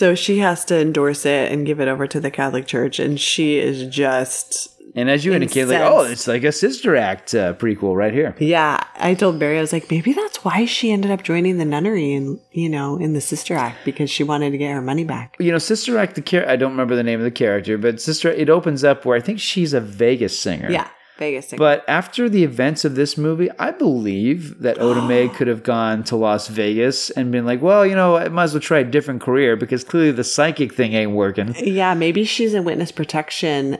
So 0.02 0.16
she 0.16 0.40
has 0.40 0.66
to 0.66 0.80
endorse 0.80 1.28
it 1.28 1.52
and 1.52 1.64
give 1.64 1.80
it 1.80 1.88
over 1.88 2.08
to 2.08 2.20
the 2.20 2.32
Catholic 2.32 2.66
Church, 2.66 2.98
and 2.98 3.20
she 3.20 3.60
is 3.60 3.86
just 3.86 4.76
And 4.96 5.12
as 5.12 5.24
you 5.24 5.32
indicated, 5.32 5.70
like, 5.70 5.82
oh, 5.82 6.06
it's 6.06 6.28
like 6.28 6.44
a 6.44 6.52
Sister 6.52 6.96
Act 6.96 7.36
uh, 7.36 7.54
prequel 7.54 7.96
right 7.96 8.12
here. 8.12 8.36
yeah. 8.40 8.84
I 8.96 9.14
told 9.14 9.38
Barry 9.38 9.60
I 9.60 9.62
was 9.62 9.72
like, 9.72 9.92
maybe 9.92 10.14
that's 10.14 10.44
why 10.44 10.66
she 10.66 10.92
ended 10.92 11.12
up 11.12 11.22
joining 11.22 11.60
the 11.60 11.66
nunnery 11.66 12.14
and 12.16 12.40
you 12.52 12.68
know 12.68 12.98
in 12.98 13.14
the 13.14 13.22
Sister 13.22 13.54
Act 13.54 13.78
because 13.86 14.10
she 14.10 14.24
wanted 14.24 14.50
to 14.50 14.58
get 14.58 14.72
her 14.72 14.82
money 14.82 15.04
back. 15.04 15.36
You 15.40 15.52
know, 15.52 15.60
Sister 15.60 16.00
Act, 16.00 16.16
the 16.16 16.22
char- 16.22 16.50
I 16.50 16.56
don't 16.56 16.72
remember 16.72 16.96
the 16.96 17.04
name 17.04 17.20
of 17.20 17.24
the 17.24 17.30
character, 17.30 17.78
but 17.78 18.02
Sister, 18.02 18.32
it 18.32 18.50
opens 18.50 18.84
up 18.84 19.06
where 19.06 19.16
I 19.16 19.22
think 19.22 19.40
she's 19.40 19.72
a 19.72 19.82
Vegas 19.82 20.36
singer. 20.40 20.72
Yeah, 20.72 20.88
Vegas. 21.22 21.54
But 21.56 21.86
after 21.88 22.28
the 22.28 22.44
events 22.44 22.84
of 22.84 22.96
this 22.96 23.18
movie, 23.18 23.50
I 23.60 23.72
believe 23.72 24.60
that 24.62 24.82
Oda 24.82 25.02
Mae 25.04 25.30
could 25.36 25.48
have 25.48 25.64
gone 25.64 26.04
to 26.06 26.16
Las 26.16 26.48
Vegas 26.48 27.12
and 27.12 27.32
been 27.32 27.46
like, 27.46 27.62
well, 27.62 27.86
you 27.86 27.96
know, 27.96 28.18
I 28.18 28.28
might 28.30 28.46
as 28.46 28.54
well 28.54 28.62
try 28.62 28.80
a 28.80 28.84
different 28.84 29.22
career 29.22 29.56
because 29.56 29.84
clearly 29.84 30.12
the 30.12 30.24
psychic 30.24 30.74
thing 30.74 30.94
ain't 30.94 31.12
working. 31.12 31.54
yeah, 31.60 31.94
maybe 31.94 32.24
she's 32.24 32.54
in 32.54 32.64
witness 32.66 32.92
protection 32.92 33.78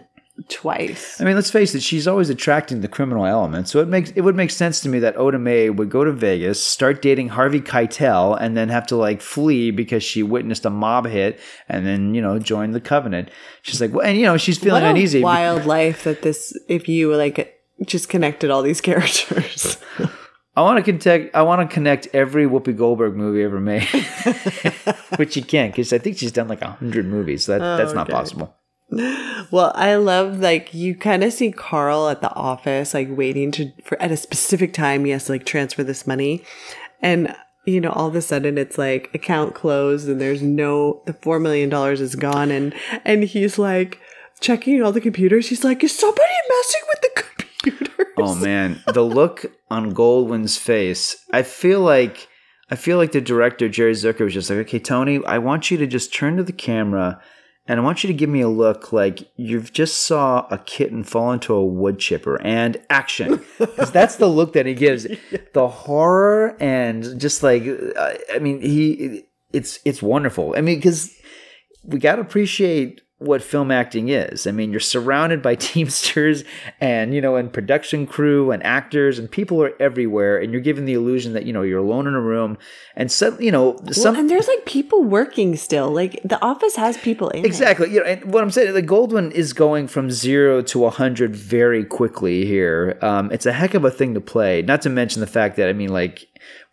twice. 0.50 1.20
I 1.20 1.24
mean, 1.24 1.36
let's 1.36 1.52
face 1.52 1.76
it, 1.76 1.82
she's 1.82 2.08
always 2.08 2.30
attracting 2.30 2.82
the 2.82 2.88
criminal 2.88 3.26
element. 3.26 3.68
So 3.68 3.80
it 3.80 3.88
makes 3.88 4.12
it 4.12 4.22
would 4.22 4.36
make 4.36 4.52
sense 4.52 4.80
to 4.82 4.90
me 4.90 5.00
that 5.00 5.18
Oda 5.18 5.40
Mae 5.40 5.70
would 5.70 5.90
go 5.90 6.04
to 6.04 6.12
Vegas, 6.12 6.64
start 6.64 7.02
dating 7.02 7.30
Harvey 7.30 7.62
Keitel, 7.62 8.38
and 8.40 8.56
then 8.56 8.70
have 8.70 8.88
to 8.88 8.96
like 8.96 9.22
flee 9.22 9.72
because 9.72 10.04
she 10.04 10.24
witnessed 10.24 10.66
a 10.66 10.70
mob 10.70 11.08
hit 11.08 11.40
and 11.68 11.86
then, 11.86 12.14
you 12.14 12.22
know, 12.22 12.40
join 12.40 12.72
the 12.72 12.82
covenant. 12.82 13.30
She's 13.62 13.82
like, 13.82 13.94
well, 13.94 14.06
and 14.06 14.18
you 14.18 14.26
know, 14.26 14.38
she's 14.38 14.58
feeling 14.58 14.84
uneasy. 14.84 15.22
wild 15.22 15.66
life 15.66 16.04
that 16.04 16.22
this. 16.22 16.58
If 16.68 16.88
you 16.88 17.16
like 17.16 17.62
just 17.86 18.10
connected 18.10 18.50
all 18.50 18.62
these 18.62 18.82
characters. 18.90 19.78
I 20.56 20.62
want 20.64 20.84
to 20.84 20.98
connect. 20.98 21.34
I 21.34 21.44
want 21.44 21.68
to 21.68 21.74
connect 21.74 22.08
every 22.14 22.46
Whoopi 22.46 22.76
Goldberg 22.76 23.16
movie 23.16 23.42
ever 23.42 23.62
made, 23.62 23.84
which 25.16 25.38
you 25.38 25.44
can't 25.44 25.72
because 25.72 25.94
I 25.94 25.98
think 25.98 26.18
she's 26.18 26.34
done 26.34 26.50
like 26.50 26.62
a 26.62 26.72
hundred 26.72 27.06
movies. 27.06 27.46
So 27.46 27.58
that 27.58 27.78
that's 27.78 27.92
oh, 27.92 27.96
not 27.96 28.10
okay. 28.10 28.18
possible. 28.18 28.54
Well, 29.52 29.72
I 29.76 29.96
love 29.96 30.40
like 30.40 30.74
you 30.74 30.96
kind 30.96 31.24
of 31.24 31.32
see 31.32 31.52
Carl 31.52 32.10
at 32.10 32.22
the 32.22 32.34
office, 32.34 32.94
like 32.94 33.08
waiting 33.10 33.52
to 33.52 33.72
for 33.84 34.02
at 34.02 34.12
a 34.12 34.18
specific 34.18 34.74
time. 34.74 35.06
He 35.06 35.12
has 35.12 35.26
to 35.26 35.34
like 35.34 35.46
transfer 35.46 35.84
this 35.84 36.06
money, 36.06 36.44
and 37.02 37.34
you 37.66 37.80
know, 37.80 37.92
all 37.92 38.08
of 38.08 38.16
a 38.16 38.22
sudden 38.22 38.58
it's 38.58 38.78
like 38.78 39.10
account 39.14 39.56
closed, 39.56 40.10
and 40.10 40.20
there's 40.20 40.42
no 40.42 41.04
the 41.06 41.14
four 41.14 41.40
million 41.40 41.70
dollars 41.70 42.02
is 42.02 42.16
gone, 42.16 42.52
and 42.52 42.74
and 43.06 43.24
he's 43.24 43.58
like 43.58 44.00
checking 44.42 44.82
all 44.84 44.92
the 44.92 45.02
computers. 45.02 45.48
He's 45.48 45.64
like, 45.64 45.84
is 45.84 45.98
somebody 45.98 46.34
messing 46.50 46.82
with 46.90 47.02
the 47.02 47.24
computer? 47.24 48.08
Oh 48.18 48.36
man, 48.36 48.84
the 48.94 49.04
look 49.04 49.46
on 49.70 49.94
Goldwyn's 49.94 50.58
face. 50.58 51.16
I 51.32 51.44
feel 51.44 51.80
like 51.80 52.28
I 52.70 52.76
feel 52.76 52.98
like 52.98 53.14
the 53.14 53.22
director 53.22 53.70
Jerry 53.70 53.94
Zucker 53.94 54.26
was 54.26 54.34
just 54.34 54.50
like, 54.50 54.60
"Okay, 54.60 54.80
Tony, 54.80 55.24
I 55.26 55.38
want 55.38 55.72
you 55.72 55.78
to 55.78 55.88
just 55.88 56.14
turn 56.14 56.38
to 56.38 56.44
the 56.44 56.52
camera 56.52 57.22
and 57.68 57.80
I 57.80 57.84
want 57.84 58.04
you 58.04 58.08
to 58.08 58.14
give 58.14 58.30
me 58.30 58.42
a 58.42 58.50
look 58.50 58.92
like 58.92 59.30
you've 59.36 59.72
just 59.72 60.02
saw 60.02 60.48
a 60.50 60.58
kitten 60.58 61.04
fall 61.04 61.32
into 61.32 61.54
a 61.54 61.66
wood 61.66 62.00
chipper 62.00 62.42
and 62.42 62.78
action." 62.90 63.40
Cuz 63.58 63.92
that's 63.92 64.16
the 64.16 64.28
look 64.28 64.54
that 64.54 64.66
he 64.66 64.74
gives. 64.74 65.08
The 65.54 65.68
horror 65.68 66.58
and 66.60 67.20
just 67.20 67.44
like 67.44 67.64
uh, 67.66 68.14
I 68.34 68.40
mean, 68.40 68.62
he 68.62 69.24
it's 69.54 69.80
it's 69.86 70.02
wonderful. 70.02 70.54
I 70.58 70.62
mean, 70.62 70.82
cuz 70.82 71.16
we 71.84 72.00
got 72.00 72.16
to 72.16 72.22
appreciate 72.22 73.02
what 73.22 73.44
film 73.44 73.70
acting 73.70 74.10
is. 74.10 74.48
I 74.48 74.52
mean, 74.52 74.72
you're 74.72 74.80
surrounded 74.80 75.44
by 75.44 75.54
teamsters 75.70 76.44
and, 76.80 77.14
you 77.14 77.22
know, 77.22 77.36
and 77.36 77.54
production 77.54 78.08
crew 78.08 78.52
and 78.52 78.64
actors 78.64 79.20
and 79.20 79.30
people 79.30 79.62
are 79.62 79.74
everywhere 79.80 80.40
and 80.40 80.52
you're 80.52 80.62
given 80.62 80.86
the 80.86 80.94
illusion 80.94 81.34
that, 81.34 81.46
you 81.46 81.54
know, 81.54 81.62
you're 81.62 81.80
alone 81.80 82.08
in 82.08 82.16
a 82.16 82.20
room 82.20 82.58
and 82.96 83.12
some, 83.12 83.40
you 83.40 83.52
know, 83.52 83.78
some 83.92 84.14
well, 84.14 84.22
and 84.22 84.30
there's 84.30 84.48
like 84.48 84.66
people 84.66 85.04
working 85.04 85.56
still. 85.56 85.92
Like 85.92 86.20
the 86.24 86.42
office 86.44 86.76
has 86.78 86.98
people 86.98 87.30
in 87.30 87.46
it. 87.46 87.46
Exactly. 87.46 87.92
You 87.92 88.00
know, 88.00 88.08
and 88.08 88.34
what 88.34 88.44
I'm 88.44 88.50
saying, 88.50 88.74
the 88.74 88.82
Goldwyn 88.82 89.32
is 89.32 89.54
going 89.54 89.88
from 89.88 90.10
zero 90.10 90.64
to 90.64 90.80
100 90.80 91.36
very 91.36 91.86
quickly 91.86 92.46
here. 92.46 92.98
Um, 93.02 93.32
it's 93.32 93.46
a 93.46 93.54
heck 93.54 93.76
of 93.76 93.86
a 93.86 93.92
thing 93.92 94.16
to 94.16 94.22
play. 94.22 94.64
Not 94.64 94.82
to 94.82 94.90
mention 94.90 95.20
the 95.20 95.28
fact 95.28 95.58
that, 95.58 95.70
I 95.70 95.74
mean, 95.74 95.90
like, 95.90 96.28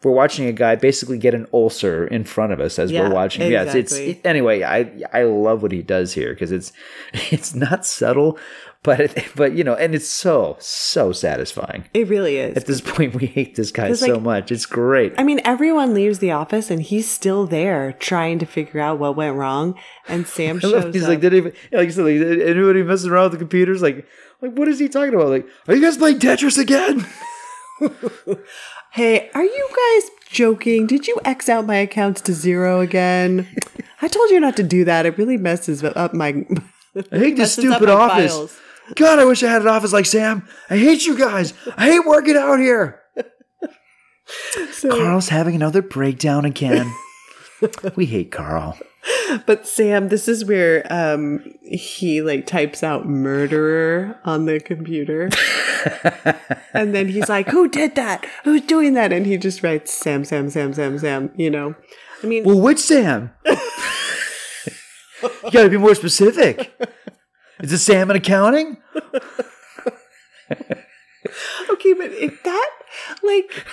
we're 0.04 0.12
watching 0.12 0.46
a 0.46 0.52
guy 0.52 0.76
basically 0.76 1.18
get 1.18 1.34
an 1.34 1.46
ulcer 1.52 2.06
in 2.06 2.24
front 2.24 2.52
of 2.52 2.60
us 2.60 2.78
as 2.78 2.92
Yeah, 2.92 3.02
we're 3.08 3.14
watching. 3.14 3.50
Yes, 3.50 3.74
it's 3.74 3.96
exactly. 3.96 4.30
anyway. 4.30 4.62
I 4.62 4.92
I 5.12 5.24
love 5.24 5.62
what 5.62 5.72
he 5.72 5.82
does 5.82 6.12
here 6.12 6.32
because 6.32 6.52
it's 6.52 6.72
it's 7.32 7.54
not 7.54 7.84
subtle, 7.84 8.38
but 8.84 9.00
it, 9.00 9.24
but 9.34 9.54
you 9.54 9.64
know, 9.64 9.74
and 9.74 9.94
it's 9.94 10.08
so 10.08 10.56
so 10.60 11.10
satisfying. 11.10 11.84
It 11.94 12.08
really 12.08 12.36
is. 12.36 12.56
At 12.56 12.66
this 12.66 12.80
point, 12.80 13.14
we 13.16 13.26
hate 13.26 13.56
this 13.56 13.72
guy 13.72 13.92
so 13.94 14.14
like, 14.14 14.22
much. 14.22 14.52
It's 14.52 14.66
great. 14.66 15.14
I 15.18 15.24
mean, 15.24 15.40
everyone 15.44 15.94
leaves 15.94 16.20
the 16.20 16.30
office 16.30 16.70
and 16.70 16.80
he's 16.80 17.10
still 17.10 17.46
there 17.46 17.92
trying 17.94 18.38
to 18.38 18.46
figure 18.46 18.80
out 18.80 19.00
what 19.00 19.16
went 19.16 19.36
wrong. 19.36 19.74
And 20.06 20.28
Sam 20.28 20.60
shows 20.60 20.94
he's 20.94 21.02
up. 21.02 21.08
like, 21.08 21.20
did 21.20 21.34
even 21.34 21.52
like 21.72 21.86
you 21.86 21.92
said, 21.92 22.04
like, 22.04 22.18
did 22.18 22.40
anybody 22.40 22.84
messing 22.84 23.10
around 23.10 23.24
with 23.24 23.32
the 23.32 23.38
computers? 23.38 23.82
Like, 23.82 24.06
like 24.40 24.52
what 24.52 24.68
is 24.68 24.78
he 24.78 24.88
talking 24.88 25.14
about? 25.14 25.28
Like, 25.28 25.48
are 25.66 25.74
you 25.74 25.82
guys 25.82 25.96
playing 25.96 26.20
Tetris 26.20 26.56
again? 26.56 27.04
hey, 28.92 29.30
are 29.34 29.44
you 29.44 29.68
guys 29.68 30.10
joking? 30.28 30.86
Did 30.86 31.06
you 31.06 31.18
X 31.24 31.48
out 31.48 31.66
my 31.66 31.76
accounts 31.76 32.20
to 32.22 32.32
zero 32.32 32.80
again? 32.80 33.48
I 34.00 34.08
told 34.08 34.30
you 34.30 34.40
not 34.40 34.56
to 34.56 34.62
do 34.62 34.84
that. 34.84 35.06
It 35.06 35.18
really 35.18 35.36
messes 35.36 35.82
up 35.82 36.14
my. 36.14 36.44
I 37.12 37.18
hate 37.18 37.36
this 37.36 37.52
stupid 37.52 37.88
office. 37.88 38.34
files. 38.34 38.58
God, 38.94 39.18
I 39.18 39.24
wish 39.24 39.42
I 39.42 39.50
had 39.50 39.62
an 39.62 39.68
office 39.68 39.92
like 39.92 40.06
Sam. 40.06 40.48
I 40.70 40.78
hate 40.78 41.04
you 41.06 41.18
guys. 41.18 41.52
I 41.76 41.90
hate 41.90 42.06
working 42.06 42.36
out 42.36 42.58
here. 42.58 43.02
Carl's 44.90 45.28
having 45.28 45.54
another 45.54 45.82
breakdown 45.82 46.44
again. 46.44 46.92
we 47.96 48.06
hate 48.06 48.30
Carl. 48.30 48.78
But 49.46 49.66
Sam, 49.66 50.08
this 50.08 50.26
is 50.28 50.44
where 50.44 50.86
um 50.90 51.44
he 51.62 52.20
like 52.22 52.46
types 52.46 52.82
out 52.82 53.06
murderer 53.06 54.18
on 54.24 54.46
the 54.46 54.60
computer. 54.60 55.30
and 56.74 56.94
then 56.94 57.08
he's 57.08 57.28
like, 57.28 57.48
Who 57.48 57.68
did 57.68 57.94
that? 57.94 58.26
Who's 58.44 58.62
doing 58.62 58.94
that? 58.94 59.12
And 59.12 59.26
he 59.26 59.36
just 59.36 59.62
writes 59.62 59.92
Sam, 59.92 60.24
Sam, 60.24 60.50
Sam, 60.50 60.72
Sam, 60.74 60.98
Sam, 60.98 61.30
you 61.36 61.50
know. 61.50 61.74
I 62.22 62.26
mean 62.26 62.44
Well, 62.44 62.60
which 62.60 62.78
Sam? 62.78 63.30
you 63.46 63.56
gotta 65.52 65.70
be 65.70 65.78
more 65.78 65.94
specific. 65.94 66.72
Is 67.60 67.72
it 67.72 67.78
Sam 67.78 68.10
in 68.10 68.16
accounting? 68.16 68.78
okay, 71.70 71.92
but 71.92 72.10
if 72.12 72.42
that 72.42 72.70
like 73.22 73.66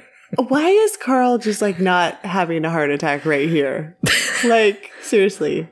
why 0.36 0.68
is 0.68 0.96
Carl 0.96 1.38
just 1.38 1.62
like 1.62 1.80
not 1.80 2.14
having 2.24 2.64
a 2.64 2.70
heart 2.70 2.90
attack 2.90 3.24
right 3.24 3.48
here? 3.48 3.96
like, 4.44 4.90
seriously. 5.02 5.68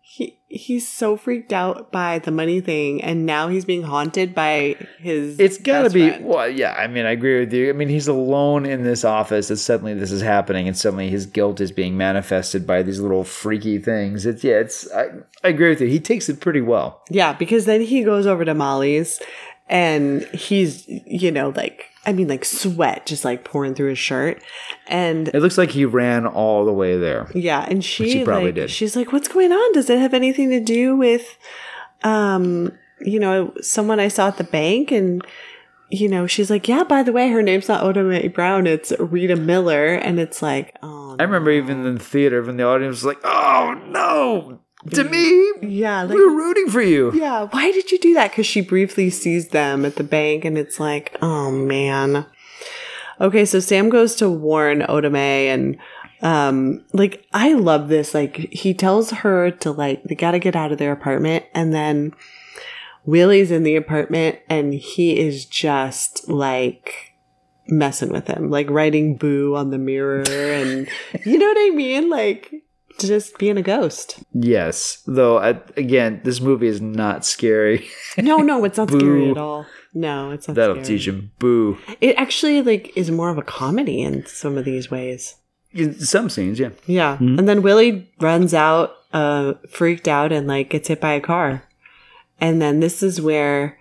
He 0.00 0.40
he's 0.48 0.88
so 0.88 1.16
freaked 1.16 1.52
out 1.52 1.92
by 1.92 2.18
the 2.18 2.30
money 2.32 2.60
thing 2.60 3.02
and 3.04 3.26
now 3.26 3.48
he's 3.48 3.64
being 3.64 3.82
haunted 3.82 4.34
by 4.34 4.74
his 4.98 5.38
It's 5.38 5.58
gotta 5.58 5.90
be. 5.90 6.08
friend. 6.08 6.24
Well, 6.24 6.48
yeah. 6.48 6.72
I 6.72 6.86
mean, 6.88 7.04
I 7.06 7.10
agree 7.12 7.38
with 7.40 7.52
you. 7.52 7.68
I 7.68 7.72
mean, 7.72 7.88
he's 7.88 8.08
alone 8.08 8.64
in 8.66 8.82
this 8.82 9.04
office, 9.04 9.50
and 9.50 9.58
suddenly 9.58 9.94
this 9.94 10.10
is 10.10 10.22
happening, 10.22 10.66
and 10.66 10.76
suddenly 10.76 11.08
his 11.10 11.26
guilt 11.26 11.60
is 11.60 11.70
being 11.70 11.96
manifested 11.96 12.66
by 12.66 12.82
these 12.82 12.98
little 12.98 13.22
freaky 13.24 13.78
things. 13.78 14.26
It's 14.26 14.42
yeah. 14.42 14.60
It's. 14.60 14.90
I, 14.92 15.08
I 15.44 15.48
agree 15.48 15.68
with 15.68 15.80
you. 15.82 15.86
He 15.88 16.00
takes 16.00 16.28
it 16.28 16.40
pretty 16.40 16.62
well. 16.62 17.02
Yeah, 17.10 17.32
because 17.34 17.66
then 17.66 17.82
he 17.82 18.02
goes 18.02 18.26
over 18.26 18.44
to 18.44 18.54
Molly's 18.54 19.20
and 19.68 20.22
he's, 20.34 20.86
you 20.88 21.30
know, 21.30 21.52
like, 21.54 21.86
I 22.06 22.12
mean, 22.12 22.28
like 22.28 22.44
sweat 22.44 23.04
just 23.06 23.24
like 23.24 23.44
pouring 23.44 23.74
through 23.74 23.90
his 23.90 23.98
shirt. 23.98 24.42
And 24.86 25.28
It 25.28 25.40
looks 25.40 25.58
like 25.58 25.70
he 25.70 25.84
ran 25.84 26.26
all 26.26 26.64
the 26.64 26.72
way 26.72 26.96
there. 26.96 27.30
yeah, 27.34 27.66
and 27.68 27.84
she, 27.84 28.10
he 28.18 28.24
probably 28.24 28.46
like, 28.46 28.54
did. 28.54 28.70
she's 28.70 28.96
like, 28.96 29.12
what's 29.12 29.28
going 29.28 29.52
on? 29.52 29.72
Does 29.72 29.90
it 29.90 29.98
have 29.98 30.14
anything 30.14 30.48
to 30.50 30.60
do 30.60 30.96
with, 30.96 31.36
um, 32.02 32.72
you 33.00 33.20
know, 33.20 33.52
someone 33.60 34.00
I 34.00 34.08
saw 34.08 34.28
at 34.28 34.38
the 34.38 34.44
bank? 34.44 34.90
And, 34.90 35.22
you 35.90 36.08
know, 36.08 36.26
she's 36.26 36.50
like, 36.50 36.66
yeah, 36.68 36.84
by 36.84 37.02
the 37.02 37.12
way, 37.12 37.28
her 37.30 37.42
name's 37.42 37.68
not 37.68 37.82
Oda 37.82 38.02
Mae 38.02 38.28
Brown, 38.28 38.66
it's 38.66 38.92
Rita 38.98 39.36
Miller. 39.36 39.94
And 39.94 40.18
it's 40.18 40.40
like, 40.42 40.76
oh, 40.82 41.16
I 41.18 41.22
remember 41.24 41.50
even 41.50 41.84
in 41.84 41.94
the 41.96 42.00
theater, 42.04 42.42
when 42.42 42.56
the 42.56 42.64
audience 42.64 42.96
was 43.02 43.04
like, 43.04 43.18
"Oh 43.24 43.74
no, 43.88 44.57
to 44.90 45.04
me, 45.04 45.52
yeah, 45.62 46.02
like, 46.02 46.14
we 46.14 46.24
were 46.24 46.36
rooting 46.36 46.68
for 46.68 46.82
you." 46.82 47.12
Yeah, 47.14 47.48
why 47.50 47.70
did 47.72 47.90
you 47.90 47.98
do 47.98 48.14
that? 48.14 48.30
Because 48.30 48.46
she 48.46 48.60
briefly 48.60 49.10
sees 49.10 49.48
them 49.48 49.84
at 49.84 49.96
the 49.96 50.04
bank, 50.04 50.44
and 50.44 50.56
it's 50.58 50.80
like, 50.80 51.16
oh 51.22 51.50
man. 51.50 52.26
Okay, 53.20 53.44
so 53.44 53.58
Sam 53.58 53.88
goes 53.88 54.14
to 54.16 54.30
warn 54.30 54.84
Oda 54.88 55.10
Mae, 55.10 55.48
and 55.48 55.76
um, 56.22 56.84
like 56.92 57.26
I 57.32 57.54
love 57.54 57.88
this. 57.88 58.14
Like 58.14 58.36
he 58.52 58.74
tells 58.74 59.10
her 59.10 59.50
to 59.50 59.70
like 59.72 60.02
they 60.04 60.14
gotta 60.14 60.38
get 60.38 60.56
out 60.56 60.72
of 60.72 60.78
their 60.78 60.92
apartment, 60.92 61.44
and 61.54 61.72
then 61.74 62.14
Willie's 63.04 63.50
in 63.50 63.62
the 63.62 63.76
apartment, 63.76 64.38
and 64.48 64.74
he 64.74 65.18
is 65.18 65.44
just 65.44 66.28
like 66.28 67.14
messing 67.66 68.10
with 68.10 68.26
him, 68.26 68.50
like 68.50 68.70
writing 68.70 69.16
"boo" 69.16 69.54
on 69.56 69.70
the 69.70 69.78
mirror, 69.78 70.24
and 70.28 70.88
you 71.24 71.38
know 71.38 71.46
what 71.46 71.56
I 71.58 71.70
mean, 71.74 72.10
like 72.10 72.52
just 72.98 73.38
being 73.38 73.56
a 73.56 73.62
ghost. 73.62 74.22
Yes, 74.32 75.02
though 75.06 75.38
I, 75.38 75.60
again, 75.76 76.20
this 76.24 76.40
movie 76.40 76.66
is 76.66 76.80
not 76.80 77.24
scary. 77.24 77.88
No, 78.16 78.38
no, 78.38 78.64
it's 78.64 78.78
not 78.78 78.90
scary 78.90 79.30
at 79.30 79.38
all. 79.38 79.66
No, 79.94 80.30
it's 80.30 80.48
not 80.48 80.54
That'll 80.54 80.76
scary. 80.76 80.86
teach 80.86 81.08
him. 81.08 81.32
Boo. 81.38 81.78
It 82.00 82.16
actually 82.16 82.62
like 82.62 82.96
is 82.96 83.10
more 83.10 83.30
of 83.30 83.38
a 83.38 83.42
comedy 83.42 84.02
in 84.02 84.26
some 84.26 84.56
of 84.58 84.64
these 84.64 84.90
ways. 84.90 85.36
In 85.72 85.98
some 86.00 86.28
scenes, 86.30 86.58
yeah. 86.58 86.70
Yeah. 86.86 87.18
Hmm? 87.18 87.38
And 87.38 87.48
then 87.48 87.62
Willie 87.62 88.10
runs 88.20 88.54
out, 88.54 88.94
uh, 89.12 89.54
freaked 89.68 90.08
out 90.08 90.32
and 90.32 90.46
like 90.46 90.70
gets 90.70 90.88
hit 90.88 91.00
by 91.00 91.12
a 91.12 91.20
car. 91.20 91.62
And 92.40 92.60
then 92.62 92.80
this 92.80 93.02
is 93.02 93.20
where, 93.20 93.78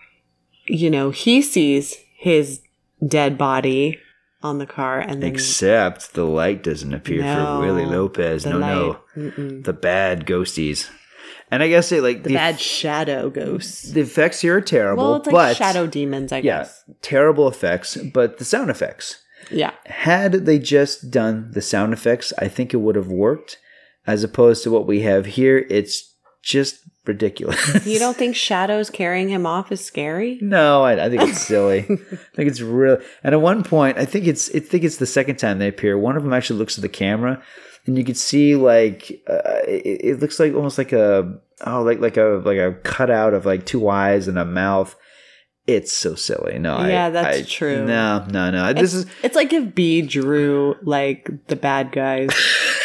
you 0.66 0.89
know, 0.89 1.12
he 1.12 1.41
sees 1.41 1.95
his 2.18 2.62
dead 3.05 3.38
body 3.38 3.99
on 4.43 4.59
the 4.59 4.65
car 4.65 4.99
and 4.99 5.21
then 5.23 5.31
Except 5.33 6.13
the 6.13 6.25
light 6.25 6.63
doesn't 6.63 6.93
appear 6.93 7.21
No, 7.23 7.59
for 7.59 7.65
Willie 7.65 7.85
Lopez. 7.85 8.43
the 8.43 8.51
No, 8.51 8.59
no. 8.59 8.99
Mm-mm. 9.15 9.63
the 9.63 9.73
bad 9.73 10.25
ghosties. 10.25 10.89
And 11.49 11.63
I 11.63 11.69
guess 11.69 11.91
it 11.91 12.03
like 12.03 12.23
the 12.23 12.33
bad 12.33 12.59
shadow 12.59 13.29
ghosts. 13.29 13.91
The 13.91 14.01
effects 14.01 14.41
here 14.41 14.57
are 14.57 14.61
terrible, 14.61 15.03
Well, 15.03 15.15
it's 15.15 15.27
like 15.27 15.33
but 15.33 15.57
shadow 15.57 15.88
demons, 15.88 16.31
I 16.31 16.38
yeah, 16.38 16.59
guess. 16.59 16.83
terrible 17.01 17.47
effects. 17.47 17.97
But 18.13 18.38
the 18.38 18.45
sound 18.45 18.69
effects. 18.69 19.21
Yeah. 19.49 19.71
Had 19.85 20.33
they 20.45 20.59
just 20.59 21.09
done 21.09 21.51
the 21.53 21.61
sound 21.61 21.93
effects, 21.93 22.33
I 22.38 22.47
think 22.49 22.73
it 22.73 22.77
would 22.77 22.95
have 22.95 23.07
worked. 23.07 23.59
As 24.05 24.23
opposed 24.23 24.63
to 24.63 24.71
what 24.71 24.88
we 24.88 25.01
have 25.01 25.25
here, 25.25 25.65
it's 25.69 26.13
just 26.41 26.79
ridiculous. 27.08 27.86
You 27.86 27.99
don't 27.99 28.18
think 28.18 28.36
shadows 28.36 28.89
carrying 28.89 29.30
him 29.30 29.45
off 29.45 29.72
is 29.72 29.84
scary? 29.84 30.38
No, 30.41 30.84
I, 30.84 31.05
I 31.05 31.10
think 31.10 31.22
it's 31.24 31.41
silly. 31.41 31.80
I 31.89 32.36
think 32.36 32.49
it's 32.49 32.62
real. 32.62 32.97
And 33.24 33.34
at 33.34 33.41
one 33.41 33.64
point, 33.64 33.97
I 33.97 34.05
think 34.05 34.28
it's 34.28 34.53
I 34.55 34.60
think 34.60 34.84
it's 34.84 34.97
the 34.97 35.05
second 35.05 35.38
time 35.38 35.60
they 35.60 35.68
appear. 35.68 35.97
One 35.97 36.18
of 36.18 36.24
them 36.24 36.34
actually 36.34 36.60
looks 36.60 36.78
at 36.78 36.82
the 36.82 36.89
camera, 36.89 37.41
and 37.86 37.97
you 37.97 38.03
can 38.03 38.16
see 38.16 38.55
like 38.55 39.22
uh, 39.30 39.60
it, 39.68 40.01
it 40.03 40.20
looks 40.20 40.39
like 40.39 40.53
almost 40.53 40.78
like 40.78 40.91
a 40.93 41.39
oh 41.66 41.82
like 41.84 41.99
like 41.99 42.18
a 42.18 42.41
like 42.45 42.58
a 42.58 42.74
cutout 42.84 43.34
of 43.34 43.45
like 43.45 43.66
two 43.66 43.88
eyes 43.89 44.28
and 44.28 44.38
a 44.38 44.45
mouth. 44.45 44.95
It's 45.66 45.91
so 45.91 46.16
silly. 46.16 46.60
No, 46.60 46.78
I- 46.78 46.89
Yeah, 46.89 47.10
that's 47.10 47.38
I- 47.39 47.43
true. 47.43 47.86
No, 47.86 48.26
no, 48.32 48.49
no. 48.51 48.72
This 48.72 48.93
is 48.93 49.05
It's 49.22 49.36
like 49.36 49.51
if 49.51 49.76
B 49.76 50.01
drew 50.01 50.76
like 50.82 51.30
the 51.47 51.58
bad 51.58 51.91
guys. 51.91 52.30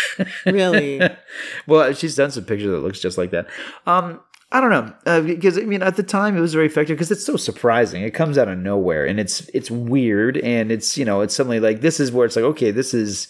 really? 0.46 1.00
well, 1.66 1.92
she's 1.92 2.16
done 2.16 2.30
some 2.30 2.44
pictures 2.44 2.70
that 2.70 2.80
looks 2.80 3.00
just 3.00 3.18
like 3.18 3.30
that. 3.30 3.48
Um, 3.86 4.20
I 4.52 4.60
don't 4.60 4.70
know 4.70 4.92
uh, 5.06 5.20
because 5.22 5.56
I 5.56 5.62
mean 5.62 5.82
at 5.82 5.96
the 5.96 6.02
time 6.02 6.36
it 6.36 6.40
was 6.40 6.52
very 6.52 6.66
effective 6.66 6.96
because 6.96 7.10
it's 7.10 7.24
so 7.24 7.36
surprising. 7.36 8.02
It 8.02 8.12
comes 8.12 8.36
out 8.36 8.48
of 8.48 8.58
nowhere 8.58 9.06
and 9.06 9.18
it's 9.18 9.48
it's 9.54 9.70
weird 9.70 10.36
and 10.38 10.70
it's 10.70 10.98
you 10.98 11.06
know 11.06 11.22
it's 11.22 11.34
suddenly 11.34 11.58
like 11.58 11.80
this 11.80 11.98
is 11.98 12.12
where 12.12 12.26
it's 12.26 12.36
like 12.36 12.44
okay 12.44 12.70
this 12.70 12.92
is 12.92 13.28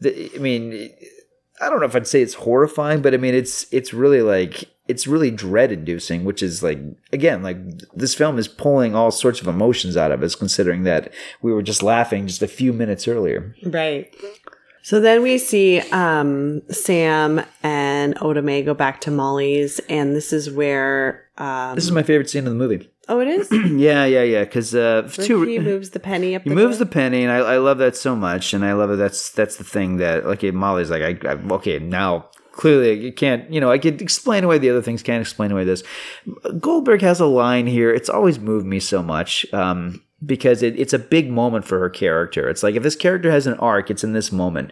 the, 0.00 0.28
I 0.34 0.38
mean 0.38 0.90
I 1.60 1.70
don't 1.70 1.80
know 1.80 1.86
if 1.86 1.96
I'd 1.96 2.06
say 2.06 2.20
it's 2.20 2.34
horrifying, 2.34 3.00
but 3.00 3.14
I 3.14 3.16
mean 3.16 3.34
it's 3.34 3.72
it's 3.72 3.94
really 3.94 4.22
like 4.22 4.64
it's 4.88 5.06
really 5.06 5.30
dread 5.30 5.72
inducing, 5.72 6.24
which 6.24 6.42
is 6.42 6.62
like 6.62 6.78
again 7.12 7.42
like 7.42 7.56
this 7.94 8.14
film 8.14 8.38
is 8.38 8.48
pulling 8.48 8.94
all 8.94 9.10
sorts 9.10 9.40
of 9.40 9.46
emotions 9.46 9.96
out 9.96 10.12
of 10.12 10.22
us, 10.22 10.34
considering 10.34 10.82
that 10.82 11.12
we 11.42 11.52
were 11.52 11.62
just 11.62 11.82
laughing 11.82 12.26
just 12.26 12.42
a 12.42 12.48
few 12.48 12.72
minutes 12.72 13.06
earlier. 13.06 13.54
Right. 13.64 14.14
So 14.86 15.00
then 15.00 15.20
we 15.20 15.38
see 15.38 15.80
um, 15.90 16.62
Sam 16.70 17.44
and 17.64 18.16
Oda 18.22 18.40
Mae 18.40 18.62
go 18.62 18.72
back 18.72 19.00
to 19.00 19.10
Molly's, 19.10 19.80
and 19.88 20.14
this 20.14 20.32
is 20.32 20.48
where. 20.48 21.28
Um, 21.38 21.74
This 21.74 21.82
is 21.82 21.90
my 21.90 22.04
favorite 22.04 22.30
scene 22.30 22.46
in 22.46 22.50
the 22.50 22.54
movie. 22.54 22.88
oh, 23.08 23.18
it 23.18 23.26
is. 23.26 23.48
yeah, 23.52 24.04
yeah, 24.04 24.22
yeah. 24.22 24.44
Because 24.44 24.76
uh, 24.76 25.10
two, 25.12 25.42
he 25.42 25.58
moves 25.58 25.90
the 25.90 25.98
penny 25.98 26.36
up. 26.36 26.44
He 26.44 26.50
the 26.50 26.54
moves 26.54 26.78
door. 26.78 26.84
the 26.84 26.92
penny, 26.92 27.24
and 27.24 27.32
I, 27.32 27.38
I 27.38 27.56
love 27.56 27.78
that 27.78 27.96
so 27.96 28.14
much. 28.14 28.54
And 28.54 28.64
I 28.64 28.74
love 28.74 28.92
it. 28.92 28.96
That's 28.96 29.32
that's 29.32 29.56
the 29.56 29.64
thing 29.64 29.96
that 29.96 30.24
like 30.24 30.44
Molly's 30.54 30.88
like, 30.88 31.02
I, 31.02 31.30
I 31.30 31.32
okay 31.54 31.80
now 31.80 32.30
clearly 32.52 32.92
you 32.92 33.12
can't 33.12 33.52
you 33.52 33.60
know 33.60 33.70
I 33.70 33.78
could 33.78 34.00
explain 34.00 34.44
away 34.44 34.58
the 34.58 34.70
other 34.70 34.82
things, 34.82 35.02
can't 35.02 35.20
explain 35.20 35.50
away 35.50 35.64
this. 35.64 35.82
Goldberg 36.60 37.00
has 37.00 37.18
a 37.18 37.26
line 37.26 37.66
here. 37.66 37.92
It's 37.92 38.08
always 38.08 38.38
moved 38.38 38.66
me 38.66 38.78
so 38.78 39.02
much. 39.02 39.52
Um, 39.52 40.00
because 40.24 40.62
it, 40.62 40.78
it's 40.78 40.92
a 40.94 40.98
big 40.98 41.30
moment 41.30 41.64
for 41.64 41.78
her 41.78 41.90
character. 41.90 42.48
It's 42.48 42.62
like 42.62 42.74
if 42.74 42.82
this 42.82 42.96
character 42.96 43.30
has 43.30 43.46
an 43.46 43.54
arc, 43.54 43.90
it's 43.90 44.04
in 44.04 44.12
this 44.12 44.32
moment 44.32 44.70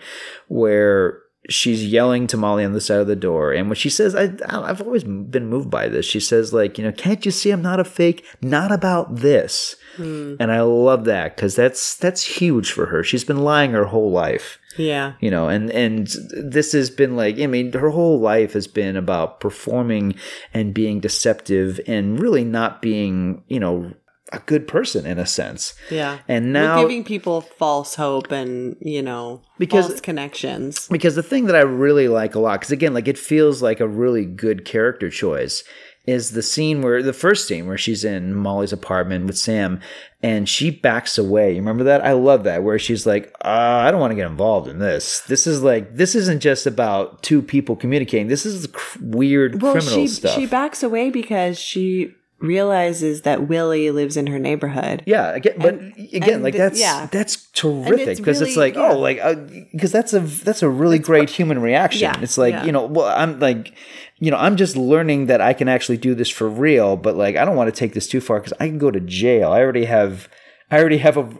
where 0.48 1.20
she's 1.50 1.84
yelling 1.84 2.26
to 2.26 2.38
Molly 2.38 2.64
on 2.64 2.72
the 2.72 2.80
side 2.80 3.00
of 3.00 3.06
the 3.06 3.14
door, 3.16 3.52
and 3.52 3.68
when 3.68 3.76
she 3.76 3.90
says, 3.90 4.14
I, 4.14 4.32
"I've 4.48 4.80
always 4.80 5.04
been 5.04 5.46
moved 5.48 5.68
by 5.70 5.88
this," 5.88 6.06
she 6.06 6.20
says, 6.20 6.52
"Like 6.54 6.78
you 6.78 6.84
know, 6.84 6.92
can't 6.92 7.24
you 7.26 7.30
see 7.30 7.50
I'm 7.50 7.60
not 7.62 7.80
a 7.80 7.84
fake? 7.84 8.24
Not 8.40 8.72
about 8.72 9.16
this." 9.16 9.76
Hmm. 9.96 10.34
And 10.40 10.50
I 10.50 10.62
love 10.62 11.04
that 11.04 11.36
because 11.36 11.54
that's 11.54 11.96
that's 11.96 12.24
huge 12.38 12.72
for 12.72 12.86
her. 12.86 13.04
She's 13.04 13.24
been 13.24 13.44
lying 13.44 13.72
her 13.72 13.84
whole 13.84 14.10
life 14.10 14.58
Yeah. 14.76 15.12
you 15.20 15.30
know 15.30 15.48
and 15.48 15.70
and 15.70 16.08
this 16.32 16.72
has 16.72 16.90
been 16.90 17.14
like 17.14 17.38
i 17.38 17.46
mean 17.46 17.72
her 17.74 17.90
whole 17.90 18.18
life 18.18 18.54
has 18.54 18.66
been 18.66 18.96
about 18.96 19.38
performing 19.38 20.16
and 20.52 20.74
being 20.74 20.98
deceptive 20.98 21.78
and 21.86 22.18
really 22.18 22.42
not 22.42 22.82
being 22.82 23.44
you 23.46 23.60
know 23.60 23.92
a 24.36 24.42
good 24.46 24.66
person 24.68 25.06
in 25.06 25.18
a 25.18 25.26
sense 25.26 25.74
Yeah. 25.90 26.18
and 26.28 26.46
We're 26.46 26.52
now 26.52 26.80
giving 26.82 27.04
people 27.04 27.40
false 27.40 27.94
hope 27.94 28.30
and 28.32 28.76
you 28.80 29.02
know 29.02 29.42
Because- 29.58 29.86
false 29.88 30.00
connections. 30.00 30.88
because 30.90 31.14
the 31.14 31.22
thing 31.22 31.46
that 31.46 31.56
I 31.56 31.60
really 31.60 32.08
like 32.08 32.34
a 32.34 32.40
lot, 32.40 32.60
because 32.60 32.72
again, 32.72 32.94
like 32.94 33.08
it 33.08 33.18
feels 33.18 33.62
like 33.62 33.80
a 33.80 33.88
really 33.88 34.24
good 34.24 34.64
character 34.64 35.10
choice, 35.10 35.62
is 36.06 36.32
the 36.32 36.42
scene 36.42 36.82
where 36.82 37.02
the 37.02 37.14
first 37.14 37.48
scene 37.48 37.66
where 37.66 37.78
she's 37.78 38.04
in 38.04 38.34
Molly's 38.34 38.74
apartment 38.74 39.24
with 39.26 39.38
Sam 39.38 39.80
and 40.22 40.46
she 40.46 40.70
backs 40.70 41.16
away. 41.16 41.52
You 41.52 41.56
remember 41.60 41.84
that? 41.84 42.04
I 42.04 42.12
love 42.12 42.44
that 42.44 42.62
where 42.62 42.78
she's 42.78 43.06
like, 43.06 43.32
uh, 43.42 43.48
I 43.48 43.90
don't 43.90 44.00
want 44.00 44.10
to 44.10 44.14
get 44.14 44.26
involved 44.30 44.68
in 44.68 44.80
this. 44.80 45.20
This 45.20 45.46
is 45.46 45.62
like 45.62 45.96
this 45.96 46.14
isn't 46.14 46.40
just 46.40 46.66
about 46.66 47.22
two 47.22 47.40
people 47.40 47.74
communicating. 47.74 48.26
This 48.28 48.44
is 48.44 48.68
weird 49.00 49.62
Well, 49.62 49.72
criminal 49.72 49.94
she 49.94 50.06
stuff. 50.08 50.34
she 50.34 50.44
backs 50.44 50.82
away 50.82 51.08
because 51.08 51.58
she 51.58 52.12
realizes 52.44 53.22
that 53.22 53.48
Willie 53.48 53.90
lives 53.90 54.16
in 54.16 54.26
her 54.28 54.38
neighborhood. 54.38 55.02
Yeah, 55.06 55.30
again, 55.34 55.54
but 55.58 55.74
And- 55.74 55.92
again, 56.12 56.34
and 56.34 56.42
like 56.44 56.52
th- 56.54 56.60
that's 56.62 56.80
yeah. 56.80 57.06
that's 57.10 57.36
terrific 57.52 58.18
because 58.18 58.40
it's, 58.40 58.56
really- 58.56 58.72
like 58.72 58.76
oh, 58.76 58.88
yeah. 58.88 58.92
oh, 58.94 58.98
like 58.98 59.18
uh, 59.20 59.34
because 59.72 59.90
that's 59.90 60.12
a 60.12 60.20
that's 60.20 60.62
a 60.62 60.68
really 60.68 60.98
great 60.98 61.30
human 61.30 61.60
reaction. 61.60 62.02
Yeah, 62.02 62.20
it's 62.20 62.38
like 62.38 62.52
yeah. 62.52 62.64
you 62.64 62.72
know, 62.72 62.86
well, 62.86 63.06
I'm 63.06 63.40
like, 63.40 63.72
you 64.18 64.30
know, 64.30 64.36
I'm 64.36 64.56
just 64.56 64.76
learning 64.76 65.26
that 65.26 65.40
I 65.40 65.52
can 65.54 65.68
actually 65.68 65.96
do 65.98 66.14
this 66.14 66.28
for 66.30 66.48
real, 66.48 66.96
but 66.96 67.16
like 67.16 67.36
I 67.36 67.44
don't 67.44 67.56
want 67.56 67.74
to 67.74 67.78
take 67.78 67.94
this 67.94 68.06
too 68.06 68.20
far 68.20 68.38
because 68.40 68.52
I 68.60 68.66
can 68.68 68.78
go 68.78 68.90
to 68.90 69.00
jail. 69.00 69.50
I 69.50 69.60
already 69.60 69.86
have, 69.86 70.28
I 70.70 70.78
already 70.78 70.98
have 70.98 71.16
a. 71.16 71.28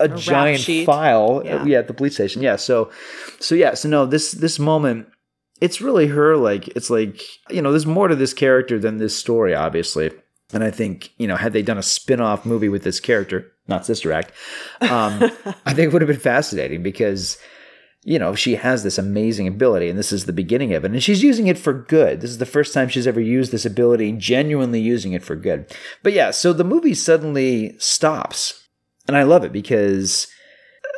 A, 0.00 0.08
giant 0.08 0.64
file, 0.84 1.42
uh, 1.44 1.48
Yeah. 1.48 1.64
yeah. 1.64 1.78
at 1.78 1.86
the 1.86 1.94
police 1.94 2.14
station. 2.14 2.42
Yeah, 2.42 2.56
so, 2.56 2.90
so 3.38 3.54
yeah, 3.54 3.74
so 3.74 3.88
no, 3.88 4.04
this 4.04 4.32
this 4.32 4.58
moment, 4.58 5.06
it's 5.60 5.80
really 5.80 6.08
her. 6.08 6.36
Like, 6.36 6.66
it's 6.74 6.90
like 6.90 7.22
you 7.50 7.62
know, 7.62 7.70
there's 7.70 7.86
more 7.86 8.08
to 8.08 8.16
this 8.16 8.34
character 8.34 8.80
than 8.80 8.96
this 8.96 9.14
story, 9.16 9.54
obviously. 9.54 10.10
And 10.52 10.62
I 10.62 10.70
think, 10.70 11.12
you 11.18 11.26
know, 11.26 11.36
had 11.36 11.52
they 11.52 11.62
done 11.62 11.78
a 11.78 11.82
spin 11.82 12.20
off 12.20 12.44
movie 12.44 12.68
with 12.68 12.84
this 12.84 13.00
character, 13.00 13.50
not 13.68 13.86
Sister 13.86 14.12
Act, 14.12 14.32
um, 14.82 15.22
I 15.66 15.72
think 15.74 15.86
it 15.86 15.92
would 15.92 16.02
have 16.02 16.08
been 16.08 16.18
fascinating 16.18 16.82
because, 16.82 17.38
you 18.04 18.18
know, 18.18 18.34
she 18.34 18.56
has 18.56 18.82
this 18.82 18.98
amazing 18.98 19.46
ability 19.48 19.88
and 19.88 19.98
this 19.98 20.12
is 20.12 20.26
the 20.26 20.32
beginning 20.32 20.74
of 20.74 20.84
it. 20.84 20.90
And 20.90 21.02
she's 21.02 21.22
using 21.22 21.46
it 21.46 21.58
for 21.58 21.72
good. 21.72 22.20
This 22.20 22.30
is 22.30 22.38
the 22.38 22.46
first 22.46 22.74
time 22.74 22.88
she's 22.88 23.06
ever 23.06 23.20
used 23.20 23.52
this 23.52 23.66
ability, 23.66 24.12
genuinely 24.12 24.80
using 24.80 25.12
it 25.12 25.22
for 25.22 25.36
good. 25.36 25.74
But 26.02 26.12
yeah, 26.12 26.30
so 26.30 26.52
the 26.52 26.64
movie 26.64 26.94
suddenly 26.94 27.76
stops. 27.78 28.66
And 29.08 29.16
I 29.16 29.22
love 29.24 29.44
it 29.44 29.52
because 29.52 30.28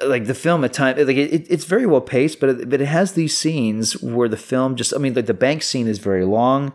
like 0.07 0.27
the 0.27 0.35
film 0.35 0.65
at 0.65 0.73
times 0.73 0.99
like 1.07 1.17
it, 1.17 1.47
it's 1.51 1.65
very 1.65 1.87
well 1.87 2.01
paced 2.01 2.41
but 2.41 2.49
it, 2.49 2.71
but 2.71 2.81
it 2.81 2.87
has 2.87 3.13
these 3.13 3.37
scenes 3.37 4.01
where 4.03 4.29
the 4.29 4.37
film 4.37 4.77
just 4.77 4.95
i 4.95 4.99
mean 4.99 5.15
like 5.15 5.27
the 5.27 5.35
bank 5.35 5.63
scene 5.63 5.87
is 5.87 5.99
very 5.99 6.25
long. 6.25 6.73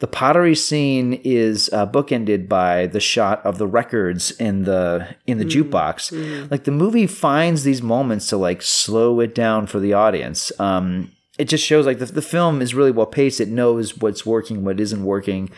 The 0.00 0.06
pottery 0.06 0.54
scene 0.54 1.20
is 1.24 1.68
uh, 1.72 1.86
bookended 1.86 2.48
by 2.48 2.86
the 2.86 3.00
shot 3.00 3.44
of 3.44 3.58
the 3.58 3.66
records 3.66 4.30
in 4.32 4.64
the 4.64 5.16
in 5.26 5.38
the 5.38 5.44
jukebox. 5.44 6.50
Like 6.50 6.64
the 6.64 6.70
movie 6.70 7.06
finds 7.06 7.64
these 7.64 7.82
moments 7.82 8.28
to 8.28 8.36
like 8.36 8.62
slow 8.62 9.20
it 9.20 9.34
down 9.34 9.66
for 9.66 9.80
the 9.80 9.92
audience. 9.92 10.52
Um 10.60 11.12
it 11.38 11.48
just 11.48 11.64
shows 11.64 11.86
like 11.86 12.00
the, 12.00 12.06
the 12.06 12.22
film 12.22 12.60
is 12.60 12.74
really 12.74 12.90
well 12.90 13.06
paced. 13.06 13.40
It 13.40 13.48
knows 13.48 13.96
what's 13.98 14.26
working 14.26 14.64
what 14.64 14.80
isn't 14.80 15.04
working. 15.04 15.50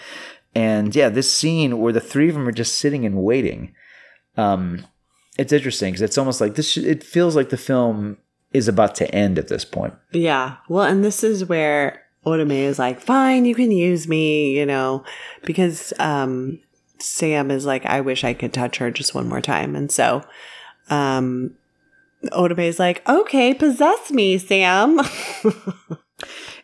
And 0.54 0.94
yeah 0.94 1.08
this 1.08 1.32
scene 1.32 1.78
where 1.78 1.92
the 1.92 2.00
three 2.00 2.28
of 2.28 2.34
them 2.34 2.48
are 2.48 2.52
just 2.52 2.78
sitting 2.78 3.04
and 3.04 3.22
waiting 3.22 3.74
um 4.36 4.86
it's 5.40 5.54
interesting 5.54 5.90
because 5.90 6.02
it's 6.02 6.18
almost 6.18 6.40
like 6.40 6.54
this. 6.54 6.76
It 6.76 7.02
feels 7.02 7.34
like 7.34 7.48
the 7.48 7.56
film 7.56 8.18
is 8.52 8.68
about 8.68 8.94
to 8.96 9.12
end 9.14 9.38
at 9.38 9.48
this 9.48 9.64
point. 9.64 9.94
Yeah. 10.12 10.56
Well, 10.68 10.84
and 10.84 11.02
this 11.02 11.24
is 11.24 11.46
where 11.46 12.02
Oda 12.26 12.44
Mae 12.44 12.64
is 12.64 12.78
like, 12.78 13.00
fine, 13.00 13.46
you 13.46 13.54
can 13.54 13.70
use 13.70 14.06
me, 14.06 14.58
you 14.58 14.66
know, 14.66 15.02
because 15.44 15.94
um, 15.98 16.60
Sam 16.98 17.50
is 17.50 17.64
like, 17.64 17.86
I 17.86 18.02
wish 18.02 18.22
I 18.22 18.34
could 18.34 18.52
touch 18.52 18.76
her 18.76 18.90
just 18.90 19.14
one 19.14 19.28
more 19.28 19.40
time. 19.40 19.74
And 19.74 19.90
so 19.90 20.22
um, 20.90 21.54
Oda 22.32 22.54
Mae 22.54 22.68
is 22.68 22.78
like, 22.78 23.08
okay, 23.08 23.54
possess 23.54 24.10
me, 24.10 24.36
Sam. 24.36 25.00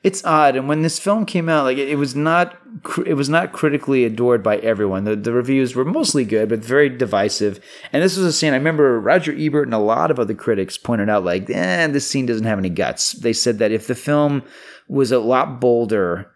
It's 0.07 0.24
odd, 0.24 0.54
and 0.54 0.68
when 0.68 0.82
this 0.82 1.00
film 1.00 1.26
came 1.26 1.48
out, 1.48 1.64
like 1.64 1.78
it, 1.78 1.88
it 1.88 1.96
was 1.96 2.14
not, 2.14 2.57
it 3.04 3.14
was 3.14 3.28
not 3.28 3.50
critically 3.50 4.04
adored 4.04 4.40
by 4.40 4.59
everyone. 4.59 5.02
The, 5.02 5.16
the 5.16 5.32
reviews 5.32 5.74
were 5.74 5.84
mostly 5.84 6.24
good, 6.24 6.48
but 6.48 6.61
very 6.61 6.88
divisive. 6.88 7.59
And 7.92 8.04
this 8.04 8.16
was 8.16 8.24
a 8.24 8.32
scene 8.32 8.52
I 8.52 8.57
remember 8.57 9.00
Roger 9.00 9.34
Ebert 9.36 9.66
and 9.66 9.74
a 9.74 9.78
lot 9.78 10.12
of 10.12 10.20
other 10.20 10.32
critics 10.32 10.78
pointed 10.78 11.11
out, 11.11 11.24
like, 11.24 11.50
eh, 11.50 11.88
this 11.88 12.09
scene 12.09 12.24
doesn't 12.24 12.46
have 12.46 12.61
any 12.61 12.68
guts. 12.68 13.14
They 13.14 13.32
said 13.32 13.59
that 13.59 13.72
if 13.72 13.88
the 13.88 13.96
film 13.96 14.44
was 14.86 15.11
a 15.11 15.18
lot 15.18 15.61
bolder 15.61 16.30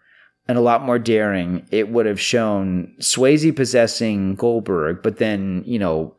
and 0.49 0.57
a 0.57 0.61
lot 0.61 0.83
more 0.83 0.99
daring, 0.99 1.65
it 1.71 1.87
would 1.87 2.07
have 2.07 2.19
shown 2.19 2.93
Swayze 2.99 3.55
possessing 3.55 4.35
Goldberg, 4.35 5.01
but 5.01 5.15
then 5.15 5.63
you 5.65 5.79
know 5.79 6.13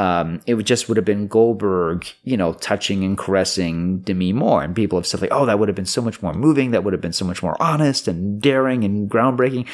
um, 0.00 0.40
it 0.46 0.54
would 0.54 0.66
just 0.66 0.88
would 0.88 0.96
have 0.96 1.04
been 1.04 1.26
Goldberg, 1.26 2.06
you 2.24 2.34
know, 2.34 2.54
touching 2.54 3.04
and 3.04 3.18
caressing 3.18 4.00
Demi 4.00 4.32
Moore, 4.32 4.62
and 4.62 4.74
people 4.74 4.98
have 4.98 5.06
said 5.06 5.20
like, 5.20 5.30
"Oh, 5.30 5.44
that 5.44 5.58
would 5.58 5.68
have 5.68 5.76
been 5.76 5.84
so 5.84 6.00
much 6.00 6.22
more 6.22 6.32
moving. 6.32 6.70
That 6.70 6.84
would 6.84 6.94
have 6.94 7.02
been 7.02 7.12
so 7.12 7.26
much 7.26 7.42
more 7.42 7.54
honest 7.60 8.08
and 8.08 8.40
daring 8.40 8.82
and 8.82 9.10
groundbreaking." 9.10 9.66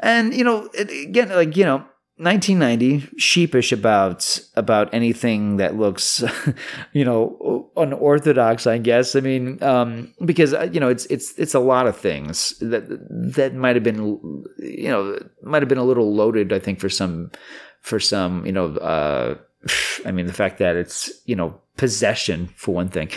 And 0.00 0.34
you 0.34 0.42
know, 0.42 0.68
it, 0.74 0.90
again, 0.90 1.28
like 1.28 1.56
you 1.56 1.64
know, 1.64 1.84
1990, 2.16 3.16
sheepish 3.16 3.70
about 3.70 4.40
about 4.56 4.92
anything 4.92 5.58
that 5.58 5.76
looks, 5.76 6.24
you 6.92 7.04
know, 7.04 7.70
unorthodox. 7.76 8.66
I 8.66 8.78
guess. 8.78 9.14
I 9.14 9.20
mean, 9.20 9.62
um, 9.62 10.12
because 10.24 10.52
uh, 10.52 10.68
you 10.72 10.80
know, 10.80 10.88
it's 10.88 11.06
it's 11.06 11.38
it's 11.38 11.54
a 11.54 11.60
lot 11.60 11.86
of 11.86 11.96
things 11.96 12.58
that 12.58 12.88
that 13.36 13.54
might 13.54 13.76
have 13.76 13.84
been, 13.84 14.42
you 14.58 14.88
know, 14.88 15.16
might 15.44 15.62
have 15.62 15.68
been 15.68 15.78
a 15.78 15.84
little 15.84 16.12
loaded. 16.12 16.52
I 16.52 16.58
think 16.58 16.80
for 16.80 16.88
some 16.88 17.30
for 17.80 18.00
some, 18.00 18.44
you 18.46 18.52
know, 18.52 18.76
uh, 18.76 19.36
I 20.04 20.12
mean, 20.12 20.26
the 20.26 20.32
fact 20.32 20.58
that 20.58 20.76
it's, 20.76 21.10
you 21.26 21.36
know, 21.36 21.60
possession 21.76 22.48
for 22.56 22.74
one 22.74 22.88
thing. 22.88 23.10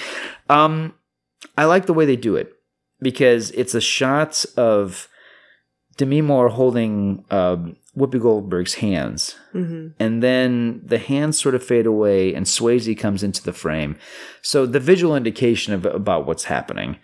Um, 0.49 0.93
I 1.57 1.65
like 1.65 1.85
the 1.85 1.93
way 1.93 2.05
they 2.05 2.15
do 2.15 2.35
it 2.35 2.53
because 3.01 3.51
it's 3.51 3.75
a 3.75 3.81
shot 3.81 4.45
of 4.57 5.07
Demi 5.97 6.21
Moore 6.21 6.49
holding 6.49 7.25
um, 7.29 7.75
Whoopi 7.95 8.19
Goldberg's 8.19 8.75
hands. 8.75 9.35
And 9.99 10.23
then 10.23 10.81
the 10.83 10.97
hands 10.97 11.39
sort 11.39 11.55
of 11.55 11.63
fade 11.63 11.85
away 11.85 12.33
and 12.33 12.45
Swayze 12.45 12.97
comes 12.97 13.21
into 13.21 13.43
the 13.43 13.53
frame. 13.53 13.97
So 14.41 14.65
the 14.65 14.79
visual 14.79 15.15
indication 15.15 15.73
of 15.73 15.85
about 15.85 16.25
what's 16.25 16.45
happening. 16.45 16.97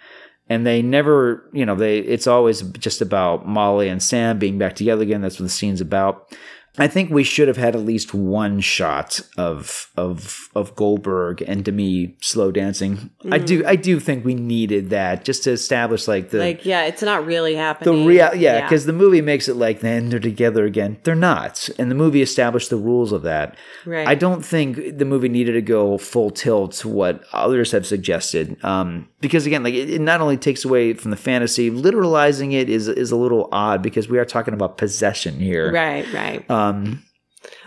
And 0.51 0.65
they 0.65 0.81
never, 0.81 1.47
you 1.53 1.63
know, 1.63 1.75
they 1.75 1.99
it's 1.99 2.25
always 2.25 2.63
just 2.63 3.01
about 3.01 3.47
Molly 3.47 3.87
and 3.87 4.01
Sam 4.01 4.39
being 4.39 4.57
back 4.57 4.75
together 4.75 5.03
again. 5.03 5.21
That's 5.21 5.39
what 5.39 5.43
the 5.43 5.49
scene's 5.49 5.81
about. 5.81 6.35
I 6.77 6.87
think 6.87 7.09
we 7.09 7.23
should 7.23 7.47
have 7.47 7.57
had 7.57 7.75
at 7.75 7.81
least 7.81 8.13
one 8.13 8.59
shot 8.61 9.19
of 9.37 9.89
of 9.97 10.49
of 10.55 10.75
Goldberg 10.75 11.41
and 11.41 11.65
Demi 11.65 12.15
slow 12.21 12.51
dancing. 12.51 13.09
I 13.31 13.37
do 13.37 13.65
I 13.65 13.75
do 13.75 13.99
think 13.99 14.23
we 14.23 14.33
needed 14.35 14.89
that 14.91 15.25
just 15.25 15.43
to 15.43 15.51
establish 15.51 16.07
like 16.07 16.29
the 16.29 16.39
Like, 16.39 16.65
yeah, 16.65 16.83
it's 16.85 17.01
not 17.01 17.25
really 17.25 17.55
happening. 17.55 18.03
the 18.03 18.07
real 18.07 18.33
yeah 18.35 18.61
because 18.61 18.85
the 18.85 18.93
movie 18.93 19.21
makes 19.21 19.47
it 19.49 19.55
like 19.55 19.81
then 19.81 20.09
they're 20.09 20.19
together 20.19 20.65
again. 20.65 20.97
They're 21.03 21.15
not, 21.15 21.69
and 21.77 21.89
the 21.91 21.95
movie 21.95 22.21
established 22.21 22.69
the 22.69 22.77
rules 22.77 23.11
of 23.11 23.23
that. 23.23 23.57
Right. 23.85 24.07
I 24.07 24.15
don't 24.15 24.45
think 24.45 24.97
the 24.97 25.05
movie 25.05 25.29
needed 25.29 25.53
to 25.53 25.61
go 25.61 25.97
full 25.97 26.29
tilt 26.29 26.73
to 26.73 26.87
what 26.87 27.23
others 27.33 27.71
have 27.71 27.85
suggested. 27.85 28.63
Um, 28.63 29.09
because 29.19 29.45
again, 29.45 29.63
like 29.63 29.73
it, 29.73 29.89
it 29.89 30.01
not 30.01 30.21
only 30.21 30.37
takes 30.37 30.63
away 30.63 30.93
from 30.93 31.11
the 31.11 31.17
fantasy, 31.17 31.69
literalizing 31.69 32.53
it 32.53 32.69
is 32.69 32.87
is 32.87 33.11
a 33.11 33.17
little 33.17 33.49
odd 33.51 33.81
because 33.81 34.07
we 34.07 34.17
are 34.17 34.25
talking 34.25 34.53
about 34.53 34.77
possession 34.77 35.39
here. 35.39 35.71
Right, 35.73 36.05
right. 36.13 36.49
Um, 36.59 37.03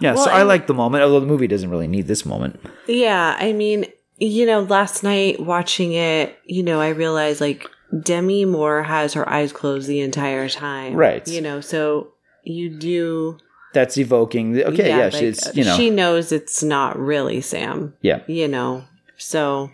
yeah, 0.00 0.14
Well, 0.14 0.24
so 0.24 0.30
I 0.30 0.42
like 0.42 0.66
the 0.66 0.74
moment, 0.74 1.02
although 1.02 1.20
the 1.20 1.26
movie 1.26 1.46
doesn't 1.46 1.70
really 1.70 1.88
need 1.88 2.06
this 2.06 2.26
moment. 2.26 2.60
Yeah, 2.86 3.36
I 3.38 3.52
mean, 3.52 3.86
you 4.18 4.46
know, 4.46 4.60
last 4.60 5.02
night 5.02 5.40
watching 5.40 5.92
it, 5.92 6.38
you 6.44 6.62
know, 6.62 6.80
I 6.80 6.88
realized 6.90 7.40
like 7.40 7.68
Demi 8.02 8.44
Moore 8.44 8.82
has 8.82 9.14
her 9.14 9.28
eyes 9.28 9.52
closed 9.52 9.88
the 9.88 10.00
entire 10.00 10.48
time. 10.48 10.94
Right. 10.94 11.26
You 11.26 11.40
know, 11.40 11.60
so 11.60 12.12
you 12.44 12.70
do. 12.70 13.38
That's 13.74 13.96
evoking. 13.96 14.52
The, 14.52 14.66
okay, 14.68 14.88
yeah, 14.88 15.04
like, 15.04 15.12
she's 15.14 15.50
you 15.54 15.64
know, 15.64 15.76
She 15.76 15.88
knows 15.90 16.30
it's 16.32 16.62
not 16.62 16.98
really 16.98 17.40
Sam. 17.40 17.94
yeah, 18.02 18.20
You 18.26 18.48
know, 18.48 18.84
so. 19.16 19.70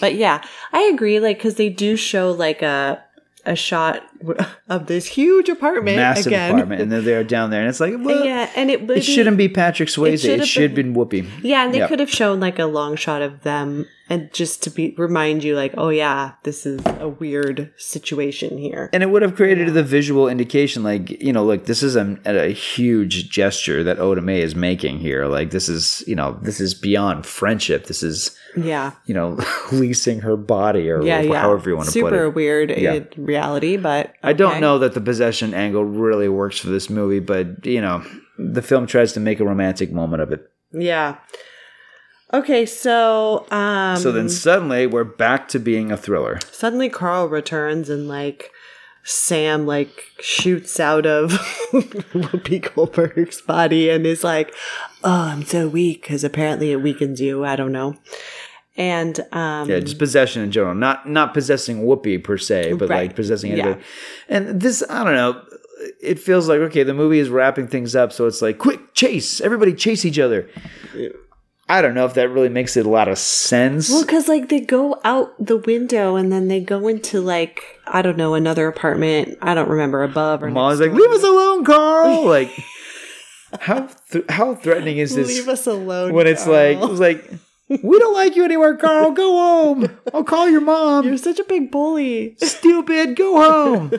But 0.00 0.16
yeah, 0.16 0.42
I 0.72 0.82
agree. 0.92 1.20
Like, 1.20 1.38
because 1.38 1.54
they 1.54 1.68
do 1.68 1.96
show 1.96 2.32
like 2.32 2.60
a 2.60 3.04
a 3.46 3.56
shot 3.56 4.02
of 4.68 4.86
this 4.86 5.06
huge 5.06 5.48
apartment 5.48 5.96
massive 5.96 6.26
again. 6.26 6.50
apartment, 6.52 6.82
and 6.82 6.92
then 6.92 7.04
they're 7.04 7.24
down 7.24 7.50
there, 7.50 7.60
and 7.60 7.68
it's 7.68 7.80
like, 7.80 7.94
well, 7.98 8.24
yeah, 8.24 8.50
and 8.56 8.70
it 8.70 8.90
it 8.90 9.02
shouldn't 9.02 9.36
be 9.36 9.48
Patrick 9.48 9.88
Swayze. 9.88 10.22
should 10.22 10.40
It 10.40 10.46
should 10.46 10.62
have 10.64 10.74
been 10.74 10.94
Whoopi. 10.94 11.26
Yeah, 11.42 11.64
and 11.64 11.72
they 11.72 11.78
Yeah. 11.78 11.88
could 11.88 12.00
have 12.00 12.10
shown 12.10 12.40
like 12.40 12.58
a 12.58 12.66
long 12.66 12.96
shot 12.96 13.22
of 13.22 13.42
them 13.42 13.86
and 14.08 14.32
just 14.32 14.62
to 14.62 14.70
be 14.70 14.94
remind 14.98 15.42
you 15.42 15.56
like, 15.56 15.74
oh 15.76 15.88
yeah, 15.88 16.32
this 16.44 16.64
is 16.66 16.80
a 17.00 17.08
weird 17.08 17.72
situation 17.76 18.56
here. 18.58 18.88
And 18.92 19.02
it 19.02 19.10
would 19.10 19.22
have 19.22 19.34
created 19.34 19.72
the 19.74 19.82
visual 19.82 20.28
indication, 20.28 20.82
like 20.82 21.10
you 21.22 21.32
know, 21.32 21.44
look, 21.44 21.66
this 21.66 21.82
is 21.82 21.96
a, 21.96 22.18
a 22.24 22.52
huge 22.52 23.30
gesture 23.30 23.82
that 23.84 23.98
Oda 23.98 24.20
Mae 24.20 24.40
is 24.42 24.54
making 24.54 24.98
here. 24.98 25.26
Like 25.26 25.50
this 25.50 25.68
is, 25.68 26.04
you 26.06 26.14
know, 26.14 26.38
this 26.42 26.60
is 26.60 26.74
beyond 26.74 27.26
friendship. 27.26 27.86
This 27.86 28.02
is, 28.02 28.35
Yeah. 28.56 28.92
you 29.06 29.14
know, 29.14 29.38
leasing 29.72 30.20
her 30.20 30.36
body 30.36 30.90
or 30.90 31.02
Yeah, 31.02 31.20
yeah. 31.20 31.40
however 31.40 31.70
you 31.70 31.76
want 31.76 31.86
to 31.86 31.92
Super 31.92 32.06
put 32.08 32.14
it. 32.14 32.16
Super 32.18 32.30
weird 32.30 32.70
Yeah. 32.70 32.94
in 32.94 33.08
reality, 33.16 33.76
but 33.76 34.14
I 34.22 34.32
don't 34.32 34.60
know 34.60 34.78
that 34.78 34.94
the 34.94 35.00
possession 35.00 35.54
angle 35.54 35.84
really 35.84 36.28
works 36.28 36.58
for 36.58 36.68
this 36.68 36.88
movie, 36.90 37.20
but 37.20 37.64
you 37.66 37.80
know, 37.80 38.02
the 38.38 38.62
film 38.62 38.86
tries 38.86 39.12
to 39.14 39.20
make 39.20 39.40
a 39.40 39.44
romantic 39.44 39.92
moment 39.92 40.22
of 40.22 40.32
it. 40.32 40.50
Yeah. 40.72 41.16
Okay, 42.34 42.66
so 42.66 43.46
um 43.52 43.96
So 43.98 44.10
then 44.10 44.28
suddenly 44.28 44.86
we're 44.86 45.04
back 45.04 45.48
to 45.48 45.58
being 45.60 45.92
a 45.92 45.96
thriller. 45.96 46.38
suddenly 46.50 46.88
Carl 46.88 47.28
returns 47.28 47.88
and 47.88 48.08
like 48.08 48.50
Sam 49.08 49.66
like 49.66 49.92
shoots 50.18 50.80
out 50.80 51.06
of 51.06 51.30
Whoopi 51.72 52.74
Goldberg's 52.74 53.40
body 53.40 53.88
and 53.88 54.04
is 54.04 54.24
like, 54.24 54.52
"Oh, 55.04 55.28
I'm 55.30 55.44
so 55.44 55.68
weak," 55.68 56.02
because 56.02 56.24
apparently 56.24 56.72
it 56.72 56.82
weakens 56.82 57.20
you. 57.20 57.44
I 57.44 57.54
don't 57.54 57.70
know. 57.70 57.94
And 58.78 59.18
um, 59.32 59.70
Yeah, 59.70 59.80
just 59.80 59.98
possession 59.98 60.42
in 60.42 60.50
general, 60.52 60.74
not 60.74 61.08
not 61.08 61.32
possessing 61.34 61.84
Whoopi 61.86 62.22
per 62.22 62.36
se, 62.36 62.74
but 62.74 62.88
Right. 62.90 63.06
like 63.08 63.16
possessing 63.16 63.56
Yeah. 63.56 63.76
And 64.28 64.60
this, 64.60 64.82
I 64.90 65.02
don't 65.04 65.14
know. 65.14 65.42
It 66.02 66.18
feels 66.18 66.48
like 66.48 66.60
okay, 66.60 66.82
the 66.82 66.94
movie 66.94 67.18
is 67.18 67.28
wrapping 67.30 67.68
things 67.68 67.94
up, 67.96 68.12
so 68.12 68.26
it's 68.26 68.42
like 68.42 68.58
quick 68.58 68.92
chase, 68.94 69.40
everybody 69.40 69.72
chase 69.74 70.04
each 70.04 70.18
other. 70.18 70.48
I 71.68 71.82
don't 71.82 71.94
know 71.94 72.04
if 72.06 72.14
that 72.14 72.28
really 72.30 72.48
makes 72.48 72.76
it 72.76 72.86
a 72.86 72.88
lot 72.88 73.08
of 73.08 73.18
sense. 73.18 73.90
Well, 73.90 74.02
because 74.02 74.28
like 74.28 74.48
they 74.50 74.60
go 74.60 75.00
out 75.04 75.34
the 75.44 75.56
window 75.56 76.14
and 76.16 76.30
then 76.30 76.46
they 76.48 76.60
go 76.60 76.86
into 76.86 77.20
like 77.20 77.62
I 77.86 78.02
don't 78.02 78.16
know 78.16 78.34
another 78.34 78.68
apartment. 78.68 79.36
I 79.42 79.54
don't 79.54 79.68
remember 79.68 80.02
above 80.02 80.42
or 80.42 80.50
Molly's 80.50 80.80
next 80.80 80.90
like, 80.92 80.98
door. 80.98 81.08
"Leave 81.08 81.18
us 81.18 81.24
alone, 81.24 81.64
Carl!" 81.64 82.24
Like, 82.36 82.50
how 83.60 83.88
th- 84.10 84.24
how 84.28 84.54
threatening 84.54 84.98
is 84.98 85.14
this? 85.14 85.28
Leave 85.28 85.48
us 85.48 85.66
alone. 85.66 86.12
when 86.12 86.26
it's 86.26 86.46
like, 86.46 86.78
it's 86.80 87.00
like, 87.00 87.30
we 87.68 87.98
don't 87.98 88.14
like 88.14 88.36
you 88.36 88.44
anywhere, 88.44 88.76
Carl. 88.76 89.12
Go 89.12 89.32
home. 89.32 89.98
I'll 90.14 90.24
call 90.24 90.48
your 90.48 90.60
mom. 90.60 91.04
you're 91.06 91.16
such 91.18 91.38
a 91.38 91.44
big 91.44 91.70
bully. 91.70 92.36
stupid. 92.38 93.16
Go 93.16 93.40
home. 93.40 93.92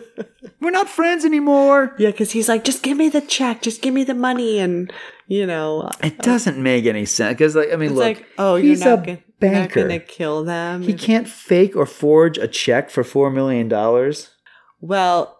We're 0.61 0.71
not 0.71 0.87
friends 0.89 1.25
anymore. 1.25 1.93
Yeah, 1.99 2.11
because 2.11 2.31
he's 2.31 2.47
like, 2.47 2.63
just 2.63 2.81
give 2.83 2.97
me 2.97 3.09
the 3.09 3.21
check, 3.21 3.61
just 3.61 3.81
give 3.81 3.93
me 3.93 4.03
the 4.03 4.13
money, 4.15 4.59
and 4.59 4.91
you 5.27 5.45
know, 5.45 5.89
It 6.01 6.19
uh, 6.19 6.23
doesn't 6.23 6.57
make 6.61 6.85
any 6.85 7.05
sense 7.05 7.33
because, 7.33 7.55
like, 7.55 7.71
I 7.73 7.75
mean, 7.75 7.89
it's 7.89 7.97
look, 7.97 8.03
like, 8.17 8.25
oh, 8.37 8.55
you're 8.55 8.67
he's 8.69 8.79
not, 8.79 8.93
a 8.93 8.97
gonna, 8.97 9.07
you're 9.41 9.51
not 9.51 9.59
banker. 9.69 9.81
gonna 9.81 9.99
kill 9.99 10.43
them. 10.45 10.81
he 10.83 10.93
can't 10.93 11.27
fake 11.27 11.75
or 11.75 11.85
forge 11.85 12.37
a 12.37 12.47
check 12.47 12.89
for 12.89 13.03
four 13.03 13.29
million 13.29 13.67
dollars 13.67 14.31
Well, 14.79 15.37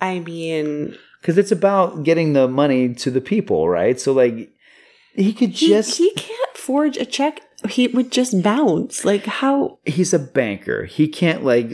I 0.00 0.20
mean, 0.20 0.96
because 1.20 1.36
it's 1.36 1.52
about 1.52 2.02
getting 2.04 2.32
the 2.32 2.48
money 2.48 2.94
to 2.94 3.10
the 3.10 3.20
people, 3.20 3.68
right? 3.68 4.00
So, 4.00 4.12
like, 4.14 4.50
he 5.14 5.32
could 5.34 5.50
he, 5.50 5.68
just. 5.68 5.98
he 5.98 6.10
can't 6.14 6.51
forge 6.66 6.96
a 6.96 7.04
check. 7.04 7.40
He 7.68 7.88
would 7.88 8.10
just 8.12 8.42
bounce. 8.42 9.04
Like 9.04 9.26
how? 9.26 9.78
he's 9.84 10.12
a 10.14 10.18
banker. 10.18 10.84
He 10.84 11.08
can't 11.08 11.44
like 11.44 11.70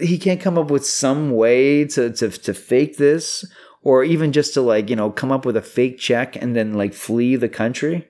he 0.00 0.18
can't 0.18 0.40
come 0.40 0.58
up 0.58 0.70
with 0.70 0.86
some 0.86 1.30
way 1.32 1.84
to 1.86 2.10
to 2.12 2.30
to 2.30 2.54
fake 2.54 2.96
this 2.96 3.44
or 3.82 4.04
even 4.04 4.32
just 4.32 4.54
to 4.54 4.60
like, 4.60 4.88
you 4.90 4.96
know, 4.96 5.10
come 5.10 5.32
up 5.32 5.44
with 5.44 5.56
a 5.56 5.62
fake 5.62 5.98
check 5.98 6.36
and 6.36 6.54
then 6.56 6.74
like 6.74 6.94
flee 6.94 7.36
the 7.36 7.48
country. 7.48 8.08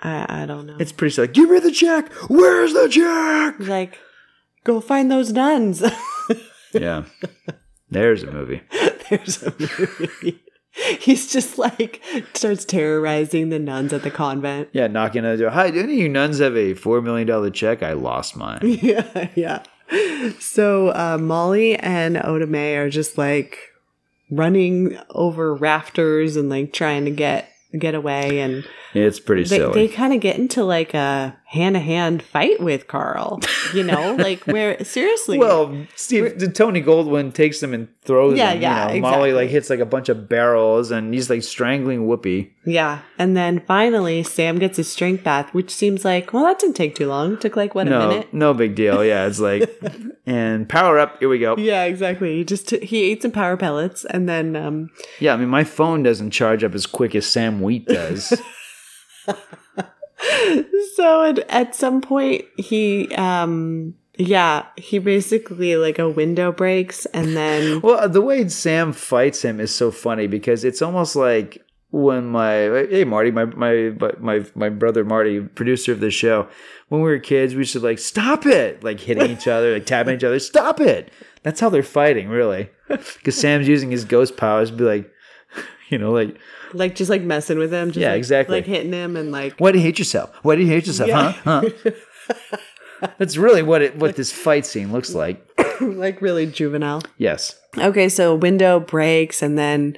I 0.00 0.42
I 0.42 0.46
don't 0.46 0.66
know. 0.66 0.76
It's 0.78 0.92
pretty 0.92 1.20
like, 1.20 1.34
"Give 1.34 1.50
me 1.50 1.58
the 1.58 1.72
check. 1.72 2.12
Where's 2.28 2.72
the 2.72 2.88
check?" 2.88 3.68
Like, 3.68 3.98
go 4.64 4.80
find 4.80 5.10
those 5.10 5.32
nuns. 5.32 5.82
Yeah. 6.72 7.04
There's 7.90 8.22
a 8.22 8.32
movie. 8.32 8.62
There's 9.10 9.42
a 9.42 9.52
movie. 9.58 10.40
He's 11.00 11.30
just 11.32 11.58
like 11.58 12.02
starts 12.34 12.64
terrorizing 12.64 13.50
the 13.50 13.58
nuns 13.58 13.92
at 13.92 14.02
the 14.02 14.10
convent. 14.10 14.68
Yeah, 14.72 14.86
knocking 14.86 15.24
on 15.24 15.32
the 15.36 15.42
door. 15.42 15.50
Hi, 15.50 15.70
do 15.70 15.80
any 15.80 15.92
of 15.94 15.98
you 15.98 16.08
nuns 16.08 16.38
have 16.38 16.56
a 16.56 16.74
four 16.74 17.02
million 17.02 17.26
dollar 17.26 17.50
check? 17.50 17.82
I 17.82 17.92
lost 17.92 18.36
mine. 18.36 18.60
Yeah, 18.62 19.28
yeah. 19.34 19.62
So 20.40 20.88
uh, 20.88 21.18
Molly 21.20 21.76
and 21.76 22.16
Oda 22.24 22.46
Mae 22.46 22.76
are 22.76 22.88
just 22.88 23.18
like 23.18 23.58
running 24.30 24.98
over 25.10 25.54
rafters 25.54 26.36
and 26.36 26.48
like 26.48 26.72
trying 26.72 27.04
to 27.04 27.10
get 27.10 27.50
get 27.78 27.94
away, 27.94 28.40
and 28.40 28.64
It's 28.94 29.20
pretty 29.20 29.42
they 29.44 29.58
silly. 29.58 29.86
they 29.88 29.94
kind 29.94 30.12
of 30.14 30.20
get 30.20 30.38
into 30.38 30.64
like 30.64 30.94
a 30.94 31.36
hand 31.52 31.74
to 31.74 31.80
hand 31.80 32.22
fight 32.22 32.60
with 32.60 32.88
Carl. 32.88 33.40
You 33.74 33.84
know, 33.84 34.14
like 34.18 34.42
where 34.44 34.82
seriously. 34.84 35.38
Well, 35.38 35.86
Steve, 35.96 36.52
Tony 36.54 36.82
Goldwyn 36.82 37.32
takes 37.34 37.62
him 37.62 37.74
and 37.74 37.88
throws 38.02 38.38
Yeah, 38.38 38.52
him. 38.52 38.62
yeah, 38.62 38.92
you 38.92 39.00
know, 39.00 39.10
Molly 39.10 39.32
like 39.32 39.50
hits 39.50 39.68
like 39.70 39.80
a 39.80 39.84
bunch 39.86 40.08
of 40.08 40.28
barrels, 40.28 40.90
and 40.90 41.12
he's 41.12 41.28
like 41.28 41.42
strangling 41.42 42.06
Whoopi. 42.06 42.50
yeah, 42.64 43.00
and 43.18 43.36
then 43.36 43.60
finally 43.66 44.22
Sam 44.22 44.58
gets 44.58 44.76
his 44.78 44.90
strength 44.90 45.24
bath, 45.24 45.52
which 45.52 45.70
seems 45.70 46.04
like 46.04 46.32
well 46.32 46.44
that 46.44 46.58
didn't 46.58 46.76
take 46.76 46.94
too 46.94 47.08
long. 47.08 47.34
It 47.34 47.40
took 47.42 47.56
like 47.56 47.74
what 47.74 47.86
a 47.86 47.90
minute. 47.90 48.32
no 48.32 48.54
big 48.54 48.74
deal. 48.74 49.04
Yeah, 49.04 49.26
it's 49.26 49.38
like, 49.40 49.68
and 50.26 50.68
power 50.68 50.98
up. 50.98 51.18
Here 51.18 51.28
we 51.28 51.38
go. 51.38 51.56
Yeah. 51.58 51.72
Yeah, 51.72 51.84
exactly. 51.84 52.36
He 52.36 52.44
just 52.44 52.68
t- 52.68 52.84
he 52.84 53.02
ate 53.10 53.22
some 53.22 53.30
power 53.30 53.56
pellets 53.56 54.04
and 54.04 54.28
then 54.28 54.56
um 54.56 54.90
Yeah, 55.20 55.32
I 55.34 55.36
mean, 55.38 55.48
my 55.48 55.64
phone 55.64 56.02
doesn't 56.02 56.30
charge 56.32 56.62
up 56.64 56.74
as 56.74 56.86
quick 56.86 57.14
as 57.14 57.24
Sam 57.26 57.60
Wheat 57.62 57.86
does. 57.86 58.32
so 60.94 61.24
at, 61.24 61.38
at 61.50 61.74
some 61.74 62.00
point 62.00 62.44
he 62.56 63.12
um 63.14 63.94
yeah 64.16 64.66
he 64.76 64.98
basically 64.98 65.76
like 65.76 65.98
a 65.98 66.08
window 66.08 66.52
breaks 66.52 67.06
and 67.06 67.36
then 67.36 67.80
well, 67.82 68.08
the 68.08 68.20
way 68.20 68.46
Sam 68.48 68.92
fights 68.92 69.42
him 69.42 69.60
is 69.60 69.74
so 69.74 69.90
funny 69.90 70.26
because 70.26 70.64
it's 70.64 70.82
almost 70.82 71.16
like 71.16 71.62
when 71.92 72.26
my 72.26 72.86
hey 72.90 73.04
Marty, 73.04 73.30
my 73.30 73.44
my 73.44 73.92
my 74.18 74.44
my 74.54 74.68
brother 74.70 75.04
Marty, 75.04 75.40
producer 75.40 75.92
of 75.92 76.00
the 76.00 76.10
show, 76.10 76.48
when 76.88 77.02
we 77.02 77.10
were 77.10 77.18
kids, 77.18 77.54
we 77.54 77.64
to 77.66 77.80
like 77.80 77.98
stop 77.98 78.46
it, 78.46 78.82
like 78.82 78.98
hitting 78.98 79.30
each 79.30 79.46
other, 79.46 79.74
like 79.74 79.86
tapping 79.86 80.16
each 80.16 80.24
other, 80.24 80.38
stop 80.38 80.80
it. 80.80 81.12
That's 81.42 81.60
how 81.60 81.68
they're 81.68 81.82
fighting, 81.82 82.28
really, 82.28 82.70
because 82.88 83.36
Sam's 83.36 83.68
using 83.68 83.90
his 83.90 84.04
ghost 84.04 84.36
powers 84.36 84.70
to 84.70 84.76
be 84.76 84.84
like, 84.84 85.10
you 85.88 85.98
know, 85.98 86.12
like. 86.12 86.38
Like 86.74 86.94
just 86.94 87.10
like 87.10 87.22
messing 87.22 87.58
with 87.58 87.72
him 87.72 87.88
just 87.88 87.98
Yeah, 87.98 88.10
like, 88.10 88.18
exactly. 88.18 88.56
like 88.58 88.66
hitting 88.66 88.92
him 88.92 89.16
and 89.16 89.32
like 89.32 89.54
Why 89.58 89.72
do 89.72 89.78
you 89.78 89.84
hate 89.84 89.98
yourself? 89.98 90.30
Why 90.42 90.56
do 90.56 90.62
you 90.62 90.68
hate 90.68 90.86
yourself? 90.86 91.08
Yeah. 91.08 91.32
Huh? 91.32 91.62
Huh? 92.30 93.08
That's 93.18 93.36
really 93.36 93.62
what 93.62 93.82
it 93.82 93.96
what 93.96 94.16
this 94.16 94.32
fight 94.32 94.64
scene 94.64 94.92
looks 94.92 95.14
like. 95.14 95.44
like 95.80 96.22
really 96.22 96.46
juvenile 96.46 97.02
Yes. 97.18 97.58
okay 97.76 98.08
so 98.08 98.34
window 98.34 98.78
breaks 98.78 99.42
and 99.42 99.58
then 99.58 99.96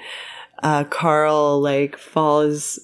uh 0.63 0.85
carl 0.85 1.61
like 1.61 1.99
falls 1.99 2.79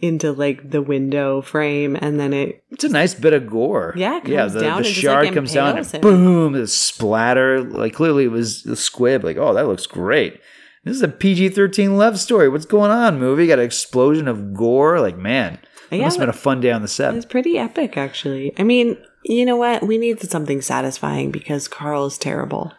into 0.00 0.30
like 0.30 0.70
the 0.70 0.82
window 0.82 1.40
frame 1.40 1.96
and 2.00 2.20
then 2.20 2.32
it 2.32 2.62
It's 2.70 2.84
a 2.84 2.88
nice 2.88 3.14
bit 3.14 3.32
of 3.32 3.46
gore. 3.48 3.94
Yeah, 3.96 4.18
it 4.18 4.28
yeah. 4.28 4.46
The, 4.46 4.60
the 4.60 4.84
shard 4.84 5.24
like, 5.26 5.34
comes 5.34 5.52
down 5.52 5.78
and 5.78 5.86
him. 5.86 6.00
boom, 6.02 6.52
the 6.52 6.66
splatter. 6.66 7.62
Like 7.64 7.94
clearly 7.94 8.24
it 8.24 8.30
was 8.30 8.62
the 8.62 8.76
squib. 8.76 9.24
Like 9.24 9.38
oh, 9.38 9.54
that 9.54 9.66
looks 9.66 9.86
great. 9.86 10.40
This 10.86 10.94
is 10.94 11.02
a 11.02 11.08
PG 11.08 11.48
13 11.48 11.98
love 11.98 12.16
story. 12.16 12.48
What's 12.48 12.64
going 12.64 12.92
on, 12.92 13.18
movie? 13.18 13.48
Got 13.48 13.58
an 13.58 13.64
explosion 13.64 14.28
of 14.28 14.54
gore. 14.54 15.00
Like, 15.00 15.18
man, 15.18 15.58
it 15.90 15.96
Yeah, 15.96 16.04
must 16.04 16.16
have 16.16 16.22
been 16.22 16.28
a 16.28 16.32
fun 16.32 16.60
day 16.60 16.70
on 16.70 16.80
the 16.82 16.86
set. 16.86 17.12
It's 17.16 17.26
pretty 17.26 17.58
epic, 17.58 17.96
actually. 17.96 18.52
I 18.56 18.62
mean, 18.62 18.96
you 19.24 19.44
know 19.44 19.56
what? 19.56 19.84
We 19.84 19.98
need 19.98 20.20
something 20.20 20.62
satisfying 20.62 21.32
because 21.32 21.66
Carl 21.66 22.06
is 22.06 22.16
terrible. 22.18 22.72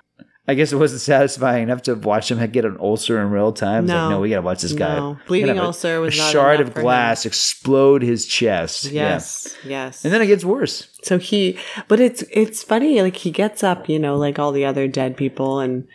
I 0.47 0.53
guess 0.53 0.71
it 0.71 0.77
wasn't 0.77 1.01
satisfying 1.01 1.63
enough 1.63 1.81
to 1.83 1.95
watch 1.95 2.31
him 2.31 2.39
get 2.49 2.63
an 2.63 2.77
ulcer 2.79 3.21
in 3.21 3.29
real 3.31 3.51
time. 3.51 3.83
It's 3.83 3.89
like, 3.91 3.97
No. 4.03 4.09
no, 4.11 4.19
we 4.21 4.29
gotta 4.29 4.41
watch 4.41 4.61
this 4.61 4.71
guy. 4.71 4.95
No. 4.95 5.17
Bleeding 5.27 5.49
of 5.49 5.57
a- 5.57 5.63
ulcer 5.63 5.99
was 5.99 6.17
a 6.17 6.21
shard 6.21 6.61
of 6.61 6.73
glass 6.73 7.25
explode 7.25 8.01
his 8.03 8.25
chest. 8.25 8.85
Yeah. 8.85 9.09
Yes, 9.09 9.57
yes. 9.65 10.05
And 10.05 10.13
then 10.13 10.21
it 10.21 10.27
gets 10.27 10.45
worse. 10.45 10.87
So 11.03 11.17
he, 11.17 11.57
but 11.89 11.99
it's 11.99 12.23
it's 12.31 12.63
funny. 12.63 13.01
Like 13.01 13.17
he 13.17 13.31
gets 13.31 13.61
up, 13.61 13.89
you 13.89 13.99
know, 13.99 14.15
like 14.15 14.39
all 14.39 14.53
the 14.53 14.63
other 14.63 14.87
dead 14.87 15.17
people, 15.17 15.59
and 15.59 15.85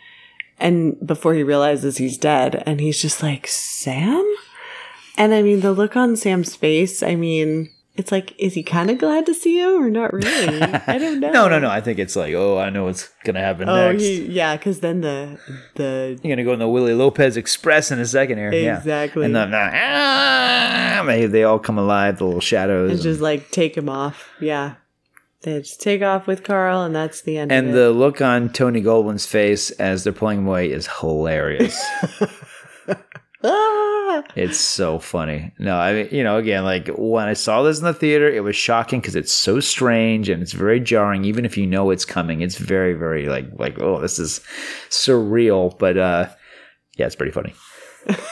and 0.63 0.95
before 1.05 1.35
he 1.35 1.43
realizes 1.43 1.97
he's 1.97 2.17
dead, 2.17 2.63
and 2.65 2.79
he's 2.81 2.99
just 2.99 3.21
like 3.21 3.45
Sam. 3.47 4.25
And 5.17 5.33
I 5.35 5.43
mean, 5.43 5.59
the 5.59 5.71
look 5.73 5.95
on 5.95 6.15
Sam's 6.15 6.55
face. 6.55 7.03
I 7.03 7.13
mean, 7.15 7.69
it's 7.95 8.11
like, 8.11 8.33
is 8.39 8.55
he 8.55 8.63
kind 8.63 8.89
of 8.89 8.97
glad 8.97 9.27
to 9.27 9.33
see 9.35 9.59
you 9.59 9.79
or 9.79 9.91
not 9.91 10.11
really? 10.11 10.59
I 10.61 10.97
don't 10.97 11.19
know. 11.23 11.29
No, 11.31 11.47
no, 11.47 11.59
no. 11.59 11.69
I 11.69 11.81
think 11.81 11.99
it's 11.99 12.15
like, 12.15 12.33
oh, 12.33 12.57
I 12.57 12.71
know 12.71 12.85
what's 12.85 13.09
gonna 13.23 13.39
happen 13.39 13.69
Oh, 13.69 13.91
next. 13.91 14.01
he, 14.01 14.25
yeah, 14.25 14.57
because 14.57 14.79
then 14.79 15.01
the 15.01 15.37
the 15.75 16.19
You're 16.23 16.35
gonna 16.35 16.43
go 16.43 16.53
in 16.53 16.59
the 16.59 16.67
Willie 16.67 16.95
Lopez 16.95 17.37
Express 17.37 17.91
in 17.91 17.99
a 17.99 18.05
second 18.07 18.39
here. 18.39 18.51
Yeah. 18.51 18.77
Exactly. 18.79 19.25
And 19.27 19.35
then 19.35 19.51
ah, 19.53 21.03
they, 21.05 21.27
they 21.27 21.43
all 21.43 21.59
come 21.59 21.77
alive, 21.77 22.17
the 22.17 22.25
little 22.25 22.41
shadows. 22.41 22.91
and 22.91 22.99
just 23.01 23.21
like 23.21 23.51
take 23.51 23.77
him 23.77 23.89
off. 23.89 24.27
Yeah, 24.41 24.73
they 25.43 25.59
just 25.59 25.81
take 25.81 26.01
off 26.01 26.25
with 26.27 26.43
Carl, 26.43 26.81
and 26.81 26.95
that's 26.95 27.21
the 27.21 27.37
end. 27.37 27.51
and 27.51 27.69
of 27.69 27.73
the 27.73 27.91
look 27.91 28.21
on 28.21 28.49
Tony 28.49 28.81
Goldwyn's 28.81 29.25
face 29.25 29.71
as 29.71 30.03
they're 30.03 30.13
pulling 30.13 30.45
away 30.45 30.71
is 30.71 30.87
hilarious. 30.99 31.81
Ah! 33.45 34.23
it's 34.37 34.57
so 34.57 34.99
funny. 34.99 35.51
No, 35.59 35.75
I 35.75 35.93
mean, 35.93 36.07
you 36.11 36.23
know, 36.23 36.37
again, 36.37 36.63
like 36.63 36.87
when 36.97 37.27
I 37.27 37.33
saw 37.33 37.61
this 37.61 37.79
in 37.79 37.83
the 37.83 37.93
theater, 37.93 38.29
it 38.29 38.41
was 38.41 38.55
shocking 38.55 39.01
because 39.01 39.17
it's 39.17 39.33
so 39.33 39.59
strange 39.59 40.29
and 40.29 40.41
it's 40.41 40.53
very 40.53 40.79
jarring. 40.79 41.25
Even 41.25 41.43
if 41.43 41.57
you 41.57 41.67
know 41.67 41.89
it's 41.89 42.05
coming, 42.05 42.39
it's 42.39 42.57
very, 42.57 42.93
very 42.93 43.27
like, 43.27 43.47
like, 43.59 43.81
oh, 43.81 43.99
this 43.99 44.17
is 44.17 44.39
surreal. 44.89 45.77
But 45.77 45.97
uh, 45.97 46.29
yeah, 46.95 47.07
it's 47.07 47.17
pretty 47.17 47.33
funny. 47.33 47.53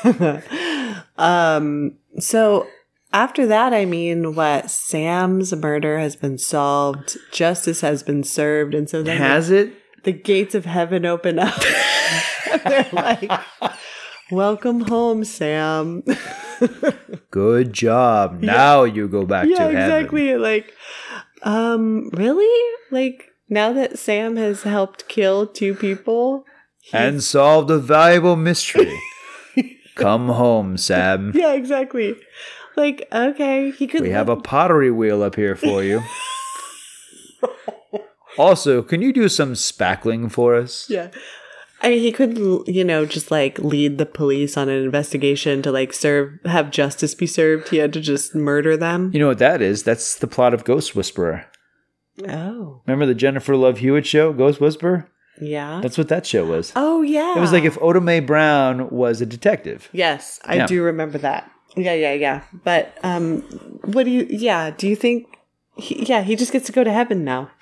Um. 1.18 1.98
So 2.20 2.68
after 3.14 3.46
that, 3.48 3.74
I 3.74 3.86
mean, 3.86 4.36
what? 4.36 4.70
Sam's 4.72 5.54
murder 5.56 6.00
has 6.00 6.16
been 6.16 6.38
solved. 6.38 7.18
Justice 7.32 7.82
has 7.82 8.04
been 8.04 8.24
served, 8.24 8.74
and 8.74 8.90
so 8.90 9.04
then 9.04 9.18
the- 9.18 9.24
Has 9.24 9.50
it? 9.50 9.74
the 10.04 10.12
gates 10.12 10.56
of 10.56 10.66
heaven 10.66 11.06
open 11.06 11.38
up. 11.40 11.54
They're 12.66 12.90
like, 12.92 13.32
"Welcome 14.32 14.82
home, 14.82 15.24
Sam." 15.24 16.04
Good 17.32 17.74
job. 17.74 18.42
Now 18.42 18.84
you 18.84 19.08
go 19.08 19.26
back 19.26 19.48
yeah, 19.48 19.56
to 19.58 19.62
heaven. 19.64 19.78
exactly. 19.78 20.36
Like, 20.38 20.74
um, 21.44 22.10
really? 22.14 22.76
Like 22.92 23.30
now 23.50 23.74
that 23.74 24.00
Sam 24.00 24.38
has 24.38 24.64
helped 24.64 25.08
kill 25.08 25.46
two 25.48 25.76
people. 25.76 26.46
and 26.94 27.22
solved 27.24 27.70
a 27.70 27.78
valuable 27.80 28.36
mystery. 28.36 29.00
Come 29.96 30.30
home, 30.30 30.78
Sam. 30.78 31.32
Yeah, 31.36 31.54
exactly. 31.54 32.16
Like, 32.78 33.08
okay, 33.12 33.72
he 33.72 33.86
could. 33.88 34.02
We 34.02 34.12
have 34.12 34.30
a 34.30 34.36
pottery 34.42 34.92
wheel 34.92 35.22
up 35.24 35.36
here 35.36 35.56
for 35.56 35.84
you. 35.84 36.02
Also, 38.38 38.82
can 38.82 39.02
you 39.02 39.12
do 39.12 39.28
some 39.28 39.54
spackling 39.54 40.32
for 40.32 40.56
us? 40.56 40.90
Yeah. 40.90 41.10
I 41.82 41.90
mean, 41.90 42.00
he 42.00 42.12
could, 42.14 42.38
you 42.66 42.84
know, 42.86 43.06
just 43.06 43.30
like 43.30 43.60
lead 43.60 43.98
the 43.98 44.06
police 44.06 44.56
on 44.56 44.70
an 44.70 44.82
investigation 44.84 45.62
to 45.64 45.72
like 45.72 45.92
serve, 45.92 46.40
have 46.46 46.72
justice 46.72 47.14
be 47.14 47.28
served. 47.28 47.70
He 47.70 47.78
had 47.78 47.92
to 47.94 48.00
just 48.00 48.34
murder 48.34 48.78
them. 48.78 49.12
You 49.14 49.20
know 49.20 49.28
what 49.28 49.40
that 49.40 49.62
is? 49.62 49.84
That's 49.84 50.16
the 50.16 50.28
plot 50.28 50.54
of 50.54 50.64
Ghost 50.64 50.96
Whisperer. 50.96 51.46
Oh, 52.28 52.82
Remember 52.86 53.06
the 53.06 53.16
Jennifer 53.16 53.56
Love 53.58 53.80
Hewitt 53.80 54.06
show, 54.06 54.32
Ghost 54.32 54.62
Whisperer? 54.62 55.10
yeah. 55.42 55.82
That's 55.82 55.98
what 55.98 56.08
that 56.10 56.26
show 56.26 56.46
was. 56.46 56.72
oh, 56.76 57.02
yeah. 57.02 57.36
It 57.36 57.42
was 57.42 57.52
like 57.52 57.64
if 57.66 57.82
Oda 57.82 58.00
Mae 58.00 58.20
Brown 58.22 58.90
was 58.92 59.20
a 59.22 59.26
detective. 59.26 59.90
Yes, 59.92 60.40
I 60.46 60.56
Yeah. 60.56 60.68
do 60.68 60.84
remember 60.84 61.18
that. 61.18 61.52
Yeah, 61.76 61.94
yeah, 61.94 62.14
yeah. 62.14 62.44
But 62.64 62.98
um, 63.04 63.42
what 63.86 64.04
do 64.04 64.12
you? 64.12 64.28
Yeah, 64.30 64.72
do 64.72 64.88
you 64.88 64.96
think? 64.96 65.28
He, 65.78 66.06
yeah, 66.06 66.22
he 66.22 66.36
just 66.36 66.52
gets 66.52 66.66
to 66.66 66.72
go 66.72 66.84
to 66.84 66.92
heaven 66.92 67.24
now. 67.24 67.50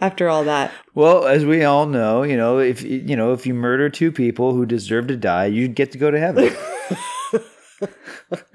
After 0.00 0.28
all 0.28 0.44
that, 0.44 0.72
Well, 0.94 1.26
as 1.26 1.44
we 1.44 1.64
all 1.64 1.86
know, 1.86 2.22
you 2.22 2.36
know, 2.36 2.58
if 2.58 2.82
you 2.82 3.16
know, 3.16 3.32
if 3.32 3.46
you 3.46 3.52
murder 3.52 3.90
two 3.90 4.12
people 4.12 4.54
who 4.54 4.64
deserve 4.64 5.08
to 5.08 5.16
die, 5.16 5.46
you 5.46 5.66
get 5.66 5.90
to 5.90 5.98
go 5.98 6.08
to 6.08 6.20
heaven. 6.20 6.54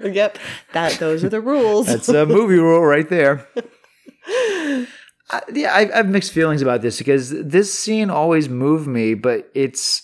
yep, 0.00 0.38
that 0.72 0.92
those 0.98 1.22
are 1.22 1.28
the 1.28 1.42
rules. 1.42 1.86
That's 1.86 2.08
a 2.08 2.24
movie 2.24 2.56
rule 2.56 2.80
right 2.80 3.06
there. 3.10 3.46
I, 4.26 5.42
yeah, 5.52 5.74
I, 5.74 5.92
I 5.92 5.96
have 5.96 6.08
mixed 6.08 6.32
feelings 6.32 6.62
about 6.62 6.80
this 6.80 6.96
because 6.96 7.28
this 7.28 7.76
scene 7.78 8.08
always 8.08 8.48
moved 8.48 8.86
me, 8.86 9.12
but 9.12 9.50
it's 9.54 10.02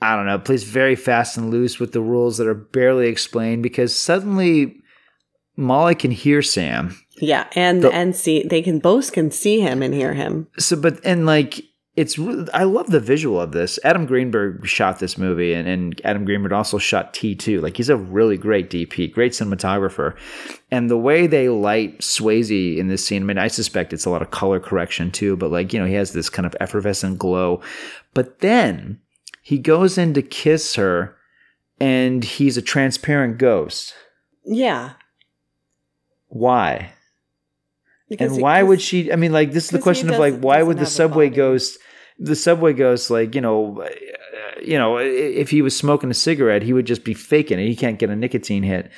I 0.00 0.14
don't 0.16 0.26
know, 0.26 0.38
plays 0.38 0.64
very 0.64 0.94
fast 0.96 1.36
and 1.36 1.50
loose 1.50 1.78
with 1.80 1.92
the 1.92 2.00
rules 2.00 2.38
that 2.38 2.46
are 2.46 2.54
barely 2.54 3.08
explained 3.08 3.62
because 3.62 3.94
suddenly 3.94 4.76
Molly 5.56 5.94
can 5.96 6.10
hear 6.12 6.40
Sam. 6.42 6.96
yeah, 7.20 7.46
and 7.56 7.82
The- 7.82 7.92
and 7.92 8.14
see 8.14 8.44
they 8.48 8.62
can 8.62 8.78
both 8.78 9.12
can 9.12 9.30
see 9.30 9.60
him 9.60 9.82
and 9.82 9.92
hear 9.92 10.14
him. 10.14 10.46
So, 10.58 10.76
but 10.76 11.00
and 11.04 11.26
like 11.26 11.64
it's 11.96 12.16
I 12.54 12.62
love 12.62 12.90
the 12.92 13.00
visual 13.00 13.40
of 13.40 13.50
this. 13.50 13.76
Adam 13.82 14.06
Greenberg 14.06 14.64
shot 14.64 15.00
this 15.00 15.18
movie, 15.18 15.52
and, 15.52 15.66
and 15.66 16.00
Adam 16.04 16.24
Greenberg 16.24 16.52
also 16.52 16.78
shot 16.78 17.12
T 17.12 17.34
two. 17.34 17.60
Like 17.60 17.76
he's 17.76 17.88
a 17.88 17.96
really 17.96 18.36
great 18.36 18.70
DP, 18.70 19.12
great 19.12 19.32
cinematographer, 19.32 20.16
and 20.70 20.88
the 20.88 20.96
way 20.96 21.26
they 21.26 21.48
light 21.48 21.98
Swayze 21.98 22.76
in 22.78 22.86
this 22.86 23.04
scene. 23.04 23.22
I 23.22 23.26
mean, 23.26 23.38
I 23.38 23.48
suspect 23.48 23.92
it's 23.92 24.04
a 24.04 24.10
lot 24.10 24.22
of 24.22 24.30
color 24.30 24.60
correction 24.60 25.10
too, 25.10 25.36
but 25.36 25.50
like 25.50 25.72
you 25.72 25.80
know, 25.80 25.86
he 25.86 25.94
has 25.94 26.12
this 26.12 26.30
kind 26.30 26.46
of 26.46 26.54
effervescent 26.60 27.18
glow. 27.18 27.62
But 28.14 28.38
then 28.38 29.00
he 29.48 29.58
goes 29.58 29.96
in 29.96 30.12
to 30.12 30.20
kiss 30.20 30.74
her, 30.74 31.16
and 31.80 32.22
he's 32.22 32.58
a 32.58 32.62
transparent 32.62 33.38
ghost. 33.38 33.94
Yeah, 34.44 34.92
Why? 36.28 36.92
because 38.08 38.32
and 38.32 38.42
why 38.42 38.62
would 38.62 38.80
she 38.80 39.12
i 39.12 39.16
mean 39.16 39.32
like 39.32 39.52
this 39.52 39.64
is 39.64 39.70
the 39.70 39.78
question 39.78 40.08
of 40.10 40.18
like 40.18 40.38
why 40.40 40.62
would 40.62 40.78
the 40.78 40.86
subway 40.86 41.28
ghost 41.28 41.78
the 42.18 42.34
subway 42.34 42.72
ghost 42.72 43.10
like 43.10 43.34
you 43.34 43.40
know 43.40 43.82
uh, 43.82 43.88
you 44.62 44.78
know 44.78 44.96
if 44.96 45.50
he 45.50 45.60
was 45.62 45.76
smoking 45.76 46.10
a 46.10 46.14
cigarette 46.14 46.62
he 46.62 46.72
would 46.72 46.86
just 46.86 47.04
be 47.04 47.14
faking 47.14 47.58
it. 47.58 47.68
He 47.68 47.76
can't 47.76 47.98
get 47.98 48.10
a 48.10 48.16
nicotine 48.16 48.62
hit. 48.62 48.90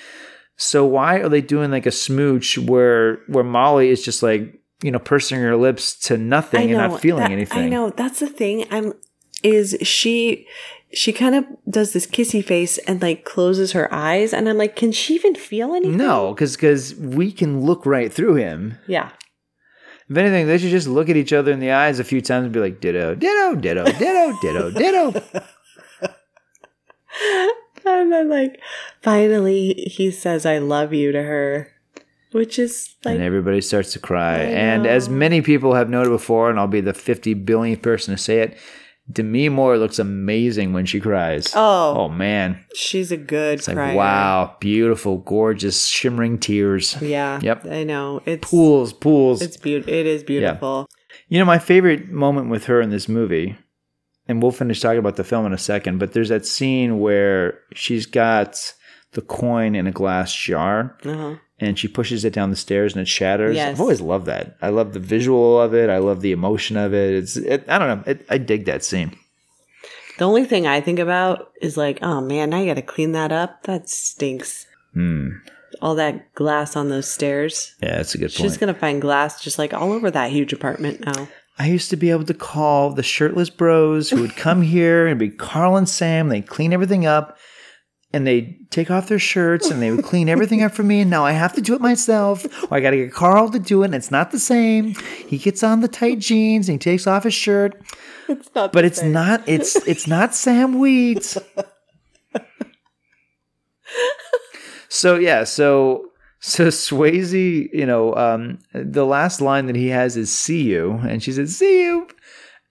So 0.57 0.85
why 0.85 1.17
are 1.17 1.29
they 1.29 1.41
doing 1.41 1.71
like 1.71 1.87
a 1.87 1.91
smooch 1.91 2.57
where 2.59 3.17
where 3.27 3.45
molly 3.45 3.89
is 3.89 4.05
just 4.05 4.23
like 4.23 4.61
you 4.83 4.91
know 4.91 4.99
pursing 4.99 5.41
her 5.41 5.57
lips 5.57 5.99
to 6.07 6.17
nothing 6.17 6.71
and 6.71 6.79
not 6.79 7.01
feeling 7.01 7.25
that- 7.25 7.33
anything? 7.33 7.65
I 7.65 7.69
know. 7.69 7.91
That's 7.91 8.21
the 8.21 8.29
thing. 8.29 8.67
I'm 8.71 8.93
is 9.43 9.77
she 9.83 10.47
she 10.93 11.13
kind 11.13 11.35
of 11.37 11.45
does 11.69 11.93
this 11.93 12.07
kissy 12.07 12.45
face 12.45 12.77
and 12.79 13.01
like 13.01 13.25
closes 13.25 13.73
her 13.73 13.93
eyes 13.95 14.33
and 14.35 14.49
I'm 14.49 14.59
like, 14.59 14.75
can 14.75 14.91
she 14.93 15.15
even 15.15 15.35
feel 15.35 15.75
anything? 15.75 15.97
no 15.97 16.33
because 16.35 16.57
because 16.57 16.95
we 16.97 17.31
can 17.33 17.61
look 17.61 17.87
right 17.87 18.13
through 18.13 18.35
him 18.37 18.77
Yeah. 18.87 19.11
if 20.09 20.17
anything 20.17 20.47
they 20.47 20.59
should 20.59 20.71
just 20.71 20.89
look 20.89 21.09
at 21.09 21.17
each 21.17 21.33
other 21.33 21.53
in 21.53 21.61
the 21.61 21.71
eyes 21.71 21.99
a 22.01 22.05
few 22.05 22.21
times 22.21 22.45
and 22.45 22.53
be 22.53 22.61
like 22.61 22.81
ditto 22.81 23.15
ditto 23.15 23.55
ditto 23.55 23.85
ditto 23.85 24.33
ditto 24.41 24.71
ditto 24.71 25.23
And 27.85 28.13
then 28.13 28.29
like 28.29 28.61
finally 29.03 29.73
he 29.91 30.11
says 30.11 30.45
I 30.45 30.59
love 30.59 30.93
you 30.93 31.13
to 31.13 31.23
her. 31.23 31.73
Which 32.33 32.59
is 32.59 32.95
like 33.05 33.15
and 33.15 33.25
everybody 33.25 33.61
starts 33.61 33.93
to 33.95 33.99
cry. 33.99 34.37
And 34.39 34.87
as 34.87 35.09
many 35.09 35.43
people 35.43 35.75
have 35.75 35.91
noted 35.91 36.11
before, 36.11 36.49
and 36.49 36.61
I'll 36.61 36.69
be 36.69 36.81
the 36.81 36.95
50 36.95 37.35
billionth 37.35 37.83
person 37.83 38.15
to 38.15 38.23
say 38.23 38.39
it, 38.41 38.57
Demi 39.11 39.49
Moore 39.49 39.79
looks 39.79 39.99
amazing 39.99 40.73
when 40.73 40.87
she 40.87 41.01
cries. 41.01 41.53
Oh. 41.55 41.95
oh 41.97 42.09
man. 42.09 42.65
she's 42.75 43.11
a 43.11 43.17
good 43.17 43.59
It's 43.59 43.69
like, 43.69 43.97
wow, 43.97 44.57
beautiful, 44.61 45.19
gorgeous, 45.19 45.87
shimmering 45.87 46.39
tears. 46.39 47.01
Yeah. 47.01 47.41
Yep. 47.43 47.67
I 47.67 47.85
know. 47.85 48.23
It's 48.27 48.49
Pools, 48.49 48.93
pools. 48.93 49.43
it's 49.43 49.57
beautiful. 49.57 49.93
It 49.93 50.07
is 50.07 50.23
beautiful. 50.23 50.89
You 51.29 51.39
know, 51.39 51.45
my 51.45 51.59
favorite 51.59 52.09
moment 52.11 52.51
with 52.51 52.67
her 52.67 52.81
in 52.81 52.91
this 52.91 53.09
movie, 53.09 53.57
and 54.29 54.43
we'll 54.43 54.53
finish 54.53 54.81
talking 54.81 54.99
about 54.99 55.17
the 55.17 55.25
film 55.25 55.47
in 55.47 55.53
a 55.53 55.59
second, 55.59 55.99
but 55.99 56.13
there's 56.13 56.29
that 56.29 56.47
scene 56.47 57.01
where 57.01 57.59
she's 57.75 58.07
got 58.07 58.75
the 59.13 59.23
coin 59.23 59.75
in 59.75 59.87
a 59.89 59.93
glass 59.93 60.33
jar 60.33 60.97
Uh-huh. 61.05 61.35
And 61.61 61.79
she 61.79 61.89
pushes 61.89 62.25
it 62.25 62.33
down 62.33 62.51
the 62.51 62.57
stairs 62.57 62.95
and 62.95 63.03
it 63.03 63.09
shatters. 63.09 63.55
Yes. 63.57 63.75
I've 63.75 63.81
always 63.81 64.01
loved 64.01 64.27
that. 64.27 64.57
I 64.63 64.71
love 64.71 64.93
the 64.95 65.01
visual 65.01 65.61
of 65.61 65.75
it. 65.75 65.91
I 65.91 65.99
love 65.99 66.23
the 66.23 66.33
emotion 66.33 66.77
of 66.77 66.95
it. 66.95 67.15
It's 67.15 67.37
it, 67.37 67.65
I 67.69 67.79
don't 67.79 67.89
know. 67.89 68.13
It, 68.13 68.27
I 68.31 68.39
dig 68.39 68.65
that 68.65 68.83
scene. 68.83 69.17
The 70.19 70.25
only 70.25 70.45
thing 70.45 70.67
I 70.67 70.81
think 70.81 70.99
about 70.99 71.53
is 71.61 71.77
like, 71.77 71.99
oh 72.03 72.21
man, 72.21 72.51
now 72.51 72.59
you 72.59 72.67
gotta 72.67 72.83
clean 72.83 73.13
that 73.13 73.33
up. 73.33 73.63
That 73.65 73.89
stinks. 73.89 74.67
Hmm. 74.95 75.31
All 75.81 75.95
that 75.95 76.35
glass 76.35 76.77
on 76.77 76.89
those 76.89 77.09
stairs. 77.09 77.75
Yeah, 77.83 77.97
that's 77.97 78.15
a 78.15 78.19
good 78.19 78.33
She's 78.33 78.53
point. 78.53 78.61
gonna 78.61 78.75
find 78.75 79.01
glass 79.01 79.43
just 79.43 79.59
like 79.59 79.73
all 79.73 79.93
over 79.93 80.11
that 80.11 80.31
huge 80.31 80.53
apartment 80.53 81.05
now. 81.05 81.29
I 81.59 81.67
used 81.67 81.91
to 81.91 81.97
be 81.97 82.11
able 82.11 82.25
to 82.25 82.35
call 82.35 82.91
the 82.91 83.03
shirtless 83.03 83.51
bros 83.51 84.09
who 84.09 84.23
would 84.23 84.35
come 84.37 84.63
here 84.77 85.07
and 85.07 85.19
be 85.19 85.29
Carl 85.29 85.77
and 85.77 85.89
Sam. 85.89 86.29
They'd 86.29 86.47
clean 86.47 86.73
everything 86.73 87.05
up 87.07 87.37
and 88.13 88.27
they'd 88.27 88.71
take 88.71 88.91
off 88.91 89.09
their 89.09 89.19
shirts 89.19 89.71
and 89.71 89.81
they 89.81 89.91
would 89.91 90.05
clean 90.05 90.29
everything 90.29 90.63
up 90.63 90.73
for 90.73 90.83
me. 90.83 91.01
And 91.01 91.11
now 91.11 91.25
I 91.25 91.33
have 91.33 91.55
to 91.55 91.61
do 91.61 91.75
it 91.75 91.81
myself. 91.81 92.45
Or 92.71 92.77
I 92.77 92.81
got 92.81 92.91
to 92.91 92.97
get 92.97 93.13
Carl 93.13 93.51
to 93.51 93.59
do 93.59 93.83
it. 93.83 93.87
And 93.87 93.95
it's 93.95 94.11
not 94.11 94.31
the 94.33 94.39
same. 94.39 94.95
He 95.29 95.39
gets 95.39 95.63
on 95.63 95.81
the 95.81 95.89
tight 95.89 96.19
jeans 96.19 96.69
and 96.69 96.75
he 96.75 96.79
takes 96.79 97.07
off 97.07 97.25
his 97.25 97.35
shirt. 97.35 97.81
It's 98.29 98.51
not 98.55 98.73
But 98.73 98.85
it's 98.85 99.03
not, 99.03 99.49
it's, 99.49 99.77
it's 99.87 100.07
not 100.07 100.35
Sam 100.35 100.79
Wheat's. 100.79 101.39
so 104.89 105.17
yeah, 105.17 105.45
so 105.45 106.11
so 106.41 106.69
Swayze, 106.69 107.69
you 107.73 107.87
know, 107.87 108.15
um, 108.15 108.59
the 108.73 109.05
last 109.05 109.41
line 109.41 109.67
that 109.67 109.77
he 109.77 109.89
has 109.89 110.17
is 110.17 110.33
"See 110.33 110.63
you," 110.63 110.93
and 111.07 111.23
she 111.23 111.33
said 111.33 111.51
"See 111.51 111.85
you," 111.85 112.09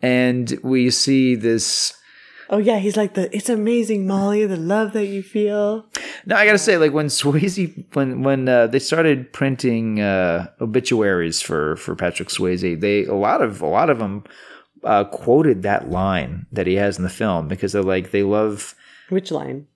and 0.01 0.59
we 0.63 0.89
see 0.89 1.35
this. 1.35 1.93
Oh 2.51 2.57
yeah, 2.57 2.77
he's 2.79 2.97
like 2.97 3.13
the. 3.13 3.33
It's 3.35 3.49
amazing, 3.49 4.07
Molly. 4.07 4.45
The 4.45 4.57
love 4.57 4.93
that 4.93 5.05
you 5.05 5.21
feel. 5.21 5.85
Now 6.25 6.37
I 6.37 6.45
gotta 6.45 6.57
say, 6.57 6.77
like 6.77 6.93
when 6.93 7.07
Swayze, 7.07 7.85
when 7.95 8.23
when 8.23 8.49
uh, 8.49 8.67
they 8.67 8.79
started 8.79 9.31
printing 9.33 9.99
uh, 10.01 10.47
obituaries 10.59 11.41
for 11.41 11.75
for 11.75 11.95
Patrick 11.95 12.29
Swayze, 12.29 12.79
they 12.79 13.05
a 13.05 13.13
lot 13.13 13.41
of 13.41 13.61
a 13.61 13.67
lot 13.67 13.89
of 13.89 13.99
them 13.99 14.23
uh, 14.83 15.03
quoted 15.05 15.61
that 15.63 15.89
line 15.89 16.47
that 16.51 16.65
he 16.67 16.75
has 16.75 16.97
in 16.97 17.03
the 17.03 17.09
film 17.09 17.47
because 17.47 17.71
they're 17.73 17.83
like 17.83 18.11
they 18.11 18.23
love 18.23 18.73
Which 19.09 19.29
line? 19.31 19.67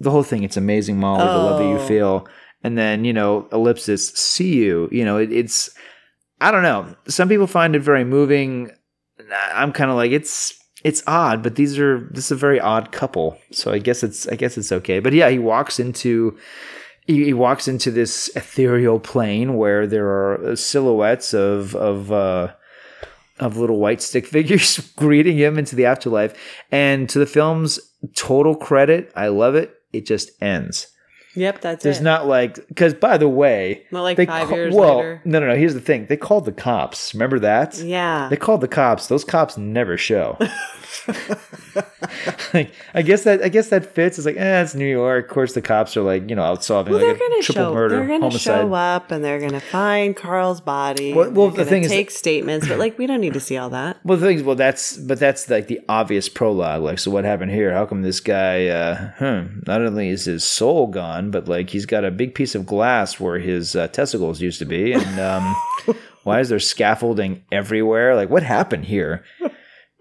the 0.00 0.10
whole 0.10 0.24
thing. 0.24 0.42
It's 0.42 0.56
amazing, 0.56 0.98
Molly, 0.98 1.22
the 1.24 1.38
love 1.38 1.58
that 1.58 1.68
you 1.68 1.76
Oh. 1.76 1.86
feel. 1.86 2.28
And 2.64 2.76
then, 2.76 3.04
you 3.04 3.12
know, 3.12 3.48
ellipsis, 3.52 4.08
see 4.10 4.54
you. 4.54 4.88
You 4.92 5.04
know, 5.04 5.16
it, 5.18 5.32
it's, 5.32 5.70
I 6.40 6.50
don't 6.50 6.62
know. 6.64 6.94
Some 7.08 7.28
people 7.28 7.46
find 7.48 7.74
it 7.76 7.80
very 7.80 8.04
moving. 8.04 8.70
I'm 9.54 9.72
kind 9.72 9.90
of 9.90 9.96
like, 9.96 10.10
it's, 10.12 10.58
it's 10.84 11.02
odd, 11.06 11.42
but 11.42 11.56
these 11.56 11.78
are, 11.78 12.00
this 12.10 12.26
is 12.26 12.32
a 12.32 12.36
very 12.36 12.60
odd 12.60 12.92
couple. 12.92 13.38
So 13.50 13.72
I 13.72 13.78
guess 13.78 14.02
it's, 14.02 14.26
I 14.28 14.36
guess 14.36 14.58
it's 14.58 14.72
okay. 14.72 14.98
But 14.98 15.12
yeah, 15.12 15.28
he 15.28 15.38
walks 15.38 15.78
into, 15.78 16.36
he, 17.06 17.24
he 17.24 17.32
walks 17.32 17.68
into 17.68 17.90
this 17.90 18.30
ethereal 18.34 18.98
plane 18.98 19.56
where 19.56 19.86
there 19.86 20.08
are 20.08 20.56
silhouettes 20.56 21.34
of, 21.34 21.74
of, 21.76 22.10
uh, 22.10 22.52
of 23.38 23.56
little 23.56 23.78
white 23.78 24.02
stick 24.02 24.26
figures 24.36 24.78
greeting 24.96 25.36
him 25.36 25.58
into 25.58 25.76
the 25.76 25.86
afterlife. 25.86 26.34
And 26.70 27.08
to 27.10 27.18
the 27.18 27.26
film's 27.26 27.78
total 28.14 28.54
credit, 28.54 29.12
I 29.14 29.28
love 29.28 29.54
it. 29.54 29.74
It 29.92 30.06
just 30.06 30.30
ends. 30.42 30.88
Yep, 31.34 31.60
that's 31.62 31.82
it. 31.82 31.84
There's 31.84 32.00
it. 32.00 32.04
not 32.04 32.26
like 32.26 32.56
because 32.68 32.94
by 32.94 33.16
the 33.18 33.28
way, 33.28 33.84
Not 33.90 34.02
like 34.02 34.16
five 34.18 34.48
ca- 34.48 34.54
years 34.54 34.74
well, 34.74 34.96
later. 34.96 35.22
no, 35.24 35.38
no, 35.40 35.46
no. 35.48 35.56
Here's 35.56 35.74
the 35.74 35.80
thing: 35.80 36.06
they 36.06 36.16
called 36.16 36.44
the 36.44 36.52
cops. 36.52 37.14
Remember 37.14 37.38
that? 37.38 37.78
Yeah. 37.78 38.28
They 38.28 38.36
called 38.36 38.60
the 38.60 38.68
cops. 38.68 39.06
Those 39.06 39.24
cops 39.24 39.56
never 39.56 39.96
show. 39.96 40.36
like, 42.54 42.72
I 42.94 43.02
guess 43.02 43.24
that 43.24 43.42
I 43.42 43.48
guess 43.48 43.68
that 43.68 43.86
fits. 43.94 44.18
It's 44.18 44.26
like, 44.26 44.36
eh, 44.36 44.62
it's 44.62 44.74
New 44.74 44.86
York. 44.86 45.26
Of 45.26 45.30
course, 45.30 45.52
the 45.54 45.62
cops 45.62 45.96
are 45.96 46.02
like, 46.02 46.28
you 46.28 46.36
know, 46.36 46.42
out 46.42 46.64
solving 46.64 46.92
well, 46.94 47.06
like 47.06 47.18
they're 47.18 47.28
gonna 47.28 47.42
triple 47.42 47.64
show. 47.64 47.74
murder, 47.74 47.96
they're 47.96 48.06
gonna 48.06 48.20
homicide. 48.20 48.60
show 48.62 48.74
up 48.74 49.10
and 49.10 49.24
they're 49.24 49.40
gonna 49.40 49.60
find 49.60 50.16
Carl's 50.16 50.60
body. 50.60 51.12
Well- 51.14 51.30
well, 51.30 51.50
the 51.50 51.64
thing 51.64 51.84
is- 51.84 51.90
take 51.90 52.10
statements, 52.10 52.68
but 52.68 52.78
like 52.78 52.98
we 52.98 53.06
don't 53.06 53.20
need 53.20 53.34
to 53.34 53.40
see 53.40 53.56
all 53.56 53.70
that. 53.70 53.98
Well, 54.04 54.18
the 54.18 54.26
thing 54.26 54.36
is, 54.38 54.42
well, 54.42 54.56
that's 54.56 54.96
but 54.96 55.18
that's 55.18 55.48
like 55.48 55.66
the 55.68 55.80
obvious 55.88 56.28
prologue. 56.28 56.82
Like, 56.82 56.98
so 56.98 57.10
what 57.10 57.24
happened 57.24 57.50
here? 57.52 57.72
How 57.72 57.86
come 57.86 58.02
this 58.02 58.20
guy? 58.20 58.66
Uh, 58.66 59.10
hmm, 59.18 59.60
not 59.66 59.80
only 59.82 60.08
is 60.08 60.24
his 60.26 60.44
soul 60.44 60.86
gone, 60.88 61.30
but 61.30 61.48
like 61.48 61.70
he's 61.70 61.86
got 61.86 62.04
a 62.04 62.10
big 62.10 62.34
piece 62.34 62.54
of 62.54 62.66
glass 62.66 63.18
where 63.18 63.38
his 63.38 63.74
uh, 63.76 63.88
testicles 63.88 64.40
used 64.40 64.58
to 64.58 64.64
be, 64.64 64.92
and 64.92 65.20
um, 65.20 65.56
why 66.24 66.40
is 66.40 66.48
there 66.50 66.58
scaffolding 66.60 67.42
everywhere? 67.50 68.14
Like, 68.14 68.30
what 68.30 68.42
happened 68.42 68.84
here? 68.84 69.24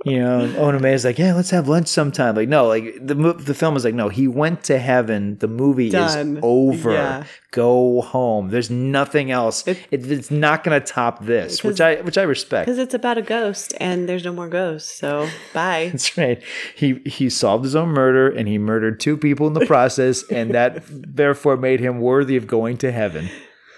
You 0.03 0.19
know, 0.19 0.55
Oda 0.57 0.79
Mae 0.79 0.93
is 0.93 1.05
like, 1.05 1.19
yeah, 1.19 1.35
let's 1.35 1.51
have 1.51 1.67
lunch 1.67 1.87
sometime. 1.87 2.35
Like, 2.35 2.49
no, 2.49 2.65
like 2.67 2.95
the 2.99 3.13
the 3.33 3.53
film 3.53 3.77
is 3.77 3.85
like, 3.85 3.93
no, 3.93 4.09
he 4.09 4.27
went 4.27 4.63
to 4.63 4.79
heaven. 4.79 5.37
The 5.37 5.47
movie 5.47 5.89
Done. 5.91 6.37
is 6.37 6.39
over. 6.43 6.91
Yeah. 6.93 7.23
Go 7.51 8.01
home. 8.01 8.49
There's 8.49 8.69
nothing 8.71 9.29
else. 9.29 9.67
It, 9.67 9.77
it's 9.91 10.31
not 10.31 10.63
going 10.63 10.79
to 10.79 10.85
top 10.85 11.23
this, 11.25 11.63
which 11.63 11.79
I 11.79 12.01
which 12.01 12.17
I 12.17 12.23
respect. 12.23 12.65
Because 12.65 12.79
it's 12.79 12.93
about 12.95 13.19
a 13.19 13.21
ghost 13.21 13.73
and 13.79 14.09
there's 14.09 14.25
no 14.25 14.33
more 14.33 14.47
ghosts. 14.47 14.91
So 14.91 15.29
bye. 15.53 15.89
That's 15.91 16.17
right. 16.17 16.41
He 16.75 16.95
he 17.05 17.29
solved 17.29 17.63
his 17.63 17.75
own 17.75 17.89
murder 17.89 18.27
and 18.29 18.47
he 18.47 18.57
murdered 18.57 18.99
two 18.99 19.17
people 19.17 19.45
in 19.47 19.53
the 19.53 19.65
process, 19.73 20.23
and 20.31 20.51
that 20.55 20.83
therefore 20.89 21.57
made 21.57 21.79
him 21.79 21.99
worthy 21.99 22.37
of 22.37 22.47
going 22.47 22.77
to 22.77 22.91
heaven. 22.91 23.29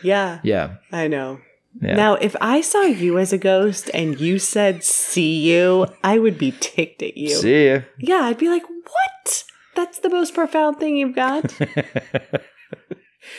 yeah, 0.03 0.39
Yeah. 0.43 0.75
I 0.91 1.07
know. 1.07 1.39
Yeah. 1.81 1.95
Now, 1.95 2.13
if 2.15 2.35
I 2.39 2.61
saw 2.61 2.81
you 2.83 3.17
as 3.17 3.33
a 3.33 3.37
ghost 3.37 3.89
and 3.93 4.19
you 4.19 4.39
said 4.39 4.83
"see 4.83 5.51
you," 5.51 5.87
I 6.03 6.19
would 6.19 6.37
be 6.37 6.53
ticked 6.59 7.01
at 7.01 7.17
you. 7.17 7.29
See 7.35 7.67
ya. 7.67 7.79
Yeah, 7.99 8.21
I'd 8.23 8.37
be 8.37 8.49
like, 8.49 8.63
"What? 8.69 9.43
That's 9.75 9.99
the 9.99 10.09
most 10.09 10.33
profound 10.33 10.77
thing 10.79 10.97
you've 10.97 11.15
got." 11.15 11.53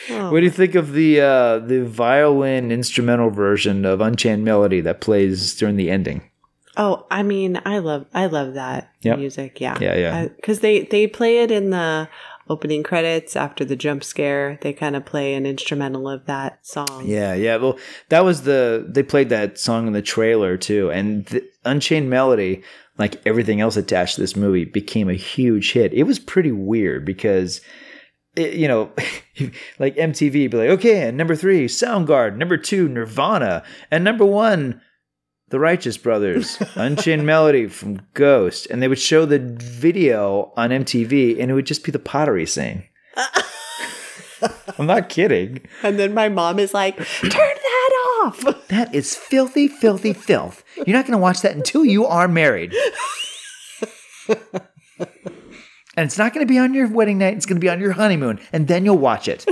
Oh. 0.09 0.31
What 0.31 0.39
do 0.39 0.45
you 0.45 0.51
think 0.51 0.73
of 0.73 0.93
the 0.93 1.21
uh, 1.21 1.59
the 1.59 1.83
violin 1.85 2.71
instrumental 2.71 3.29
version 3.29 3.85
of 3.85 4.01
Unchained 4.01 4.43
Melody 4.43 4.81
that 4.81 4.99
plays 4.99 5.55
during 5.55 5.75
the 5.75 5.91
ending? 5.91 6.29
Oh, 6.75 7.05
I 7.11 7.21
mean, 7.23 7.61
I 7.65 7.77
love, 7.77 8.05
I 8.13 8.25
love 8.25 8.55
that 8.55 8.91
Yep. 9.01 9.19
music. 9.19 9.61
Yeah, 9.61 9.77
Yeah, 9.79 9.95
yeah. 9.95 10.27
Because 10.27 10.59
they 10.59 10.81
they 10.85 11.05
play 11.07 11.39
it 11.43 11.51
in 11.51 11.69
the 11.69 12.09
opening 12.47 12.83
credits 12.83 13.35
after 13.35 13.65
the 13.65 13.75
jump 13.75 14.03
scare. 14.03 14.59
They 14.61 14.73
kind 14.73 14.95
of 14.95 15.05
play 15.05 15.33
an 15.33 15.45
instrumental 15.45 16.07
of 16.07 16.25
that 16.25 16.65
song. 16.65 17.03
Yeah, 17.05 17.33
yeah. 17.33 17.57
Well, 17.57 17.77
that 18.09 18.23
was 18.23 18.43
the 18.43 18.85
they 18.87 19.03
played 19.03 19.29
that 19.29 19.57
song 19.57 19.87
in 19.87 19.93
the 19.93 20.01
trailer 20.01 20.57
too, 20.57 20.91
and 20.91 21.25
the 21.25 21.47
Unchained 21.63 22.09
Melody, 22.09 22.63
like 22.97 23.21
everything 23.25 23.61
else 23.61 23.77
attached 23.77 24.15
to 24.15 24.21
this 24.21 24.35
movie, 24.35 24.65
became 24.65 25.09
a 25.09 25.15
huge 25.15 25.71
hit. 25.73 25.93
It 25.93 26.03
was 26.03 26.19
pretty 26.19 26.51
weird 26.51 27.05
because. 27.05 27.61
It, 28.37 28.55
you 28.55 28.67
know, 28.67 28.91
like 29.79 29.95
MTV, 29.95 30.33
be 30.33 30.49
like, 30.49 30.69
okay, 30.71 31.07
and 31.07 31.15
number 31.15 31.37
three, 31.37 31.67
Soundgarden, 31.67 32.35
number 32.35 32.57
two, 32.57 32.89
Nirvana, 32.89 33.63
and 33.89 34.03
number 34.03 34.25
one, 34.25 34.81
The 35.49 35.59
Righteous 35.59 35.97
Brothers, 35.97 36.57
Unchained 36.75 37.25
Melody 37.25 37.67
from 37.67 38.01
Ghost, 38.13 38.65
and 38.69 38.81
they 38.81 38.87
would 38.87 38.99
show 38.99 39.25
the 39.25 39.37
video 39.39 40.51
on 40.57 40.71
MTV, 40.71 41.39
and 41.39 41.51
it 41.51 41.53
would 41.53 41.67
just 41.67 41.83
be 41.83 41.91
the 41.91 41.99
pottery 41.99 42.47
scene. 42.47 42.85
I'm 44.77 44.87
not 44.87 45.09
kidding. 45.09 45.61
And 45.83 45.99
then 45.99 46.13
my 46.13 46.29
mom 46.29 46.57
is 46.59 46.73
like, 46.73 46.97
"Turn 46.97 47.29
that 47.29 47.91
off." 48.23 48.43
That 48.69 48.93
is 48.95 49.15
filthy, 49.15 49.67
filthy 49.67 50.11
filth. 50.11 50.63
You're 50.75 50.97
not 50.97 51.05
going 51.05 51.11
to 51.11 51.19
watch 51.19 51.41
that 51.41 51.55
until 51.55 51.85
you 51.85 52.05
are 52.07 52.27
married. 52.27 52.73
and 54.27 54.37
it's 55.95 56.17
not 56.17 56.33
going 56.33 56.45
to 56.45 56.51
be 56.51 56.57
on 56.57 56.73
your 56.73 56.89
wedding 56.89 57.19
night, 57.19 57.37
it's 57.37 57.45
going 57.45 57.57
to 57.57 57.61
be 57.61 57.69
on 57.69 57.79
your 57.79 57.91
honeymoon, 57.91 58.39
and 58.51 58.67
then 58.67 58.83
you'll 58.83 58.97
watch 58.97 59.27
it. 59.27 59.45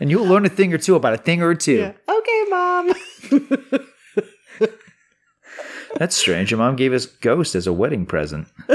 And 0.00 0.10
you'll 0.10 0.26
learn 0.26 0.44
a 0.46 0.48
thing 0.48 0.72
or 0.72 0.78
two 0.78 0.96
about 0.96 1.14
a 1.14 1.18
thing 1.18 1.42
or 1.42 1.54
two. 1.54 1.92
okay, 2.08 2.44
mom. 2.48 2.92
That's 5.96 6.16
strange. 6.16 6.50
Your 6.50 6.58
mom 6.58 6.76
gave 6.76 6.92
us 6.92 7.06
Ghost 7.06 7.54
as 7.54 7.66
a 7.66 7.72
wedding 7.72 8.06
present. 8.06 8.48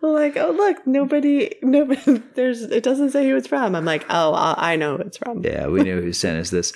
like, 0.00 0.36
oh 0.36 0.52
look, 0.52 0.86
nobody, 0.86 1.54
nobody. 1.62 2.22
There's. 2.34 2.62
It 2.62 2.82
doesn't 2.82 3.10
say 3.10 3.28
who 3.28 3.36
it's 3.36 3.48
from. 3.48 3.74
I'm 3.74 3.84
like, 3.84 4.06
oh, 4.08 4.32
I 4.32 4.72
I 4.72 4.76
know 4.76 4.96
who 4.96 5.02
it's 5.02 5.18
from. 5.18 5.42
Yeah, 5.44 5.66
we 5.66 5.82
knew 5.82 6.00
who 6.00 6.12
sent 6.12 6.38
us 6.38 6.50
this. 6.50 6.72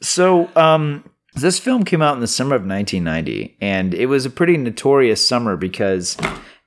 So, 0.00 0.50
um, 0.56 1.08
this 1.34 1.58
film 1.58 1.84
came 1.84 2.02
out 2.02 2.14
in 2.14 2.20
the 2.20 2.26
summer 2.26 2.54
of 2.54 2.66
1990, 2.66 3.56
and 3.60 3.94
it 3.94 4.06
was 4.06 4.26
a 4.26 4.30
pretty 4.30 4.56
notorious 4.56 5.26
summer 5.26 5.56
because 5.56 6.16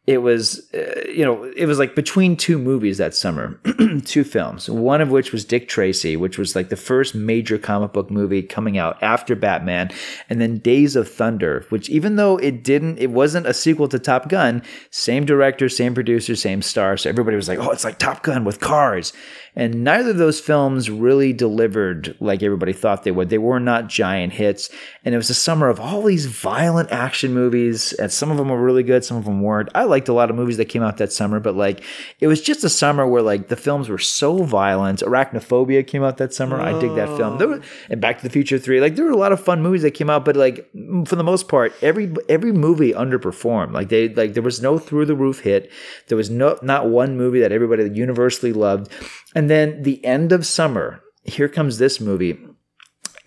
it 0.08 0.20
was, 0.20 0.72
uh, 0.74 1.02
you 1.10 1.26
know, 1.26 1.44
it 1.58 1.66
was 1.66 1.80
like 1.80 1.96
between 1.96 2.38
two 2.38 2.60
movies 2.60 3.00
that 3.00 3.16
summer, 3.16 3.60
two 4.06 4.24
films. 4.24 4.70
One 4.70 5.02
of 5.02 5.10
which 5.10 5.32
was 5.32 5.44
Dick 5.44 5.68
Tracy, 5.68 6.16
which 6.16 6.38
was 6.38 6.56
like 6.56 6.70
the 6.70 6.76
first 6.76 7.16
major 7.16 7.58
comic 7.58 7.92
book 7.92 8.12
movie 8.12 8.44
coming 8.44 8.78
out 8.78 9.02
after 9.02 9.36
Batman, 9.36 9.90
and 10.30 10.40
then 10.40 10.60
Days 10.60 10.96
of 10.96 11.10
Thunder, 11.10 11.66
which 11.70 11.90
even 11.90 12.18
though 12.18 12.38
it 12.38 12.64
didn't, 12.64 13.00
it 13.00 13.10
wasn't 13.10 13.48
a 13.48 13.54
sequel 13.54 13.88
to 13.88 13.98
Top 13.98 14.30
Gun, 14.30 14.62
same 14.92 15.26
director, 15.26 15.70
same 15.70 15.96
producer, 15.96 16.36
same 16.36 16.62
star. 16.62 16.98
So 16.98 17.10
everybody 17.10 17.36
was 17.36 17.48
like, 17.48 17.60
oh, 17.60 17.72
it's 17.72 17.84
like 17.84 17.98
Top 17.98 18.22
Gun 18.22 18.46
with 18.46 18.60
cars. 18.60 19.12
And 19.56 19.84
neither 19.84 20.12
of 20.12 20.18
those 20.18 20.40
films 20.40 20.90
really 20.90 21.32
delivered 21.32 22.16
like 22.20 22.44
everybody 22.44 22.74
thought 22.74 23.04
they 23.04 23.12
would. 23.12 23.30
They 23.30 23.38
were 23.38 23.60
not 23.60 23.88
giant 23.88 24.34
hits. 24.34 24.70
And 25.04 25.16
it 25.16 25.18
was 25.18 25.30
a 25.30 25.36
summer 25.36 25.70
of 25.70 25.80
all 25.80 26.04
these 26.04 26.26
violent 26.26 26.92
action 26.92 27.34
movies. 27.34 27.94
And 27.94 28.12
some 28.12 28.32
of 28.32 28.38
them 28.38 28.50
were 28.50 28.62
really 28.62 28.84
good, 28.84 29.06
some 29.06 29.18
of 29.18 29.26
them 29.26 29.42
weren't. 29.42 29.70
I 29.74 29.84
liked 29.84 30.10
a 30.10 30.14
lot 30.14 30.30
of 30.30 30.36
movies 30.36 30.58
that 30.58 30.66
came 30.66 30.84
out 30.84 30.98
that 30.98 31.14
summer, 31.14 31.40
but 31.40 31.56
like 31.56 31.84
it 32.20 32.28
was 32.28 32.42
just 32.42 32.64
a 32.64 32.70
summer 32.70 33.08
where 33.08 33.22
like 33.22 33.48
the 33.48 33.56
films 33.56 33.88
were 33.88 33.98
so 33.98 34.44
violent. 34.44 35.00
Arachnophobia 35.00 35.86
came 35.86 36.04
out 36.04 36.18
that 36.18 36.34
summer. 36.34 36.60
I 36.60 36.78
dig 36.80 36.96
that 36.96 37.16
film. 37.18 37.38
Were, 37.38 37.62
and 37.90 38.02
Back 38.02 38.18
to 38.18 38.24
the 38.24 38.30
Future 38.30 38.60
3. 38.60 38.82
Like 38.82 38.96
there 38.96 39.06
were 39.06 39.12
a 39.12 39.18
lot 39.18 39.32
of 39.32 39.40
fun 39.40 39.62
movies 39.62 39.84
that 39.84 39.92
came 39.92 40.10
out, 40.10 40.26
but 40.26 40.36
like 40.36 40.70
for 41.06 41.16
the 41.16 41.24
most 41.24 41.48
part, 41.48 41.74
every 41.82 42.14
every 42.28 42.52
movie 42.52 42.92
underperformed. 42.92 43.74
Like 43.74 43.90
they 43.90 44.10
like 44.10 44.34
there 44.34 44.44
was 44.44 44.62
no 44.62 44.78
through 44.78 45.06
the 45.06 45.16
roof 45.16 45.40
hit. 45.42 45.72
There 46.08 46.18
was 46.18 46.30
no 46.30 46.60
not 46.62 46.90
one 46.90 47.18
movie 47.18 47.40
that 47.40 47.52
everybody 47.52 47.90
universally 47.90 48.52
loved. 48.52 48.92
And 49.36 49.50
then 49.50 49.84
the 49.84 50.04
end 50.04 50.32
of 50.32 50.46
summer 50.46 51.02
here 51.24 51.50
comes 51.50 51.78
this 51.78 52.00
movie. 52.00 52.40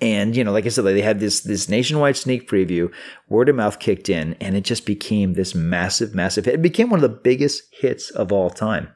And 0.01 0.36
you 0.36 0.44
know, 0.44 0.52
like 0.52 0.64
I 0.64 0.68
said, 0.68 0.85
like 0.85 0.94
they 0.94 1.02
had 1.02 1.20
this 1.20 1.40
this 1.40 1.68
nationwide 1.68 2.16
sneak 2.16 2.48
preview, 2.48 2.93
word 3.28 3.48
of 3.48 3.56
mouth 3.56 3.78
kicked 3.78 4.09
in, 4.09 4.35
and 4.40 4.56
it 4.56 4.64
just 4.64 4.86
became 4.86 5.35
this 5.35 5.55
massive, 5.55 6.14
massive 6.14 6.44
hit. 6.44 6.55
It 6.55 6.62
became 6.62 6.89
one 6.89 7.02
of 7.02 7.10
the 7.10 7.18
biggest 7.18 7.62
hits 7.72 8.10
of 8.10 8.32
all 8.32 8.48
time 8.48 8.89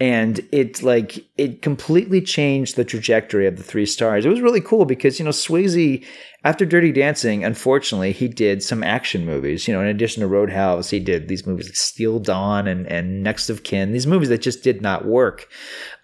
and 0.00 0.40
it 0.50 0.82
like 0.82 1.26
it 1.36 1.60
completely 1.60 2.22
changed 2.22 2.74
the 2.74 2.84
trajectory 2.84 3.46
of 3.46 3.58
the 3.58 3.62
three 3.62 3.84
stars. 3.84 4.24
It 4.24 4.30
was 4.30 4.40
really 4.40 4.62
cool 4.62 4.86
because 4.86 5.18
you 5.18 5.24
know 5.26 5.30
Swayze 5.30 6.04
after 6.42 6.64
Dirty 6.64 6.90
Dancing, 6.90 7.44
unfortunately, 7.44 8.12
he 8.12 8.26
did 8.26 8.62
some 8.62 8.82
action 8.82 9.26
movies. 9.26 9.68
You 9.68 9.74
know, 9.74 9.82
in 9.82 9.88
addition 9.88 10.22
to 10.22 10.26
Roadhouse, 10.26 10.88
he 10.88 10.98
did 10.98 11.28
these 11.28 11.46
movies 11.46 11.66
like 11.66 11.76
Steel 11.76 12.18
Dawn 12.18 12.66
and 12.66 12.86
and 12.86 13.22
Next 13.22 13.50
of 13.50 13.62
Kin. 13.62 13.92
These 13.92 14.06
movies 14.06 14.30
that 14.30 14.40
just 14.40 14.64
did 14.64 14.80
not 14.80 15.04
work. 15.04 15.48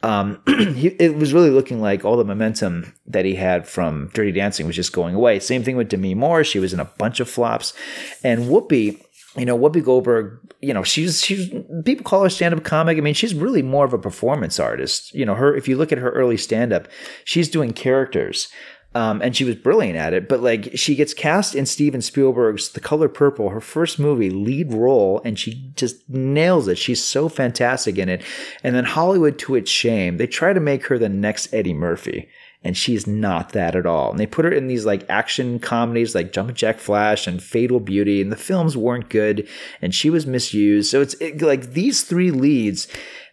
Um, 0.06 0.40
he, 0.46 0.88
it 1.00 1.16
was 1.16 1.34
really 1.34 1.50
looking 1.50 1.80
like 1.80 2.04
all 2.04 2.16
the 2.16 2.24
momentum 2.24 2.94
that 3.06 3.24
he 3.24 3.34
had 3.34 3.66
from 3.66 4.08
Dirty 4.14 4.30
Dancing 4.30 4.64
was 4.64 4.76
just 4.76 4.92
going 4.92 5.16
away. 5.16 5.40
Same 5.40 5.64
thing 5.64 5.76
with 5.76 5.88
Demi 5.88 6.14
Moore. 6.14 6.44
She 6.44 6.60
was 6.60 6.72
in 6.72 6.78
a 6.78 6.84
bunch 6.84 7.18
of 7.18 7.28
flops, 7.28 7.74
and 8.22 8.44
Whoopi 8.44 9.02
you 9.36 9.44
know, 9.44 9.58
Whoopi 9.58 9.84
Goldberg, 9.84 10.38
you 10.62 10.72
know, 10.72 10.82
she's 10.82 11.22
she's 11.22 11.50
people 11.84 12.04
call 12.04 12.22
her 12.22 12.30
stand-up 12.30 12.64
comic. 12.64 12.96
I 12.96 13.00
mean, 13.00 13.14
she's 13.14 13.34
really 13.34 13.62
more 13.62 13.84
of 13.84 13.92
a 13.92 13.98
performance 13.98 14.58
artist. 14.58 15.12
You 15.14 15.26
know, 15.26 15.34
her 15.34 15.54
if 15.54 15.68
you 15.68 15.76
look 15.76 15.92
at 15.92 15.98
her 15.98 16.10
early 16.10 16.36
stand-up, 16.36 16.88
she's 17.24 17.48
doing 17.48 17.72
characters. 17.72 18.48
Um, 18.96 19.20
and 19.20 19.36
she 19.36 19.44
was 19.44 19.56
brilliant 19.56 19.98
at 19.98 20.14
it, 20.14 20.26
but 20.26 20.40
like 20.40 20.70
she 20.74 20.94
gets 20.94 21.12
cast 21.12 21.54
in 21.54 21.66
Steven 21.66 22.00
Spielberg's 22.00 22.70
The 22.70 22.80
Color 22.80 23.10
Purple, 23.10 23.50
her 23.50 23.60
first 23.60 23.98
movie, 23.98 24.30
lead 24.30 24.72
role, 24.72 25.20
and 25.22 25.38
she 25.38 25.70
just 25.76 26.08
nails 26.08 26.66
it. 26.66 26.78
She's 26.78 27.04
so 27.04 27.28
fantastic 27.28 27.98
in 27.98 28.08
it. 28.08 28.22
And 28.62 28.74
then 28.74 28.86
Hollywood, 28.86 29.38
to 29.40 29.54
its 29.54 29.70
shame, 29.70 30.16
they 30.16 30.26
try 30.26 30.54
to 30.54 30.60
make 30.60 30.86
her 30.86 30.98
the 30.98 31.10
next 31.10 31.52
Eddie 31.52 31.74
Murphy 31.74 32.30
and 32.64 32.74
she's 32.74 33.06
not 33.06 33.52
that 33.52 33.76
at 33.76 33.86
all. 33.86 34.10
And 34.10 34.18
they 34.18 34.26
put 34.26 34.46
her 34.46 34.50
in 34.50 34.66
these 34.66 34.86
like 34.86 35.04
action 35.10 35.58
comedies 35.58 36.14
like 36.14 36.32
Jumpin' 36.32 36.56
Jack 36.56 36.78
Flash 36.78 37.26
and 37.26 37.40
Fatal 37.40 37.80
Beauty, 37.80 38.22
and 38.22 38.32
the 38.32 38.36
films 38.36 38.76
weren't 38.76 39.10
good, 39.10 39.46
and 39.80 39.94
she 39.94 40.10
was 40.10 40.26
misused. 40.26 40.90
So 40.90 41.00
it's 41.00 41.14
it, 41.20 41.40
like 41.42 41.74
these 41.74 42.02
three 42.02 42.30
leads. 42.30 42.88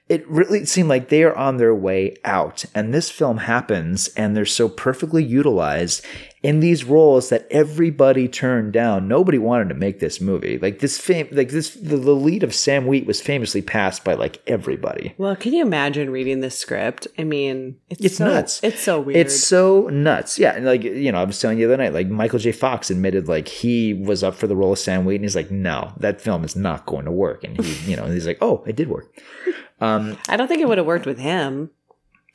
It 0.09 0.27
really 0.29 0.65
seemed 0.65 0.89
like 0.89 1.09
they 1.09 1.23
are 1.23 1.35
on 1.35 1.57
their 1.57 1.73
way 1.73 2.17
out, 2.25 2.65
and 2.75 2.93
this 2.93 3.09
film 3.09 3.37
happens, 3.37 4.09
and 4.17 4.35
they're 4.35 4.45
so 4.45 4.67
perfectly 4.67 5.23
utilized, 5.23 6.05
in 6.43 6.59
these 6.59 6.83
roles 6.83 7.29
that 7.29 7.47
everybody 7.49 8.27
turned 8.27 8.73
down. 8.73 9.07
Nobody 9.07 9.37
wanted 9.37 9.69
to 9.69 9.75
make 9.75 10.01
this 10.01 10.19
movie. 10.19 10.59
Like 10.59 10.79
this 10.79 10.99
fame, 10.99 11.29
like 11.31 11.49
this, 11.49 11.69
the, 11.73 11.95
the 11.95 12.11
lead 12.13 12.43
of 12.43 12.53
Sam 12.53 12.85
Wheat 12.85 13.07
was 13.07 13.21
famously 13.21 13.61
passed 13.61 14.03
by 14.03 14.13
like 14.13 14.41
everybody. 14.45 15.15
Well, 15.17 15.37
can 15.37 15.53
you 15.53 15.61
imagine 15.61 16.09
reading 16.09 16.41
this 16.41 16.59
script? 16.59 17.07
I 17.17 17.23
mean, 17.23 17.77
it's, 17.89 18.01
It's 18.01 18.17
so, 18.17 18.25
nuts. 18.25 18.61
It's 18.61 18.81
so 18.81 18.99
weird. 18.99 19.17
It's 19.17 19.41
so 19.41 19.87
nuts. 19.87 20.37
Yeah. 20.37 20.53
And 20.53 20.65
like, 20.65 20.83
you 20.83 21.13
know, 21.13 21.21
I 21.21 21.23
was 21.23 21.39
telling 21.39 21.57
you 21.57 21.67
the 21.67 21.73
other 21.73 21.83
night, 21.83 21.93
like 21.93 22.07
Michael 22.07 22.39
J. 22.39 22.51
Fox 22.51 22.91
admitted 22.91 23.29
like 23.29 23.47
he 23.47 23.93
was 23.93 24.21
up 24.21 24.35
for 24.35 24.47
the 24.47 24.55
role 24.55 24.73
of 24.73 24.79
Sam 24.79 25.05
Wheat 25.05 25.15
and 25.15 25.23
he's 25.23 25.37
like, 25.37 25.49
no, 25.49 25.93
that 25.97 26.19
film 26.19 26.43
is 26.43 26.57
not 26.57 26.85
going 26.85 27.05
to 27.05 27.11
work. 27.11 27.45
And 27.45 27.59
he, 27.63 27.91
you 27.91 27.95
know, 27.95 28.03
and 28.03 28.13
he's 28.13 28.27
like, 28.27 28.39
oh, 28.41 28.65
it 28.67 28.75
did 28.75 28.89
work. 28.89 29.15
Um, 29.81 30.17
I 30.29 30.37
don't 30.37 30.47
think 30.47 30.61
it 30.61 30.67
would 30.69 30.77
have 30.77 30.87
worked 30.87 31.05
with 31.05 31.19
him. 31.19 31.69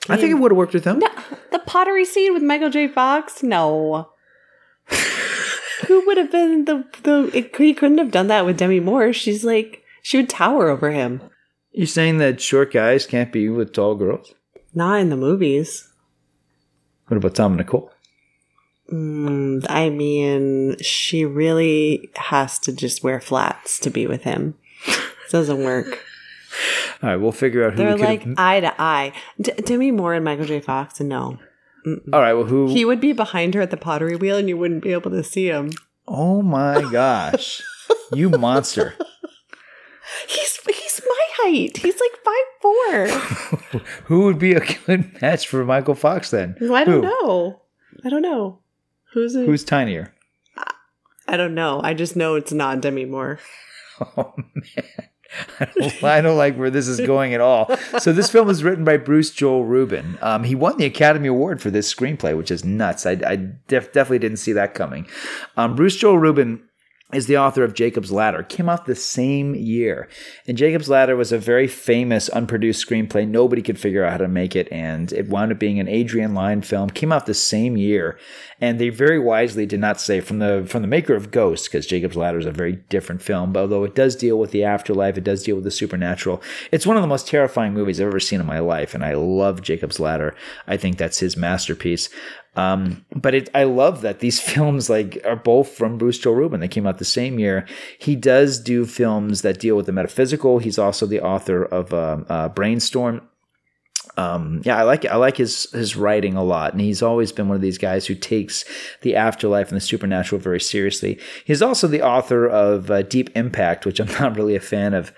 I 0.08 0.16
think 0.16 0.30
it 0.30 0.34
would 0.34 0.50
have 0.52 0.56
worked 0.56 0.74
with 0.74 0.84
him. 0.84 1.00
The 1.50 1.58
pottery 1.66 2.04
scene 2.04 2.32
with 2.32 2.42
Michael 2.42 2.70
J. 2.70 2.88
Fox? 2.88 3.42
No. 3.42 4.10
Who 5.86 6.06
would 6.06 6.16
have 6.16 6.30
been 6.30 6.64
the 6.64 6.84
the? 7.02 7.30
It, 7.34 7.56
he 7.56 7.74
couldn't 7.74 7.98
have 7.98 8.10
done 8.10 8.26
that 8.28 8.46
with 8.46 8.58
Demi 8.58 8.80
Moore. 8.80 9.12
She's 9.12 9.44
like 9.44 9.82
she 10.02 10.16
would 10.16 10.30
tower 10.30 10.68
over 10.68 10.90
him. 10.90 11.22
You're 11.72 11.86
saying 11.86 12.18
that 12.18 12.40
short 12.40 12.72
guys 12.72 13.06
can't 13.06 13.32
be 13.32 13.48
with 13.48 13.72
tall 13.72 13.94
girls? 13.94 14.34
Not 14.74 15.00
in 15.00 15.10
the 15.10 15.16
movies. 15.16 15.88
What 17.06 17.16
about 17.16 17.34
Tom 17.34 17.52
and 17.52 17.58
Nicole? 17.58 17.92
Mm, 18.92 19.66
I 19.68 19.90
mean, 19.90 20.76
she 20.80 21.24
really 21.24 22.10
has 22.16 22.58
to 22.60 22.72
just 22.72 23.04
wear 23.04 23.20
flats 23.20 23.78
to 23.80 23.90
be 23.90 24.06
with 24.06 24.22
him. 24.22 24.54
It 24.86 25.00
doesn't 25.30 25.62
work. 25.62 26.04
All 27.02 27.08
right, 27.10 27.16
we'll 27.16 27.32
figure 27.32 27.64
out 27.64 27.72
who 27.72 27.76
They're 27.78 27.94
we 27.94 28.00
could. 28.18 28.26
like 28.28 28.38
eye 28.38 28.60
to 28.60 28.74
eye. 28.80 29.12
D- 29.40 29.52
Demi 29.52 29.90
Moore 29.92 30.14
and 30.14 30.24
Michael 30.24 30.44
J. 30.46 30.60
Fox, 30.60 31.00
no. 31.00 31.38
All 32.12 32.20
right, 32.20 32.34
well, 32.34 32.44
who? 32.44 32.68
He 32.68 32.84
would 32.84 33.00
be 33.00 33.12
behind 33.12 33.54
her 33.54 33.60
at 33.60 33.70
the 33.70 33.76
pottery 33.76 34.16
wheel, 34.16 34.36
and 34.36 34.48
you 34.48 34.56
wouldn't 34.56 34.82
be 34.82 34.92
able 34.92 35.10
to 35.12 35.22
see 35.22 35.46
him. 35.48 35.70
oh 36.08 36.42
my 36.42 36.82
gosh, 36.90 37.62
you 38.12 38.28
monster! 38.30 38.94
He's 40.26 40.58
he's 40.66 41.00
my 41.06 41.26
height. 41.34 41.76
He's 41.76 42.00
like 42.00 42.18
five 42.24 42.46
four. 42.62 43.80
Who 44.04 44.24
would 44.24 44.38
be 44.38 44.52
a 44.54 44.60
good 44.60 45.20
match 45.22 45.46
for 45.46 45.64
Michael 45.64 45.94
Fox 45.94 46.30
then? 46.30 46.56
I 46.72 46.84
don't 46.84 47.02
Who? 47.04 47.08
know. 47.26 47.62
I 48.04 48.08
don't 48.08 48.22
know. 48.22 48.58
Who's 49.12 49.34
a, 49.36 49.44
Who's 49.44 49.64
tinier? 49.64 50.14
I 51.26 51.36
don't 51.36 51.54
know. 51.54 51.80
I 51.82 51.92
just 51.94 52.16
know 52.16 52.36
it's 52.36 52.52
not 52.52 52.80
Demi 52.80 53.04
Moore. 53.04 53.38
Oh 54.16 54.32
man. 54.36 55.08
I 55.60 55.66
don't, 55.66 56.04
I 56.04 56.20
don't 56.20 56.36
like 56.36 56.56
where 56.56 56.70
this 56.70 56.88
is 56.88 57.00
going 57.00 57.34
at 57.34 57.40
all. 57.40 57.76
So 57.98 58.12
this 58.12 58.30
film 58.30 58.46
was 58.46 58.64
written 58.64 58.84
by 58.84 58.96
Bruce 58.96 59.30
Joel 59.30 59.64
Rubin. 59.64 60.18
Um, 60.22 60.44
he 60.44 60.54
won 60.54 60.76
the 60.78 60.86
Academy 60.86 61.28
Award 61.28 61.60
for 61.60 61.70
this 61.70 61.92
screenplay, 61.92 62.36
which 62.36 62.50
is 62.50 62.64
nuts. 62.64 63.06
I, 63.06 63.12
I 63.26 63.36
def- 63.66 63.92
definitely 63.92 64.20
didn't 64.20 64.38
see 64.38 64.52
that 64.52 64.74
coming. 64.74 65.06
Um, 65.56 65.76
Bruce 65.76 65.96
Joel 65.96 66.18
Rubin 66.18 66.62
is 67.12 67.26
the 67.26 67.38
author 67.38 67.64
of 67.64 67.72
Jacob's 67.72 68.12
Ladder. 68.12 68.42
Came 68.42 68.68
out 68.68 68.84
the 68.84 68.94
same 68.94 69.54
year, 69.54 70.08
and 70.46 70.58
Jacob's 70.58 70.90
Ladder 70.90 71.16
was 71.16 71.32
a 71.32 71.38
very 71.38 71.66
famous 71.66 72.28
unproduced 72.28 72.86
screenplay. 72.86 73.26
Nobody 73.26 73.62
could 73.62 73.78
figure 73.78 74.04
out 74.04 74.12
how 74.12 74.18
to 74.18 74.28
make 74.28 74.54
it, 74.54 74.68
and 74.70 75.10
it 75.12 75.28
wound 75.28 75.50
up 75.50 75.58
being 75.58 75.80
an 75.80 75.88
Adrian 75.88 76.34
Lyne 76.34 76.60
film. 76.60 76.90
Came 76.90 77.10
out 77.10 77.24
the 77.24 77.32
same 77.32 77.78
year, 77.78 78.18
and 78.60 78.78
they 78.78 78.90
very 78.90 79.18
wisely 79.18 79.64
did 79.64 79.80
not 79.80 80.00
say 80.00 80.20
from 80.20 80.38
the 80.38 80.66
from 80.68 80.82
the 80.82 80.88
maker 80.88 81.14
of 81.14 81.30
Ghost, 81.30 81.64
because 81.64 81.86
Jacob's 81.86 82.16
Ladder 82.16 82.40
is 82.40 82.46
a 82.46 82.50
very 82.50 82.76
different 82.90 83.22
film. 83.22 83.54
But 83.54 83.60
although 83.60 83.84
it 83.84 83.94
does 83.94 84.14
deal 84.14 84.38
with 84.38 84.50
the 84.50 84.64
afterlife, 84.64 85.16
it 85.16 85.24
does 85.24 85.42
deal 85.42 85.56
with 85.56 85.64
the 85.64 85.70
supernatural. 85.70 86.42
It's 86.70 86.86
one 86.86 86.98
of 86.98 87.02
the 87.02 87.08
most 87.08 87.26
terrifying 87.26 87.72
movies 87.72 88.00
I've 88.00 88.08
ever 88.08 88.20
seen 88.20 88.40
in 88.40 88.46
my 88.46 88.58
life, 88.58 88.94
and 88.94 89.02
I 89.02 89.14
love 89.14 89.62
Jacob's 89.62 89.98
Ladder. 89.98 90.34
I 90.66 90.76
think 90.76 90.98
that's 90.98 91.20
his 91.20 91.38
masterpiece. 91.38 92.10
Um, 92.56 93.04
but 93.14 93.34
it, 93.34 93.50
I 93.54 93.64
love 93.64 94.00
that 94.02 94.18
these 94.18 94.40
films 94.52 94.90
like 94.90 95.20
are 95.24 95.36
both 95.36 95.68
from 95.68 95.98
Bruce 95.98 96.18
Joel 96.18 96.34
Rubin. 96.34 96.60
They 96.60 96.68
came 96.68 96.86
out 96.86 96.98
the 96.98 97.04
same 97.04 97.38
year. 97.38 97.66
He 97.98 98.16
does 98.16 98.58
do 98.58 98.84
films 98.84 99.42
that 99.42 99.60
deal 99.60 99.76
with 99.76 99.86
the 99.86 99.92
metaphysical. 99.92 100.58
He's 100.58 100.78
also 100.78 101.06
the 101.06 101.20
author 101.20 101.64
of 101.64 101.94
um, 101.94 102.26
uh, 102.28 102.48
Brainstorm. 102.48 103.22
Um, 104.16 104.62
yeah, 104.64 104.76
I 104.76 104.82
like 104.82 105.04
I 105.06 105.14
like 105.14 105.36
his 105.36 105.70
his 105.70 105.94
writing 105.94 106.34
a 106.34 106.42
lot, 106.42 106.72
and 106.72 106.80
he's 106.80 107.02
always 107.02 107.30
been 107.30 107.46
one 107.46 107.54
of 107.54 107.62
these 107.62 107.78
guys 107.78 108.06
who 108.06 108.16
takes 108.16 108.64
the 109.02 109.14
afterlife 109.14 109.68
and 109.68 109.76
the 109.76 109.80
supernatural 109.80 110.40
very 110.40 110.58
seriously. 110.60 111.20
He's 111.44 111.62
also 111.62 111.86
the 111.86 112.02
author 112.02 112.44
of 112.44 112.90
uh, 112.90 113.02
Deep 113.02 113.30
Impact, 113.36 113.86
which 113.86 114.00
I'm 114.00 114.08
not 114.20 114.36
really 114.36 114.56
a 114.56 114.60
fan 114.60 114.94
of. 114.94 115.12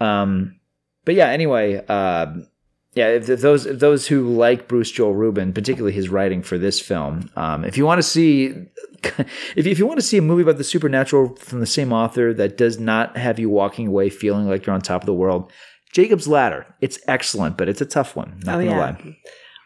Um, 0.00 0.60
but 1.06 1.14
yeah, 1.14 1.28
anyway, 1.28 1.82
uh, 1.88 2.26
yeah, 2.94 3.08
if, 3.08 3.26
those 3.26 3.64
if 3.66 3.78
those 3.78 4.06
who 4.06 4.34
like 4.36 4.68
Bruce 4.68 4.90
Joel 4.90 5.14
Rubin, 5.14 5.52
particularly 5.52 5.94
his 5.94 6.08
writing 6.10 6.42
for 6.42 6.58
this 6.58 6.78
film, 6.80 7.30
um, 7.36 7.64
if 7.64 7.78
you 7.78 7.86
want 7.86 7.98
to 7.98 8.02
see, 8.02 8.54
if 9.02 9.26
if 9.66 9.78
you 9.78 9.86
want 9.86 9.98
to 9.98 10.06
see 10.06 10.18
a 10.18 10.22
movie 10.22 10.42
about 10.42 10.58
the 10.58 10.64
supernatural 10.64 11.34
from 11.36 11.60
the 11.60 11.66
same 11.66 11.92
author 11.92 12.34
that 12.34 12.58
does 12.58 12.78
not 12.78 13.16
have 13.16 13.38
you 13.38 13.48
walking 13.48 13.86
away 13.88 14.10
feeling 14.10 14.46
like 14.46 14.66
you're 14.66 14.74
on 14.74 14.82
top 14.82 15.02
of 15.02 15.06
the 15.06 15.14
world, 15.14 15.50
Jacob's 15.92 16.28
Ladder. 16.28 16.66
It's 16.80 16.98
excellent, 17.08 17.56
but 17.56 17.68
it's 17.68 17.80
a 17.80 17.86
tough 17.86 18.14
one. 18.14 18.40
Not 18.44 18.56
Oh 18.56 18.64
gonna 18.64 18.70
yeah. 18.70 18.78
lie. 18.78 19.16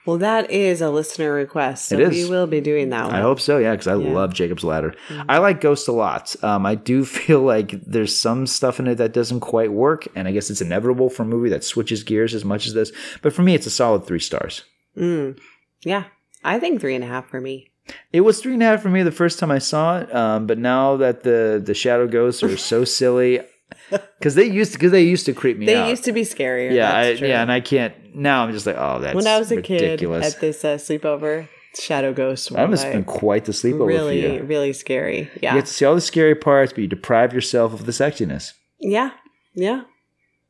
Well, 0.06 0.18
that 0.18 0.50
is 0.50 0.80
a 0.80 0.88
listener 0.90 1.32
request, 1.32 1.86
so 1.86 1.96
It 1.96 2.00
is. 2.02 2.10
we 2.24 2.30
will 2.30 2.46
be 2.46 2.60
doing 2.60 2.90
that 2.90 3.06
one. 3.06 3.14
I 3.14 3.20
hope 3.20 3.40
so, 3.40 3.58
yeah, 3.58 3.72
because 3.72 3.88
I 3.88 3.94
Yeah. 3.96 4.04
Mm-hmm. 4.06 4.14
love 4.14 4.32
Jacob's 4.34 4.64
Ladder. 4.64 4.94
I 5.28 5.38
like 5.38 5.60
Ghost 5.60 5.88
a 5.88 5.92
lot. 5.92 6.34
Um, 6.44 6.64
I 6.64 6.76
do 6.76 7.04
feel 7.18 7.42
like 7.42 7.72
there's 7.84 8.18
some 8.18 8.46
stuff 8.46 8.78
in 8.80 8.86
it 8.86 8.94
that 8.96 9.12
doesn't 9.12 9.40
quite 9.40 9.72
work, 9.72 10.06
and 10.14 10.28
I 10.28 10.32
guess 10.32 10.48
it's 10.48 10.60
inevitable 10.62 11.10
for 11.10 11.24
a 11.24 11.26
movie 11.26 11.48
that 11.50 11.64
switches 11.64 12.02
gears 12.04 12.34
as 12.34 12.44
much 12.44 12.66
as 12.66 12.74
this. 12.74 12.92
But 13.20 13.32
for 13.32 13.42
me, 13.42 13.54
it's 13.54 13.66
a 13.66 13.70
solid 13.70 14.06
three 14.06 14.20
stars. 14.20 14.62
Mm. 14.96 15.38
Yeah, 15.82 16.04
I 16.44 16.58
think 16.58 16.80
three 16.80 16.94
and 16.94 17.04
a 17.04 17.08
half 17.08 17.28
for 17.28 17.40
me. 17.40 17.68
It 18.12 18.22
was 18.22 18.40
three 18.40 18.54
and 18.54 18.62
a 18.62 18.66
half 18.66 18.82
for 18.82 18.88
me 18.88 19.02
the 19.02 19.12
first 19.12 19.38
time 19.38 19.50
I 19.50 19.58
saw 19.58 19.98
it, 20.00 20.12
um, 20.14 20.46
but 20.46 20.58
now 20.58 20.96
that 20.96 21.22
the 21.22 21.62
the 21.64 21.74
shadow 21.74 22.06
ghosts 22.08 22.42
are 22.42 22.56
so 22.56 22.84
silly, 23.00 23.40
because 24.18 24.34
they 24.34 24.44
used 24.46 24.72
because 24.72 24.92
they 24.92 25.02
used 25.02 25.26
to 25.26 25.32
creep 25.32 25.58
me 25.58 25.66
They 25.66 25.76
out. 25.76 25.88
used 25.88 26.04
to 26.04 26.12
be 26.12 26.22
scarier. 26.22 26.72
yeah, 26.72 26.92
I, 26.94 27.10
yeah, 27.12 27.42
and 27.42 27.50
I 27.52 27.60
can't 27.60 27.94
now. 28.14 28.44
I'm 28.44 28.52
just 28.52 28.66
like, 28.66 28.76
oh, 28.78 28.98
that's 29.00 29.14
when 29.14 29.26
I 29.26 29.38
was 29.38 29.50
a 29.52 29.56
ridiculous. 29.56 30.24
kid 30.26 30.34
at 30.34 30.40
this 30.40 30.64
uh, 30.64 30.76
sleepover, 30.76 31.48
Shadow 31.78 32.12
Ghosts 32.12 32.50
were 32.50 32.56
that 32.56 32.70
must 32.70 32.84
have 32.84 32.92
been 32.92 33.04
quite 33.04 33.44
the 33.44 33.52
sleepover 33.52 33.86
really, 33.86 34.40
really 34.40 34.72
scary. 34.72 35.30
Yeah, 35.42 35.54
You 35.54 35.60
get 35.60 35.66
to 35.66 35.72
see 35.72 35.84
all 35.84 35.94
the 35.94 36.00
scary 36.00 36.34
parts, 36.34 36.72
but 36.72 36.80
you 36.82 36.88
deprive 36.88 37.32
yourself 37.32 37.72
of 37.72 37.86
the 37.86 37.92
sexiness. 37.92 38.52
yeah, 38.80 39.10
yeah, 39.54 39.82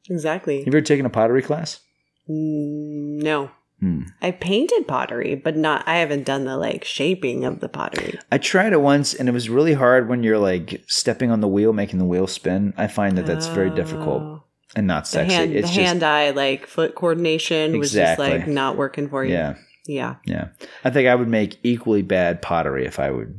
exactly. 0.09 0.59
Have 0.65 0.67
you 0.67 0.79
ever 0.79 0.81
taken 0.81 1.05
a 1.07 1.11
pottery 1.11 1.43
class? 1.43 1.81
No, 2.29 3.51
Hmm. 3.81 4.03
I 4.23 4.31
painted 4.31 4.89
pottery, 4.89 5.35
but 5.35 5.55
not. 5.57 5.87
I 5.87 5.97
haven't 5.99 6.25
done 6.25 6.45
the 6.45 6.57
like 6.57 6.83
shaping 6.85 7.45
of 7.45 7.61
the 7.61 7.69
pottery. 7.69 8.19
I 8.33 8.39
tried 8.39 8.73
it 8.73 8.81
once, 8.81 9.13
and 9.13 9.29
it 9.29 9.33
was 9.33 9.51
really 9.51 9.75
hard 9.75 10.09
when 10.09 10.23
you're 10.23 10.39
like 10.39 10.83
stepping 10.89 11.31
on 11.31 11.41
the 11.41 11.49
wheel, 11.49 11.73
making 11.75 11.99
the 11.99 12.07
wheel 12.07 12.27
spin. 12.27 12.73
I 12.79 12.87
find 12.87 13.19
that 13.19 13.27
that's 13.27 13.47
very 13.49 13.69
difficult 13.71 14.41
and 14.75 14.87
not 14.87 15.05
The 15.05 15.11
sexy. 15.11 15.35
hand, 15.35 15.53
it's 15.53 15.69
the 15.69 15.75
just 15.75 15.87
hand-eye 15.87 16.31
like 16.31 16.67
foot 16.67 16.95
coordination 16.95 17.79
was 17.79 17.93
just 17.93 18.19
like 18.19 18.47
not 18.49 18.77
working 18.79 19.09
for 19.11 19.25
you. 19.25 19.35
yeah, 19.35 19.55
Yeah. 19.87 20.15
Yeah. 20.25 20.49
I 20.85 20.91
think 20.91 21.07
I 21.09 21.15
would 21.15 21.29
make 21.29 21.59
equally 21.63 22.03
bad 22.03 22.41
pottery 22.43 22.87
if 22.87 22.99
I 22.99 23.11
would 23.11 23.39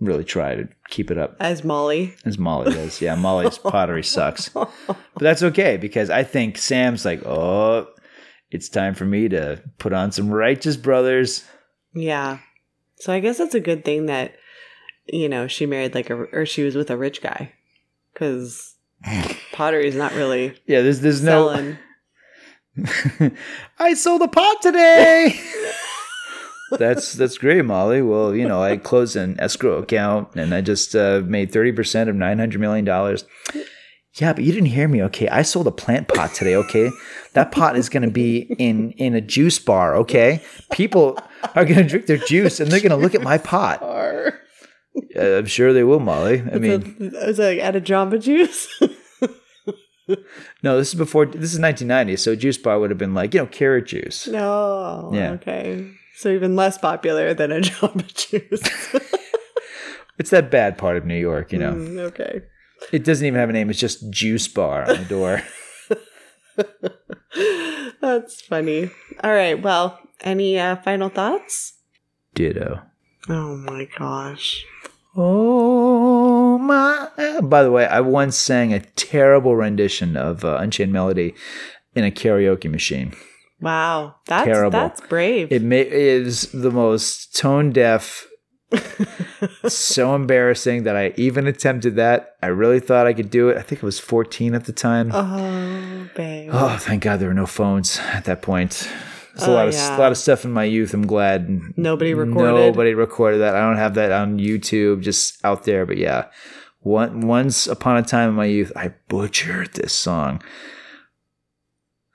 really 0.00 0.24
try 0.24 0.54
to 0.56 0.68
keep 0.88 1.10
it 1.10 1.16
up 1.18 1.36
As 1.40 1.62
Molly. 1.62 2.14
as 2.24 2.38
Molly 2.38 2.72
does. 2.72 3.00
Yeah, 3.00 3.14
Molly's 3.14 3.58
pottery 3.72 4.02
sucks. 4.02 4.48
But 5.16 5.22
that's 5.22 5.42
okay 5.44 5.76
because 5.76 6.10
I 6.10 6.24
think 6.24 6.58
Sam's 6.58 7.04
like, 7.04 7.24
oh, 7.24 7.86
it's 8.54 8.68
time 8.68 8.94
for 8.94 9.04
me 9.04 9.28
to 9.28 9.60
put 9.78 9.92
on 9.92 10.12
some 10.12 10.30
Righteous 10.30 10.76
Brothers. 10.76 11.42
Yeah. 11.92 12.38
So 12.98 13.12
I 13.12 13.18
guess 13.18 13.36
that's 13.36 13.56
a 13.56 13.60
good 13.60 13.84
thing 13.84 14.06
that, 14.06 14.36
you 15.06 15.28
know, 15.28 15.48
she 15.48 15.66
married 15.66 15.92
like 15.92 16.08
a, 16.08 16.14
or 16.14 16.46
she 16.46 16.62
was 16.62 16.76
with 16.76 16.88
a 16.88 16.96
rich 16.96 17.20
guy. 17.20 17.52
Because 18.12 18.76
pottery 19.52 19.88
is 19.88 19.96
not 19.96 20.14
really 20.14 20.56
Yeah, 20.66 20.82
there's 20.82 21.00
there's 21.00 21.20
no. 21.20 21.76
I 23.80 23.94
sold 23.94 24.22
a 24.22 24.28
pot 24.28 24.62
today. 24.62 25.36
that's 26.78 27.14
that's 27.14 27.38
great, 27.38 27.64
Molly. 27.64 28.02
Well, 28.02 28.36
you 28.36 28.46
know, 28.46 28.62
I 28.62 28.76
closed 28.76 29.16
an 29.16 29.34
escrow 29.40 29.78
account 29.78 30.36
and 30.36 30.54
I 30.54 30.60
just 30.60 30.94
uh, 30.94 31.22
made 31.24 31.50
thirty 31.52 31.72
percent 31.72 32.08
of 32.08 32.14
nine 32.14 32.38
hundred 32.38 32.60
million 32.60 32.84
dollars. 32.84 33.24
Yeah, 34.20 34.32
but 34.32 34.44
you 34.44 34.52
didn't 34.52 34.68
hear 34.68 34.86
me. 34.86 35.02
Okay, 35.04 35.28
I 35.28 35.42
sold 35.42 35.66
a 35.66 35.72
plant 35.72 36.06
pot 36.08 36.34
today. 36.34 36.54
Okay, 36.54 36.90
that 37.32 37.50
pot 37.50 37.76
is 37.76 37.88
going 37.88 38.04
to 38.04 38.10
be 38.10 38.42
in 38.58 38.92
in 38.92 39.14
a 39.14 39.20
juice 39.20 39.58
bar. 39.58 39.96
Okay, 39.96 40.42
people 40.72 41.18
are 41.54 41.64
going 41.64 41.78
to 41.78 41.84
drink 41.84 42.06
their 42.06 42.18
juice 42.18 42.60
and 42.60 42.70
they're 42.70 42.80
going 42.80 42.90
to 42.90 42.96
look 42.96 43.14
at 43.14 43.22
my 43.22 43.38
pot. 43.38 43.82
I'm 45.18 45.46
sure 45.46 45.72
they 45.72 45.82
will, 45.82 45.98
Molly. 45.98 46.40
I 46.40 46.58
mean, 46.58 47.12
I 47.20 47.26
was 47.26 47.38
like, 47.40 47.58
at 47.58 47.74
a 47.74 47.80
Jamba 47.80 48.22
Juice. 48.22 48.68
no, 50.62 50.78
this 50.78 50.88
is 50.88 50.94
before. 50.94 51.26
This 51.26 51.52
is 51.52 51.58
1990, 51.58 52.16
so 52.16 52.36
juice 52.36 52.58
bar 52.58 52.78
would 52.78 52.90
have 52.90 52.98
been 52.98 53.14
like 53.14 53.34
you 53.34 53.40
know 53.40 53.46
carrot 53.46 53.86
juice. 53.86 54.28
no. 54.28 55.10
Yeah. 55.12 55.32
Okay. 55.32 55.90
So 56.16 56.28
even 56.28 56.54
less 56.54 56.78
popular 56.78 57.34
than 57.34 57.50
a 57.50 57.60
Jamba 57.60 58.06
Juice. 58.14 59.10
It's 60.16 60.30
that 60.30 60.48
bad 60.48 60.78
part 60.78 60.96
of 60.96 61.04
New 61.04 61.18
York, 61.18 61.52
you 61.52 61.58
know. 61.58 61.72
Mm, 61.72 61.98
okay. 61.98 62.42
It 62.92 63.04
doesn't 63.04 63.26
even 63.26 63.38
have 63.40 63.50
a 63.50 63.52
name. 63.52 63.70
It's 63.70 63.78
just 63.78 64.10
Juice 64.10 64.46
Bar 64.48 64.88
on 64.90 64.98
the 64.98 65.04
door. 65.04 65.42
That's 68.00 68.40
funny. 68.42 68.90
All 69.22 69.32
right. 69.32 69.60
Well, 69.60 69.98
any 70.20 70.58
uh, 70.58 70.76
final 70.76 71.08
thoughts? 71.08 71.74
Ditto. 72.34 72.80
Oh 73.28 73.56
my 73.56 73.88
gosh. 73.98 74.64
Oh 75.16 76.58
my! 76.58 77.08
By 77.40 77.62
the 77.62 77.70
way, 77.70 77.86
I 77.86 78.00
once 78.00 78.36
sang 78.36 78.72
a 78.74 78.80
terrible 78.80 79.54
rendition 79.54 80.16
of 80.16 80.44
uh, 80.44 80.56
Unchained 80.56 80.92
Melody 80.92 81.34
in 81.94 82.04
a 82.04 82.10
karaoke 82.10 82.68
machine. 82.70 83.14
Wow. 83.60 84.16
That's 84.26 84.44
Terrible. 84.44 84.70
that's 84.72 85.00
brave. 85.02 85.50
It 85.52 85.62
ma- 85.62 85.76
is 85.76 86.50
the 86.52 86.70
most 86.72 87.34
tone 87.36 87.70
deaf. 87.70 88.26
So 89.68 90.14
embarrassing 90.14 90.84
that 90.84 90.96
I 90.96 91.12
even 91.16 91.46
attempted 91.46 91.96
that. 91.96 92.36
I 92.42 92.46
really 92.46 92.80
thought 92.80 93.06
I 93.06 93.12
could 93.12 93.30
do 93.30 93.48
it. 93.48 93.56
I 93.56 93.62
think 93.62 93.82
I 93.82 93.86
was 93.86 93.98
14 94.00 94.54
at 94.54 94.64
the 94.64 94.72
time. 94.72 95.10
oh, 95.12 96.08
babe. 96.14 96.50
Oh, 96.52 96.76
thank 96.78 97.02
God 97.02 97.20
there 97.20 97.28
were 97.28 97.34
no 97.34 97.46
phones 97.46 97.98
at 98.12 98.24
that 98.24 98.42
point. 98.42 98.88
There's 99.34 99.48
a 99.48 99.50
Oh, 99.50 99.54
lot 99.54 99.68
of 99.68 99.74
yeah. 99.74 99.96
a 99.96 99.98
lot 99.98 100.12
of 100.12 100.18
stuff 100.18 100.44
in 100.44 100.52
my 100.52 100.64
youth. 100.64 100.94
I'm 100.94 101.06
glad 101.06 101.48
Nobody 101.76 102.14
recorded. 102.14 102.54
Nobody 102.54 102.94
recorded 102.94 103.38
that. 103.38 103.56
I 103.56 103.60
don't 103.60 103.76
have 103.78 103.94
that 103.94 104.12
on 104.12 104.38
YouTube, 104.38 105.02
just 105.02 105.44
out 105.44 105.64
there. 105.64 105.84
But 105.86 105.96
yeah, 105.98 106.26
one, 106.80 107.20
once 107.22 107.66
upon 107.66 107.96
a 107.96 108.02
time 108.02 108.28
in 108.30 108.34
my 108.36 108.44
youth, 108.44 108.70
I 108.76 108.94
butchered 109.08 109.74
this 109.74 109.92
song. 109.92 110.40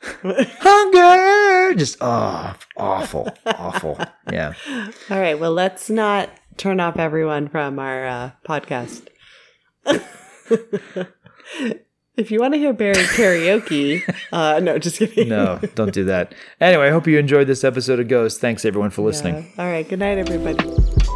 Hunger, 0.24 1.76
just 1.76 1.98
oh, 2.00 2.56
awful, 2.78 3.28
awful. 3.46 4.00
Yeah, 4.32 4.54
All 5.10 5.20
right. 5.20 5.38
Well, 5.38 5.52
let's 5.52 5.90
not 5.90 6.30
turn 6.60 6.80
off 6.80 6.98
everyone 6.98 7.48
from 7.48 7.80
our 7.80 8.06
uh, 8.06 8.32
podcast. 8.48 9.08
if 12.16 12.30
you 12.30 12.40
want 12.40 12.54
to 12.54 12.60
hear 12.60 12.74
Barry 12.74 12.96
karaoke, 12.96 14.02
uh, 14.32 14.60
no, 14.60 14.78
just 14.78 15.00
kidding. 15.00 15.30
no, 15.30 15.60
don't 15.74 15.94
do 15.94 16.04
that. 16.04 16.36
Anyway, 16.62 16.88
I 16.88 16.92
hope 16.92 17.08
you 17.08 17.18
enjoyed 17.18 17.48
this 17.48 17.64
episode 17.64 18.00
of 18.00 18.08
Ghost. 18.08 18.40
Thanks 18.40 18.66
everyone 18.66 18.92
for 18.92 19.02
listening. 19.02 19.52
All 19.58 19.66
right. 19.66 19.88
Good 19.88 20.00
night, 20.00 20.18
everybody. 20.18 21.09